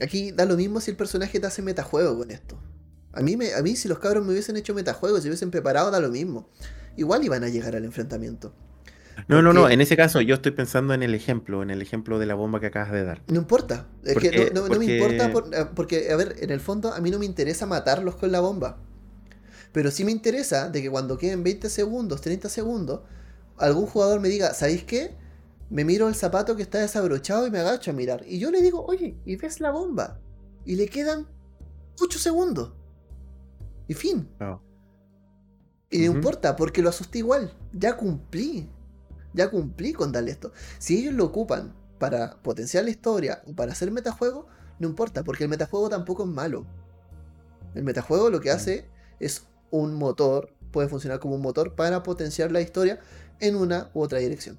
aquí 0.00 0.32
da 0.32 0.44
lo 0.46 0.56
mismo 0.56 0.80
si 0.80 0.90
el 0.90 0.96
personaje 0.96 1.38
te 1.38 1.46
hace 1.46 1.62
metajuego 1.62 2.18
con 2.18 2.30
esto. 2.30 2.58
A 3.12 3.22
mí, 3.22 3.36
me, 3.36 3.54
a 3.54 3.62
mí 3.62 3.76
si 3.76 3.88
los 3.88 3.98
cabros 3.98 4.24
me 4.24 4.32
hubiesen 4.32 4.56
hecho 4.56 4.74
metajuegos, 4.74 5.22
si 5.22 5.28
hubiesen 5.28 5.50
preparado, 5.50 5.90
da 5.90 6.00
lo 6.00 6.10
mismo. 6.10 6.48
Igual 6.96 7.24
iban 7.24 7.44
a 7.44 7.48
llegar 7.48 7.76
al 7.76 7.84
enfrentamiento. 7.84 8.52
No, 9.28 9.42
no, 9.42 9.52
no, 9.52 9.68
en 9.68 9.80
ese 9.80 9.96
caso 9.96 10.20
yo 10.20 10.36
estoy 10.36 10.52
pensando 10.52 10.94
en 10.94 11.02
el 11.02 11.14
ejemplo, 11.14 11.62
en 11.62 11.70
el 11.70 11.82
ejemplo 11.82 12.18
de 12.18 12.26
la 12.26 12.34
bomba 12.34 12.60
que 12.60 12.66
acabas 12.66 12.92
de 12.92 13.04
dar. 13.04 13.22
No 13.28 13.36
importa, 13.36 13.86
es 14.04 14.16
que 14.16 14.50
no, 14.54 14.66
me 14.66 14.84
importa 14.84 15.30
eh, 15.52 15.66
porque, 15.74 16.10
a 16.10 16.16
ver, 16.16 16.36
en 16.40 16.50
el 16.50 16.60
fondo 16.60 16.92
a 16.92 17.00
mí 17.00 17.10
no 17.10 17.18
me 17.18 17.26
interesa 17.26 17.66
matarlos 17.66 18.16
con 18.16 18.32
la 18.32 18.40
bomba. 18.40 18.78
Pero 19.72 19.90
sí 19.90 20.04
me 20.04 20.12
interesa 20.12 20.68
de 20.68 20.82
que 20.82 20.90
cuando 20.90 21.16
queden 21.16 21.42
20 21.42 21.68
segundos, 21.70 22.20
30 22.20 22.48
segundos, 22.48 23.00
algún 23.56 23.86
jugador 23.86 24.20
me 24.20 24.28
diga, 24.28 24.52
¿sabéis 24.54 24.84
qué? 24.84 25.16
Me 25.68 25.84
miro 25.84 26.08
el 26.08 26.14
zapato 26.14 26.56
que 26.56 26.62
está 26.62 26.78
desabrochado 26.78 27.46
y 27.46 27.50
me 27.50 27.60
agacho 27.60 27.92
a 27.92 27.94
mirar. 27.94 28.24
Y 28.26 28.38
yo 28.38 28.50
le 28.50 28.62
digo, 28.62 28.84
oye, 28.84 29.16
¿y 29.24 29.36
ves 29.36 29.60
la 29.60 29.70
bomba? 29.70 30.20
Y 30.64 30.74
le 30.74 30.88
quedan 30.88 31.28
8 32.00 32.18
segundos. 32.18 32.72
Y 33.86 33.94
fin. 33.94 34.28
Y 35.90 36.06
no 36.06 36.12
importa, 36.12 36.56
porque 36.56 36.82
lo 36.82 36.88
asusté 36.88 37.18
igual. 37.18 37.52
Ya 37.72 37.96
cumplí. 37.96 38.68
Ya 39.32 39.50
cumplí 39.50 39.92
con 39.92 40.10
darle 40.10 40.32
esto. 40.32 40.52
Si 40.78 40.98
ellos 40.98 41.14
lo 41.14 41.24
ocupan 41.24 41.74
para 41.98 42.42
potenciar 42.42 42.84
la 42.84 42.90
historia 42.90 43.42
o 43.46 43.54
para 43.54 43.72
hacer 43.72 43.90
metajuego, 43.92 44.46
no 44.80 44.88
importa, 44.88 45.22
porque 45.22 45.44
el 45.44 45.50
metajuego 45.50 45.88
tampoco 45.88 46.24
es 46.24 46.28
malo. 46.28 46.66
El 47.74 47.84
metajuego 47.84 48.30
lo 48.30 48.40
que 48.40 48.50
hace 48.50 48.88
es 49.20 49.46
un 49.70 49.94
motor, 49.94 50.52
puede 50.70 50.88
funcionar 50.88 51.18
como 51.20 51.34
un 51.36 51.42
motor 51.42 51.74
para 51.74 52.02
potenciar 52.02 52.52
la 52.52 52.60
historia 52.60 53.00
en 53.40 53.56
una 53.56 53.90
u 53.94 54.02
otra 54.02 54.18
dirección. 54.18 54.58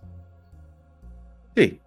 Sí, 1.55 1.79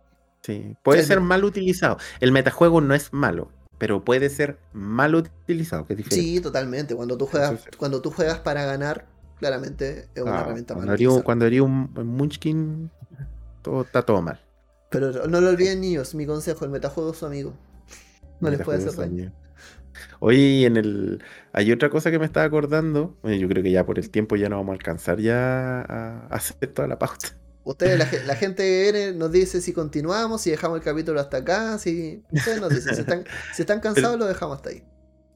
sí. 0.42 0.76
Puede 0.82 1.02
ser 1.04 1.20
mal 1.20 1.44
utilizado. 1.44 1.98
El 2.20 2.32
metajuego 2.32 2.80
no 2.80 2.94
es 2.94 3.12
malo, 3.12 3.50
pero 3.78 4.04
puede 4.04 4.30
ser 4.30 4.58
mal 4.72 5.14
utilizado, 5.14 5.86
que 5.86 5.96
Sí, 6.10 6.40
totalmente. 6.40 6.94
Cuando 6.94 7.16
tú 7.16 7.26
juegas, 7.26 7.64
cuando 7.78 8.00
tú 8.02 8.10
juegas 8.10 8.40
para 8.40 8.64
ganar, 8.64 9.06
claramente 9.38 10.08
es 10.14 10.22
una 10.22 10.38
Ah, 10.38 10.40
herramienta 10.42 10.74
utilizar. 10.74 11.22
cuando 11.24 11.44
haría 11.46 11.62
un, 11.62 11.90
un 11.96 12.06
Munchkin, 12.06 12.90
todo, 13.62 13.82
está 13.82 14.02
todo 14.02 14.22
mal. 14.22 14.40
Pero 14.90 15.26
no 15.26 15.40
lo 15.40 15.48
olviden, 15.48 15.80
niños. 15.80 16.14
Mi 16.14 16.26
consejo: 16.26 16.64
el 16.64 16.70
metajuego 16.70 17.10
es 17.12 17.18
su 17.18 17.26
amigo. 17.26 17.54
No 18.40 18.50
les 18.50 18.60
puede 18.60 18.78
hacer 18.78 18.94
daño. 18.94 19.32
Oye, 20.20 20.66
en 20.66 20.76
el. 20.76 21.22
Hay 21.52 21.70
otra 21.72 21.90
cosa 21.90 22.10
que 22.10 22.18
me 22.18 22.24
estaba 22.26 22.46
acordando. 22.46 23.18
Yo 23.24 23.48
creo 23.48 23.62
que 23.62 23.70
ya 23.70 23.86
por 23.86 23.98
el 23.98 24.10
tiempo 24.10 24.36
ya 24.36 24.48
no 24.48 24.56
vamos 24.56 24.72
a 24.72 24.74
alcanzar 24.76 25.20
ya 25.20 25.80
a 25.82 26.26
hacer 26.28 26.56
toda 26.72 26.88
la 26.88 26.98
pauta. 26.98 27.28
Ustedes, 27.62 27.98
la, 27.98 28.08
la 28.26 28.36
gente 28.36 29.12
nos 29.16 29.32
dice 29.32 29.60
si 29.62 29.72
continuamos, 29.72 30.42
si 30.42 30.50
dejamos 30.50 30.78
el 30.78 30.84
capítulo 30.84 31.20
hasta 31.20 31.38
acá. 31.38 31.78
Si, 31.78 32.22
ustedes 32.30 32.60
nos 32.60 32.72
dicen, 32.74 32.92
si 32.94 33.00
están, 33.02 33.24
si 33.50 33.62
están 33.62 33.80
cansados, 33.80 34.18
lo 34.18 34.26
dejamos 34.26 34.56
hasta 34.56 34.70
ahí. 34.70 34.86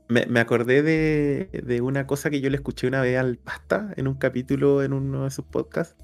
Me, 0.08 0.24
me 0.26 0.40
acordé 0.40 0.82
de, 0.82 1.50
de 1.64 1.80
una 1.82 2.06
cosa 2.06 2.30
que 2.30 2.40
yo 2.40 2.48
le 2.50 2.56
escuché 2.56 2.86
una 2.86 3.02
vez 3.02 3.18
al 3.18 3.36
Pasta 3.38 3.92
en 3.96 4.08
un 4.08 4.14
capítulo 4.16 4.82
en 4.82 4.92
uno 4.94 5.24
de 5.24 5.30
sus 5.30 5.44
podcasts. 5.46 5.96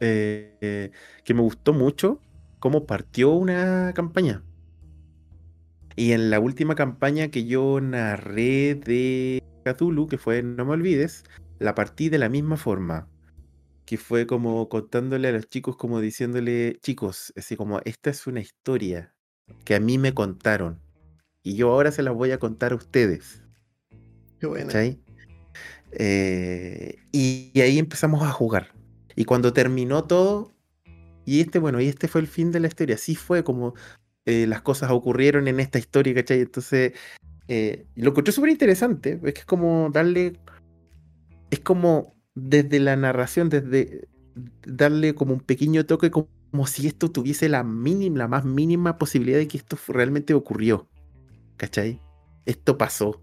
eh, 0.00 0.58
eh, 0.62 0.92
que 1.24 1.34
me 1.34 1.42
gustó 1.42 1.74
mucho 1.74 2.22
cómo 2.60 2.86
partió 2.86 3.32
una 3.32 3.92
campaña. 3.94 4.44
Y 5.96 6.12
en 6.12 6.30
la 6.30 6.40
última 6.40 6.74
campaña 6.74 7.28
que 7.28 7.44
yo 7.44 7.80
narré 7.80 8.74
de 8.74 9.42
Cthulhu, 9.64 10.06
que 10.06 10.18
fue 10.18 10.42
No 10.42 10.64
me 10.64 10.72
olvides, 10.72 11.24
la 11.58 11.74
partí 11.74 12.08
de 12.08 12.18
la 12.18 12.28
misma 12.28 12.56
forma. 12.56 13.08
Que 13.84 13.96
fue 13.96 14.26
como 14.26 14.68
contándole 14.68 15.28
a 15.28 15.32
los 15.32 15.48
chicos, 15.48 15.76
como 15.76 16.00
diciéndole, 16.00 16.78
chicos, 16.80 17.32
así 17.36 17.56
como, 17.56 17.80
esta 17.84 18.10
es 18.10 18.26
una 18.26 18.40
historia 18.40 19.14
que 19.64 19.74
a 19.74 19.80
mí 19.80 19.98
me 19.98 20.14
contaron. 20.14 20.80
Y 21.42 21.56
yo 21.56 21.72
ahora 21.72 21.90
se 21.90 22.02
las 22.02 22.14
voy 22.14 22.30
a 22.30 22.38
contar 22.38 22.72
a 22.72 22.76
ustedes. 22.76 23.42
Qué. 24.38 24.48
¿Cachai? 24.48 25.00
Eh, 25.92 26.96
y, 27.10 27.50
y 27.52 27.60
ahí 27.62 27.78
empezamos 27.78 28.22
a 28.22 28.30
jugar. 28.30 28.72
Y 29.16 29.24
cuando 29.24 29.52
terminó 29.52 30.04
todo, 30.04 30.54
y 31.24 31.40
este, 31.40 31.58
bueno, 31.58 31.80
y 31.80 31.88
este 31.88 32.08
fue 32.08 32.20
el 32.20 32.26
fin 32.26 32.50
de 32.52 32.60
la 32.60 32.68
historia. 32.68 32.94
Así 32.94 33.14
fue 33.14 33.44
como 33.44 33.74
eh, 34.30 34.46
las 34.46 34.62
cosas 34.62 34.90
ocurrieron 34.90 35.48
en 35.48 35.60
esta 35.60 35.78
historia, 35.78 36.14
¿cachai? 36.14 36.40
Entonces, 36.40 36.92
eh, 37.48 37.86
lo 37.96 38.10
encontré 38.10 38.32
súper 38.32 38.50
interesante. 38.50 39.20
Es 39.24 39.34
que 39.34 39.40
es 39.40 39.46
como 39.46 39.90
darle. 39.92 40.38
Es 41.50 41.60
como 41.60 42.14
desde 42.34 42.78
la 42.78 42.96
narración, 42.96 43.48
desde 43.48 44.08
darle 44.64 45.14
como 45.14 45.34
un 45.34 45.40
pequeño 45.40 45.84
toque, 45.84 46.10
como, 46.10 46.28
como 46.50 46.66
si 46.66 46.86
esto 46.86 47.10
tuviese 47.10 47.48
la 47.48 47.64
mínima, 47.64 48.18
la 48.18 48.28
más 48.28 48.44
mínima 48.44 48.98
posibilidad 48.98 49.38
de 49.38 49.48
que 49.48 49.58
esto 49.58 49.76
realmente 49.88 50.34
ocurrió. 50.34 50.88
¿Cachai? 51.56 52.00
Esto 52.46 52.78
pasó. 52.78 53.20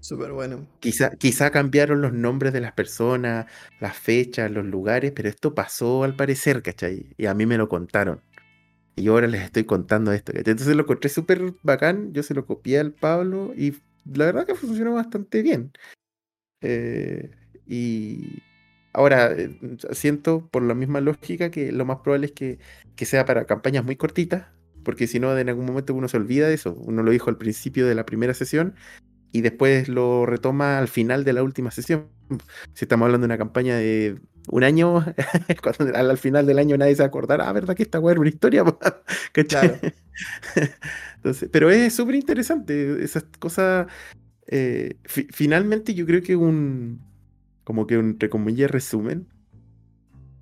Súper 0.00 0.32
bueno. 0.32 0.66
Quizá, 0.80 1.10
quizá 1.16 1.50
cambiaron 1.50 2.00
los 2.00 2.12
nombres 2.12 2.52
de 2.52 2.60
las 2.60 2.72
personas, 2.72 3.46
las 3.80 3.96
fechas, 3.96 4.50
los 4.50 4.64
lugares, 4.64 5.12
pero 5.14 5.28
esto 5.28 5.54
pasó 5.54 6.04
al 6.04 6.14
parecer, 6.14 6.62
¿cachai? 6.62 7.06
Y 7.16 7.26
a 7.26 7.34
mí 7.34 7.46
me 7.46 7.58
lo 7.58 7.68
contaron. 7.68 8.22
Y 8.98 9.08
ahora 9.08 9.26
les 9.26 9.42
estoy 9.42 9.64
contando 9.64 10.12
esto. 10.12 10.32
Entonces 10.34 10.74
lo 10.74 10.82
encontré 10.82 11.08
súper 11.08 11.54
bacán, 11.62 12.12
yo 12.12 12.22
se 12.22 12.34
lo 12.34 12.46
copié 12.46 12.78
al 12.78 12.92
Pablo 12.92 13.52
y 13.56 13.74
la 14.04 14.26
verdad 14.26 14.46
que 14.46 14.54
funcionó 14.54 14.94
bastante 14.94 15.42
bien. 15.42 15.72
Eh, 16.60 17.30
y 17.66 18.42
ahora 18.92 19.32
eh, 19.32 19.58
siento 19.92 20.48
por 20.48 20.62
la 20.62 20.74
misma 20.74 21.00
lógica 21.00 21.50
que 21.50 21.70
lo 21.72 21.84
más 21.84 21.98
probable 21.98 22.26
es 22.26 22.32
que, 22.32 22.58
que 22.96 23.06
sea 23.06 23.24
para 23.24 23.44
campañas 23.44 23.84
muy 23.84 23.96
cortitas, 23.96 24.46
porque 24.84 25.06
si 25.06 25.20
no, 25.20 25.36
en 25.36 25.48
algún 25.48 25.66
momento 25.66 25.94
uno 25.94 26.08
se 26.08 26.16
olvida 26.16 26.48
de 26.48 26.54
eso. 26.54 26.74
Uno 26.74 27.02
lo 27.02 27.10
dijo 27.10 27.30
al 27.30 27.36
principio 27.36 27.86
de 27.86 27.94
la 27.94 28.06
primera 28.06 28.34
sesión 28.34 28.74
y 29.32 29.42
después 29.42 29.88
lo 29.88 30.26
retoma 30.26 30.78
al 30.78 30.88
final 30.88 31.24
de 31.24 31.32
la 31.34 31.42
última 31.42 31.70
sesión. 31.70 32.08
Si 32.74 32.84
estamos 32.84 33.06
hablando 33.06 33.26
de 33.26 33.32
una 33.32 33.38
campaña 33.38 33.76
de 33.76 34.18
un 34.50 34.64
año, 34.64 35.04
cuando 35.62 35.96
al, 35.96 36.10
al 36.10 36.18
final 36.18 36.46
del 36.46 36.58
año 36.58 36.76
nadie 36.76 36.94
se 36.94 37.02
va 37.02 37.06
a 37.06 37.08
acordar, 37.08 37.40
ah, 37.40 37.52
¿verdad 37.52 37.74
que 37.76 37.82
esta 37.82 38.00
weá 38.00 38.12
era 38.12 38.20
una 38.20 38.30
historia? 38.30 38.64
Claro. 39.48 39.78
Entonces, 41.16 41.48
pero 41.52 41.70
es 41.70 41.94
súper 41.94 42.14
interesante, 42.16 43.02
esas 43.04 43.24
cosas. 43.38 43.86
eh, 44.46 44.96
fi- 45.04 45.28
finalmente 45.32 45.94
yo 45.94 46.06
creo 46.06 46.22
que 46.22 46.36
un, 46.36 47.00
como 47.64 47.86
que 47.86 47.98
un, 47.98 48.10
entre 48.10 48.28
comillas, 48.30 48.70
resumen. 48.70 49.26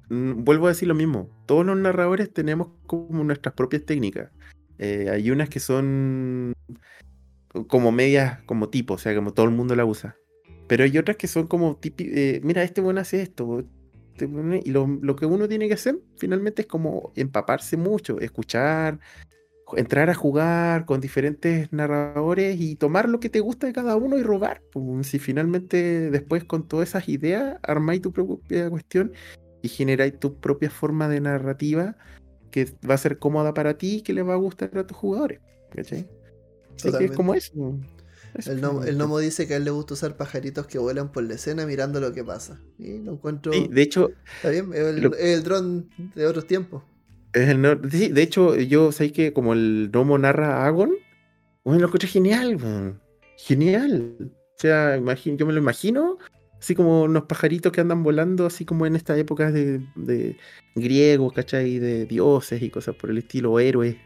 mm, 0.08 0.44
Vuelvo 0.44 0.66
a 0.66 0.70
decir 0.70 0.88
lo 0.88 0.94
mismo, 0.94 1.28
todos 1.46 1.64
los 1.66 1.76
narradores 1.76 2.32
tenemos 2.32 2.68
como 2.86 3.24
nuestras 3.24 3.54
propias 3.54 3.84
técnicas. 3.84 4.30
Eh, 4.78 5.08
hay 5.10 5.30
unas 5.30 5.48
que 5.48 5.60
son 5.60 6.52
como 7.68 7.90
medias, 7.92 8.42
como 8.44 8.68
tipo, 8.68 8.94
o 8.94 8.98
sea, 8.98 9.14
como 9.14 9.32
todo 9.32 9.46
el 9.46 9.52
mundo 9.52 9.74
la 9.76 9.84
usa. 9.84 10.16
Pero 10.68 10.84
hay 10.84 10.98
otras 10.98 11.16
que 11.16 11.26
son 11.28 11.46
como 11.46 11.78
típi- 11.80 12.10
eh, 12.12 12.40
mira, 12.42 12.62
este 12.62 12.80
bueno 12.80 13.00
hace 13.00 13.22
esto. 13.22 13.64
Este 14.16 14.28
y 14.64 14.70
lo, 14.70 14.86
lo 14.86 15.16
que 15.16 15.26
uno 15.26 15.48
tiene 15.48 15.68
que 15.68 15.74
hacer 15.74 15.98
finalmente 16.16 16.62
es 16.62 16.68
como 16.68 17.12
empaparse 17.16 17.76
mucho, 17.76 18.18
escuchar, 18.20 18.98
entrar 19.76 20.10
a 20.10 20.14
jugar 20.14 20.84
con 20.84 21.01
diferentes 21.01 21.72
narradores 21.72 22.60
y 22.60 22.76
tomar 22.76 23.09
lo 23.09 23.20
que 23.20 23.28
te 23.28 23.40
gusta 23.40 23.66
de 23.66 23.72
cada 23.72 23.97
uno 23.97 24.16
y 24.16 24.22
robar. 24.22 24.62
pues, 24.72 25.09
si 25.09 25.18
finalmente 25.18 26.10
después 26.10 26.44
con 26.44 26.68
todas 26.68 26.90
esas 26.90 27.09
ideas 27.09 27.59
armáis 27.62 28.02
tu 28.02 28.12
propia 28.12 28.70
cuestión 28.70 29.12
y 29.62 29.68
generáis 29.68 30.18
tu 30.18 30.36
propia 30.36 30.70
forma 30.70 31.09
de 31.09 31.20
narrativa 31.20 31.97
que 32.51 32.72
va 32.88 32.94
a 32.94 32.98
ser 32.98 33.18
cómoda 33.18 33.52
para 33.52 33.76
ti 33.76 33.97
y 33.97 34.02
que 34.02 34.12
le 34.12 34.22
va 34.22 34.34
a 34.34 34.38
gustar 34.38 34.76
a 34.78 34.86
tus 34.86 34.97
jugadores. 34.97 35.40
¿Cachai? 35.70 36.09
Así 36.76 36.93
que 36.97 37.05
es 37.06 37.12
como 37.12 37.34
eso. 37.34 37.52
El, 38.46 38.60
Nomo- 38.60 38.80
el 38.80 38.88
finalmente. 38.88 38.92
Nomo 38.94 39.18
dice 39.18 39.46
que 39.46 39.54
a 39.54 39.56
él 39.56 39.64
le 39.64 39.70
gusta 39.70 39.94
usar 39.94 40.16
pajaritos 40.16 40.66
que 40.66 40.78
vuelan 40.78 41.12
por 41.12 41.22
la 41.24 41.34
escena 41.34 41.66
mirando 41.66 42.00
lo 42.00 42.12
que 42.12 42.24
pasa. 42.24 42.60
Y 42.78 42.98
lo 42.98 43.12
encuentro. 43.12 43.52
Sí, 43.52 43.68
de 43.70 43.82
hecho, 43.82 44.10
Está 44.36 44.50
bien, 44.50 44.70
es 44.74 44.80
el, 44.80 45.00
lo- 45.02 45.14
es 45.14 45.38
el 45.38 45.42
dron 45.42 45.88
de 46.14 46.26
otros 46.26 46.46
tiempos. 46.46 46.82
es 47.32 47.48
el 47.48 47.60
no- 47.62 47.78
sí, 47.90 48.08
de 48.08 48.22
hecho, 48.22 48.54
yo 48.56 48.92
sé 48.92 49.12
que 49.12 49.32
como 49.32 49.52
el 49.52 49.90
Nomo 49.92 50.18
narra 50.18 50.62
a 50.62 50.66
Agon, 50.66 50.92
bueno, 51.64 51.80
lo 51.80 51.86
encontré 51.86 52.08
genial. 52.08 52.58
Genial. 53.36 54.16
O 54.20 54.58
sea, 54.58 54.96
imagino, 54.96 55.36
yo 55.36 55.46
me 55.46 55.52
lo 55.52 55.58
imagino, 55.58 56.16
así 56.58 56.74
como 56.74 57.02
unos 57.02 57.24
pajaritos 57.24 57.70
que 57.72 57.80
andan 57.82 58.02
volando, 58.02 58.46
así 58.46 58.64
como 58.64 58.86
en 58.86 58.96
estas 58.96 59.18
épocas 59.18 59.52
de, 59.52 59.80
de 59.96 60.36
griegos, 60.74 61.32
¿cachai? 61.32 61.78
De 61.78 62.06
dioses 62.06 62.62
y 62.62 62.70
cosas 62.70 62.94
por 62.94 63.10
el 63.10 63.18
estilo, 63.18 63.58
héroes. 63.60 63.96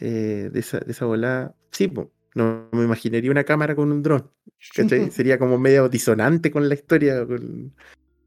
eh, 0.00 0.50
de, 0.52 0.60
esa, 0.60 0.80
de 0.80 0.90
esa 0.92 1.04
volada. 1.04 1.54
Sí, 1.70 1.86
po, 1.88 2.10
no 2.34 2.68
me 2.72 2.84
imaginaría 2.84 3.30
una 3.30 3.44
cámara 3.44 3.74
con 3.76 3.92
un 3.92 4.02
dron. 4.02 4.30
¿Cachai? 4.74 5.10
Sería 5.10 5.38
como 5.38 5.58
medio 5.58 5.88
disonante 5.88 6.50
con 6.50 6.68
la 6.68 6.74
historia, 6.74 7.26
con- 7.26 7.74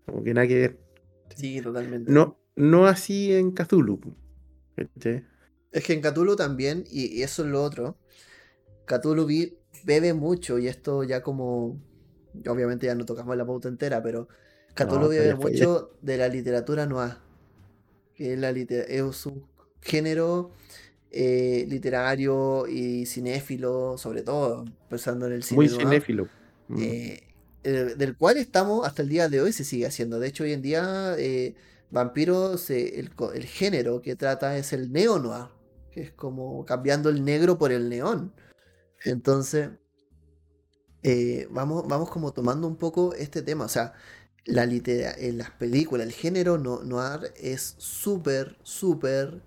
como 0.06 0.24
que 0.24 0.34
nada 0.34 0.48
que 0.48 0.56
ver. 0.56 0.80
Sí, 1.36 1.62
totalmente. 1.62 2.12
No, 2.12 2.38
no 2.56 2.86
así 2.88 3.34
en 3.34 3.52
Cthulhu. 3.52 4.00
¿cachai? 4.76 5.26
Es 5.72 5.84
que 5.84 5.94
en 5.94 6.02
Cthulhu 6.02 6.36
también, 6.36 6.84
y, 6.90 7.06
y 7.20 7.24
eso 7.24 7.44
es 7.44 7.50
lo 7.50 7.64
otro, 7.64 7.98
Cthulhu 8.86 9.28
bebe 9.86 10.14
mucho, 10.14 10.60
y 10.60 10.68
esto 10.68 11.04
ya 11.04 11.22
como, 11.22 11.80
obviamente 12.48 12.88
ya 12.88 12.96
no 12.96 13.06
tocamos 13.06 13.38
la 13.38 13.46
pauta 13.46 13.70
entera, 13.70 14.04
pero 14.04 14.28
Cthulhu 14.76 15.06
No, 15.06 15.10
bebe 15.10 15.36
mucho 15.36 15.92
de 16.02 16.18
la 16.18 16.28
literatura 16.28 16.86
noir, 16.86 17.18
que 18.16 18.34
es, 18.34 18.40
la 18.40 18.52
liter- 18.52 18.86
es 18.90 19.26
un 19.26 19.48
género 19.82 20.52
eh, 21.14 21.66
literario 21.70 22.68
y 22.68 23.06
cinéfilo, 23.06 23.98
sobre 23.98 24.24
todo, 24.24 24.66
pensando 24.90 25.28
en 25.28 25.34
el 25.34 25.44
cine 25.44 25.56
Muy 25.58 25.70
cinéfilo. 25.70 26.28
Mm. 26.68 26.82
eh, 26.82 27.24
eh, 27.64 27.94
del 27.96 28.18
cual 28.18 28.38
estamos 28.38 28.86
hasta 28.86 29.04
el 29.04 29.10
día 29.10 29.30
de 29.30 29.42
hoy 29.42 29.54
se 29.54 29.64
sigue 29.64 29.86
haciendo. 29.86 30.20
De 30.20 30.28
hecho, 30.28 30.44
hoy 30.44 30.54
en 30.54 30.62
día 30.62 31.16
eh, 31.18 31.56
Vampiros, 31.92 32.70
el, 32.72 33.12
el 33.36 33.46
género 33.46 34.02
que 34.02 34.16
trata 34.16 34.58
es 34.58 34.74
el 34.74 34.92
neo-noir, 34.92 35.50
que 35.92 36.02
es 36.02 36.12
como 36.12 36.66
cambiando 36.66 37.10
el 37.10 37.24
negro 37.24 37.58
por 37.60 37.72
el 37.72 37.90
neón. 37.90 38.34
Entonces, 39.06 39.70
vamos, 41.52 41.88
vamos 41.88 42.10
como 42.10 42.34
tomando 42.34 42.68
un 42.68 42.78
poco 42.78 43.14
este 43.14 43.44
tema. 43.44 43.66
O 43.66 43.70
sea, 43.70 43.94
la 44.46 44.66
litera 44.66 45.14
en 45.16 45.38
las 45.38 45.52
películas, 45.52 46.08
el 46.08 46.14
género 46.14 46.58
no, 46.58 46.82
noir 46.84 47.32
es 47.38 47.76
súper, 47.78 48.58
súper, 48.64 49.42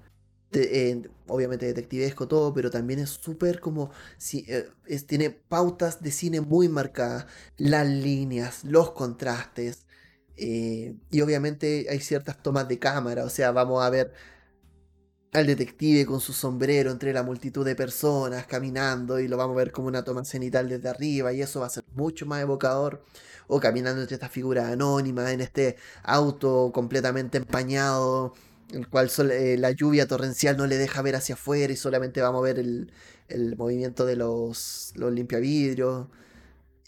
de- 0.60 0.90
eh, 0.90 1.02
obviamente 1.28 1.66
detectivesco 1.66 2.28
todo, 2.28 2.52
pero 2.54 2.70
también 2.70 3.00
es 3.00 3.10
súper 3.10 3.60
como, 3.60 3.90
si, 4.18 4.44
eh, 4.48 4.68
tiene 5.06 5.30
pautas 5.30 6.02
de 6.02 6.10
cine 6.12 6.40
muy 6.40 6.68
marcadas, 6.68 7.26
las 7.56 7.86
líneas, 7.86 8.64
los 8.64 8.92
contrastes, 8.92 9.86
eh, 10.36 10.96
y 11.10 11.20
obviamente 11.22 11.86
hay 11.90 12.00
ciertas 12.00 12.42
tomas 12.42 12.68
de 12.68 12.78
cámara, 12.78 13.24
o 13.24 13.30
sea, 13.30 13.52
vamos 13.52 13.82
a 13.84 13.90
ver 13.90 14.12
al 15.32 15.46
detective 15.46 16.06
con 16.06 16.20
su 16.20 16.32
sombrero 16.32 16.90
entre 16.90 17.12
la 17.12 17.22
multitud 17.22 17.64
de 17.64 17.74
personas 17.76 18.46
caminando 18.46 19.18
y 19.20 19.28
lo 19.28 19.36
vamos 19.36 19.54
a 19.54 19.58
ver 19.58 19.72
como 19.72 19.88
una 19.88 20.02
toma 20.04 20.24
cenital 20.24 20.68
desde 20.68 20.88
arriba 20.88 21.32
y 21.32 21.42
eso 21.42 21.60
va 21.60 21.66
a 21.66 21.70
ser 21.70 21.84
mucho 21.94 22.24
más 22.26 22.40
evocador. 22.42 23.02
O 23.48 23.60
caminando 23.60 24.00
entre 24.00 24.14
estas 24.14 24.30
figuras 24.30 24.66
anónimas 24.72 25.30
en 25.30 25.40
este 25.40 25.76
auto 26.02 26.70
completamente 26.74 27.38
empañado, 27.38 28.34
el 28.72 28.88
cual 28.88 29.10
sol- 29.10 29.30
eh, 29.30 29.56
la 29.58 29.70
lluvia 29.72 30.06
torrencial 30.06 30.56
no 30.56 30.66
le 30.66 30.76
deja 30.78 31.02
ver 31.02 31.16
hacia 31.16 31.34
afuera 31.34 31.72
y 31.72 31.76
solamente 31.76 32.20
vamos 32.20 32.40
a 32.40 32.44
ver 32.44 32.58
el, 32.58 32.92
el 33.28 33.56
movimiento 33.56 34.06
de 34.06 34.16
los, 34.16 34.92
los 34.96 35.12
limpiavidrios. 35.12 36.08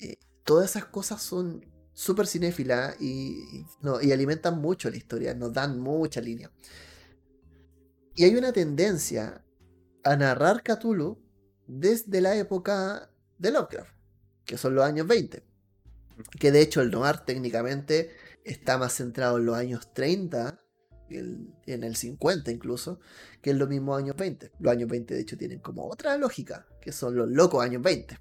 Eh, 0.00 0.18
todas 0.44 0.70
esas 0.70 0.86
cosas 0.86 1.22
son 1.22 1.66
súper 1.94 2.26
cinéfila 2.26 2.94
y, 3.00 3.64
no, 3.82 4.00
y 4.02 4.12
alimentan 4.12 4.60
mucho 4.60 4.90
la 4.90 4.96
historia, 4.96 5.34
nos 5.34 5.52
dan 5.52 5.80
mucha 5.80 6.20
línea. 6.20 6.50
Y 8.14 8.24
hay 8.24 8.34
una 8.36 8.52
tendencia 8.52 9.44
a 10.04 10.16
narrar 10.16 10.62
Cthulhu 10.62 11.18
desde 11.66 12.20
la 12.20 12.36
época 12.36 13.10
de 13.38 13.50
Lovecraft, 13.52 13.92
que 14.44 14.58
son 14.58 14.74
los 14.74 14.84
años 14.84 15.06
20. 15.06 15.44
Que 16.40 16.52
de 16.52 16.60
hecho 16.62 16.80
el 16.82 16.90
noir 16.90 17.20
técnicamente 17.20 18.10
está 18.44 18.78
más 18.78 18.94
centrado 18.94 19.38
en 19.38 19.46
los 19.46 19.56
años 19.56 19.92
30, 19.94 20.60
en 21.10 21.84
el 21.84 21.96
50 21.96 22.50
incluso, 22.50 23.00
que 23.40 23.50
en 23.50 23.58
los 23.58 23.68
mismos 23.68 23.98
años 23.98 24.16
20. 24.16 24.52
Los 24.58 24.72
años 24.72 24.88
20 24.88 25.14
de 25.14 25.20
hecho 25.20 25.36
tienen 25.36 25.60
como 25.60 25.88
otra 25.88 26.16
lógica, 26.16 26.66
que 26.80 26.92
son 26.92 27.16
los 27.16 27.28
locos 27.28 27.64
años 27.64 27.82
20. 27.82 28.18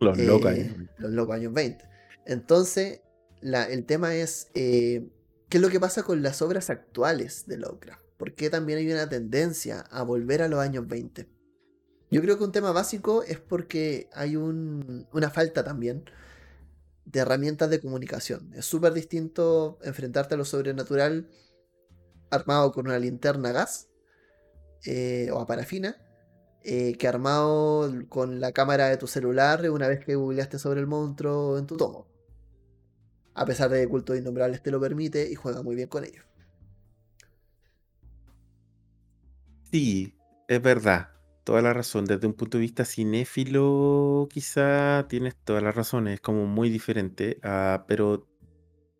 Los 0.00 0.18
locos 0.18 0.46
años 0.46 0.76
20. 0.76 0.92
Los 0.98 1.10
locos 1.12 1.34
años 1.34 1.52
20. 1.52 1.84
Entonces, 2.26 3.00
el 3.42 3.84
tema 3.84 4.14
es, 4.14 4.48
eh, 4.54 5.08
¿qué 5.48 5.58
es 5.58 5.62
lo 5.62 5.70
que 5.70 5.80
pasa 5.80 6.02
con 6.02 6.22
las 6.22 6.42
obras 6.42 6.70
actuales 6.70 7.46
de 7.46 7.56
Lovecraft? 7.58 8.02
¿Por 8.16 8.34
qué 8.34 8.50
también 8.50 8.78
hay 8.78 8.92
una 8.92 9.08
tendencia 9.08 9.80
a 9.90 10.02
volver 10.02 10.42
a 10.42 10.48
los 10.48 10.60
años 10.60 10.86
20? 10.86 11.26
Yo 12.10 12.20
creo 12.20 12.36
que 12.36 12.44
un 12.44 12.52
tema 12.52 12.72
básico 12.72 13.22
es 13.22 13.38
porque 13.38 14.08
hay 14.12 14.36
una 14.36 15.30
falta 15.30 15.64
también 15.64 16.04
de 17.04 17.20
herramientas 17.20 17.70
de 17.70 17.80
comunicación. 17.80 18.52
Es 18.54 18.66
súper 18.66 18.92
distinto 18.92 19.78
enfrentarte 19.82 20.34
a 20.34 20.38
lo 20.38 20.44
sobrenatural 20.44 21.28
armado 22.30 22.72
con 22.72 22.86
una 22.86 22.98
linterna 22.98 23.52
gas 23.52 23.88
eh, 24.84 25.30
o 25.32 25.40
a 25.40 25.46
parafina 25.46 25.96
eh, 26.62 26.96
que 26.98 27.08
armado 27.08 27.90
con 28.08 28.38
la 28.40 28.52
cámara 28.52 28.88
de 28.88 28.98
tu 28.98 29.06
celular 29.06 29.68
una 29.70 29.88
vez 29.88 30.04
que 30.04 30.14
googleaste 30.14 30.58
sobre 30.58 30.80
el 30.80 30.86
monstruo 30.86 31.58
en 31.58 31.66
tu 31.66 31.76
tomo. 31.76 32.06
A 33.34 33.46
pesar 33.46 33.70
de 33.70 33.80
que 33.80 33.88
Culto 33.88 34.12
de 34.12 34.18
Innombrables 34.18 34.62
te 34.62 34.70
lo 34.70 34.80
permite 34.80 35.30
y 35.30 35.34
juega 35.34 35.62
muy 35.62 35.74
bien 35.74 35.88
con 35.88 36.04
ello. 36.04 36.22
Sí, 39.72 40.14
es 40.48 40.60
verdad. 40.60 41.12
Toda 41.44 41.62
la 41.62 41.72
razón. 41.72 42.04
Desde 42.04 42.26
un 42.26 42.34
punto 42.34 42.58
de 42.58 42.62
vista 42.62 42.84
cinéfilo, 42.84 44.28
quizá 44.30 45.06
tienes 45.08 45.36
toda 45.36 45.62
la 45.62 45.72
razón. 45.72 46.08
Es 46.08 46.20
como 46.20 46.44
muy 46.46 46.68
diferente. 46.68 47.38
Ah, 47.42 47.84
pero 47.88 48.28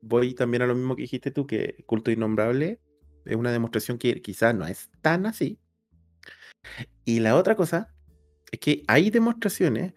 voy 0.01 0.32
también 0.35 0.62
a 0.62 0.66
lo 0.66 0.74
mismo 0.74 0.97
que 0.97 1.02
dijiste 1.02 1.31
tú, 1.31 1.47
que 1.47 1.85
Culto 1.86 2.11
Innombrable 2.11 2.81
es 3.25 3.37
una 3.37 3.53
demostración 3.53 3.99
que 3.99 4.21
quizás 4.23 4.55
no 4.55 4.67
es 4.67 4.91
tan 5.03 5.27
así. 5.27 5.59
Y 7.05 7.21
la 7.21 7.37
otra 7.37 7.57
cosa 7.57 7.95
es 8.53 8.61
que 8.61 8.83
hay 8.87 9.11
demostraciones 9.11 9.95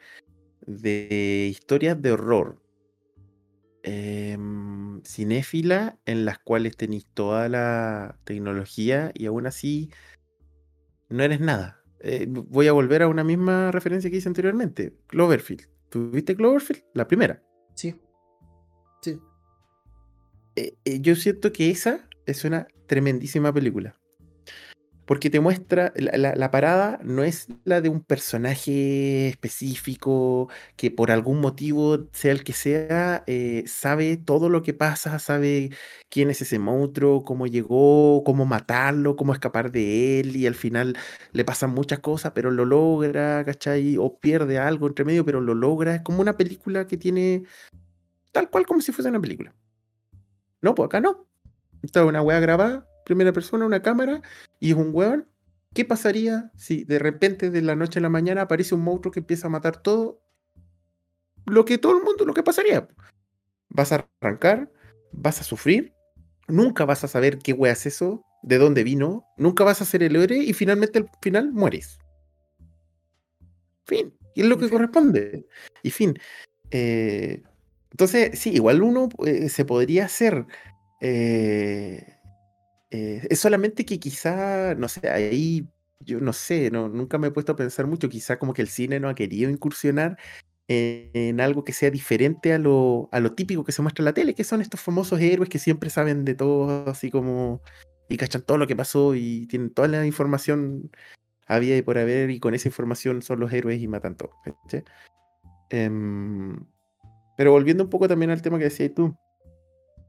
de 0.65 1.47
historias 1.49 2.01
de 2.01 2.11
horror 2.11 2.61
em, 3.83 5.01
cinéfila 5.03 5.99
en 6.05 6.25
las 6.25 6.39
cuales 6.39 6.77
tenéis 6.77 7.05
toda 7.13 7.49
la 7.49 8.17
tecnología 8.23 9.11
y 9.13 9.25
aún 9.25 9.45
así 9.45 9.91
no 11.09 11.23
eres 11.23 11.39
nada. 11.39 11.83
Eh, 11.99 12.25
voy 12.27 12.67
a 12.67 12.73
volver 12.73 13.01
a 13.01 13.07
una 13.07 13.23
misma 13.23 13.71
referencia 13.71 14.09
que 14.09 14.17
hice 14.17 14.27
anteriormente. 14.27 14.93
Cloverfield. 15.07 15.67
¿Tuviste 15.89 16.35
Cloverfield? 16.35 16.83
La 16.93 17.07
primera. 17.07 17.41
Sí. 17.75 17.95
Sí. 19.01 19.19
Eh, 20.55 20.75
eh, 20.85 20.99
yo 21.01 21.15
siento 21.15 21.51
que 21.51 21.69
esa 21.69 22.07
es 22.25 22.43
una 22.43 22.67
tremendísima 22.87 23.53
película. 23.53 23.95
Porque 25.05 25.29
te 25.29 25.41
muestra, 25.41 25.91
la, 25.95 26.49
parada 26.49 26.97
no 27.03 27.25
es 27.25 27.47
la 27.65 27.81
de 27.81 27.89
un 27.89 28.01
personaje 28.01 29.27
específico 29.27 30.49
que 30.77 30.91
por 30.91 31.11
algún 31.11 31.41
motivo, 31.41 32.07
sea 32.13 32.31
el 32.31 32.45
que 32.45 32.53
sea, 32.53 33.23
eh, 33.27 33.65
sabe 33.67 34.15
todo 34.15 34.47
lo 34.47 34.63
que 34.63 34.73
pasa, 34.73 35.19
sabe 35.19 35.71
quién 36.09 36.29
es 36.29 36.41
ese 36.41 36.57
monstruo, 36.57 37.25
cómo 37.25 37.47
llegó, 37.47 38.23
cómo 38.25 38.45
matarlo, 38.45 39.17
cómo 39.17 39.33
escapar 39.33 39.73
de 39.73 40.21
él 40.21 40.37
y 40.37 40.47
al 40.47 40.55
final 40.55 40.95
le 41.33 41.43
pasan 41.43 41.71
muchas 41.71 41.99
cosas, 41.99 42.31
pero 42.33 42.49
lo 42.49 42.63
logra, 42.63 43.43
¿cachai? 43.43 43.97
O 43.97 44.19
pierde 44.19 44.57
algo 44.57 44.87
entre 44.87 45.03
medio, 45.03 45.25
pero 45.25 45.41
lo 45.41 45.53
logra. 45.53 45.95
Es 45.95 46.01
como 46.01 46.21
una 46.21 46.37
película 46.37 46.87
que 46.87 46.95
tiene 46.95 47.43
tal 48.31 48.49
cual 48.49 48.65
como 48.65 48.79
si 48.79 48.93
fuese 48.93 49.09
una 49.09 49.21
película. 49.21 49.53
No, 50.61 50.75
pues 50.75 50.87
acá 50.87 51.01
no. 51.01 51.27
Esta 51.83 52.01
es 52.01 52.07
una 52.07 52.23
wea 52.23 52.39
grabada 52.39 52.87
primera 53.03 53.33
persona, 53.33 53.65
una 53.65 53.81
cámara, 53.81 54.21
y 54.59 54.71
es 54.71 54.77
un 54.77 54.89
hueón. 54.93 55.27
¿Qué 55.73 55.85
pasaría 55.85 56.51
si 56.55 56.83
de 56.83 56.99
repente 56.99 57.49
de 57.49 57.61
la 57.61 57.75
noche 57.75 57.99
a 57.99 58.01
la 58.01 58.09
mañana 58.09 58.43
aparece 58.43 58.75
un 58.75 58.81
monstruo 58.81 59.11
que 59.11 59.19
empieza 59.19 59.47
a 59.47 59.51
matar 59.51 59.81
todo? 59.81 60.21
Lo 61.45 61.65
que 61.65 61.77
todo 61.77 61.97
el 61.97 62.03
mundo, 62.03 62.25
lo 62.25 62.33
que 62.33 62.43
pasaría. 62.43 62.87
Vas 63.69 63.91
a 63.91 64.07
arrancar, 64.21 64.71
vas 65.11 65.41
a 65.41 65.43
sufrir, 65.43 65.93
nunca 66.47 66.85
vas 66.85 67.03
a 67.03 67.07
saber 67.07 67.39
qué 67.39 67.53
wea 67.53 67.73
es 67.73 67.85
eso, 67.85 68.23
de 68.43 68.57
dónde 68.57 68.83
vino, 68.83 69.25
nunca 69.37 69.63
vas 69.63 69.81
a 69.81 69.85
ser 69.85 70.03
el 70.03 70.15
héroe 70.15 70.37
y 70.37 70.53
finalmente 70.53 70.99
al 70.99 71.09
final 71.21 71.51
mueres. 71.51 71.97
Fin. 73.85 74.13
Y 74.35 74.41
es 74.41 74.47
lo 74.47 74.57
que 74.57 74.69
corresponde. 74.69 75.47
Y 75.81 75.91
fin. 75.91 76.17
Eh, 76.71 77.41
entonces, 77.91 78.39
sí, 78.39 78.51
igual 78.51 78.81
uno 78.81 79.09
eh, 79.25 79.49
se 79.49 79.65
podría 79.65 80.05
hacer 80.05 80.45
eh, 81.05 82.17
eh, 82.89 83.27
es 83.29 83.39
solamente 83.39 83.85
que 83.85 83.99
quizá, 83.99 84.73
no 84.75 84.87
sé, 84.87 85.09
ahí 85.09 85.67
yo 85.99 86.21
no 86.21 86.31
sé, 86.31 86.71
no, 86.71 86.87
nunca 86.87 87.17
me 87.17 87.27
he 87.27 87.31
puesto 87.31 87.51
a 87.51 87.55
pensar 87.57 87.87
mucho, 87.87 88.07
quizá 88.07 88.39
como 88.39 88.53
que 88.53 88.61
el 88.61 88.69
cine 88.69 89.01
no 89.01 89.09
ha 89.09 89.15
querido 89.15 89.49
incursionar 89.49 90.17
en, 90.69 91.41
algo 91.41 91.65
que 91.65 91.73
sea 91.73 91.91
diferente 91.91 92.53
a 92.53 92.57
lo, 92.57 93.09
a 93.11 93.19
lo 93.19 93.33
típico 93.33 93.65
que 93.65 93.73
se 93.73 93.81
muestra 93.81 94.01
en 94.01 94.05
la 94.05 94.13
tele, 94.13 94.33
que 94.33 94.45
son 94.45 94.61
estos 94.61 94.79
famosos 94.79 95.19
héroes 95.19 95.49
que 95.49 95.59
siempre 95.59 95.89
saben 95.89 96.23
de 96.23 96.35
todo, 96.35 96.89
así 96.89 97.11
como, 97.11 97.61
y 98.07 98.15
cachan 98.15 98.43
todo 98.43 98.57
lo 98.57 98.67
que 98.67 98.75
pasó 98.75 99.13
y 99.13 99.45
tienen 99.47 99.71
toda 99.71 99.89
la 99.89 100.05
información 100.05 100.89
había 101.47 101.75
y 101.75 101.81
por 101.81 101.97
haber, 101.97 102.29
y 102.31 102.39
con 102.39 102.55
esa 102.55 102.69
información 102.69 103.21
son 103.21 103.41
los 103.41 103.51
héroes 103.51 103.81
y 103.81 103.89
matan 103.89 104.15
todo. 104.15 104.31
Em, 105.69 106.65
pero 107.35 107.51
volviendo 107.51 107.83
un 107.83 107.89
poco 107.89 108.07
también 108.07 108.31
al 108.31 108.41
tema 108.41 108.57
que 108.57 108.65
decías 108.65 108.93
tú, 108.95 109.17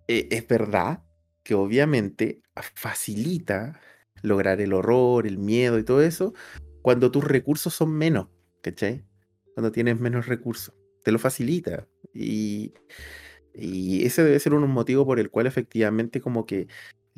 eh, 0.09 0.29
es 0.31 0.47
verdad 0.47 1.03
que 1.43 1.55
obviamente 1.55 2.41
facilita 2.75 3.81
lograr 4.23 4.61
el 4.61 4.73
horror, 4.73 5.27
el 5.27 5.39
miedo 5.39 5.79
y 5.79 5.85
todo 5.85 6.03
eso 6.03 6.35
cuando 6.85 7.11
tus 7.11 7.25
recursos 7.25 7.73
son 7.73 7.95
menos, 7.97 8.29
¿cachai? 8.61 9.07
Cuando 9.55 9.73
tienes 9.73 9.99
menos 9.99 10.27
recursos. 10.27 10.75
Te 11.03 11.13
lo 11.13 11.19
facilita. 11.19 11.89
Y, 12.13 12.75
y 13.55 14.05
ese 14.05 14.23
debe 14.23 14.39
ser 14.39 14.53
un 14.53 14.71
motivo 14.71 15.07
por 15.07 15.19
el 15.19 15.31
cual 15.31 15.47
efectivamente 15.47 16.21
como 16.21 16.45
que 16.45 16.69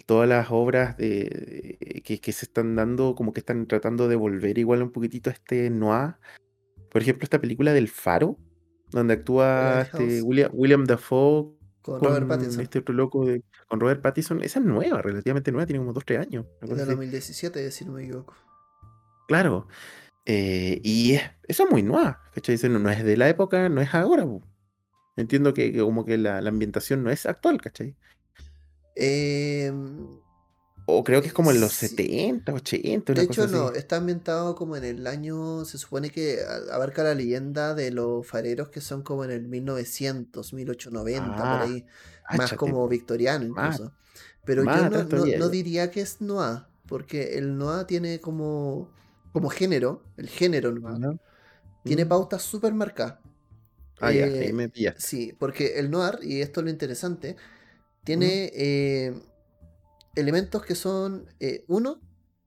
todas 0.06 0.28
las 0.28 0.52
obras 0.52 0.96
de, 0.96 2.02
que, 2.04 2.20
que, 2.20 2.32
se 2.32 2.44
están 2.44 2.76
dando, 2.76 3.16
como 3.16 3.32
que 3.32 3.40
están 3.40 3.66
tratando 3.66 4.06
de 4.06 4.14
volver 4.14 4.56
igual 4.56 4.82
un 4.82 4.92
poquitito 4.92 5.30
a 5.30 5.32
este 5.32 5.68
noir. 5.68 6.14
Por 6.88 7.02
ejemplo, 7.02 7.24
esta 7.24 7.40
película 7.40 7.72
del 7.72 7.88
Faro, 7.88 8.38
donde 8.92 9.14
actúa 9.14 9.80
este 9.82 10.22
William, 10.22 10.50
William 10.54 10.84
Dafoe 10.84 11.55
con, 11.86 12.00
Robert 12.00 12.26
Pattinson. 12.26 12.60
Este 12.60 12.80
otro 12.80 12.94
loco 12.94 13.24
de, 13.24 13.42
con 13.68 13.80
Robert 13.80 14.02
Pattinson. 14.02 14.42
Esa 14.42 14.58
es 14.58 14.64
nueva, 14.64 15.00
relativamente 15.00 15.52
nueva, 15.52 15.66
tiene 15.66 15.84
como 15.84 15.94
2-3 15.94 16.20
años. 16.20 16.46
De 16.60 16.84
2017, 16.84 17.70
si 17.70 17.84
no 17.84 17.92
me 17.92 18.04
equivoco. 18.04 18.34
Claro. 19.28 19.68
Eh, 20.24 20.80
y 20.82 21.14
eso 21.46 21.64
es 21.64 21.70
muy 21.70 21.82
nueva, 21.82 22.20
¿cachai? 22.34 22.58
No, 22.68 22.80
no 22.80 22.90
es 22.90 23.04
de 23.04 23.16
la 23.16 23.28
época, 23.28 23.68
no 23.68 23.80
es 23.80 23.94
ahora. 23.94 24.26
Entiendo 25.16 25.54
que, 25.54 25.78
como 25.78 26.04
que 26.04 26.18
la, 26.18 26.40
la, 26.40 26.50
ambientación 26.50 27.02
no 27.02 27.10
es 27.10 27.24
actual, 27.24 27.60
¿cachai? 27.60 27.94
Eh, 28.96 29.72
o 30.88 31.02
creo 31.02 31.20
que 31.20 31.28
es 31.28 31.32
como 31.32 31.50
en 31.50 31.60
los 31.60 31.72
70, 31.72 32.52
80. 32.52 33.12
de 33.12 33.22
hecho, 33.22 33.48
no, 33.48 33.72
está 33.72 33.96
ambientado 33.96 34.54
como 34.54 34.76
en 34.76 34.84
el 34.84 35.06
año. 35.08 35.64
Se 35.64 35.78
supone 35.78 36.10
que 36.10 36.38
abarca 36.72 37.02
la 37.02 37.14
leyenda 37.14 37.74
de 37.74 37.90
los 37.90 38.24
fareros 38.24 38.68
que 38.68 38.80
son 38.80 39.02
como 39.02 39.24
en 39.24 39.32
el 39.32 39.48
1900, 39.48 40.52
1890, 40.52 41.36
por 41.36 41.44
ah, 41.44 41.62
ahí. 41.62 41.84
Más 42.36 42.52
como 42.54 42.86
victoriano 42.88 43.44
incluso. 43.44 43.92
Pero 44.44 44.62
yo 44.64 45.38
no, 45.38 45.48
diría 45.48 45.90
que 45.90 46.00
es 46.00 46.20
Noah, 46.20 46.68
porque 46.86 47.36
el 47.36 47.58
Noah 47.58 47.88
tiene 47.88 48.20
como, 48.20 48.88
como 49.32 49.50
género, 49.50 50.04
el 50.16 50.28
género 50.28 50.70
Noah, 50.70 51.18
tiene 51.82 52.04
mm. 52.04 52.08
pautas 52.08 52.42
súper 52.42 52.72
marcadas. 52.74 53.18
Ah, 53.98 54.12
ya, 54.12 54.26
ahí 54.26 54.52
me 54.52 54.70
eh, 54.72 54.94
Sí, 54.98 55.34
porque 55.36 55.78
el 55.78 55.90
Noir, 55.90 56.18
y 56.22 56.42
esto 56.42 56.60
es 56.60 56.64
lo 56.64 56.70
interesante, 56.70 57.36
tiene 58.04 58.52
eh, 58.54 59.20
elementos 60.16 60.64
que 60.64 60.74
son, 60.74 61.26
eh, 61.38 61.64
uno, 61.68 62.00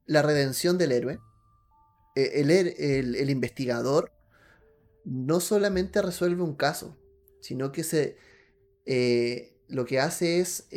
la 0.06 0.22
redención 0.22 0.78
del 0.78 0.92
héroe. 0.92 1.20
Eh, 2.16 2.42
el, 2.42 3.30
investigador 3.30 4.12
no 5.06 5.40
solamente 5.40 6.02
resuelve 6.02 6.42
un 6.42 6.56
caso, 6.56 6.98
sino 7.42 7.72
que 7.72 7.84
se, 7.84 8.18
eh, 8.86 9.62
lo 9.68 9.86
que 9.86 10.00
hace 10.00 10.40
es 10.40 10.68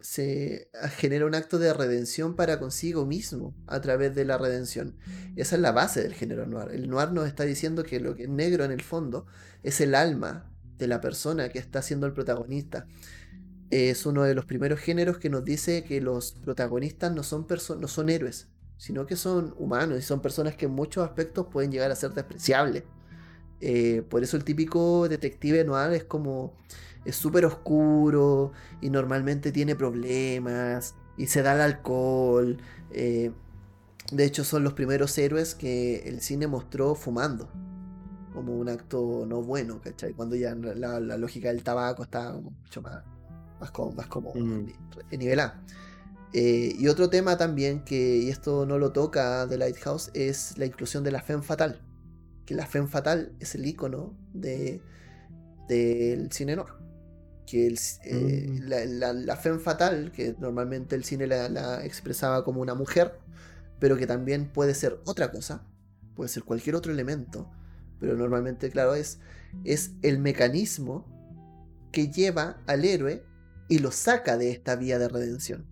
se 0.00 0.68
genera 0.96 1.26
un 1.26 1.34
acto 1.36 1.60
de 1.60 1.72
redención 1.72 2.34
para 2.34 2.58
consigo 2.58 3.06
mismo 3.06 3.54
a 3.68 3.80
través 3.80 4.14
de 4.14 4.24
la 4.24 4.36
redención. 4.36 4.96
Esa 5.36 5.54
es 5.54 5.62
la 5.62 5.70
base 5.70 6.02
del 6.02 6.14
género 6.14 6.44
noir. 6.44 6.72
El 6.72 6.90
noir 6.90 7.12
nos 7.12 7.28
está 7.28 7.44
diciendo 7.44 7.84
que 7.84 8.00
lo 8.00 8.16
que 8.16 8.24
es 8.24 8.28
negro 8.28 8.64
en 8.64 8.72
el 8.72 8.82
fondo 8.82 9.26
es 9.62 9.80
el 9.80 9.94
alma 9.94 10.52
de 10.76 10.88
la 10.88 11.00
persona 11.00 11.48
que 11.50 11.60
está 11.60 11.80
siendo 11.82 12.06
el 12.06 12.12
protagonista. 12.12 12.88
Es 13.72 14.04
uno 14.04 14.22
de 14.24 14.34
los 14.34 14.44
primeros 14.44 14.80
géneros 14.80 15.16
que 15.16 15.30
nos 15.30 15.46
dice 15.46 15.82
que 15.84 16.02
los 16.02 16.32
protagonistas 16.32 17.10
no 17.10 17.22
son, 17.22 17.46
no 17.80 17.88
son 17.88 18.10
héroes, 18.10 18.48
sino 18.76 19.06
que 19.06 19.16
son 19.16 19.54
humanos 19.58 19.98
y 19.98 20.02
son 20.02 20.20
personas 20.20 20.56
que 20.56 20.66
en 20.66 20.72
muchos 20.72 21.02
aspectos 21.02 21.46
pueden 21.50 21.72
llegar 21.72 21.90
a 21.90 21.96
ser 21.96 22.12
despreciables. 22.12 22.84
Eh, 23.60 24.02
por 24.10 24.22
eso 24.22 24.36
el 24.36 24.44
típico 24.44 25.08
detective 25.08 25.64
noir 25.64 25.92
es 25.94 26.04
como 26.04 26.52
es 27.06 27.16
súper 27.16 27.46
oscuro 27.46 28.52
y 28.82 28.90
normalmente 28.90 29.52
tiene 29.52 29.74
problemas 29.74 30.94
y 31.16 31.28
se 31.28 31.40
da 31.40 31.54
el 31.54 31.62
alcohol. 31.62 32.58
Eh, 32.90 33.32
de 34.10 34.24
hecho, 34.26 34.44
son 34.44 34.64
los 34.64 34.74
primeros 34.74 35.16
héroes 35.16 35.54
que 35.54 36.08
el 36.08 36.20
cine 36.20 36.46
mostró 36.46 36.94
fumando. 36.94 37.48
Como 38.34 38.54
un 38.58 38.68
acto 38.68 39.24
no 39.26 39.42
bueno, 39.42 39.80
¿cachai? 39.80 40.12
Cuando 40.12 40.36
ya 40.36 40.54
la, 40.54 41.00
lógica 41.00 41.48
del 41.48 41.62
tabaco 41.62 42.02
está 42.02 42.34
mucho 42.34 42.82
más, 42.82 43.02
más 43.62 43.70
como, 43.70 43.92
más 43.92 44.08
como 44.08 44.34
mm. 44.34 44.66
nivelada. 45.12 45.62
Eh, 46.34 46.74
y 46.76 46.88
otro 46.88 47.08
tema 47.10 47.36
también, 47.38 47.84
que 47.84 48.16
y 48.16 48.28
esto 48.28 48.66
no 48.66 48.78
lo 48.78 48.90
toca 48.92 49.46
The 49.48 49.56
Lighthouse, 49.56 50.10
es 50.14 50.58
la 50.58 50.66
inclusión 50.66 51.04
de 51.04 51.12
la 51.12 51.22
femme 51.22 51.42
fatal. 51.42 51.80
Que 52.44 52.54
la 52.54 52.66
femme 52.66 52.88
fatal 52.88 53.32
es 53.38 53.54
el 53.54 53.64
icono 53.64 54.16
de, 54.32 54.82
del 55.68 56.32
cine 56.32 56.56
noir 56.56 56.82
que 57.46 57.66
el, 57.66 57.78
eh, 58.04 58.46
mm. 58.48 58.98
la, 58.98 59.12
la, 59.12 59.36
femme 59.36 59.58
fatal, 59.58 60.10
que 60.12 60.34
normalmente 60.38 60.96
el 60.96 61.04
cine 61.04 61.26
la, 61.26 61.84
expresaba 61.84 62.44
como 62.44 62.60
una 62.60 62.74
mujer, 62.74 63.18
pero 63.78 63.96
que 63.96 64.06
también 64.06 64.50
puede 64.50 64.74
ser 64.74 65.00
otra 65.04 65.30
cosa, 65.30 65.62
puede 66.14 66.28
ser 66.28 66.44
cualquier 66.44 66.76
otro 66.76 66.92
elemento, 66.92 67.50
pero 68.00 68.16
normalmente, 68.16 68.70
claro, 68.70 68.94
es, 68.94 69.18
es 69.64 69.90
el 70.02 70.18
mecanismo 70.18 71.04
que 71.92 72.08
lleva 72.08 72.62
al 72.66 72.84
héroe 72.84 73.22
y 73.68 73.78
lo 73.78 73.90
saca 73.90 74.36
de 74.36 74.50
esta 74.50 74.76
vía 74.76 74.98
de 74.98 75.08
redención. 75.08 75.66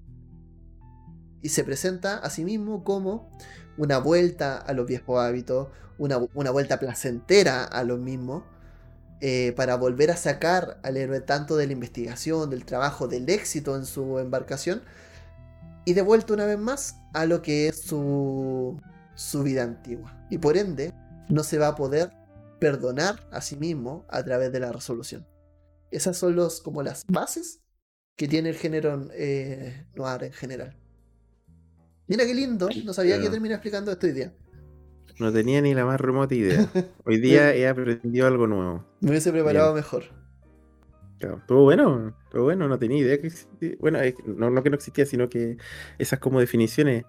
Y 1.43 1.51
se 1.51 1.65
presenta 1.65 2.19
a 2.19 2.31
sí 2.31 2.45
mismo 2.45 2.85
como 2.85 3.31
una 3.79 3.99
vuelta 3.99 4.59
a 4.59 4.73
los 4.73 4.87
viejos 4.87 5.21
hábitos, 5.21 5.69
una, 5.99 6.19
una 6.35 6.51
vuelta 6.51 6.79
placentera 6.79 7.65
a 7.65 7.85
los 7.85 7.99
mismos, 7.99 8.45
eh, 9.23 9.53
para 9.55 9.77
volver 9.77 10.11
a 10.11 10.17
sacar 10.17 10.81
al 10.83 10.97
héroe 10.97 11.21
tanto 11.21 11.57
de 11.57 11.67
la 11.67 11.75
investigación, 11.75 12.49
del 12.49 12.65
trabajo, 12.65 13.07
del 13.07 13.29
éxito 13.29 13.77
en 13.77 13.85
su 13.85 14.19
embarcación, 14.19 14.83
y 15.85 15.93
de 15.93 16.03
vuelta 16.03 16.33
una 16.33 16.47
vez 16.47 16.59
más 16.59 16.97
a 17.13 17.27
lo 17.27 17.43
que 17.43 17.69
es 17.69 17.81
su, 17.81 18.81
su 19.15 19.43
vida 19.43 19.63
antigua. 19.63 20.27
Y 20.31 20.39
por 20.39 20.57
ende, 20.57 20.95
no 21.29 21.43
se 21.43 21.59
va 21.59 21.69
a 21.69 21.75
poder 21.75 22.13
perdonar 22.61 23.29
a 23.31 23.41
sí 23.41 23.57
mismo 23.57 24.07
a 24.09 24.23
través 24.23 24.53
de 24.53 24.61
la 24.61 24.73
resolución. 24.73 25.27
Esas 25.91 26.17
son 26.17 26.37
los, 26.37 26.61
como 26.61 26.83
las 26.83 27.05
bases 27.07 27.61
que 28.17 28.29
tiene 28.29 28.51
el 28.51 28.57
género 28.57 29.09
eh, 29.15 29.85
noir 29.95 30.25
en 30.25 30.33
general. 30.33 30.77
Mira 32.07 32.25
qué 32.27 32.35
lindo, 32.35 32.69
no 32.85 32.93
sabía 32.93 33.21
que 33.21 33.31
terminar 33.31 33.57
explicando 33.57 33.93
esto 33.93 34.07
hoy 34.07 34.13
día. 34.13 34.33
No 35.21 35.33
tenía 35.33 35.61
ni 35.61 35.75
la 35.75 35.85
más 35.85 36.01
remota 36.01 36.35
idea. 36.35 36.67
Hoy 37.05 37.21
día 37.21 37.55
he 37.55 37.69
aprendido 37.69 38.27
algo 38.27 38.47
nuevo. 38.47 38.87
Me 39.01 39.11
hubiese 39.11 39.31
preparado 39.31 39.75
mejor. 39.75 40.05
Claro, 41.19 41.37
estuvo 41.37 41.65
bueno, 41.65 42.17
estuvo 42.25 42.45
bueno, 42.45 42.67
no 42.67 42.79
tenía 42.79 42.99
idea 42.99 43.21
que 43.21 43.27
existía. 43.27 43.77
Bueno, 43.79 43.99
no, 44.25 44.63
que 44.63 44.71
no 44.71 44.77
existía, 44.77 45.05
sino 45.05 45.29
que 45.29 45.59
esas 45.99 46.19
como 46.19 46.41
definiciones. 46.41 47.05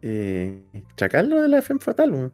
Eh, 0.00 0.62
chacal 0.96 1.28
lo 1.28 1.42
de 1.42 1.48
la 1.48 1.60
femme 1.60 1.80
fatal, 1.80 2.32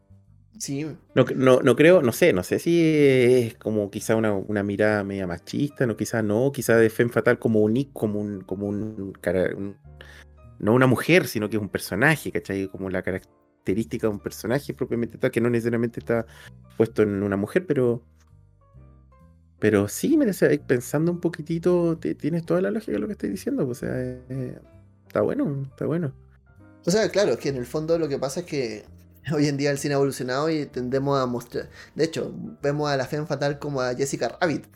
Sí. 0.59 0.86
No, 1.14 1.24
no, 1.35 1.60
no, 1.60 1.76
creo, 1.76 2.01
no 2.01 2.12
sé, 2.12 2.32
no 2.32 2.43
sé 2.43 2.59
si 2.59 2.81
es 2.81 3.55
como 3.56 3.90
quizá 3.90 4.14
una, 4.16 4.32
una 4.32 4.62
mirada 4.62 5.02
media 5.02 5.26
machista, 5.26 5.86
no, 5.86 5.97
quizá 5.97 6.22
no, 6.22 6.52
quizá 6.52 6.76
de 6.76 6.90
femme 6.90 7.12
fatal 7.12 7.39
como 7.39 7.60
un 7.60 7.85
como 7.93 8.20
un, 8.20 8.40
como 8.43 8.68
un, 8.68 9.12
no 10.59 10.72
una 10.72 10.86
mujer, 10.86 11.26
sino 11.26 11.51
que 11.51 11.56
es 11.56 11.62
un 11.62 11.68
personaje, 11.68 12.31
¿cachai? 12.31 12.68
Como 12.68 12.89
la 12.89 13.02
característica 13.02 14.06
de 14.06 14.12
un 14.12 14.20
personaje 14.20 14.74
propiamente 14.74 15.18
tal, 15.18 15.31
que 15.31 15.40
no 15.40 15.51
necesariamente 15.51 16.01
está 16.01 16.26
puesto 16.76 17.02
en 17.02 17.22
una 17.22 17.36
mujer, 17.36 17.66
pero. 17.66 18.02
Pero 19.59 19.89
sí, 19.89 20.16
me 20.18 20.26
pensando 20.66 21.10
un 21.10 21.20
poquitito, 21.20 21.97
tienes 21.98 22.44
toda 22.44 22.60
la 22.60 22.70
lógica 22.70 22.93
de 22.93 22.98
lo 22.98 23.06
que 23.06 23.12
estoy 23.12 23.31
diciendo. 23.31 23.64
Pues, 23.64 23.82
o 23.82 23.86
sea, 23.86 23.94
eh, 23.98 24.59
está 25.06 25.22
bueno, 25.22 25.62
está 25.70 25.86
bueno. 25.86 26.12
O 26.85 26.90
sea, 26.90 27.09
claro, 27.09 27.32
es 27.32 27.39
que 27.39 27.48
en 27.48 27.56
el 27.56 27.64
fondo 27.64 27.98
lo 27.98 28.09
que 28.09 28.18
pasa 28.18 28.40
es 28.40 28.47
que 28.47 28.85
hoy 29.32 29.48
en 29.48 29.56
día 29.56 29.70
el 29.70 29.78
cine 29.78 29.94
ha 29.94 29.96
evolucionado 29.96 30.51
y 30.51 30.66
tendemos 30.66 31.20
a 31.20 31.26
mostrar. 31.26 31.70
De 31.94 32.05
hecho, 32.05 32.34
vemos 32.62 32.90
a 32.90 32.96
la 32.96 33.06
Femme 33.06 33.26
Fatal 33.26 33.59
como 33.59 33.80
a 33.80 33.94
Jessica 33.94 34.36
Rabbit. 34.40 34.66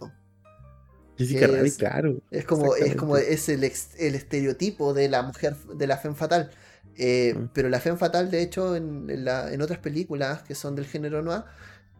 Jessica 1.16 1.46
Rabbit, 1.46 1.76
claro. 1.76 2.20
Es 2.30 2.44
como, 2.44 2.74
es 2.76 2.94
como 2.94 3.16
es 3.16 3.48
el, 3.48 3.64
el, 3.64 4.14
estereotipo 4.14 4.94
de 4.94 5.08
la 5.08 5.22
mujer, 5.22 5.56
de 5.56 5.86
la 5.86 5.98
Femme 5.98 6.14
Fatal. 6.14 6.50
Eh, 6.96 7.34
mm. 7.36 7.48
Pero 7.52 7.68
la 7.68 7.80
Femme 7.80 7.98
Fatal, 7.98 8.30
de 8.30 8.42
hecho, 8.42 8.76
en, 8.76 9.60
otras 9.60 9.78
películas 9.78 10.42
que 10.42 10.54
son 10.54 10.74
del 10.76 10.86
género 10.86 11.22
noir, 11.22 11.44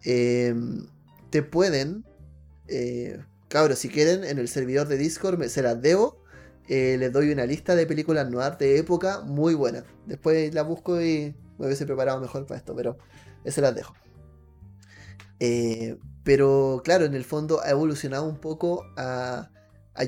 eh, 0.05 0.55
te 1.31 1.43
pueden, 1.43 2.05
eh, 2.69 3.19
cabros, 3.49 3.79
si 3.79 3.89
quieren, 3.89 4.25
en 4.25 4.39
el 4.39 4.49
servidor 4.49 4.89
de 4.89 4.97
Discord 4.97 5.43
se 5.49 5.63
las 5.63 5.81
debo. 5.83 6.23
les 6.69 7.13
doy 7.13 7.33
una 7.33 7.47
lista 7.47 7.75
de 7.75 7.87
películas 7.87 8.31
noir 8.31 8.57
de 8.59 8.79
época 8.79 9.21
muy 9.21 9.55
buena. 9.55 9.85
Después 10.07 10.55
la 10.55 10.63
busco 10.63 11.01
y 11.03 11.35
me 11.59 11.67
hubiese 11.67 11.87
preparado 11.87 12.21
mejor 12.21 12.47
para 12.47 12.59
esto, 12.59 12.75
pero 12.75 12.99
se 13.45 13.61
las 13.61 13.75
dejo. 13.75 13.95
pero 16.25 16.83
claro, 16.85 17.05
en 17.05 17.15
el 17.15 17.25
fondo 17.25 17.61
ha 17.63 17.71
evolucionado 17.71 18.25
un 18.25 18.39
poco 18.39 18.85
a, 18.97 19.51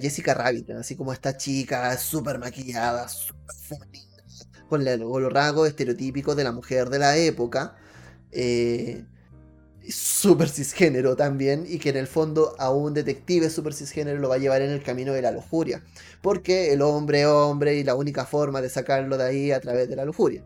Jessica 0.00 0.34
Rabbit, 0.34 0.70
así 0.70 0.94
como 0.96 1.12
esta 1.12 1.36
chica 1.36 1.96
súper 1.98 2.38
maquillada, 2.38 3.08
súper 3.08 3.88
con, 4.70 4.84
los 4.84 5.32
rasgos 5.32 5.68
estereotípicos 5.68 6.36
de 6.36 6.44
la 6.44 6.52
mujer 6.52 6.88
de 6.88 6.98
la 6.98 7.16
época. 7.16 7.76
Eh, 8.30 9.04
super 9.88 10.48
cisgénero 10.48 11.16
también, 11.16 11.64
y 11.68 11.78
que 11.78 11.90
en 11.90 11.96
el 11.96 12.06
fondo 12.06 12.54
a 12.58 12.70
un 12.70 12.94
detective 12.94 13.50
super 13.50 13.74
cisgénero 13.74 14.20
lo 14.20 14.28
va 14.28 14.36
a 14.36 14.38
llevar 14.38 14.62
en 14.62 14.70
el 14.70 14.82
camino 14.82 15.12
de 15.12 15.22
la 15.22 15.32
lujuria. 15.32 15.82
Porque 16.22 16.72
el 16.72 16.82
hombre 16.82 17.22
es 17.22 17.26
hombre 17.26 17.74
y 17.74 17.84
la 17.84 17.94
única 17.94 18.24
forma 18.24 18.60
de 18.60 18.70
sacarlo 18.70 19.18
de 19.18 19.24
ahí 19.24 19.52
a 19.52 19.60
través 19.60 19.88
de 19.88 19.96
la 19.96 20.04
lujuria. 20.04 20.44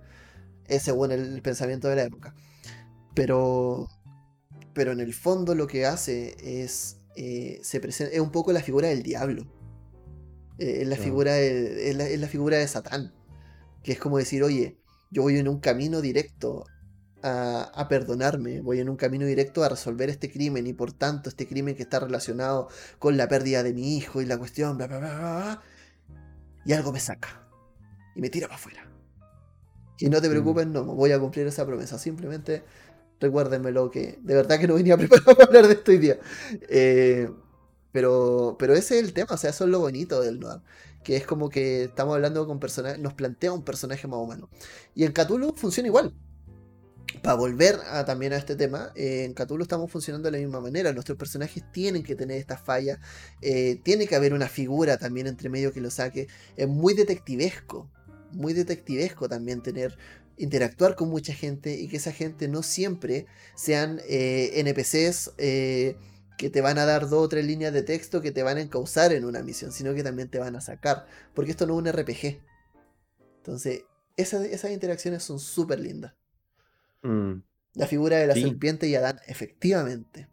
Es 0.69 0.82
según 0.82 1.12
el 1.12 1.43
pensamiento 1.43 1.89
de 1.89 1.97
la 1.97 2.05
época. 2.05 2.35
Pero, 3.15 3.89
pero 4.73 4.93
en 4.93 5.01
el 5.01 5.15
fondo 5.15 5.55
lo 5.55 5.66
que 5.66 5.86
hace 5.86 6.36
es, 6.41 6.99
eh, 7.16 7.61
se 7.62 7.81
presenta, 7.81 8.15
es 8.15 8.20
un 8.20 8.31
poco 8.31 8.53
la 8.53 8.62
figura 8.62 8.89
del 8.89 9.03
diablo. 9.03 9.47
Eh, 10.59 10.82
es, 10.82 10.89
la 10.89 10.97
figura 10.97 11.39
es 11.39 12.19
la 12.19 12.28
figura 12.28 12.59
de 12.59 12.69
Satán 12.69 13.12
que 13.85 13.93
es 13.93 14.01
como 14.01 14.19
decir, 14.19 14.43
oye, 14.43 14.81
yo 15.11 15.23
voy 15.23 15.39
en 15.39 15.47
un 15.47 15.61
camino 15.61 16.01
directo 16.01 16.65
a, 17.23 17.86
perdonarme, 17.89 18.61
voy 18.61 18.81
en 18.81 18.91
un 18.91 18.97
camino 18.97 19.24
directo 19.24 19.65
a 19.65 19.70
resolver 19.70 20.11
este 20.11 20.31
crimen 20.31 20.66
y 20.66 20.74
por 20.74 20.93
tanto 20.93 21.31
este 21.31 21.47
crimen 21.47 21.74
que 21.74 21.82
está 21.82 22.01
relacionado 22.01 22.69
con 22.99 23.16
la 23.16 23.28
pérdida 23.28 23.62
de 23.62 23.73
mi 23.73 23.97
hijo 23.97 24.20
y 24.20 24.27
la 24.27 24.36
cuestión, 24.36 24.77
bla, 24.77 24.89
bla, 24.89 24.99
bla, 24.99 25.15
bla, 25.15 25.62
y 26.66 26.73
algo 26.74 26.93
me 26.93 27.01
saca 27.01 27.47
y 28.15 28.20
me 28.20 28.28
tira 28.28 28.49
para 28.49 28.57
afuera. 28.57 28.93
Y 29.98 30.08
no 30.08 30.20
te 30.20 30.28
mm. 30.28 30.30
preocupes, 30.30 30.66
no, 30.66 30.84
voy 30.84 31.12
a 31.12 31.18
cumplir 31.18 31.46
esa 31.46 31.66
promesa, 31.66 31.98
simplemente 31.98 32.62
recuérdenmelo 33.20 33.90
que 33.90 34.18
de 34.22 34.34
verdad 34.34 34.58
que 34.58 34.66
no 34.66 34.74
venía 34.74 34.96
preparado 34.98 35.34
para 35.34 35.44
hablar 35.44 35.66
de 35.66 35.74
esto 35.74 35.92
hoy 35.92 35.98
día. 35.98 36.18
Eh, 36.68 37.30
pero, 37.92 38.56
pero 38.58 38.74
ese 38.74 38.98
es 38.98 39.04
el 39.04 39.12
tema, 39.12 39.34
o 39.34 39.36
sea, 39.36 39.50
eso 39.50 39.64
es 39.64 39.70
lo 39.70 39.80
bonito 39.80 40.20
del 40.20 40.40
noir 40.40 40.60
que 41.04 41.16
es 41.16 41.24
como 41.24 41.50
que 41.50 41.84
estamos 41.84 42.16
hablando 42.16 42.44
con 42.46 42.58
personajes, 42.58 42.98
nos 42.98 43.14
plantea 43.14 43.52
un 43.52 43.62
personaje 43.62 44.08
más 44.08 44.18
humano. 44.18 44.48
Y 44.94 45.04
en 45.04 45.12
Cthulhu 45.12 45.54
funciona 45.54 45.86
igual. 45.86 46.12
Para 47.22 47.36
volver 47.36 47.78
a, 47.90 48.04
también 48.04 48.32
a 48.32 48.36
este 48.36 48.56
tema, 48.56 48.90
eh, 48.96 49.24
en 49.24 49.34
Cthulhu 49.34 49.62
estamos 49.62 49.90
funcionando 49.90 50.26
de 50.26 50.32
la 50.32 50.38
misma 50.38 50.60
manera. 50.60 50.92
Nuestros 50.92 51.16
personajes 51.16 51.62
tienen 51.70 52.02
que 52.02 52.16
tener 52.16 52.38
estas 52.38 52.60
fallas. 52.60 52.98
Eh, 53.40 53.80
tiene 53.84 54.08
que 54.08 54.16
haber 54.16 54.32
una 54.32 54.48
figura 54.48 54.96
también 54.96 55.28
entre 55.28 55.48
medio 55.48 55.72
que 55.72 55.80
lo 55.80 55.90
saque. 55.90 56.26
Es 56.56 56.66
muy 56.66 56.94
detectivesco. 56.94 57.88
Muy 58.35 58.52
detectivesco 58.52 59.28
también 59.28 59.62
tener 59.62 59.97
interactuar 60.36 60.97
con 60.97 61.11
mucha 61.11 61.32
gente 61.32 61.78
y 61.81 61.89
que 61.89 61.98
esa 61.98 62.11
gente 62.11 62.48
no 62.48 62.65
siempre 62.65 63.27
sean 63.55 64.01
eh, 64.09 64.52
NPCs 64.56 65.31
que 66.36 66.51
te 66.51 66.61
van 66.61 66.78
a 66.78 66.85
dar 66.85 67.09
dos 67.09 67.24
o 67.24 67.28
tres 67.28 67.44
líneas 67.44 67.73
de 67.73 67.82
texto 67.82 68.20
que 68.20 68.32
te 68.32 68.43
van 68.43 68.59
a 68.59 68.61
encauzar 68.61 69.12
en 69.12 69.24
una 69.24 69.43
misión, 69.43 69.73
sino 69.73 69.94
que 69.94 70.02
también 70.02 70.28
te 70.28 70.39
van 70.39 70.56
a 70.56 70.61
sacar, 70.61 71.06
porque 71.35 71.52
esto 71.52 71.66
no 71.66 71.74
es 71.74 71.78
un 71.81 71.93
RPG. 71.93 72.40
Entonces, 73.39 73.85
esas, 74.16 74.70
interacciones 74.70 75.23
son 75.23 75.39
súper 75.39 75.81
lindas. 75.81 76.15
Mm. 77.02 77.35
La 77.74 77.86
figura 77.86 78.16
de 78.19 78.27
la 78.27 78.35
serpiente 78.35 78.86
y 78.86 78.94
Adán, 78.94 79.20
efectivamente. 79.27 80.28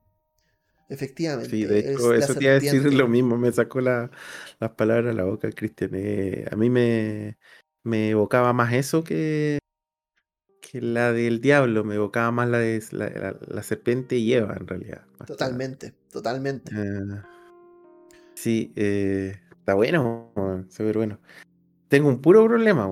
Efectivamente. 0.90 1.49
Sí, 1.49 1.65
de 1.65 1.80
hecho, 1.80 2.14
eso 2.14 2.36
te 2.36 2.44
iba 2.44 2.53
a 2.53 2.60
decir 2.60 2.94
lo 2.94 3.07
mismo, 3.07 3.38
me 3.38 3.52
sacó 3.52 3.80
las 3.80 4.10
palabras 4.76 5.14
a 5.14 5.18
la 5.18 5.23
boca, 5.23 5.49
Cristian. 5.52 5.91
Eh, 5.94 6.45
a 6.52 6.56
mí 6.56 6.69
me, 6.69 7.38
me 7.84 8.10
evocaba 8.10 8.53
más 8.53 8.74
eso 8.74 9.03
que, 9.03 9.60
que 10.62 10.82
la 10.82 11.12
del 11.12 11.41
diablo, 11.41 11.84
me 11.84 11.95
evocaba 11.95 12.32
más 12.32 12.49
la 12.49 12.60
de 12.60 12.82
la, 12.91 13.64
serpiente 13.64 14.18
y 14.18 14.34
Eva, 14.34 14.56
en 14.60 14.68
realidad. 14.68 15.02
Totalmente, 15.26 15.94
totalmente. 16.12 16.72
Ah, 16.76 17.28
sí, 18.36 18.72
eh, 18.76 19.40
está 19.52 19.74
bueno, 19.74 20.32
súper 20.70 20.98
bueno. 20.98 21.20
Tengo 21.88 22.08
un 22.08 22.22
puro 22.22 22.45
problema, 22.45 22.90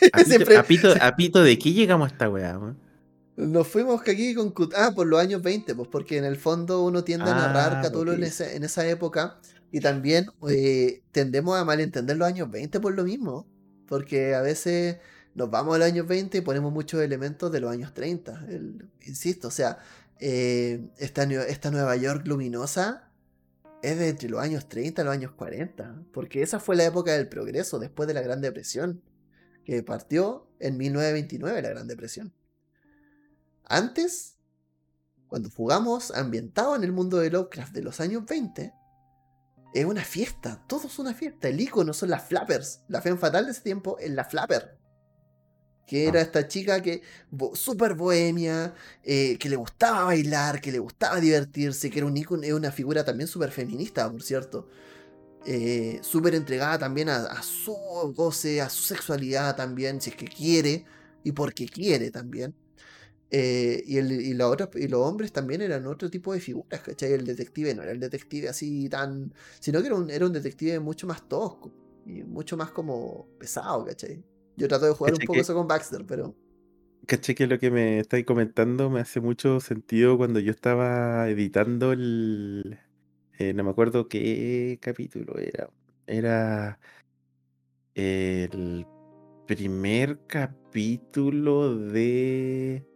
A 0.12 1.16
pito, 1.16 1.42
¿de 1.42 1.58
qué 1.58 1.72
llegamos 1.72 2.08
a 2.08 2.12
esta 2.12 2.28
weá, 2.28 2.58
Nos 3.36 3.66
fuimos 3.66 4.00
aquí 4.02 4.34
con 4.34 4.52
Ah, 4.76 4.92
por 4.94 5.06
los 5.06 5.20
años 5.20 5.42
20, 5.42 5.74
pues 5.74 5.88
porque 5.88 6.18
en 6.18 6.24
el 6.24 6.36
fondo 6.36 6.84
uno 6.84 7.02
tiende 7.02 7.30
a 7.30 7.34
narrar 7.34 7.82
ah, 7.84 7.90
en, 7.92 8.22
en, 8.22 8.64
esa 8.64 8.86
época 8.86 9.40
y 9.72 9.80
también 9.80 10.26
eh, 10.48 11.02
tendemos 11.12 11.58
a 11.58 11.64
malentender 11.64 12.16
los 12.16 12.28
años 12.28 12.50
20 12.50 12.80
por 12.80 12.94
lo 12.94 13.04
mismo, 13.04 13.46
porque 13.88 14.34
a 14.34 14.42
veces 14.42 14.98
nos 15.34 15.50
vamos 15.50 15.74
a 15.74 15.78
los 15.78 15.86
años 15.86 16.06
20 16.06 16.38
y 16.38 16.40
ponemos 16.40 16.72
muchos 16.72 17.00
elementos 17.00 17.50
de 17.50 17.60
los 17.60 17.70
años 17.70 17.94
30. 17.94 18.46
insisto, 19.06 19.48
o 19.48 19.50
sea, 19.50 19.78
eh, 20.20 20.88
esta, 20.98 21.22
esta 21.24 21.70
Nueva 21.70 21.96
York 21.96 22.26
luminosa 22.26 23.08
es 23.82 23.98
de 23.98 24.08
entre 24.08 24.28
los 24.28 24.40
años 24.40 24.68
30 24.68 25.02
y 25.02 25.04
los 25.04 25.14
años 25.14 25.32
40, 25.32 26.02
porque 26.12 26.42
esa 26.42 26.58
fue 26.58 26.76
la 26.76 26.84
época 26.84 27.12
del 27.12 27.28
progreso 27.28 27.78
después 27.78 28.06
de 28.08 28.14
la 28.14 28.22
Gran 28.22 28.40
Depresión, 28.40 29.02
que 29.64 29.82
partió 29.82 30.48
en 30.58 30.76
1929 30.76 31.62
la 31.62 31.68
Gran 31.68 31.86
Depresión. 31.86 32.32
Antes, 33.64 34.36
cuando 35.28 35.50
jugamos 35.50 36.10
ambientado 36.10 36.74
en 36.74 36.82
el 36.82 36.92
mundo 36.92 37.18
de 37.18 37.30
Lovecraft 37.30 37.72
de 37.74 37.82
los 37.82 38.00
años 38.00 38.24
20, 38.26 38.72
es 39.74 39.84
una 39.84 40.04
fiesta, 40.04 40.62
todo 40.66 40.86
es 40.86 40.98
una 40.98 41.14
fiesta. 41.14 41.48
El 41.48 41.60
icono 41.60 41.92
son 41.92 42.10
las 42.10 42.26
flappers. 42.26 42.80
La 42.88 43.00
fe 43.02 43.14
fatal 43.16 43.46
de 43.46 43.52
ese 43.52 43.62
tiempo 43.62 43.98
es 43.98 44.10
la 44.10 44.24
flapper 44.24 44.78
que 45.88 46.06
era 46.06 46.20
ah. 46.20 46.22
esta 46.22 46.46
chica 46.46 46.82
que 46.82 47.02
súper 47.54 47.94
bohemia, 47.94 48.74
eh, 49.02 49.38
que 49.38 49.48
le 49.48 49.56
gustaba 49.56 50.04
bailar, 50.04 50.60
que 50.60 50.70
le 50.70 50.78
gustaba 50.78 51.18
divertirse, 51.18 51.90
que 51.90 51.98
era 51.98 52.06
un 52.06 52.16
icono, 52.16 52.46
una 52.54 52.70
figura 52.70 53.04
también 53.04 53.26
súper 53.26 53.50
feminista, 53.50 54.08
por 54.08 54.22
cierto. 54.22 54.68
Eh, 55.46 55.98
súper 56.02 56.34
entregada 56.34 56.78
también 56.78 57.08
a, 57.08 57.42
su 57.42 57.72
goce, 58.14 58.60
a 58.60 58.68
su 58.68 58.82
sexualidad 58.82 59.56
también, 59.56 60.00
si 60.00 60.10
es 60.10 60.16
que 60.16 60.26
quiere, 60.26 60.84
y 61.24 61.32
porque 61.32 61.66
quiere 61.66 62.10
también. 62.10 62.54
Eh, 63.30 63.82
y, 63.86 63.98
el, 63.98 64.10
y, 64.12 64.32
la 64.32 64.48
otra, 64.48 64.70
y 64.74 64.88
los 64.88 65.00
hombres 65.00 65.32
también 65.32 65.60
eran 65.60 65.86
otro 65.86 66.08
tipo 66.08 66.32
de 66.32 66.40
figuras, 66.40 66.80
¿cachai? 66.80 67.12
El 67.12 67.26
detective 67.26 67.74
no 67.74 67.82
era 67.82 67.92
el 67.92 68.00
detective 68.00 68.48
así 68.48 68.88
tan. 68.88 69.34
sino 69.60 69.80
que 69.80 69.88
era 69.88 69.96
un, 69.96 70.10
era 70.10 70.26
un 70.26 70.32
detective 70.32 70.80
mucho 70.80 71.06
más 71.06 71.28
tosco 71.28 71.70
y 72.06 72.22
mucho 72.24 72.56
más 72.56 72.70
como 72.70 73.28
pesado, 73.38 73.84
¿cachai? 73.84 74.24
Yo 74.56 74.66
trato 74.66 74.86
de 74.86 74.92
jugar 74.92 75.12
un 75.12 75.20
poco 75.20 75.40
eso 75.40 75.54
con 75.54 75.68
Baxter, 75.68 76.04
pero. 76.06 76.34
Caché 77.06 77.34
que 77.34 77.46
lo 77.46 77.58
que 77.58 77.70
me 77.70 78.00
estáis 78.00 78.24
comentando 78.24 78.90
me 78.90 79.00
hace 79.00 79.20
mucho 79.20 79.60
sentido 79.60 80.16
cuando 80.16 80.40
yo 80.40 80.50
estaba 80.50 81.28
editando 81.28 81.92
el. 81.92 82.78
Eh, 83.38 83.52
no 83.52 83.62
me 83.62 83.70
acuerdo 83.70 84.08
qué 84.08 84.78
capítulo 84.80 85.38
era. 85.38 85.70
Era. 86.06 86.80
El 87.94 88.86
primer 89.46 90.18
capítulo 90.26 91.76
de. 91.76 92.87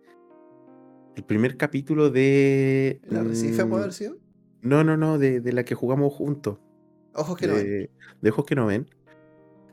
El 1.17 1.25
primer 1.25 1.57
capítulo 1.57 2.11
de. 2.11 3.01
¿La 3.09 3.23
Recife 3.23 3.65
puede 3.67 3.83
haber 3.83 3.95
sido? 3.95 4.19
No, 4.63 4.85
no, 4.85 4.97
no, 4.97 5.19
de, 5.19 5.41
de 5.41 5.53
la 5.53 5.65
que 5.65 5.75
jugamos 5.75 6.13
juntos. 6.13 6.59
Ojos 7.15 7.37
que 7.37 7.47
no 7.47 7.55
ven. 7.55 7.91
De 8.21 8.31
ojos 8.31 8.47
que 8.47 8.55
no 8.55 8.67
ven. 8.67 8.89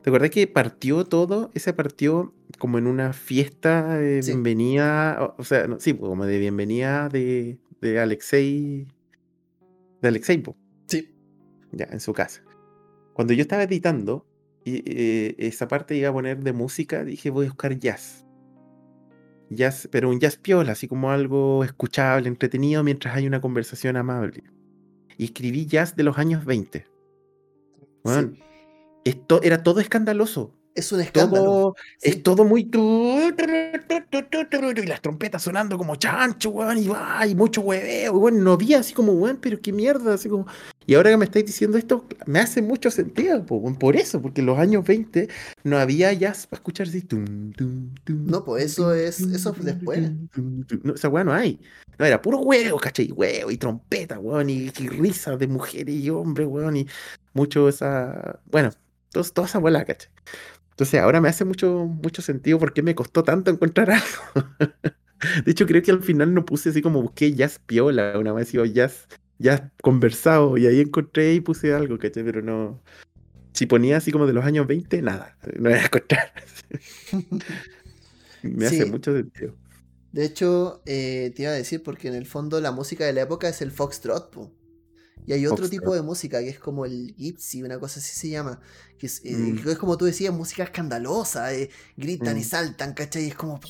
¿Te 0.02 0.08
acuerdas 0.08 0.30
que 0.30 0.46
partió 0.46 1.04
todo? 1.04 1.50
Ese 1.54 1.72
partió 1.72 2.34
como 2.58 2.78
en 2.78 2.86
una 2.86 3.12
fiesta 3.12 3.98
de 3.98 4.22
bienvenida, 4.22 5.34
o, 5.36 5.44
sea, 5.44 5.66
sí, 5.78 5.92
pues, 5.92 6.08
como 6.08 6.24
de 6.24 6.38
bienvenida 6.38 7.08
de, 7.08 7.58
de 7.80 8.00
Alexei. 8.00 8.86
De 10.00 10.08
Alexei, 10.08 10.42
Sí. 10.86 11.14
Ya, 11.72 11.86
en 11.90 12.00
su 12.00 12.14
casa. 12.14 12.42
Cuando 13.12 13.34
yo 13.34 13.42
estaba 13.42 13.62
editando, 13.62 14.26
y, 14.64 14.82
eh, 14.86 15.34
esa 15.38 15.68
parte 15.68 15.94
iba 15.96 16.08
a 16.08 16.12
poner 16.12 16.42
de 16.42 16.52
música, 16.54 17.04
dije, 17.04 17.28
voy 17.28 17.46
a 17.46 17.50
buscar 17.50 17.78
jazz. 17.78 18.26
Jazz, 19.50 19.88
pero 19.90 20.08
un 20.08 20.20
jazz 20.20 20.36
piola, 20.36 20.72
así 20.72 20.86
como 20.88 21.10
algo 21.10 21.64
escuchable, 21.64 22.28
entretenido, 22.28 22.84
mientras 22.84 23.16
hay 23.16 23.26
una 23.26 23.40
conversación 23.40 23.96
amable. 23.96 24.44
Y 25.18 25.24
escribí 25.24 25.66
jazz 25.66 25.96
de 25.96 26.04
los 26.04 26.18
años 26.18 26.44
20. 26.44 26.86
Bueno, 28.04 28.32
esto 29.04 29.42
era 29.42 29.62
todo 29.62 29.80
escandaloso. 29.80 30.54
Es 30.74 30.92
un 30.92 31.00
escándalo. 31.00 31.74
Es 32.00 32.22
todo 32.22 32.44
muy. 32.44 32.70
Y 34.72 34.86
las 34.86 35.02
trompetas 35.02 35.42
sonando 35.42 35.76
como 35.76 35.96
chancho, 35.96 36.50
weón, 36.50 36.78
y, 36.78 36.88
y 37.28 37.34
mucho 37.34 37.60
hueveo. 37.62 38.12
Bueno, 38.12 38.38
no 38.38 38.52
había 38.52 38.78
así 38.78 38.94
como, 38.94 39.12
weón, 39.12 39.38
pero 39.40 39.60
qué 39.60 39.72
mierda, 39.72 40.14
así 40.14 40.28
como. 40.28 40.46
Y 40.86 40.94
ahora 40.94 41.10
que 41.10 41.16
me 41.16 41.24
estáis 41.24 41.46
diciendo 41.46 41.76
esto, 41.76 42.04
me 42.26 42.38
hace 42.40 42.62
mucho 42.62 42.90
sentido, 42.90 43.44
por 43.46 43.96
eso, 43.96 44.20
porque 44.22 44.40
en 44.40 44.46
los 44.46 44.58
años 44.58 44.84
20 44.84 45.28
no 45.64 45.78
había 45.78 46.12
jazz 46.12 46.46
para 46.46 46.58
escuchar 46.58 46.88
así. 46.88 47.04
no, 48.06 48.44
pues 48.44 48.64
eso 48.64 48.94
es. 48.94 49.20
Eso 49.20 49.52
después. 49.52 50.10
No, 50.82 50.94
esa 50.94 51.08
weón 51.08 51.26
no 51.26 51.32
hay. 51.32 51.60
No, 51.98 52.06
era 52.06 52.22
puro 52.22 52.38
huevo, 52.38 52.78
¿cachai? 52.78 53.10
Huevo 53.12 53.50
y 53.50 53.56
trompeta, 53.56 54.18
weón, 54.18 54.48
y, 54.50 54.72
y 54.78 54.88
risas 54.88 55.38
de 55.38 55.48
mujeres 55.48 55.94
y 55.94 56.10
hombres, 56.10 56.48
weón, 56.48 56.76
y 56.76 56.86
mucho 57.34 57.68
esa. 57.68 58.40
Bueno, 58.46 58.70
toda 59.10 59.46
esa 59.46 59.58
bola, 59.58 59.84
¿cachai? 59.84 60.10
Entonces 60.80 60.98
ahora 60.98 61.20
me 61.20 61.28
hace 61.28 61.44
mucho, 61.44 61.84
mucho 61.84 62.22
sentido 62.22 62.58
por 62.58 62.72
qué 62.72 62.82
me 62.82 62.94
costó 62.94 63.22
tanto 63.22 63.50
encontrar 63.50 63.90
algo. 63.90 64.48
De 65.44 65.52
hecho, 65.52 65.66
creo 65.66 65.82
que 65.82 65.90
al 65.90 66.02
final 66.02 66.32
no 66.32 66.46
puse 66.46 66.70
así 66.70 66.80
como 66.80 67.02
busqué 67.02 67.34
jazz 67.34 67.58
piola, 67.58 68.18
una 68.18 68.32
vez 68.32 68.50
digo 68.50 68.64
jazz, 68.64 69.06
jazz 69.38 69.60
conversado, 69.82 70.56
y 70.56 70.66
ahí 70.66 70.80
encontré 70.80 71.34
y 71.34 71.42
puse 71.42 71.74
algo, 71.74 71.98
¿cachai? 71.98 72.24
Pero 72.24 72.40
no. 72.40 72.82
Si 73.52 73.66
ponía 73.66 73.98
así 73.98 74.10
como 74.10 74.26
de 74.26 74.32
los 74.32 74.42
años 74.42 74.66
20, 74.66 75.02
nada, 75.02 75.36
no 75.54 75.68
voy 75.68 75.78
a 75.78 75.84
encontrar. 75.84 76.32
me 78.42 78.64
hace 78.64 78.86
mucho 78.86 79.14
sentido. 79.14 79.54
De 80.12 80.24
hecho, 80.24 80.80
eh, 80.86 81.30
te 81.36 81.42
iba 81.42 81.50
a 81.50 81.56
decir, 81.56 81.82
porque 81.82 82.08
en 82.08 82.14
el 82.14 82.24
fondo 82.24 82.58
la 82.62 82.72
música 82.72 83.04
de 83.04 83.12
la 83.12 83.20
época 83.20 83.50
es 83.50 83.60
el 83.60 83.70
foxtrot, 83.70 84.30
po. 84.30 84.50
Y 85.26 85.32
hay 85.32 85.46
otro 85.46 85.68
tipo 85.68 85.94
de 85.94 86.02
música 86.02 86.40
que 86.40 86.48
es 86.48 86.58
como 86.58 86.84
el 86.84 87.14
gypsy, 87.16 87.62
una 87.62 87.78
cosa 87.78 88.00
así 88.00 88.14
se 88.14 88.30
llama. 88.30 88.60
Que 88.98 89.06
es, 89.06 89.20
eh, 89.24 89.36
mm. 89.36 89.68
es 89.68 89.78
como 89.78 89.96
tú 89.96 90.04
decías, 90.04 90.34
música 90.34 90.64
escandalosa. 90.64 91.54
Eh, 91.54 91.70
gritan 91.96 92.36
y 92.36 92.40
mm. 92.40 92.44
saltan, 92.44 92.94
¿cachai? 92.94 93.24
Y 93.24 93.28
es 93.28 93.34
como. 93.34 93.60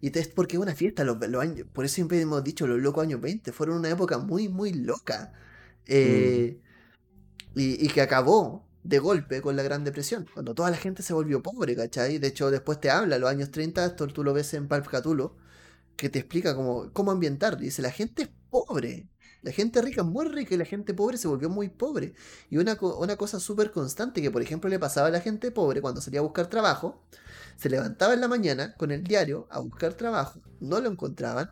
Y 0.00 0.18
es 0.18 0.28
porque 0.28 0.56
es 0.56 0.62
una 0.62 0.74
fiesta. 0.74 1.04
Los, 1.04 1.22
años, 1.40 1.66
por 1.72 1.84
eso 1.84 1.94
siempre 1.94 2.20
hemos 2.20 2.42
dicho, 2.42 2.66
los 2.66 2.80
locos 2.80 3.04
años 3.04 3.20
20 3.20 3.52
fueron 3.52 3.78
una 3.78 3.90
época 3.90 4.18
muy, 4.18 4.48
muy 4.48 4.72
loca. 4.72 5.32
Eh, 5.86 6.58
mm. 7.54 7.60
y, 7.60 7.88
que 7.88 8.00
acabó 8.00 8.66
de 8.82 8.98
golpe 8.98 9.42
con 9.42 9.56
la 9.56 9.62
Gran 9.62 9.84
Depresión, 9.84 10.26
cuando 10.32 10.54
toda 10.54 10.70
la 10.70 10.76
gente 10.76 11.02
se 11.02 11.12
volvió 11.12 11.42
pobre, 11.42 11.76
¿cachai? 11.76 12.18
De 12.18 12.28
hecho, 12.28 12.50
después 12.50 12.80
te 12.80 12.90
habla, 12.90 13.18
los 13.18 13.28
años 13.28 13.50
30, 13.50 13.84
esto 13.84 14.06
tú 14.08 14.24
lo 14.24 14.32
ves 14.32 14.54
en 14.54 14.68
Palp 14.68 14.86
Catulo, 14.86 15.36
que 15.96 16.08
te 16.08 16.18
explica 16.20 16.54
cómo, 16.54 16.92
cómo 16.92 17.10
ambientar. 17.10 17.58
Dice, 17.58 17.82
la 17.82 17.90
gente 17.90 18.22
es 18.22 18.30
pobre. 18.50 19.08
La 19.42 19.52
gente 19.52 19.80
rica 19.80 20.02
es 20.02 20.06
muy 20.06 20.26
rica 20.26 20.54
y 20.54 20.58
la 20.58 20.64
gente 20.64 20.92
pobre 20.92 21.16
se 21.16 21.28
volvió 21.28 21.48
muy 21.48 21.68
pobre. 21.68 22.14
Y 22.50 22.58
una, 22.58 22.76
una 22.80 23.16
cosa 23.16 23.40
súper 23.40 23.70
constante 23.70 24.20
que, 24.20 24.30
por 24.30 24.42
ejemplo, 24.42 24.68
le 24.68 24.78
pasaba 24.78 25.08
a 25.08 25.10
la 25.10 25.20
gente 25.20 25.50
pobre 25.50 25.80
cuando 25.80 26.00
salía 26.00 26.20
a 26.20 26.24
buscar 26.24 26.48
trabajo, 26.48 27.02
se 27.56 27.70
levantaba 27.70 28.14
en 28.14 28.20
la 28.20 28.28
mañana 28.28 28.74
con 28.76 28.90
el 28.90 29.02
diario 29.04 29.46
a 29.50 29.60
buscar 29.60 29.94
trabajo, 29.94 30.40
no 30.60 30.80
lo 30.80 30.90
encontraban, 30.90 31.50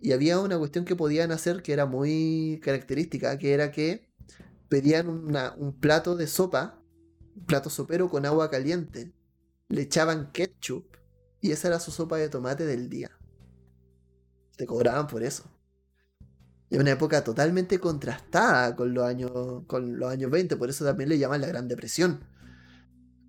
y 0.00 0.12
había 0.12 0.40
una 0.40 0.58
cuestión 0.58 0.84
que 0.84 0.96
podían 0.96 1.32
hacer 1.32 1.62
que 1.62 1.72
era 1.72 1.86
muy 1.86 2.60
característica, 2.62 3.38
que 3.38 3.54
era 3.54 3.70
que 3.70 4.08
pedían 4.68 5.08
un 5.08 5.78
plato 5.78 6.16
de 6.16 6.26
sopa, 6.26 6.82
un 7.34 7.44
plato 7.44 7.70
sopero 7.70 8.08
con 8.08 8.26
agua 8.26 8.50
caliente, 8.50 9.12
le 9.68 9.82
echaban 9.82 10.32
ketchup, 10.32 10.96
y 11.40 11.52
esa 11.52 11.68
era 11.68 11.80
su 11.80 11.90
sopa 11.90 12.16
de 12.16 12.28
tomate 12.28 12.66
del 12.66 12.88
día. 12.88 13.10
Te 14.56 14.66
cobraban 14.66 15.06
por 15.06 15.22
eso. 15.22 15.44
Es 16.70 16.78
una 16.80 16.90
época 16.90 17.22
totalmente 17.22 17.78
contrastada 17.78 18.74
con 18.74 18.92
los 18.92 19.04
años, 19.04 19.30
con 19.66 19.98
los 19.98 20.10
años 20.10 20.30
20, 20.30 20.56
por 20.56 20.68
eso 20.68 20.84
también 20.84 21.08
le 21.08 21.18
llaman 21.18 21.40
la 21.40 21.46
Gran 21.46 21.68
Depresión. 21.68 22.24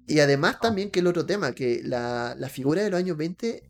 Y 0.07 0.21
además 0.21 0.59
también 0.59 0.89
que 0.89 1.01
el 1.01 1.07
otro 1.07 1.25
tema, 1.25 1.51
que 1.51 1.81
la, 1.83 2.35
figura 2.49 2.81
de 2.81 2.89
los 2.89 2.97
años 2.97 3.17
20, 3.17 3.63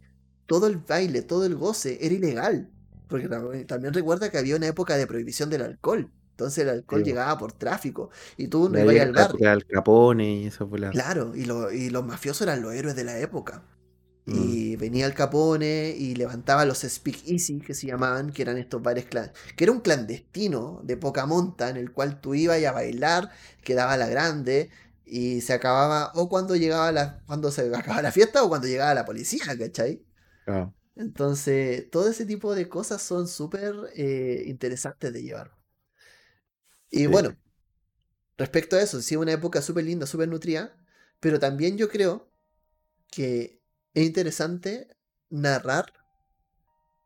todo 0.45 0.67
el 0.67 0.77
baile, 0.77 1.21
todo 1.23 1.45
el 1.45 1.55
goce 1.55 1.97
era 1.99 2.13
ilegal. 2.13 2.69
Porque 3.07 3.27
también 3.65 3.93
recuerda 3.93 4.29
que 4.29 4.37
había 4.37 4.55
una 4.55 4.67
época 4.67 4.95
de 4.95 5.07
prohibición 5.07 5.49
del 5.49 5.63
alcohol. 5.63 6.11
Entonces 6.31 6.63
el 6.63 6.69
alcohol 6.69 7.03
llegaba 7.03 7.37
por 7.37 7.53
tráfico. 7.53 8.11
Y 8.37 8.47
tú 8.47 8.69
no 8.69 8.79
ibas 8.79 9.07
al 9.07 9.13
bar. 9.13 9.65
Capone 9.65 10.41
y 10.41 10.47
eso 10.47 10.69
Claro, 10.91 11.33
y, 11.35 11.49
y 11.75 11.89
los 11.89 12.05
mafiosos 12.05 12.43
eran 12.43 12.61
los 12.61 12.73
héroes 12.73 12.95
de 12.95 13.03
la 13.03 13.17
época. 13.17 13.63
Mm. 14.27 14.49
Y 14.49 14.75
venía 14.75 15.05
el 15.05 15.13
Capone 15.13 15.95
y 15.97 16.15
levantaba 16.15 16.65
los 16.65 16.79
Speak 16.79 17.27
Easy, 17.27 17.61
que 17.61 17.73
se 17.73 17.87
llamaban, 17.87 18.31
que 18.31 18.41
eran 18.41 18.57
estos 18.57 18.81
bares 18.81 19.05
clan 19.05 19.31
que 19.55 19.63
era 19.63 19.71
un 19.71 19.79
clandestino 19.79 20.81
de 20.83 20.97
poca 20.97 21.25
monta 21.25 21.69
en 21.69 21.77
el 21.77 21.93
cual 21.93 22.19
tú 22.19 22.35
ibas 22.35 22.61
a 22.63 22.73
bailar, 22.73 23.31
quedaba 23.63 23.95
la 23.95 24.07
grande 24.07 24.69
y 25.05 25.39
se 25.39 25.53
acababa 25.53 26.11
o 26.13 26.27
cuando 26.27 26.57
llegaba 26.57 26.91
la, 26.91 27.23
cuando 27.25 27.51
se 27.51 27.73
acababa 27.73 28.01
la 28.01 28.11
fiesta 28.11 28.43
o 28.43 28.49
cuando 28.49 28.67
llegaba 28.67 28.93
la 28.93 29.05
policía, 29.05 29.57
¿cachai? 29.57 30.05
Entonces, 30.97 31.89
todo 31.89 32.09
ese 32.09 32.25
tipo 32.25 32.53
de 32.53 32.67
cosas 32.67 33.01
son 33.01 33.27
súper 33.29 33.75
eh, 33.95 34.43
interesantes 34.47 35.13
de 35.13 35.23
llevar. 35.23 35.51
Y 36.89 37.07
bueno, 37.07 37.37
respecto 38.37 38.75
a 38.75 38.81
eso, 38.81 39.01
sí, 39.01 39.15
una 39.15 39.31
época 39.31 39.61
súper 39.61 39.85
linda, 39.85 40.05
súper 40.05 40.27
nutrida, 40.27 40.77
pero 41.21 41.39
también 41.39 41.77
yo 41.77 41.87
creo 41.89 42.29
que 43.09 43.56
es 43.97 44.05
interesante 44.05 44.87
narrar 45.31 45.91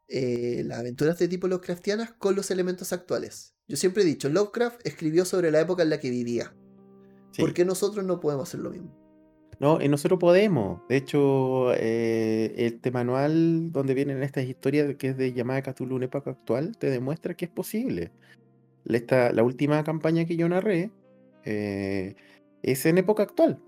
eh, 0.10 0.62
las 0.66 0.80
aventuras 0.80 1.18
de 1.18 1.30
tipo 1.30 1.48
Lovecraftianas 1.48 2.12
con 2.12 2.36
los 2.36 2.52
elementos 2.52 2.92
actuales. 2.92 3.56
Yo 3.70 3.78
siempre 3.78 4.04
he 4.04 4.06
dicho, 4.06 4.28
Lovecraft 4.28 4.86
escribió 4.86 5.24
sobre 5.24 5.52
la 5.52 5.62
época 5.62 5.84
en 5.84 5.90
la 5.90 6.02
que 6.02 6.10
vivía. 6.10 6.54
¿Por 7.38 7.54
qué 7.54 7.64
nosotros 7.64 8.06
no 8.06 8.20
podemos 8.20 8.50
hacer 8.50 8.60
lo 8.60 8.72
mismo? 8.72 8.94
No, 9.62 9.82
y 9.82 9.88
nosotros 9.88 10.20
podemos. 10.20 10.82
De 10.90 10.98
hecho, 10.98 11.74
eh, 11.76 12.54
este 12.58 12.92
manual 12.92 13.72
donde 13.72 13.94
vienen 13.94 14.22
estas 14.22 14.44
historias, 14.44 14.94
que 14.98 15.10
es 15.10 15.18
de 15.18 15.32
llamada 15.32 15.62
Cthulhu 15.62 15.96
en 15.96 16.04
época 16.04 16.32
actual, 16.32 16.78
te 16.78 16.90
demuestra 16.90 17.36
que 17.36 17.46
es 17.46 17.52
posible. 17.52 18.12
Esta, 18.84 19.32
la 19.32 19.44
última 19.44 19.82
campaña 19.86 20.26
que 20.26 20.36
yo 20.36 20.50
narré 20.50 20.92
eh, 21.46 22.16
es 22.64 22.86
en 22.86 22.98
época 22.98 23.24
actual. 23.24 23.62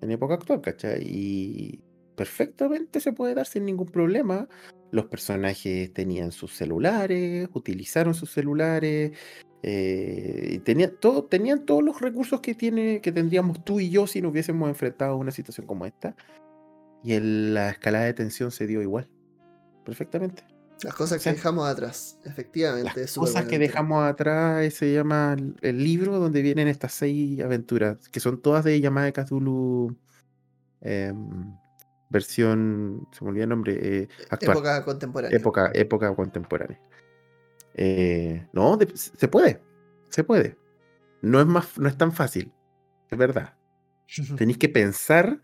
En 0.00 0.10
época 0.10 0.34
actual, 0.34 0.62
¿cachai? 0.62 1.02
Y 1.02 1.82
perfectamente 2.18 2.98
se 2.98 3.12
puede 3.12 3.36
dar 3.36 3.46
sin 3.46 3.64
ningún 3.64 3.86
problema. 3.86 4.48
Los 4.90 5.06
personajes 5.06 5.92
tenían 5.94 6.32
sus 6.32 6.52
celulares, 6.52 7.48
utilizaron 7.54 8.12
sus 8.12 8.32
celulares, 8.32 9.12
eh, 9.62 10.60
tenía, 10.64 10.92
todo, 10.94 11.24
tenían 11.24 11.64
todos 11.64 11.84
los 11.84 12.00
recursos 12.00 12.40
que, 12.40 12.54
tiene, 12.54 13.00
que 13.00 13.12
tendríamos 13.12 13.64
tú 13.64 13.78
y 13.78 13.88
yo 13.88 14.08
si 14.08 14.20
nos 14.20 14.32
hubiésemos 14.32 14.68
enfrentado 14.68 15.12
a 15.12 15.16
una 15.16 15.30
situación 15.30 15.68
como 15.68 15.86
esta. 15.86 16.16
Y 17.04 17.18
la 17.20 17.70
escalada 17.70 18.06
de 18.06 18.14
tensión 18.14 18.50
se 18.50 18.66
dio 18.66 18.82
igual. 18.82 19.08
Perfectamente. 19.84 20.42
Las 20.82 20.94
cosas 20.94 21.22
que 21.22 21.30
dejamos 21.30 21.68
atrás, 21.68 22.18
efectivamente. 22.24 23.00
Las 23.00 23.14
cosas 23.14 23.44
que 23.44 23.60
dejamos 23.60 24.02
atrás 24.04 24.74
se 24.74 24.92
llama 24.92 25.36
el 25.60 25.84
libro 25.84 26.18
donde 26.18 26.42
vienen 26.42 26.66
estas 26.66 26.92
seis 26.94 27.40
aventuras, 27.40 28.08
que 28.08 28.18
son 28.18 28.42
todas 28.42 28.64
de 28.64 28.80
llamada 28.80 29.06
de 29.06 29.12
Cthulhu. 29.12 29.96
Versión, 32.10 33.06
se 33.12 33.24
me 33.24 33.30
olvidó 33.30 33.44
el 33.44 33.50
nombre, 33.50 33.78
eh, 33.80 34.08
actual. 34.30 34.56
Época 34.56 34.84
contemporánea. 34.84 35.36
Época, 35.36 35.70
época 35.74 36.14
contemporánea. 36.14 36.80
Eh, 37.74 38.46
no, 38.52 38.78
se 38.94 39.28
puede, 39.28 39.60
se 40.08 40.24
puede. 40.24 40.56
No 41.22 41.40
es, 41.40 41.46
más, 41.46 41.78
no 41.78 41.88
es 41.88 41.96
tan 41.96 42.12
fácil, 42.12 42.52
es 43.10 43.18
verdad. 43.18 43.56
Tenéis 44.36 44.58
que 44.58 44.68
pensar, 44.68 45.40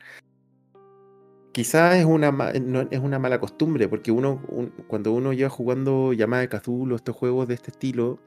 quizás 1.53 1.97
es 1.97 2.05
una, 2.05 2.51
es 2.91 2.99
una 2.99 3.19
mala 3.19 3.41
costumbre, 3.41 3.89
porque 3.89 4.11
uno, 4.11 4.43
cuando 4.89 5.13
uno 5.13 5.33
lleva 5.33 5.51
jugando 5.51 6.13
llamada 6.13 6.43
de 6.43 6.49
Cthulhu, 6.49 6.97
estos 6.97 7.15
juegos 7.15 7.47
de 7.49 7.55
este 7.55 7.71
estilo, 7.71 8.21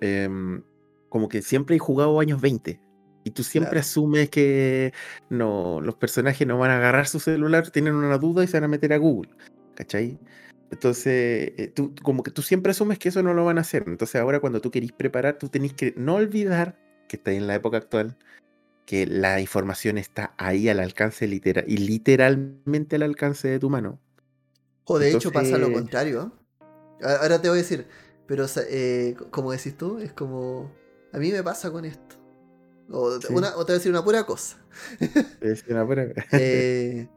em, 0.00 0.62
como 1.08 1.28
que 1.28 1.42
siempre 1.42 1.76
he 1.76 1.78
jugado 1.78 2.20
años 2.20 2.40
20. 2.40 2.80
Y 3.28 3.30
tú 3.30 3.42
siempre 3.42 3.78
asumes 3.78 4.30
que 4.30 4.94
no, 5.28 5.82
los 5.82 5.96
personajes 5.96 6.46
no 6.48 6.56
van 6.56 6.70
a 6.70 6.78
agarrar 6.78 7.06
su 7.06 7.20
celular, 7.20 7.70
tienen 7.70 7.94
una 7.94 8.16
duda 8.16 8.42
y 8.42 8.46
se 8.46 8.56
van 8.56 8.64
a 8.64 8.68
meter 8.68 8.94
a 8.94 8.96
Google. 8.96 9.30
¿Cachai? 9.74 10.18
Entonces, 10.70 11.52
eh, 11.58 11.72
tú, 11.74 11.94
como 12.02 12.22
que 12.22 12.30
tú 12.30 12.40
siempre 12.40 12.70
asumes 12.70 12.98
que 12.98 13.10
eso 13.10 13.22
no 13.22 13.34
lo 13.34 13.44
van 13.44 13.58
a 13.58 13.60
hacer. 13.60 13.84
Entonces, 13.86 14.18
ahora 14.18 14.40
cuando 14.40 14.62
tú 14.62 14.70
querís 14.70 14.92
preparar, 14.92 15.36
tú 15.36 15.50
tenés 15.50 15.74
que 15.74 15.92
no 15.98 16.14
olvidar 16.14 16.78
que 17.06 17.16
está 17.16 17.32
en 17.32 17.46
la 17.46 17.54
época 17.54 17.76
actual, 17.76 18.16
que 18.86 19.06
la 19.06 19.42
información 19.42 19.98
está 19.98 20.32
ahí 20.38 20.70
al 20.70 20.80
alcance 20.80 21.26
literal 21.26 21.66
y 21.68 21.76
literalmente 21.76 22.96
al 22.96 23.02
alcance 23.02 23.46
de 23.46 23.58
tu 23.58 23.68
mano. 23.68 24.00
O 24.84 24.98
de 24.98 25.12
hecho 25.12 25.30
pasa 25.30 25.58
lo 25.58 25.70
contrario. 25.70 26.32
Ahora 27.02 27.42
te 27.42 27.50
voy 27.50 27.58
a 27.58 27.62
decir, 27.62 27.86
pero 28.26 28.46
eh, 28.70 29.16
como 29.30 29.52
decís 29.52 29.76
tú, 29.76 29.98
es 29.98 30.14
como, 30.14 30.72
a 31.12 31.18
mí 31.18 31.30
me 31.30 31.42
pasa 31.42 31.70
con 31.70 31.84
esto. 31.84 32.16
O, 32.90 33.18
una, 33.30 33.56
o 33.56 33.64
te 33.64 33.72
voy 33.72 33.74
a 33.74 33.78
decir 33.78 33.90
una 33.90 34.04
pura 34.04 34.24
cosa. 34.24 34.56
una 35.68 35.86
pura... 35.86 36.08
eh, 36.32 37.08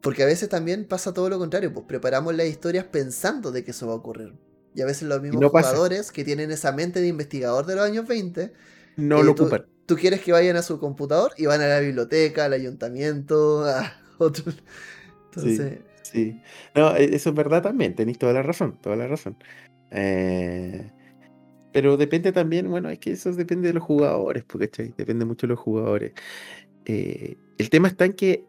porque 0.00 0.22
a 0.22 0.26
veces 0.26 0.48
también 0.48 0.86
pasa 0.86 1.12
todo 1.12 1.28
lo 1.28 1.38
contrario, 1.38 1.72
pues 1.72 1.86
preparamos 1.86 2.34
las 2.34 2.46
historias 2.46 2.84
pensando 2.84 3.50
de 3.50 3.64
que 3.64 3.72
eso 3.72 3.86
va 3.86 3.94
a 3.94 3.96
ocurrir. 3.96 4.34
Y 4.74 4.80
a 4.82 4.86
veces 4.86 5.08
los 5.08 5.20
mismos 5.20 5.50
jugadores 5.50 6.12
que 6.12 6.24
tienen 6.24 6.50
esa 6.50 6.72
mente 6.72 7.00
de 7.00 7.08
investigador 7.08 7.66
de 7.66 7.74
los 7.74 7.84
años 7.84 8.06
20 8.06 8.52
no 8.96 9.22
lo 9.22 9.32
ocupan. 9.32 9.66
Tú 9.86 9.96
quieres 9.96 10.20
que 10.20 10.32
vayan 10.32 10.56
a 10.56 10.62
su 10.62 10.78
computador 10.78 11.32
y 11.36 11.46
van 11.46 11.62
a 11.62 11.66
la 11.66 11.80
biblioteca, 11.80 12.44
al 12.44 12.52
ayuntamiento, 12.52 13.64
a 13.64 13.92
otro. 14.18 14.52
Entonces. 15.26 15.78
Sí, 16.02 16.40
No, 16.74 16.96
e, 16.96 17.14
eso 17.16 17.30
es 17.30 17.34
verdad 17.34 17.62
también, 17.62 17.94
tenéis 17.94 18.18
toda 18.18 18.32
la 18.32 18.42
razón, 18.42 18.78
toda 18.80 18.96
la 18.96 19.06
razón. 19.06 19.36
Eh, 19.90 20.90
pero 21.72 21.96
depende 21.96 22.32
también, 22.32 22.70
bueno, 22.70 22.88
es 22.90 22.98
que 22.98 23.12
eso 23.12 23.32
depende 23.32 23.68
de 23.68 23.74
los 23.74 23.82
jugadores, 23.82 24.44
porque 24.44 24.92
depende 24.96 25.24
mucho 25.24 25.46
de 25.46 25.52
los 25.52 25.58
jugadores. 25.58 26.12
Eh, 26.86 27.36
el 27.58 27.70
tema 27.70 27.88
está 27.88 28.04
en 28.04 28.14
que 28.14 28.44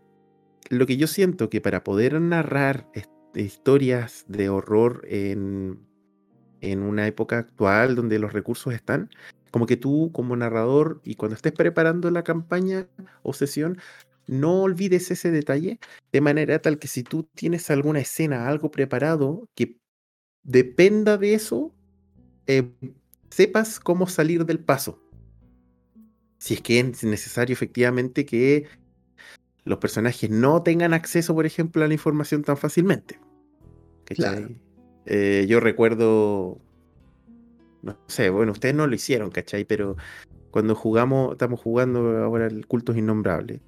lo 0.69 0.85
que 0.85 0.97
yo 0.97 1.07
siento 1.07 1.49
que 1.49 1.61
para 1.61 1.83
poder 1.83 2.19
narrar 2.21 2.87
historias 3.35 4.25
de 4.27 4.49
horror 4.49 5.01
en, 5.07 5.79
en 6.61 6.81
una 6.81 7.07
época 7.07 7.39
actual 7.39 7.95
donde 7.95 8.19
los 8.19 8.33
recursos 8.33 8.73
están, 8.73 9.09
como 9.51 9.65
que 9.65 9.77
tú 9.77 10.11
como 10.13 10.35
narrador 10.35 11.01
y 11.03 11.15
cuando 11.15 11.35
estés 11.35 11.53
preparando 11.53 12.11
la 12.11 12.23
campaña 12.23 12.87
o 13.23 13.33
sesión, 13.33 13.79
no 14.27 14.61
olvides 14.61 15.09
ese 15.09 15.31
detalle 15.31 15.79
de 16.11 16.21
manera 16.21 16.59
tal 16.59 16.77
que 16.77 16.87
si 16.87 17.03
tú 17.03 17.23
tienes 17.33 17.69
alguna 17.71 17.99
escena, 17.99 18.47
algo 18.47 18.69
preparado 18.69 19.49
que 19.55 19.77
dependa 20.43 21.17
de 21.17 21.33
eso, 21.33 21.73
eh, 22.45 22.71
sepas 23.29 23.79
cómo 23.79 24.07
salir 24.07 24.45
del 24.45 24.59
paso. 24.59 25.01
Si 26.37 26.53
es 26.53 26.61
que 26.61 26.79
es 26.79 27.03
necesario 27.03 27.53
efectivamente 27.53 28.25
que 28.25 28.67
los 29.65 29.79
personajes 29.79 30.29
no 30.29 30.63
tengan 30.63 30.93
acceso, 30.93 31.35
por 31.35 31.45
ejemplo, 31.45 31.83
a 31.83 31.87
la 31.87 31.93
información 31.93 32.43
tan 32.43 32.57
fácilmente. 32.57 33.19
Eh, 35.05 35.45
yo 35.47 35.59
recuerdo, 35.59 36.59
no 37.81 37.97
sé, 38.07 38.29
bueno, 38.29 38.51
ustedes 38.51 38.75
no 38.75 38.87
lo 38.87 38.95
hicieron, 38.95 39.29
¿cachai? 39.29 39.65
Pero 39.65 39.95
cuando 40.51 40.75
jugamos, 40.75 41.33
estamos 41.33 41.59
jugando 41.59 42.17
ahora 42.17 42.47
el 42.47 42.65
Cultos 42.65 42.97
Innombrables. 42.97 43.61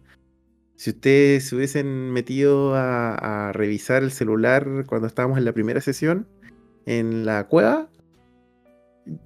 Si 0.75 0.89
ustedes 0.89 1.47
se 1.47 1.55
hubiesen 1.55 2.11
metido 2.11 2.73
a, 2.73 3.51
revisar 3.53 4.01
el 4.01 4.11
celular 4.11 4.67
cuando 4.87 5.07
estábamos 5.07 5.37
en 5.37 5.45
la 5.45 5.53
primera 5.53 5.81
sesión, 5.81 6.27
en 6.87 7.25
la 7.25 7.47
cueva, 7.47 7.89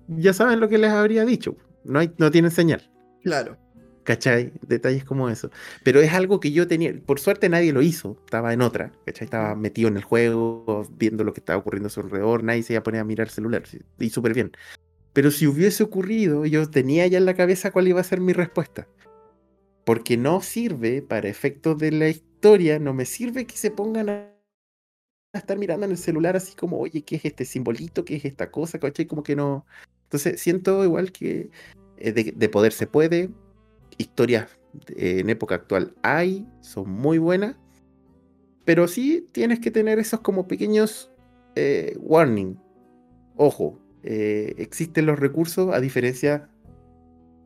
ya 0.07 0.33
saben 0.33 0.59
lo 0.59 0.69
que 0.69 0.77
les 0.77 0.91
habría 0.91 1.25
dicho. 1.25 1.55
No, 1.83 1.99
hay, 1.99 2.11
no 2.17 2.31
tienen 2.31 2.51
señal. 2.51 2.89
Claro. 3.21 3.57
¿Cachai? 4.03 4.53
Detalles 4.61 5.03
como 5.03 5.29
eso. 5.29 5.49
Pero 5.83 5.99
es 5.99 6.13
algo 6.13 6.39
que 6.39 6.51
yo 6.51 6.67
tenía, 6.67 6.93
por 7.05 7.19
suerte 7.19 7.49
nadie 7.49 7.73
lo 7.73 7.81
hizo, 7.81 8.17
estaba 8.23 8.53
en 8.53 8.61
otra, 8.61 8.91
¿cachai? 9.03 9.25
Estaba 9.25 9.55
metido 9.55 9.87
en 9.87 9.97
el 9.97 10.03
juego, 10.03 10.87
viendo 10.91 11.23
lo 11.23 11.33
que 11.33 11.39
estaba 11.39 11.57
ocurriendo 11.57 11.87
a 11.87 11.89
su 11.89 12.01
alrededor, 12.01 12.43
nadie 12.43 12.61
se 12.61 12.73
iba 12.73 12.81
a 12.81 12.83
poner 12.83 13.01
a 13.01 13.03
mirar 13.03 13.27
el 13.27 13.33
celular, 13.33 13.63
y 13.99 14.09
súper 14.11 14.35
bien. 14.35 14.51
Pero 15.11 15.31
si 15.31 15.47
hubiese 15.47 15.81
ocurrido, 15.81 16.45
yo 16.45 16.69
tenía 16.69 17.07
ya 17.07 17.17
en 17.17 17.25
la 17.25 17.33
cabeza 17.33 17.71
cuál 17.71 17.87
iba 17.87 17.99
a 17.99 18.03
ser 18.03 18.21
mi 18.21 18.33
respuesta. 18.33 18.87
Porque 19.85 20.17
no 20.17 20.41
sirve, 20.41 21.01
para 21.01 21.27
efectos 21.27 21.77
de 21.77 21.91
la 21.91 22.09
historia, 22.09 22.77
no 22.79 22.93
me 22.93 23.05
sirve 23.05 23.45
que 23.45 23.57
se 23.57 23.71
pongan 23.71 24.09
a, 24.09 24.34
estar 25.39 25.57
mirando 25.57 25.85
en 25.85 25.91
el 25.91 25.97
celular 25.97 26.35
así 26.35 26.55
como, 26.55 26.79
oye, 26.79 27.03
¿qué 27.03 27.17
es 27.17 27.25
este 27.25 27.45
simbolito? 27.45 28.05
¿Qué 28.05 28.15
es 28.15 28.25
esta 28.25 28.51
cosa? 28.51 28.79
¿Cachai? 28.79 29.05
Como 29.05 29.23
que 29.23 29.35
no. 29.35 29.65
Entonces 30.03 30.39
siento 30.41 30.83
igual 30.83 31.11
que 31.11 31.49
eh, 31.97 32.11
de 32.11 32.49
poder 32.49 32.73
se 32.73 32.87
puede, 32.87 33.29
historias 33.97 34.49
en 34.89 35.29
época 35.29 35.55
actual 35.55 35.93
hay, 36.01 36.45
son 36.61 36.89
muy 36.89 37.17
buenas, 37.17 37.55
pero 38.65 38.87
sí 38.87 39.27
tienes 39.31 39.59
que 39.59 39.71
tener 39.71 39.99
esos 39.99 40.19
como 40.21 40.47
pequeños 40.47 41.11
eh, 41.55 41.95
warning. 41.99 42.59
Ojo, 43.35 43.79
eh, 44.03 44.55
existen 44.57 45.05
los 45.05 45.19
recursos 45.19 45.73
a 45.73 45.79
diferencia 45.79 46.49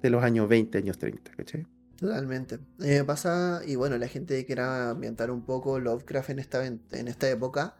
de 0.01 0.09
los 0.09 0.23
años 0.23 0.47
20, 0.47 0.77
años 0.77 0.97
30, 0.97 1.31
¿cachai? 1.31 1.67
Totalmente. 1.99 2.59
me 2.77 3.03
pasa, 3.03 3.61
y 3.65 3.75
bueno, 3.75 3.97
la 3.97 4.07
gente 4.07 4.35
que 4.35 4.45
quiera 4.45 4.91
ambientar 4.91 5.31
un 5.31 5.43
poco 5.43 5.79
Lovecraft 5.79 6.29
en 6.29 6.39
esta, 6.39 6.65
en 6.65 7.07
esta 7.07 7.29
época, 7.29 7.75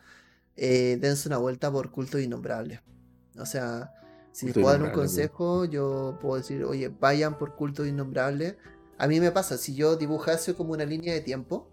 eh, 0.62 0.98
dense 1.00 1.30
una 1.30 1.38
vuelta 1.38 1.72
por 1.72 1.90
culto 1.90 2.20
innombrable. 2.20 2.82
O 3.38 3.46
sea, 3.46 3.94
si 4.34 4.46
les 4.48 4.56
puedo 4.56 4.68
dar 4.68 4.84
un 4.84 4.92
consejo, 4.92 5.64
yo 5.64 6.18
puedo 6.22 6.36
decir, 6.36 6.66
oye, 6.66 6.90
vayan 6.90 7.38
por 7.38 7.56
culto 7.56 7.86
innombrable. 7.86 8.58
A 8.98 9.08
mí 9.08 9.22
me 9.22 9.32
pasa, 9.32 9.58
si 9.58 9.74
yo 9.74 9.96
dibujase 9.96 10.56
como 10.56 10.74
una 10.74 10.84
línea 10.84 11.14
de 11.14 11.22
tiempo, 11.22 11.72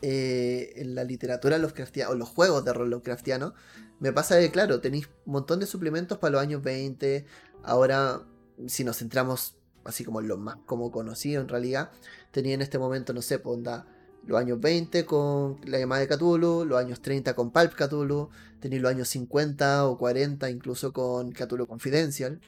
eh, 0.00 0.74
en 0.76 0.94
la 0.94 1.02
literatura 1.02 1.56
o 1.56 2.14
los 2.14 2.28
juegos 2.28 2.64
de 2.64 2.72
rol 2.72 2.90
Lovecraftiano, 2.90 3.54
me 3.98 4.12
pasa 4.12 4.38
que, 4.38 4.52
claro, 4.52 4.80
tenéis 4.80 5.08
un 5.26 5.32
montón 5.32 5.58
de 5.58 5.66
suplementos 5.66 6.18
para 6.18 6.32
los 6.32 6.40
años 6.40 6.62
20. 6.62 7.26
Ahora, 7.64 8.22
si 8.68 8.84
nos 8.84 8.98
centramos 8.98 9.56
así 9.84 10.04
como 10.04 10.20
en 10.20 10.28
lo 10.28 10.36
más 10.36 10.56
como 10.66 10.90
conocido 10.90 11.40
en 11.40 11.48
realidad, 11.48 11.90
tenía 12.30 12.54
en 12.54 12.62
este 12.62 12.78
momento, 12.78 13.12
no 13.12 13.22
sé, 13.22 13.38
ponda, 13.38 13.86
los 14.26 14.38
años 14.38 14.60
20 14.60 15.04
con 15.04 15.56
la 15.64 15.78
llamada 15.78 16.00
de 16.00 16.08
Cthulhu, 16.08 16.64
los 16.64 16.78
años 16.78 17.00
30 17.02 17.34
con 17.34 17.50
Pulp 17.50 17.74
Cthulhu, 17.74 18.30
tenéis 18.60 18.82
los 18.82 18.90
años 18.90 19.08
50 19.08 19.88
o 19.88 19.98
40 19.98 20.50
incluso 20.50 20.92
con 20.92 21.32
Cthulhu 21.32 21.66
Confidential. 21.66 22.40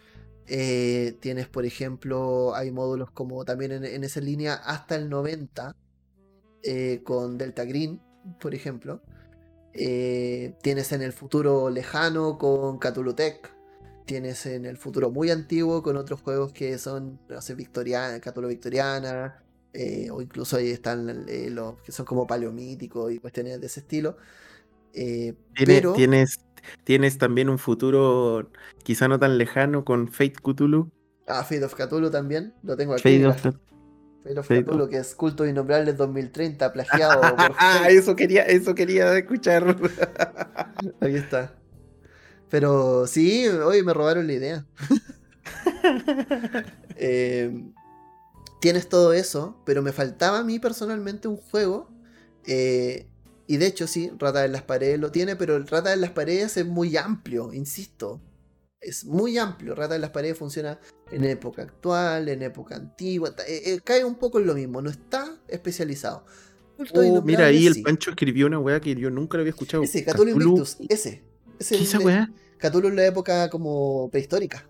Eh, 0.46 1.16
tienes, 1.20 1.48
por 1.48 1.64
ejemplo, 1.64 2.54
hay 2.54 2.70
módulos 2.70 3.10
como 3.10 3.44
también 3.44 3.72
en, 3.72 4.04
esa 4.04 4.20
línea 4.20 4.54
hasta 4.54 4.94
el 4.94 5.08
90 5.08 5.74
eh, 6.62 7.00
con 7.04 7.38
Delta 7.38 7.64
Green, 7.64 8.00
por 8.40 8.54
ejemplo. 8.54 9.02
Eh, 9.72 10.54
tienes 10.62 10.92
en 10.92 11.02
el 11.02 11.12
futuro 11.12 11.70
lejano 11.70 12.38
con 12.38 12.78
Cthulhu 12.78 13.14
Tech. 13.14 13.53
Tienes 14.04 14.44
en 14.46 14.66
el 14.66 14.76
futuro 14.76 15.10
muy 15.10 15.30
antiguo 15.30 15.82
con 15.82 15.96
otros 15.96 16.20
juegos 16.20 16.52
que 16.52 16.76
son, 16.78 17.18
no 17.28 17.40
sé, 17.40 17.54
Victoriana, 17.54 18.20
Victoriana, 18.48 19.42
eh, 19.72 20.08
o 20.10 20.20
incluso 20.20 20.56
ahí 20.56 20.70
están 20.70 21.26
eh, 21.28 21.48
los 21.50 21.80
que 21.82 21.90
son 21.90 22.04
como 22.06 22.26
paleomíticos 22.26 23.12
y 23.12 23.18
cuestiones 23.18 23.60
de 23.60 23.66
ese 23.66 23.80
estilo. 23.80 24.16
Eh, 24.92 25.34
pero... 25.64 25.94
¿Tienes, 25.94 26.40
tienes 26.84 27.18
también 27.18 27.48
un 27.48 27.58
futuro 27.58 28.50
quizá 28.82 29.08
no 29.08 29.18
tan 29.18 29.38
lejano 29.38 29.84
con 29.84 30.08
Fate 30.08 30.34
Cthulhu. 30.42 30.90
Ah, 31.26 31.42
Fate 31.42 31.64
of 31.64 31.74
Cthulhu 31.74 32.10
también, 32.10 32.54
lo 32.62 32.76
tengo 32.76 32.92
aquí. 32.92 33.02
Fate 33.02 33.26
of, 33.26 33.36
Fate 34.22 34.38
of 34.38 34.48
Cthulhu, 34.48 34.88
que 34.88 34.98
es 34.98 35.14
Culto 35.14 35.46
Innombrable 35.46 35.92
2030, 35.94 36.72
plagiado 36.72 37.20
por 37.36 37.52
Ah, 37.58 37.88
eso 37.88 38.14
quería, 38.14 38.42
eso 38.42 38.74
quería 38.74 39.16
escuchar. 39.16 39.76
Ahí 41.00 41.16
está. 41.16 41.54
Pero 42.50 43.06
sí, 43.06 43.46
hoy 43.48 43.82
me 43.82 43.94
robaron 43.94 44.26
la 44.26 44.32
idea. 44.32 44.66
eh, 46.96 47.64
tienes 48.60 48.88
todo 48.88 49.12
eso, 49.12 49.60
pero 49.66 49.82
me 49.82 49.92
faltaba 49.92 50.38
a 50.38 50.44
mí 50.44 50.58
personalmente 50.58 51.28
un 51.28 51.36
juego. 51.36 51.90
Eh, 52.46 53.06
y 53.46 53.56
de 53.58 53.66
hecho, 53.66 53.86
sí, 53.86 54.10
Rata 54.18 54.44
en 54.44 54.52
las 54.52 54.62
Paredes 54.62 54.98
lo 54.98 55.10
tiene, 55.10 55.36
pero 55.36 55.56
el 55.56 55.66
Rata 55.66 55.92
en 55.92 56.00
las 56.00 56.10
Paredes 56.10 56.56
es 56.56 56.66
muy 56.66 56.96
amplio, 56.96 57.52
insisto. 57.52 58.20
Es 58.80 59.04
muy 59.04 59.38
amplio. 59.38 59.74
Rata 59.74 59.94
en 59.94 60.00
las 60.00 60.10
Paredes 60.10 60.38
funciona 60.38 60.78
en 61.10 61.24
época 61.24 61.62
actual, 61.62 62.28
en 62.28 62.42
época 62.42 62.76
antigua. 62.76 63.34
Eh, 63.46 63.80
cae 63.84 64.04
un 64.04 64.14
poco 64.16 64.38
en 64.38 64.46
lo 64.46 64.54
mismo, 64.54 64.80
no 64.80 64.90
está 64.90 65.38
especializado. 65.48 66.24
Oh, 66.94 67.22
mira, 67.22 67.46
ahí 67.46 67.66
el 67.66 67.82
Pancho 67.82 68.10
escribió 68.10 68.46
una 68.46 68.58
weá 68.58 68.80
que 68.80 68.94
yo 68.96 69.10
nunca 69.10 69.36
lo 69.36 69.42
había 69.42 69.50
escuchado. 69.50 69.82
Ese, 69.82 70.04
Cthulhu 70.04 70.30
Invictus, 70.30 70.76
ese. 70.88 71.22
¿Qué 71.58 71.76
esa 71.76 71.98
weá? 71.98 72.32
Cthulhu 72.58 72.88
en 72.88 72.96
la 72.96 73.06
época 73.06 73.50
como 73.50 74.08
prehistórica. 74.10 74.66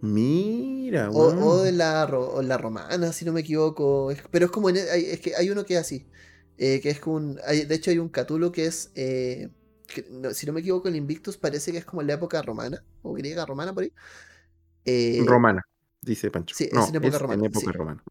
Mira, 0.00 1.10
o, 1.10 1.62
de 1.62 1.70
la, 1.70 2.10
la 2.42 2.58
romana, 2.58 3.12
si 3.12 3.24
no 3.24 3.32
me 3.32 3.40
equivoco. 3.40 4.12
pero 4.30 4.46
es 4.46 4.50
como. 4.50 4.68
es 4.68 5.20
que 5.20 5.36
hay 5.36 5.50
uno 5.50 5.64
que 5.64 5.74
es 5.74 5.80
así. 5.80 6.06
Eh, 6.58 6.80
que 6.80 6.90
es 6.90 6.98
como 6.98 7.16
un. 7.16 7.34
de 7.36 7.74
hecho, 7.74 7.90
hay 7.90 7.98
un 7.98 8.08
Catulo 8.08 8.50
que 8.50 8.66
es. 8.66 8.90
Eh, 8.94 9.50
si 10.32 10.46
no 10.46 10.52
me 10.52 10.60
equivoco, 10.60 10.88
el 10.88 10.96
Invictus 10.96 11.36
parece 11.36 11.70
que 11.70 11.78
es 11.78 11.84
como 11.84 12.00
en 12.00 12.08
la 12.08 12.14
época 12.14 12.42
romana. 12.42 12.84
O 13.02 13.12
griega 13.12 13.46
romana 13.46 13.72
por 13.72 13.84
ahí. 13.84 13.92
Eh, 14.84 15.22
romana, 15.24 15.62
dice 16.00 16.30
Pancho. 16.32 16.56
Sí, 16.56 16.68
es 16.72 16.88
en 16.88 16.96
época 16.96 17.18
romana. 17.72 18.02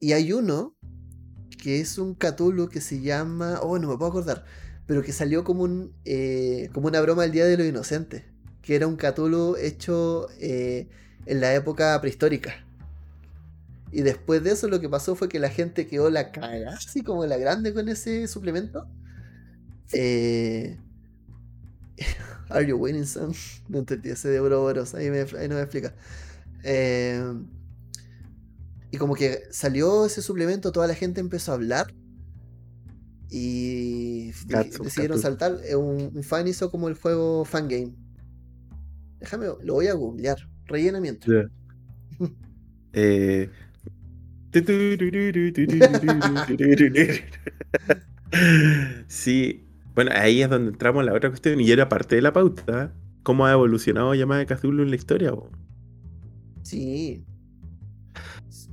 Y 0.00 0.12
hay 0.12 0.32
uno 0.32 0.74
que 1.62 1.80
es 1.80 1.98
un 1.98 2.14
Catulo 2.14 2.70
que 2.70 2.80
se 2.80 3.02
llama. 3.02 3.60
Oh, 3.62 3.78
no 3.78 3.88
me 3.88 3.98
puedo 3.98 4.10
acordar. 4.10 4.44
Pero 4.86 5.02
que 5.02 5.12
salió 5.12 5.44
como 5.44 5.62
un. 5.62 5.92
como 6.72 6.88
una 6.88 7.00
broma 7.00 7.22
del 7.22 7.32
Día 7.32 7.46
de 7.46 7.56
los 7.56 7.66
Inocentes. 7.66 8.24
Que 8.62 8.76
era 8.76 8.86
un 8.86 8.96
Catulo 8.96 9.56
hecho 9.56 10.28
en 10.38 11.40
la 11.40 11.54
época 11.54 12.00
prehistórica. 12.00 12.54
Y 13.92 14.00
después 14.00 14.42
de 14.42 14.52
eso 14.52 14.68
lo 14.68 14.80
que 14.80 14.88
pasó 14.88 15.14
fue 15.14 15.28
que 15.28 15.38
la 15.38 15.50
gente 15.50 15.86
quedó 15.86 16.08
la 16.08 16.32
cara, 16.32 16.72
así 16.72 17.02
como 17.02 17.26
la 17.26 17.36
grande 17.36 17.74
con 17.74 17.88
ese 17.90 18.26
suplemento. 18.26 18.88
Eh... 19.92 20.78
Are 22.48 22.66
you 22.66 22.76
winning 22.76 23.06
son? 23.06 23.34
No 23.68 23.78
entendí 23.78 24.10
ese 24.10 24.28
de 24.28 24.40
Ouroboros, 24.40 24.94
ahí, 24.94 25.08
ahí 25.08 25.48
no 25.48 25.56
me 25.56 25.60
explica. 25.60 25.94
Eh... 26.64 27.22
Y 28.90 28.96
como 28.96 29.14
que 29.14 29.42
salió 29.50 30.06
ese 30.06 30.22
suplemento, 30.22 30.72
toda 30.72 30.86
la 30.86 30.94
gente 30.94 31.20
empezó 31.20 31.52
a 31.52 31.54
hablar. 31.56 31.94
Y 33.34 34.30
decidieron 34.84 35.18
saltar. 35.18 35.56
Eh, 35.64 35.74
un, 35.74 36.10
un, 36.14 36.22
fan 36.22 36.46
hizo 36.46 36.70
como 36.70 36.88
el 36.88 36.94
juego 36.94 37.46
Fangame. 37.46 37.94
Déjame, 39.20 39.46
lo 39.62 39.74
voy 39.74 39.86
a 39.86 39.94
googlear. 39.94 40.36
Rellenamiento. 40.66 41.26
Eh, 42.94 43.48
sí, 49.08 49.64
bueno, 49.94 50.10
ahí 50.14 50.42
es 50.42 50.50
donde 50.50 50.72
entramos 50.72 51.00
en 51.00 51.06
la 51.06 51.14
otra 51.14 51.30
cuestión 51.30 51.58
y 51.58 51.70
era 51.70 51.88
parte 51.88 52.16
de 52.16 52.22
la 52.22 52.34
pauta. 52.34 52.92
¿Cómo 53.22 53.46
ha 53.46 53.52
evolucionado 53.52 54.14
Llamada 54.14 54.44
de 54.44 54.46
Cthulhu 54.46 54.82
en 54.82 54.90
la 54.90 54.96
historia? 54.96 55.32
Sí. 56.62 57.24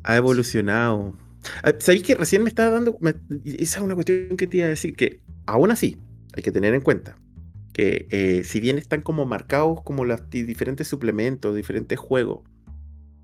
Ha 0.04 0.18
evolucionado. 0.18 1.16
Ah, 1.64 1.74
¿Sabéis 1.80 2.04
que 2.04 2.16
recién 2.16 2.44
me 2.44 2.50
estaba 2.50 2.72
dando... 2.72 2.98
esa 3.44 3.80
es 3.80 3.84
una 3.84 3.96
cuestión 3.96 4.38
que 4.38 4.48
te 4.48 4.58
iba 4.58 4.66
a 4.66 4.70
decir, 4.70 4.96
que 4.96 5.22
aún 5.46 5.72
así 5.72 5.98
hay 6.36 6.44
que 6.44 6.52
tener 6.52 6.74
en 6.74 6.82
cuenta 6.82 7.18
que 7.74 8.08
eh, 8.10 8.44
si 8.44 8.60
bien 8.60 8.78
están 8.78 9.02
como 9.02 9.26
marcados 9.26 9.82
como 9.84 10.04
los 10.06 10.30
diferentes 10.30 10.88
suplementos, 10.88 11.56
diferentes 11.56 11.98
juegos, 11.98 12.42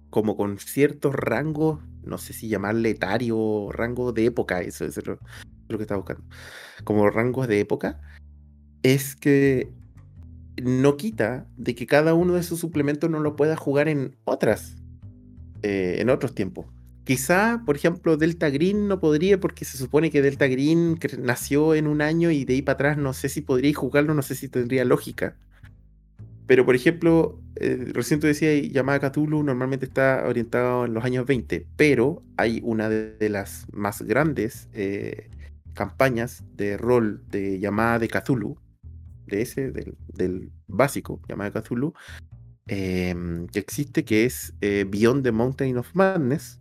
como 0.10 0.38
con 0.38 0.60
ciertos 0.60 1.14
rangos, 1.14 1.82
no 2.04 2.18
sé 2.18 2.32
si 2.32 2.48
llamarle 2.48 2.92
etario, 2.92 3.70
rango 3.72 4.14
de 4.14 4.26
época, 4.28 4.62
eso, 4.62 4.86
es 4.86 5.06
lo, 5.06 5.20
que 5.68 5.82
estaba 5.82 5.98
buscando, 5.98 6.24
como 6.84 7.10
rangos 7.10 7.48
de 7.50 7.60
época, 7.60 8.00
es 8.82 9.16
que 9.16 9.74
no 10.64 10.96
quita 10.96 11.48
de 11.58 11.76
que 11.76 11.86
cada 11.86 12.14
uno 12.14 12.36
de 12.36 12.40
esos 12.40 12.60
suplementos 12.60 13.10
no 13.10 13.20
lo 13.20 13.36
pueda 13.36 13.58
jugar 13.58 13.90
en 13.90 14.16
otras, 14.24 14.78
eh, 15.64 15.98
en 16.00 16.10
otros 16.10 16.34
tiempos. 16.34 16.66
Quizá, 17.06 17.62
por 17.68 17.76
ejemplo, 17.76 18.18
Delta 18.18 18.50
Green 18.50 18.88
no 18.88 19.00
podría 19.00 19.40
porque 19.40 19.64
se 19.64 19.78
supone 19.78 20.10
que 20.10 20.24
Delta 20.24 20.48
Green 20.48 20.98
nació 21.20 21.76
en 21.76 21.86
un 21.86 22.02
año 22.02 22.32
y 22.32 22.46
de 22.46 22.56
ahí 22.56 22.62
para 22.64 22.74
atrás 22.74 22.98
no 22.98 23.14
sé 23.14 23.30
si 23.30 23.42
podría 23.42 23.76
jugarlo, 23.76 24.16
no 24.16 24.24
sé 24.24 24.34
si 24.34 24.50
tendría 24.50 24.84
lógica. 24.86 25.36
Pero, 26.48 26.66
por 26.66 26.76
ejemplo, 26.76 27.40
eh, 27.58 27.92
recién 27.94 28.20
tú 28.20 28.26
decías, 28.26 28.72
llamada 28.72 29.12
Cthulhu 29.12 29.44
normalmente 29.44 29.86
está 29.86 30.24
orientado 30.28 30.86
en 30.86 30.96
los 30.96 31.04
años 31.04 31.28
20, 31.28 31.68
pero 31.76 32.24
hay 32.38 32.60
una 32.64 32.90
de, 32.90 33.30
las 33.30 33.68
más 33.72 34.02
grandes 34.02 34.68
eh, 34.74 35.30
campañas 35.74 36.44
de 36.56 36.76
rol 36.76 37.24
de 37.30 37.60
llamada 37.60 38.00
de 38.00 38.08
Cthulhu, 38.08 38.58
de 39.28 39.44
ese, 39.44 39.72
del, 39.72 40.52
básico, 40.68 41.22
llamada 41.30 41.62
Cthulhu, 41.62 41.94
em, 42.66 43.46
que 43.48 43.60
existe, 43.60 44.04
que 44.06 44.26
es 44.26 44.56
eh, 44.62 44.86
Beyond 44.88 45.24
the 45.24 45.32
Mountain 45.32 45.78
of 45.78 45.94
Madness, 45.94 46.60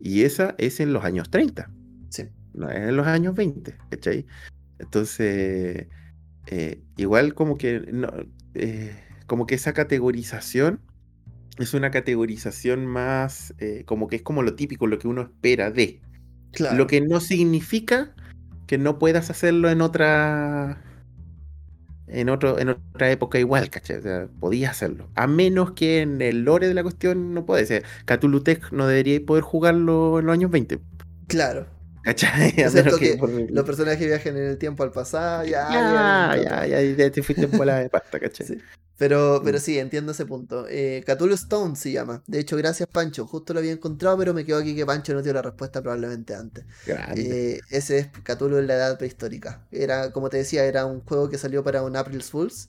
y 0.00 0.22
esa 0.22 0.54
es 0.58 0.80
en 0.80 0.92
los 0.92 1.04
años 1.04 1.30
30. 1.30 1.70
Sí. 2.08 2.24
No 2.54 2.68
es 2.70 2.88
en 2.88 2.96
los 2.96 3.06
años 3.06 3.34
20, 3.34 3.76
¿cachai? 3.90 4.26
Entonces, 4.78 5.86
eh, 6.46 6.82
igual 6.96 7.34
como 7.34 7.56
que, 7.58 7.84
eh, 8.54 8.96
como 9.26 9.46
que 9.46 9.54
esa 9.54 9.72
categorización 9.72 10.80
es 11.58 11.74
una 11.74 11.90
categorización 11.90 12.86
más, 12.86 13.54
eh, 13.58 13.84
como 13.84 14.08
que 14.08 14.16
es 14.16 14.22
como 14.22 14.42
lo 14.42 14.54
típico, 14.54 14.86
lo 14.86 14.98
que 14.98 15.08
uno 15.08 15.22
espera 15.22 15.70
de. 15.70 16.00
Claro. 16.52 16.76
Lo 16.76 16.86
que 16.86 17.00
no 17.00 17.20
significa 17.20 18.14
que 18.66 18.78
no 18.78 18.98
puedas 18.98 19.30
hacerlo 19.30 19.68
en 19.70 19.82
otra 19.82 20.82
en, 22.12 22.28
otro, 22.28 22.58
en 22.58 22.70
otra 22.70 23.10
época 23.10 23.38
igual, 23.38 23.70
¿cachai? 23.70 23.98
O 23.98 24.02
sea, 24.02 24.28
podía 24.40 24.70
hacerlo. 24.70 25.08
A 25.14 25.26
menos 25.26 25.72
que 25.72 26.00
en 26.00 26.20
el 26.22 26.44
lore 26.44 26.68
de 26.68 26.74
la 26.74 26.82
cuestión 26.82 27.34
no 27.34 27.46
puede 27.46 27.66
ser. 27.66 27.84
Cthulhu 28.04 28.40
Tech 28.40 28.72
no 28.72 28.86
debería 28.86 29.20
poder 29.24 29.42
jugarlo 29.42 30.18
en 30.18 30.26
los 30.26 30.32
años 30.32 30.50
20. 30.50 30.78
Claro. 31.28 31.66
¿Cachai? 32.02 32.52
que, 32.54 33.18
los 33.50 33.64
personajes 33.64 34.06
viajen 34.06 34.36
en 34.36 34.44
el 34.44 34.58
tiempo 34.58 34.82
al 34.82 34.90
pasado, 34.90 35.44
ya. 35.44 35.68
Ya, 35.70 36.36
ya, 36.42 36.66
ya, 36.66 36.82
ya, 36.82 37.10
te 37.10 37.22
fuiste 37.22 37.44
en 37.44 37.50
bola 37.50 37.78
de 37.78 37.90
pasta, 37.90 38.18
¿cachai? 38.18 38.46
Sí. 38.46 38.58
Pero, 39.00 39.40
pero 39.42 39.56
mm. 39.56 39.60
sí, 39.62 39.78
entiendo 39.78 40.12
ese 40.12 40.26
punto. 40.26 40.66
Eh, 40.68 41.02
Cthulhu 41.06 41.32
Stone 41.32 41.74
se 41.74 41.90
llama. 41.90 42.22
De 42.26 42.38
hecho, 42.38 42.54
gracias 42.58 42.86
Pancho. 42.86 43.26
Justo 43.26 43.54
lo 43.54 43.60
había 43.60 43.72
encontrado, 43.72 44.18
pero 44.18 44.34
me 44.34 44.44
quedo 44.44 44.58
aquí 44.58 44.76
que 44.76 44.84
Pancho 44.84 45.14
no 45.14 45.22
dio 45.22 45.32
la 45.32 45.40
respuesta 45.40 45.80
probablemente 45.80 46.34
antes. 46.34 46.66
Eh, 47.16 47.60
ese 47.70 47.98
es 47.98 48.08
Cthulhu 48.08 48.58
en 48.58 48.66
la 48.66 48.74
edad 48.74 48.98
prehistórica. 48.98 49.66
Era, 49.72 50.12
como 50.12 50.28
te 50.28 50.36
decía, 50.36 50.66
era 50.66 50.84
un 50.84 51.00
juego 51.00 51.30
que 51.30 51.38
salió 51.38 51.64
para 51.64 51.82
un 51.82 51.96
April's 51.96 52.30
Fools. 52.30 52.68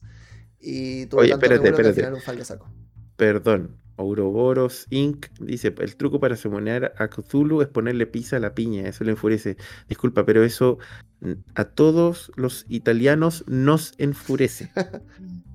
Y 0.58 1.08
tuvo 1.08 1.20
Oye, 1.20 1.34
espérate, 1.34 1.68
espérate. 1.68 1.90
al 1.90 1.96
final 1.96 2.14
un 2.14 2.22
fall 2.22 2.38
de 2.38 2.46
saco. 2.46 2.70
Perdón. 3.18 3.76
Ouroboros 3.98 4.88
Inc. 4.90 5.28
dice, 5.42 5.76
el 5.78 5.96
truco 5.98 6.22
para 6.22 6.38
semonear 6.38 6.94
a 6.98 7.10
Cthulhu 7.10 7.62
es 7.62 7.68
ponerle 7.68 8.08
pizza 8.08 8.38
a 8.38 8.40
la 8.40 8.56
piña, 8.56 8.88
eso 8.88 9.04
le 9.04 9.12
enfurece. 9.12 9.58
Disculpa, 9.90 10.26
pero 10.26 10.46
eso 10.46 10.80
mm, 11.20 11.34
a 11.56 11.66
todos 11.66 12.32
los 12.38 12.66
italianos 12.70 13.44
nos 13.48 13.94
enfurece. 13.98 14.72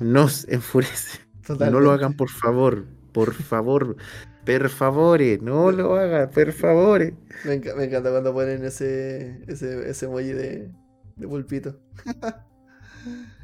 nos 0.00 0.48
enfurece. 0.48 1.20
No 1.48 1.80
lo 1.80 1.92
hagan, 1.92 2.14
por 2.14 2.30
favor. 2.30 2.86
Por 3.12 3.34
favor. 3.34 3.96
Per 4.44 4.68
favore, 4.70 5.38
no 5.42 5.70
lo 5.70 5.96
haga, 5.96 6.30
per 6.30 6.52
favore. 6.52 7.14
Me, 7.44 7.54
encanta 7.54 8.10
cuando 8.10 8.32
ponen 8.32 8.64
ese, 8.64 9.42
ese, 9.46 9.88
ese 9.88 10.06
emoji 10.06 10.32
de, 10.32 10.70
de 11.16 11.28
pulpito. 11.28 11.78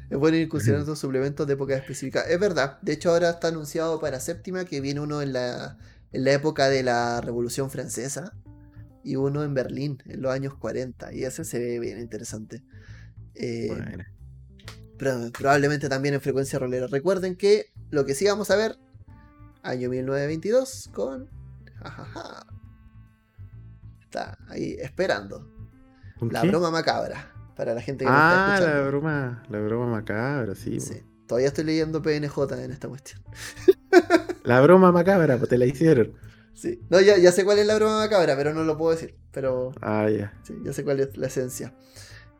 es 0.09 0.17
bueno 0.17 0.37
ir 0.37 0.49
considerando 0.49 0.95
suplementos 0.95 1.45
de 1.45 1.53
época 1.53 1.75
específica. 1.75 2.21
Es 2.21 2.39
verdad, 2.39 2.79
de 2.81 2.93
hecho 2.93 3.11
ahora 3.11 3.29
está 3.29 3.49
anunciado 3.49 3.99
para 3.99 4.19
séptima 4.19 4.65
que 4.65 4.81
viene 4.81 4.99
uno 4.99 5.21
en 5.21 5.33
la, 5.33 5.77
en 6.11 6.23
la 6.23 6.33
época 6.33 6.67
de 6.67 6.81
la 6.81 7.21
Revolución 7.21 7.69
Francesa 7.69 8.33
y 9.03 9.15
uno 9.17 9.43
en 9.43 9.53
Berlín 9.53 10.01
en 10.05 10.21
los 10.21 10.33
años 10.33 10.55
40. 10.55 11.13
Y 11.13 11.25
ese 11.25 11.45
se 11.45 11.59
ve 11.59 11.79
bien 11.79 11.99
interesante. 11.99 12.63
Eh, 13.35 13.69
pero, 14.97 15.31
probablemente 15.31 15.89
también 15.89 16.13
en 16.15 16.21
frecuencia 16.21 16.59
rolera. 16.59 16.87
Recuerden 16.87 17.35
que 17.35 17.71
lo 17.89 18.05
que 18.05 18.15
sí 18.15 18.25
vamos 18.25 18.51
a 18.51 18.55
ver, 18.55 18.77
año 19.63 19.89
1922, 19.89 20.89
con. 20.93 21.29
Está 24.03 24.37
ahí 24.49 24.75
esperando. 24.79 25.47
La 26.31 26.43
broma 26.43 26.71
macabra. 26.71 27.33
Para 27.55 27.73
la 27.73 27.81
gente 27.81 28.05
que 28.05 28.11
ah, 28.11 28.53
está 28.53 28.53
escuchando. 28.55 28.83
la 28.83 28.87
broma, 28.87 29.43
la 29.49 29.59
broma 29.59 29.87
macabra, 29.87 30.53
sí. 30.53 30.79
sí. 30.79 31.01
Todavía 31.27 31.47
estoy 31.47 31.63
leyendo 31.63 32.01
PNJ 32.01 32.37
en 32.63 32.71
esta 32.71 32.87
cuestión. 32.87 33.21
la 34.43 34.61
broma 34.61 34.91
macabra, 34.91 35.37
pues 35.37 35.49
te 35.49 35.57
la 35.57 35.65
hicieron. 35.65 36.13
Sí. 36.53 36.81
No, 36.89 37.01
ya, 37.01 37.17
ya 37.17 37.31
sé 37.31 37.43
cuál 37.45 37.59
es 37.59 37.67
la 37.67 37.75
broma 37.75 37.97
macabra, 37.97 38.35
pero 38.35 38.53
no 38.53 38.63
lo 38.63 38.77
puedo 38.77 38.91
decir. 38.91 39.15
Pero. 39.31 39.71
Ah, 39.81 40.07
ya. 40.09 40.33
Sí, 40.43 40.55
ya 40.63 40.71
sé 40.71 40.83
cuál 40.83 40.99
es 40.99 41.17
la 41.17 41.27
esencia. 41.27 41.73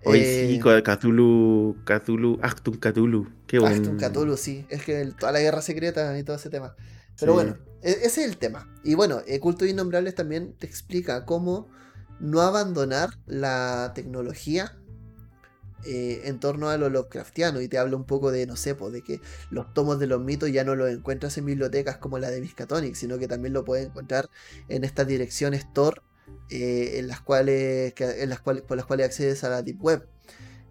Hoy 0.04 0.20
sí, 0.20 0.62
eh, 0.64 0.84
Cthulhu, 0.84 1.78
Cthulhu, 1.86 2.40
Actum 2.42 2.78
Cthulhu. 2.80 3.28
Qué 3.48 3.60
bueno. 3.60 3.76
Actum 3.76 3.98
Cthulhu, 3.98 4.38
sí. 4.38 4.66
Es 4.70 4.84
que 4.84 5.12
toda 5.20 5.32
la 5.32 5.40
guerra 5.40 5.62
secreta 5.62 6.18
y 6.18 6.24
todo 6.24 6.36
ese 6.36 6.50
tema. 6.50 6.76
Pero 7.20 7.34
bueno, 7.34 7.58
e, 7.82 7.92
ese 7.92 8.24
es 8.24 8.30
el 8.30 8.38
tema. 8.38 8.70
Y 8.84 8.96
bueno, 8.96 9.22
el 9.28 9.40
Culto 9.40 9.66
de 9.66 9.72
Innombrables 9.72 10.16
también 10.16 10.54
te 10.54 10.68
explica 10.68 11.26
cómo 11.26 11.68
no 12.20 12.42
abandonar 12.42 13.10
la 13.26 13.92
tecnología 13.96 14.78
eh, 15.86 16.22
en 16.26 16.40
torno 16.40 16.70
a 16.70 16.78
lo 16.78 16.90
Lovecraftiano. 16.90 17.62
Y 17.62 17.68
te 17.68 17.78
habla 17.78 17.98
un 17.98 18.06
poco 18.06 18.32
de, 18.32 18.46
no 18.46 18.56
sé, 18.56 18.76
pues, 18.76 18.94
de 18.94 19.02
que 19.02 19.20
los 19.50 19.74
tomos 19.74 20.00
de 20.00 20.08
los 20.08 20.22
mitos 20.22 20.52
ya 20.52 20.64
no 20.64 20.76
los 20.76 20.90
encuentras 20.92 21.38
en 21.38 21.46
bibliotecas 21.46 21.98
como 21.98 22.20
la 22.20 22.30
de 22.30 22.40
Miskatonic, 22.40 22.96
sino 22.96 23.18
que 23.18 23.28
también 23.28 23.54
lo 23.54 23.66
puedes 23.66 23.88
encontrar 23.88 24.30
en 24.70 24.84
estas 24.84 25.08
direcciones 25.08 25.72
Tor 25.74 26.04
eh, 26.50 27.00
en 27.00 27.08
las 27.08 27.22
cuales, 27.22 27.94
en 27.98 28.30
las 28.30 28.40
cuales, 28.40 28.64
por 28.64 28.78
las 28.78 28.86
cuales 28.86 29.08
accedes 29.08 29.44
a 29.44 29.50
la 29.50 29.62
Deep 29.62 29.82
Web. 29.82 30.08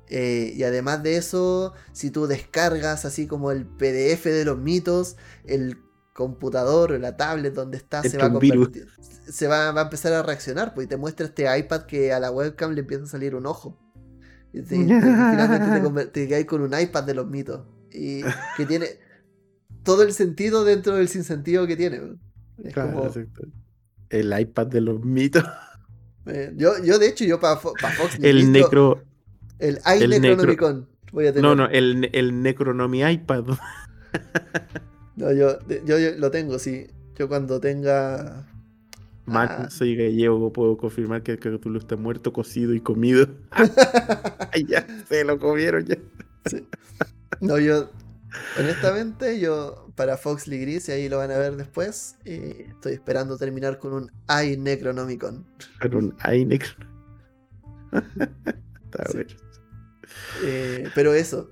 Eh, 0.09 0.53
y 0.55 0.63
además 0.63 1.03
de 1.03 1.17
eso, 1.17 1.75
si 1.93 2.11
tú 2.11 2.27
descargas 2.27 3.05
así 3.05 3.27
como 3.27 3.51
el 3.51 3.67
PDF 3.67 4.25
de 4.25 4.45
los 4.45 4.59
mitos, 4.59 5.17
el 5.45 5.79
computador 6.13 6.93
o 6.93 6.99
la 6.99 7.17
tablet 7.17 7.53
donde 7.53 7.77
está 7.77 8.03
se 8.03 8.17
va 8.17 8.27
a 8.27 8.33
convertir, 8.33 8.89
se 9.29 9.49
va, 9.49 9.69
a 9.69 9.83
empezar 9.83 10.13
a 10.15 10.23
reaccionar, 10.23 10.75
pues 10.75 10.87
y 10.87 10.89
te 10.89 10.97
muestra 10.97 11.27
este 11.27 11.59
iPad 11.59 11.83
que 11.83 12.13
a 12.13 12.21
la 12.21 12.31
webcam 12.31 12.73
le 12.73 12.81
empieza 12.81 13.05
a 13.05 13.09
salir 13.09 13.35
un 13.35 13.47
ojo. 13.47 13.79
Y, 14.53 14.63
finalmente 14.63 16.07
te, 16.13 16.27
te 16.27 16.47
con 16.47 16.63
un 16.63 16.79
iPad 16.79 17.05
de 17.05 17.15
los 17.15 17.27
mitos. 17.27 17.67
Y 17.93 18.23
que 18.57 18.65
tiene 18.67 18.87
todo 19.83 20.03
el 20.03 20.13
sentido 20.13 20.65
dentro 20.65 20.97
del 20.97 21.09
sinsentido 21.09 21.67
que 21.67 21.77
tiene. 21.77 22.01
El 24.21 24.39
iPad 24.39 24.67
de 24.67 24.81
los 24.81 25.05
mitos. 25.05 25.45
Eh, 26.29 26.53
yo, 26.57 26.73
yo, 26.83 26.99
de 26.99 27.07
hecho, 27.07 27.25
yo 27.25 27.39
para 27.39 27.57
Fox. 27.57 27.81
El 28.21 28.51
necro. 28.51 29.01
El 29.61 29.79
iNecronomicon. 29.87 30.89
Voy 31.13 31.29
a 31.29 31.33
tener. 31.33 31.45
No, 31.45 31.55
no, 31.55 31.69
el, 31.69 32.11
el 32.13 32.43
Necronomy 32.43 33.09
iPad. 33.09 33.45
no, 35.15 35.33
yo, 35.33 35.57
yo, 35.85 35.97
lo 36.19 36.33
tengo, 36.33 36.59
sí. 36.59 36.89
Yo 37.17 37.29
cuando 37.29 37.61
tenga. 37.61 38.45
Mac, 39.25 39.51
ah. 39.53 39.71
soy 39.71 39.95
gallego, 39.95 40.53
puedo 40.53 40.77
confirmar 40.77 41.23
que, 41.23 41.37
tú 41.37 41.71
lo 41.71 41.79
estás 41.79 42.01
muerto, 42.01 42.33
cocido 42.33 42.75
y 42.75 42.81
comido. 42.81 43.29
Ya, 44.67 44.85
se 45.09 45.23
lo 45.23 45.39
comieron 45.39 45.85
ya. 45.85 45.97
Sí. 46.47 46.67
No, 47.41 47.61
yo 47.61 47.89
Honestamente, 48.59 49.39
yo 49.41 49.86
para 49.97 50.17
Fox 50.17 50.49
Gris, 50.49 50.89
y 50.89 50.93
ahí 50.93 51.09
lo 51.09 51.19
van 51.19 51.31
a 51.31 51.39
ver 51.39 51.57
después, 51.57 52.17
estoy 52.25 52.93
esperando 52.93 53.37
terminar 53.37 53.79
con 53.79 53.93
un 53.95 54.13
iNecronomicon. 54.29 55.47
Con 55.81 55.95
un 55.95 56.17
iNecronomicon. 56.33 56.87
Eh, 60.43 60.89
pero 60.95 61.13
eso, 61.13 61.51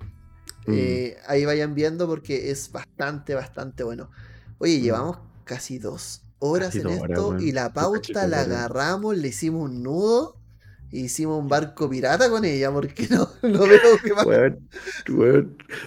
mm. 0.65 0.73
eh, 0.73 1.17
ahí 1.27 1.45
vayan 1.45 1.75
viendo 1.75 2.07
porque 2.07 2.49
es 2.49 2.71
bastante, 2.71 3.35
bastante 3.35 3.83
bueno. 3.83 4.09
Oye, 4.57 4.79
mm. 4.79 4.81
llevamos 4.81 5.19
casi 5.43 5.77
dos 5.77 6.23
horas 6.39 6.75
en 6.75 6.87
esto 6.87 7.37
y 7.39 7.51
la 7.51 7.73
pauta 7.73 8.25
la 8.27 8.41
agarramos, 8.41 9.15
le 9.17 9.27
hicimos 9.27 9.69
un 9.69 9.83
nudo 9.83 10.39
hicimos 10.91 11.39
un 11.39 11.47
barco 11.47 11.89
pirata 11.89 12.29
con 12.29 12.45
ella, 12.45 12.71
porque 12.71 13.07
no, 13.09 13.29
no 13.41 13.59
veo 13.67 13.97
que 14.03 14.13
más. 14.13 14.25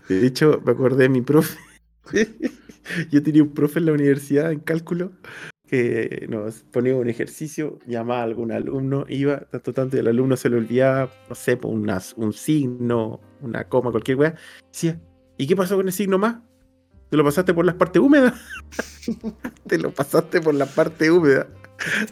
De 0.08 0.26
hecho, 0.26 0.60
me 0.64 0.72
acordé 0.72 1.04
de 1.04 1.08
mi 1.08 1.22
profe. 1.22 1.56
Yo 3.10 3.22
tenía 3.22 3.42
un 3.42 3.52
profe 3.52 3.78
en 3.78 3.86
la 3.86 3.92
universidad 3.92 4.52
en 4.52 4.60
cálculo 4.60 5.12
que 5.68 6.26
nos 6.30 6.60
ponía 6.72 6.96
un 6.96 7.08
ejercicio, 7.08 7.78
llamaba 7.86 8.20
a 8.20 8.24
algún 8.24 8.52
alumno, 8.52 9.04
iba, 9.08 9.40
tanto, 9.40 9.74
tanto, 9.74 9.96
y 9.96 10.00
el 10.00 10.08
alumno 10.08 10.36
se 10.36 10.48
le 10.48 10.56
olvidaba, 10.56 11.10
no 11.28 11.34
sé, 11.34 11.58
un 11.62 12.32
signo, 12.32 13.20
una 13.42 13.68
coma, 13.68 13.90
cualquier 13.90 14.16
weá. 14.16 14.34
Decía, 14.72 14.98
¿y 15.36 15.46
qué 15.46 15.54
pasó 15.54 15.76
con 15.76 15.86
el 15.86 15.92
signo 15.92 16.18
más? 16.18 16.38
¿Te 17.10 17.16
lo 17.16 17.24
pasaste 17.24 17.54
por 17.54 17.64
las 17.64 17.74
partes 17.74 18.00
húmedas? 18.00 18.34
Te 19.66 19.78
lo 19.78 19.92
pasaste 19.92 20.40
por 20.40 20.54
la 20.54 20.66
parte 20.66 21.10
húmeda. 21.10 21.48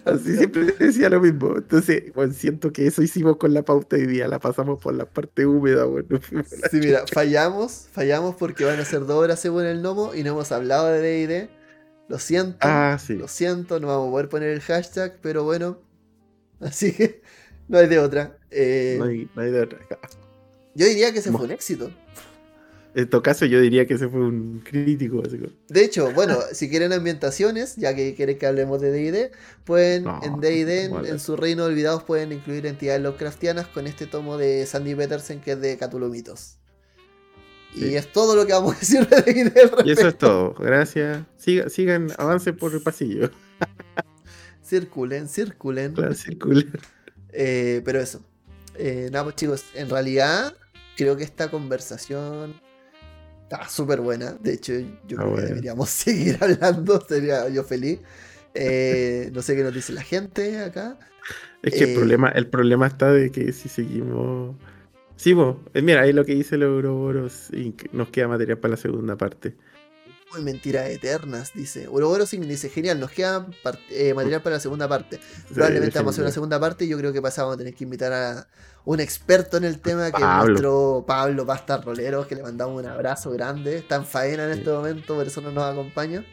Así 0.05 0.37
siempre 0.37 0.67
decía 0.79 1.09
lo 1.11 1.21
mismo. 1.21 1.57
Entonces, 1.57 2.13
bueno, 2.15 2.33
siento 2.33 2.73
que 2.73 2.87
eso 2.87 3.03
hicimos 3.03 3.37
con 3.37 3.53
la 3.53 3.65
pauta 3.65 3.97
hoy 3.97 4.07
día, 4.07 4.29
la 4.29 4.39
pasamos 4.39 4.81
por 4.81 4.95
la 4.95 5.07
parte 5.07 5.47
húmeda, 5.47 5.85
bueno. 5.85 6.21
Sí, 6.71 6.79
mira, 6.79 7.05
fallamos, 7.13 7.89
fallamos 7.93 8.37
porque 8.37 8.65
van 8.65 8.79
a 8.79 8.85
ser 8.85 9.01
dos 9.01 9.17
horas 9.17 9.41
según 9.41 9.65
el 9.65 9.81
gnomo 9.83 10.15
y 10.15 10.23
no 10.23 10.31
hemos 10.31 10.53
hablado 10.53 10.87
de 10.89 11.27
DD. 11.27 11.51
Lo 12.09 12.19
siento, 12.19 12.59
ah, 12.61 12.99
sí. 13.05 13.15
lo 13.15 13.27
siento, 13.27 13.81
no 13.81 13.89
vamos 13.89 14.09
a 14.09 14.11
poder 14.13 14.29
poner 14.29 14.51
el 14.51 14.61
hashtag, 14.61 15.19
pero 15.21 15.43
bueno. 15.43 15.81
Así 16.61 16.93
que 16.93 17.23
no 17.69 17.79
hay 17.79 17.89
de 17.89 17.99
otra. 17.99 18.39
Eh, 18.51 18.97
no, 18.99 19.07
hay, 19.07 19.29
no, 19.35 19.43
hay, 19.43 19.51
de 19.51 19.63
otra. 19.63 19.79
Yo 20.75 20.87
diría 20.87 21.13
que 21.13 21.19
ese 21.19 21.33
fue 21.33 21.45
un 21.45 21.51
éxito. 21.51 21.91
En 22.97 23.11
todo 23.11 23.23
caso, 23.23 23.45
yo 23.45 23.61
diría 23.61 23.87
que 23.87 23.93
ese 23.93 24.09
fue 24.09 24.21
un 24.21 24.63
crítico. 24.65 25.21
De 25.69 25.85
hecho, 25.85 26.11
bueno, 26.13 26.39
si 26.53 26.71
quieren 26.71 26.95
ambientaciones, 26.95 27.77
ya 27.77 27.95
que 27.95 28.15
quieren 28.15 28.39
que 28.39 28.47
hablemos 28.47 28.81
de 28.81 28.91
DD, 28.91 29.33
pueden 29.65 30.07
en 30.23 30.41
DD, 30.41 31.07
en, 31.07 31.21
su 31.21 31.37
reino 31.37 31.65
olvidados, 31.65 32.05
pueden 32.05 32.33
incluir 32.33 32.65
entidades 32.65 33.03
Lovecraftianas 33.03 33.67
con 33.67 33.87
este 33.87 34.07
tomo 34.07 34.39
de 34.39 34.65
Sandy 34.65 34.95
Petersen 34.95 35.43
que 35.43 35.53
es 35.53 35.61
de 35.61 35.77
Catulomitos. 35.77 36.57
Y 37.75 37.97
es 37.97 38.11
todo 38.11 38.35
lo 38.35 38.47
que 38.47 38.55
vamos 38.55 38.77
a 38.77 38.79
decir 38.79 39.07
de 39.07 39.21
DD. 39.21 39.85
Y 39.85 39.91
eso 39.91 40.09
es 40.09 40.17
todo. 40.17 40.55
Gracias. 40.55 41.23
sigan, 41.37 42.11
avancen 42.17 42.57
por 42.57 42.73
el 42.73 42.81
pasillo. 42.81 43.31
circulen, 44.65 45.29
circulen. 45.29 45.93
Claro, 45.93 46.15
circulen. 46.15 46.73
Eh, 47.35 47.83
pero 47.85 48.01
eso. 48.01 48.23
Eh, 48.77 49.11
nada, 49.13 49.25
pues 49.25 49.37
chicos, 49.37 49.65
en 49.75 49.91
realidad 49.91 50.57
creo 50.97 51.19
que 51.19 51.25
esta 51.25 51.51
conversación 51.51 52.65
Está 53.49 53.69
súper 53.69 54.01
buena. 54.01 54.33
De 54.33 54.55
hecho, 54.55 54.73
yo 55.07 55.17
creo 55.17 55.37
que 55.37 55.43
deberíamos 55.43 55.89
seguir 55.91 56.37
hablando. 56.41 57.01
Sería 57.07 57.49
yo 57.49 57.63
feliz. 57.63 58.01
Eh, 58.55 59.31
no 59.33 59.41
sé 59.41 59.55
qué 59.55 59.63
nos 59.63 59.73
dice 59.73 59.93
la 59.93 60.03
gente 60.03 60.59
acá. 60.59 60.99
Es 61.63 61.75
que 61.75 61.85
el, 61.85 61.91
eh, 61.91 61.95
problema, 61.95 62.29
el 62.31 62.49
problema 62.49 62.89
está 62.89 63.13
de 63.13 63.31
que 63.31 63.53
si 63.53 63.69
seguimos. 63.69 64.57
Sí, 65.15 65.33
vos. 65.33 65.59
Eh, 65.75 65.83
mira, 65.83 66.03
ahí 66.03 66.13
lo 66.13 66.25
que 66.25 66.35
dice 66.35 66.57
el 66.57 66.65
Ouroboros 66.65 67.51
y 67.53 67.73
nos 67.93 68.09
queda 68.09 68.27
material 68.27 68.59
para 68.59 68.73
la 68.73 68.77
segunda 68.79 69.17
parte. 69.17 69.55
Muy 70.33 70.43
mentiras 70.43 70.89
eternas, 70.91 71.53
dice. 71.55 71.87
Ouroboros 71.87 72.31
dice, 72.31 72.69
genial, 72.69 72.99
nos 72.99 73.13
queda 73.13 73.47
material 74.15 74.43
para 74.43 74.57
la 74.57 74.61
segunda 74.61 74.89
parte. 74.89 75.21
Probablemente 75.53 75.99
vamos 75.99 76.13
a 76.13 76.15
hacer 76.15 76.25
una 76.25 76.33
segunda 76.33 76.59
parte 76.59 76.85
y 76.85 76.89
yo 76.89 76.99
creo 76.99 77.13
que 77.13 77.23
pasamos 77.23 77.55
a 77.55 77.57
tener 77.57 77.75
que 77.75 77.85
invitar 77.85 78.13
a, 78.13 78.49
un 78.87 79.01
experto 79.01 79.57
en 79.57 79.65
el 79.65 79.81
tema, 79.81 80.11
que 80.11 80.23
es 80.23 80.29
nuestro 80.47 81.05
Pablo 81.07 81.45
Pasta 81.45 81.79
Rolero, 81.79 82.27
que 82.27 82.37
le 82.37 82.43
mandamos 82.43 82.81
un 82.81 82.89
abrazo 82.89 83.33
grande. 83.33 83.79
Está 83.79 83.97
en 83.97 84.07
faena 84.07 84.45
en 84.45 84.59
este 84.59 84.71
momento, 84.71 85.17
por 85.17 85.27
eso 85.27 85.41
no 85.41 85.51
nos 85.51 85.65
acompaña. 85.65 86.25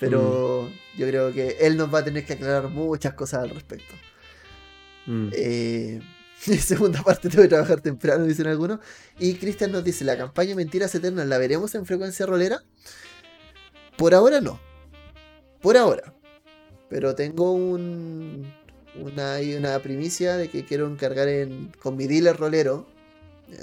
Pero 0.00 0.68
mm. 0.68 0.98
yo 0.98 1.06
creo 1.06 1.32
que 1.32 1.56
él 1.60 1.76
nos 1.76 1.92
va 1.92 2.00
a 2.00 2.04
tener 2.04 2.26
que 2.26 2.34
aclarar 2.34 2.68
muchas 2.68 3.14
cosas 3.14 3.44
al 3.44 3.50
respecto. 3.50 3.94
Mm. 5.06 5.28
Eh, 5.32 6.00
segunda 6.60 7.02
parte 7.02 7.28
tengo 7.28 7.42
que 7.42 7.48
trabajar 7.48 7.80
temprano, 7.80 8.24
dicen 8.24 8.48
algunos. 8.48 8.80
Y 9.20 9.34
Cristian 9.34 9.70
nos 9.70 9.84
dice, 9.84 10.04
la 10.04 10.18
campaña 10.18 10.56
Mentiras 10.56 10.94
Eternas, 10.94 11.26
¿la 11.28 11.38
veremos 11.38 11.74
en 11.76 11.86
frecuencia 11.86 12.26
rolera? 12.26 12.62
Por 13.96 14.14
ahora 14.14 14.40
no. 14.40 14.60
Por 15.60 15.76
ahora. 15.76 16.14
Pero 16.88 17.14
tengo 17.14 17.52
un, 17.52 18.52
una, 18.94 19.36
una 19.58 19.78
primicia 19.80 20.36
de 20.36 20.48
que 20.48 20.64
quiero 20.64 20.86
encargar 20.86 21.28
en, 21.28 21.72
con 21.80 21.96
mi 21.96 22.06
dealer 22.06 22.36
rolero, 22.36 22.86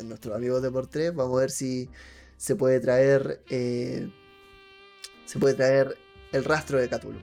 nuestros 0.04 0.36
amigos 0.36 0.62
de 0.62 0.72
por 0.72 0.88
tres, 0.88 1.14
vamos 1.14 1.38
a 1.38 1.42
ver 1.42 1.52
si 1.52 1.90
se 2.38 2.56
puede 2.56 2.80
traer 2.80 3.42
eh, 3.50 4.10
se 5.26 5.40
puede 5.40 5.56
traer 5.56 5.98
el 6.32 6.44
rastro 6.44 6.80
de 6.80 6.90
Cthulhu. 6.90 7.20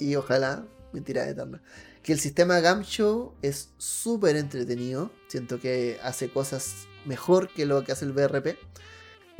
y 0.00 0.16
ojalá 0.16 0.64
mentira 0.92 1.28
eterna. 1.28 1.62
Que 2.02 2.12
el 2.12 2.20
sistema 2.20 2.60
Gamshow 2.60 3.32
es 3.40 3.70
súper 3.78 4.36
entretenido. 4.36 5.10
Siento 5.26 5.58
que 5.58 5.98
hace 6.02 6.28
cosas 6.28 6.86
mejor 7.06 7.48
que 7.48 7.64
lo 7.64 7.82
que 7.82 7.92
hace 7.92 8.04
el 8.04 8.12
BRP. 8.12 8.58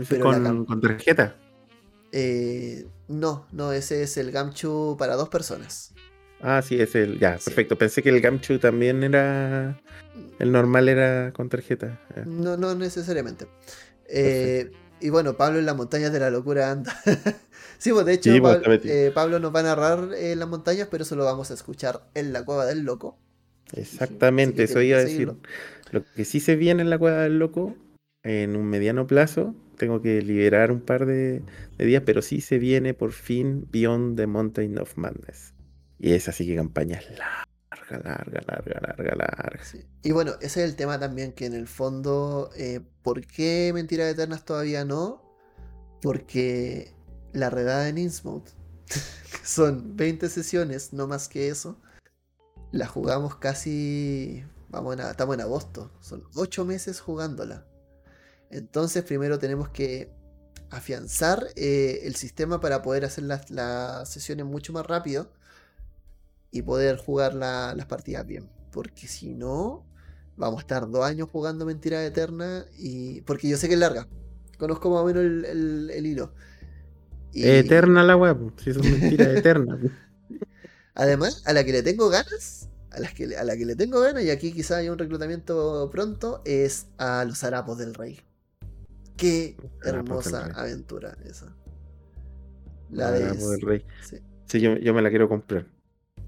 Pero 0.08 0.24
con, 0.24 0.80
tarjeta? 0.80 1.36
Eh, 2.16 2.86
no, 3.08 3.48
no, 3.50 3.72
ese 3.72 4.04
es 4.04 4.16
el 4.18 4.30
Gamchu 4.30 4.94
para 4.96 5.16
dos 5.16 5.28
personas. 5.28 5.92
Ah, 6.40 6.62
sí, 6.62 6.80
es 6.80 6.94
el. 6.94 7.18
Ya, 7.18 7.38
perfecto. 7.44 7.76
Pensé 7.76 8.04
que 8.04 8.10
el 8.10 8.20
Gamchu 8.20 8.60
también 8.60 9.02
era. 9.02 9.82
El 10.38 10.52
normal 10.52 10.88
era 10.88 11.32
con 11.32 11.48
tarjeta. 11.48 12.00
No, 12.24 12.56
no 12.56 12.76
necesariamente. 12.76 13.48
Eh, 14.08 14.70
y 15.00 15.10
bueno, 15.10 15.36
Pablo 15.36 15.58
en 15.58 15.66
las 15.66 15.74
montañas 15.74 16.12
de 16.12 16.20
la 16.20 16.30
locura 16.30 16.70
anda. 16.70 16.94
sí, 17.78 17.90
pues 17.90 18.06
de 18.06 18.12
hecho, 18.12 18.30
pues, 18.40 18.84
eh, 18.84 19.10
Pablo, 19.12 19.40
nos 19.40 19.52
va 19.52 19.60
a 19.60 19.64
narrar 19.64 20.14
en 20.14 20.38
las 20.38 20.48
montañas, 20.48 20.86
pero 20.88 21.02
eso 21.02 21.16
lo 21.16 21.24
vamos 21.24 21.50
a 21.50 21.54
escuchar 21.54 22.06
en 22.14 22.32
la 22.32 22.44
cueva 22.44 22.64
del 22.64 22.84
loco. 22.84 23.18
Exactamente, 23.72 24.62
eso 24.62 24.80
iba 24.82 24.98
a 24.98 25.04
decir. 25.04 25.32
Lo 25.90 26.04
que 26.14 26.24
sí 26.24 26.38
se 26.38 26.54
viene 26.54 26.82
en 26.82 26.90
la 26.90 26.98
cueva 26.98 27.22
del 27.22 27.40
loco, 27.40 27.74
en 28.22 28.54
un 28.54 28.66
mediano 28.66 29.08
plazo, 29.08 29.56
tengo 29.74 30.00
que 30.00 30.22
liberar 30.22 30.72
un 30.72 30.80
par 30.80 31.06
de, 31.06 31.42
días, 31.78 32.02
pero 32.04 32.22
sí 32.22 32.40
se 32.40 32.58
viene 32.58 32.94
por 32.94 33.12
fin 33.12 33.66
Beyond 33.70 34.16
the 34.16 34.26
Mountain 34.26 34.78
of 34.78 34.96
Madness. 34.96 35.54
Y 35.98 36.12
es 36.12 36.28
así 36.28 36.46
que 36.46 36.56
campaña 36.56 36.98
es 36.98 37.10
larga, 37.18 38.08
larga, 38.08 38.40
larga, 38.46 38.80
larga, 38.80 39.14
larga. 39.16 39.60
Y 40.02 40.12
bueno, 40.12 40.32
ese 40.40 40.64
es 40.64 40.70
el 40.70 40.76
tema 40.76 40.98
también, 40.98 41.32
que 41.32 41.46
en 41.46 41.54
el 41.54 41.66
fondo, 41.66 42.50
eh, 42.56 42.80
¿por 43.02 43.26
qué 43.26 43.70
Mentiras 43.74 44.12
Eternas 44.12 44.44
todavía 44.44 44.84
no? 44.84 45.22
Porque 46.02 46.92
la 47.32 47.50
redada 47.50 47.88
en 47.88 47.98
Innsmouth, 47.98 48.48
son 49.44 49.96
20 49.96 50.28
sesiones, 50.28 50.92
no 50.92 51.06
más 51.06 51.28
que 51.28 51.48
eso, 51.48 51.80
la 52.72 52.86
jugamos 52.86 53.36
casi, 53.36 54.44
vamos 54.68 54.98
estamos 54.98 55.34
en 55.34 55.40
agosto, 55.40 55.90
son 56.00 56.24
8 56.34 56.64
meses 56.64 57.00
jugándola. 57.00 57.66
Entonces 58.54 59.02
primero 59.02 59.40
tenemos 59.40 59.68
que 59.68 60.12
afianzar 60.70 61.48
eh, 61.56 62.02
el 62.04 62.14
sistema 62.14 62.60
para 62.60 62.82
poder 62.82 63.04
hacer 63.04 63.24
las, 63.24 64.08
sesiones 64.08 64.46
mucho 64.46 64.72
más 64.72 64.86
rápido 64.86 65.28
y 66.52 66.62
poder 66.62 66.96
jugar 66.96 67.34
las 67.34 67.86
partidas 67.86 68.24
bien. 68.24 68.48
Porque 68.70 69.08
si 69.08 69.34
no, 69.34 69.84
vamos 70.36 70.58
a 70.58 70.60
estar 70.60 70.88
dos 70.88 71.04
años 71.04 71.28
jugando 71.32 71.66
Mentira 71.66 72.06
Eterna 72.06 72.64
y... 72.78 73.22
Porque 73.22 73.48
yo 73.48 73.56
sé 73.56 73.66
que 73.66 73.74
es 73.74 73.80
larga. 73.80 74.06
Conozco 74.56 74.88
más 74.88 75.00
o 75.00 75.06
menos 75.06 75.24
el, 75.24 76.06
hilo. 76.06 76.32
Eterna 77.32 78.04
la 78.04 78.16
web, 78.16 78.52
si 78.62 78.70
es 78.70 78.78
mentira 78.78 79.32
eterna. 79.36 79.80
Además, 80.94 81.42
a 81.44 81.52
la 81.52 81.64
que 81.64 81.72
le 81.72 81.82
tengo 81.82 82.08
ganas, 82.08 82.68
a, 82.92 83.00
las 83.00 83.14
que, 83.14 83.36
a 83.36 83.42
la 83.42 83.56
que 83.56 83.66
le 83.66 83.74
tengo 83.74 84.00
ganas, 84.00 84.22
y 84.22 84.30
aquí 84.30 84.52
quizá 84.52 84.76
haya 84.76 84.92
un 84.92 84.98
reclutamiento 84.98 85.90
pronto, 85.90 86.40
es 86.44 86.86
a 86.98 87.24
los 87.24 87.42
harapos 87.42 87.78
del 87.78 87.94
rey. 87.94 88.20
Qué 89.16 89.56
hermosa 89.84 90.46
aventura 90.54 91.16
esa. 91.24 91.54
La, 92.90 93.10
de. 93.10 93.58
Rey. 93.62 93.84
Sí, 94.46 94.60
yo, 94.60 94.94
me 94.94 95.02
la 95.02 95.10
quiero 95.10 95.28
comprar. 95.28 95.66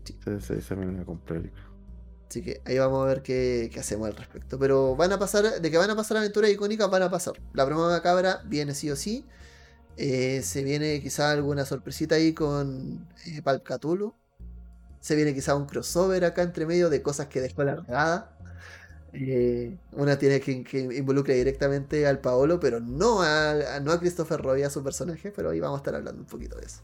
Sí. 0.05 0.19
Esa, 0.27 0.75
me 0.77 0.87
la 0.87 0.93
voy 0.93 1.01
a 1.01 1.05
comprar. 1.05 1.43
Así 2.29 2.43
que 2.43 2.61
ahí 2.65 2.79
vamos 2.79 3.05
a 3.05 3.09
ver 3.09 3.23
qué, 3.23 3.71
hacemos 3.79 4.09
al 4.09 4.17
respecto. 4.17 4.59
Pero 4.59 4.97
van 4.97 5.13
a 5.13 5.19
pasar, 5.19 5.61
de 5.61 5.71
que 5.71 5.79
van 5.79 5.91
a 5.91 5.97
pasar 5.97 6.17
aventuras 6.17 6.51
icónicas, 6.51 6.91
van 6.91 7.03
a 7.03 7.11
pasar. 7.11 7.35
La 7.53 7.65
broma 7.65 8.01
cabra 8.03 8.43
viene 8.47 8.75
sí 8.75 8.91
o 8.91 8.97
sí. 8.97 9.25
Eh, 9.97 10.43
se 10.43 10.63
viene 10.63 11.01
quizá 11.01 11.31
alguna 11.31 11.65
sorpresita 11.65 12.17
ahí 12.17 12.35
con 12.35 13.09
eh, 13.27 13.43
Palcatulo. 13.43 14.17
Se 15.01 15.15
viene 15.15 15.35
quizá 15.35 15.55
un 15.55 15.67
crossover 15.67 16.25
acá 16.25 16.43
entre 16.43 16.67
medio 16.67 16.91
de 16.91 17.01
cosas 17.01 17.29
que 17.29 17.41
dejó 17.41 17.63
la 17.65 17.77
regada. 17.77 18.36
Eh, 19.19 19.75
una 19.93 20.19
tiene 20.19 20.41
que, 20.41 20.63
que 20.63 20.81
involucra 20.81 21.35
directamente 21.35 22.07
al 22.07 22.21
Paolo, 22.21 22.61
pero 22.61 22.81
no 22.81 23.23
a, 23.23 23.81
no 23.81 23.93
a 23.93 23.99
Christopher 23.99 24.43
Roy, 24.43 24.63
a 24.63 24.69
su 24.69 24.83
personaje, 24.85 25.33
pero 25.35 25.51
ahí 25.51 25.59
vamos 25.59 25.79
a 25.79 25.81
estar 25.81 25.95
hablando 25.95 26.21
un 26.21 26.27
poquito 26.27 26.57
de 26.59 26.67
eso. 26.67 26.83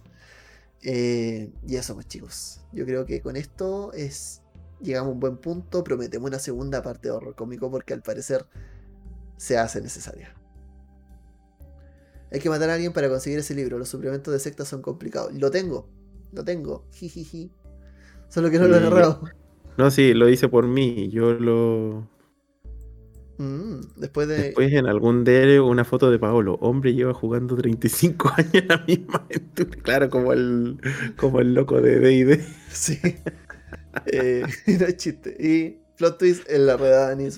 Eh, 0.82 1.50
y 1.68 1.76
eso 1.76 1.94
pues 1.94 2.08
chicos, 2.08 2.60
yo 2.72 2.86
creo 2.86 3.04
que 3.04 3.20
con 3.20 3.36
esto 3.36 3.92
es 3.92 4.40
llegamos 4.80 5.10
a 5.10 5.12
un 5.12 5.20
buen 5.20 5.36
punto, 5.36 5.84
prometemos 5.84 6.26
una 6.26 6.38
segunda 6.38 6.82
parte 6.82 7.08
de 7.08 7.14
horror 7.14 7.34
cómico 7.34 7.70
porque 7.70 7.92
al 7.92 8.02
parecer 8.02 8.46
se 9.36 9.58
hace 9.58 9.82
necesaria. 9.82 10.34
Hay 12.32 12.40
que 12.40 12.48
matar 12.48 12.70
a 12.70 12.74
alguien 12.74 12.94
para 12.94 13.10
conseguir 13.10 13.40
ese 13.40 13.54
libro, 13.54 13.78
los 13.78 13.90
suplementos 13.90 14.32
de 14.32 14.40
secta 14.40 14.64
son 14.64 14.80
complicados. 14.80 15.34
Lo 15.34 15.50
tengo, 15.50 15.86
lo 16.32 16.42
tengo, 16.44 16.86
jijiji. 16.92 17.50
Solo 18.30 18.50
que 18.50 18.58
no 18.58 18.68
lo 18.68 18.76
he 18.76 18.78
agarrado. 18.78 19.20
No, 19.76 19.90
sí, 19.90 20.14
lo 20.14 20.30
hice 20.30 20.48
por 20.48 20.66
mí. 20.66 21.10
Yo 21.10 21.34
lo, 21.34 22.08
Mm, 23.42 23.80
después 23.96 24.28
de. 24.28 24.36
Después 24.36 24.72
en 24.72 24.86
algún 24.86 25.24
DR 25.24 25.60
una 25.60 25.84
foto 25.84 26.12
de 26.12 26.18
Paolo. 26.20 26.58
Hombre 26.60 26.94
lleva 26.94 27.12
jugando 27.12 27.56
35 27.56 28.30
años 28.36 28.54
en 28.54 28.68
la 28.68 28.78
misma 28.86 29.26
aventura. 29.28 29.78
Claro, 29.82 30.10
como 30.10 30.32
el, 30.32 30.78
como 31.16 31.40
el 31.40 31.52
loco 31.54 31.80
de 31.80 31.98
DD. 31.98 32.40
Sí. 32.72 32.98
eh, 34.06 34.44
no 34.66 34.86
es 34.86 34.96
chiste. 34.96 35.36
Y 35.38 35.80
plot 35.96 36.18
twist 36.18 36.48
en 36.48 36.66
la 36.66 36.76
redada 36.76 37.14
de 37.16 37.32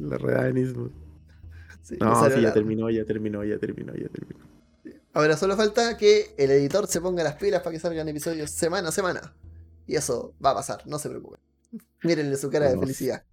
La 0.00 0.16
redada 0.16 0.52
de 0.52 0.72
Sí, 1.82 1.96
no, 2.00 2.30
sí, 2.30 2.40
ya 2.40 2.52
terminó, 2.52 2.88
ya 2.90 3.04
terminó, 3.04 3.44
ya 3.44 3.58
terminó, 3.58 3.94
ya 3.94 4.08
terminó. 4.08 4.40
Ahora 5.14 5.36
solo 5.36 5.56
falta 5.56 5.96
que 5.96 6.34
el 6.38 6.50
editor 6.50 6.86
se 6.86 7.00
ponga 7.00 7.24
las 7.24 7.34
pilas 7.34 7.62
para 7.62 7.72
que 7.72 7.80
salgan 7.80 8.08
episodios 8.08 8.50
semana 8.50 8.90
a 8.90 8.92
semana. 8.92 9.34
Y 9.86 9.96
eso 9.96 10.34
va 10.44 10.50
a 10.50 10.54
pasar, 10.54 10.86
no 10.86 10.98
se 10.98 11.08
preocupen. 11.08 11.40
Mírenle 12.02 12.36
su 12.36 12.50
cara 12.50 12.70
de 12.70 12.78
felicidad 12.78 13.24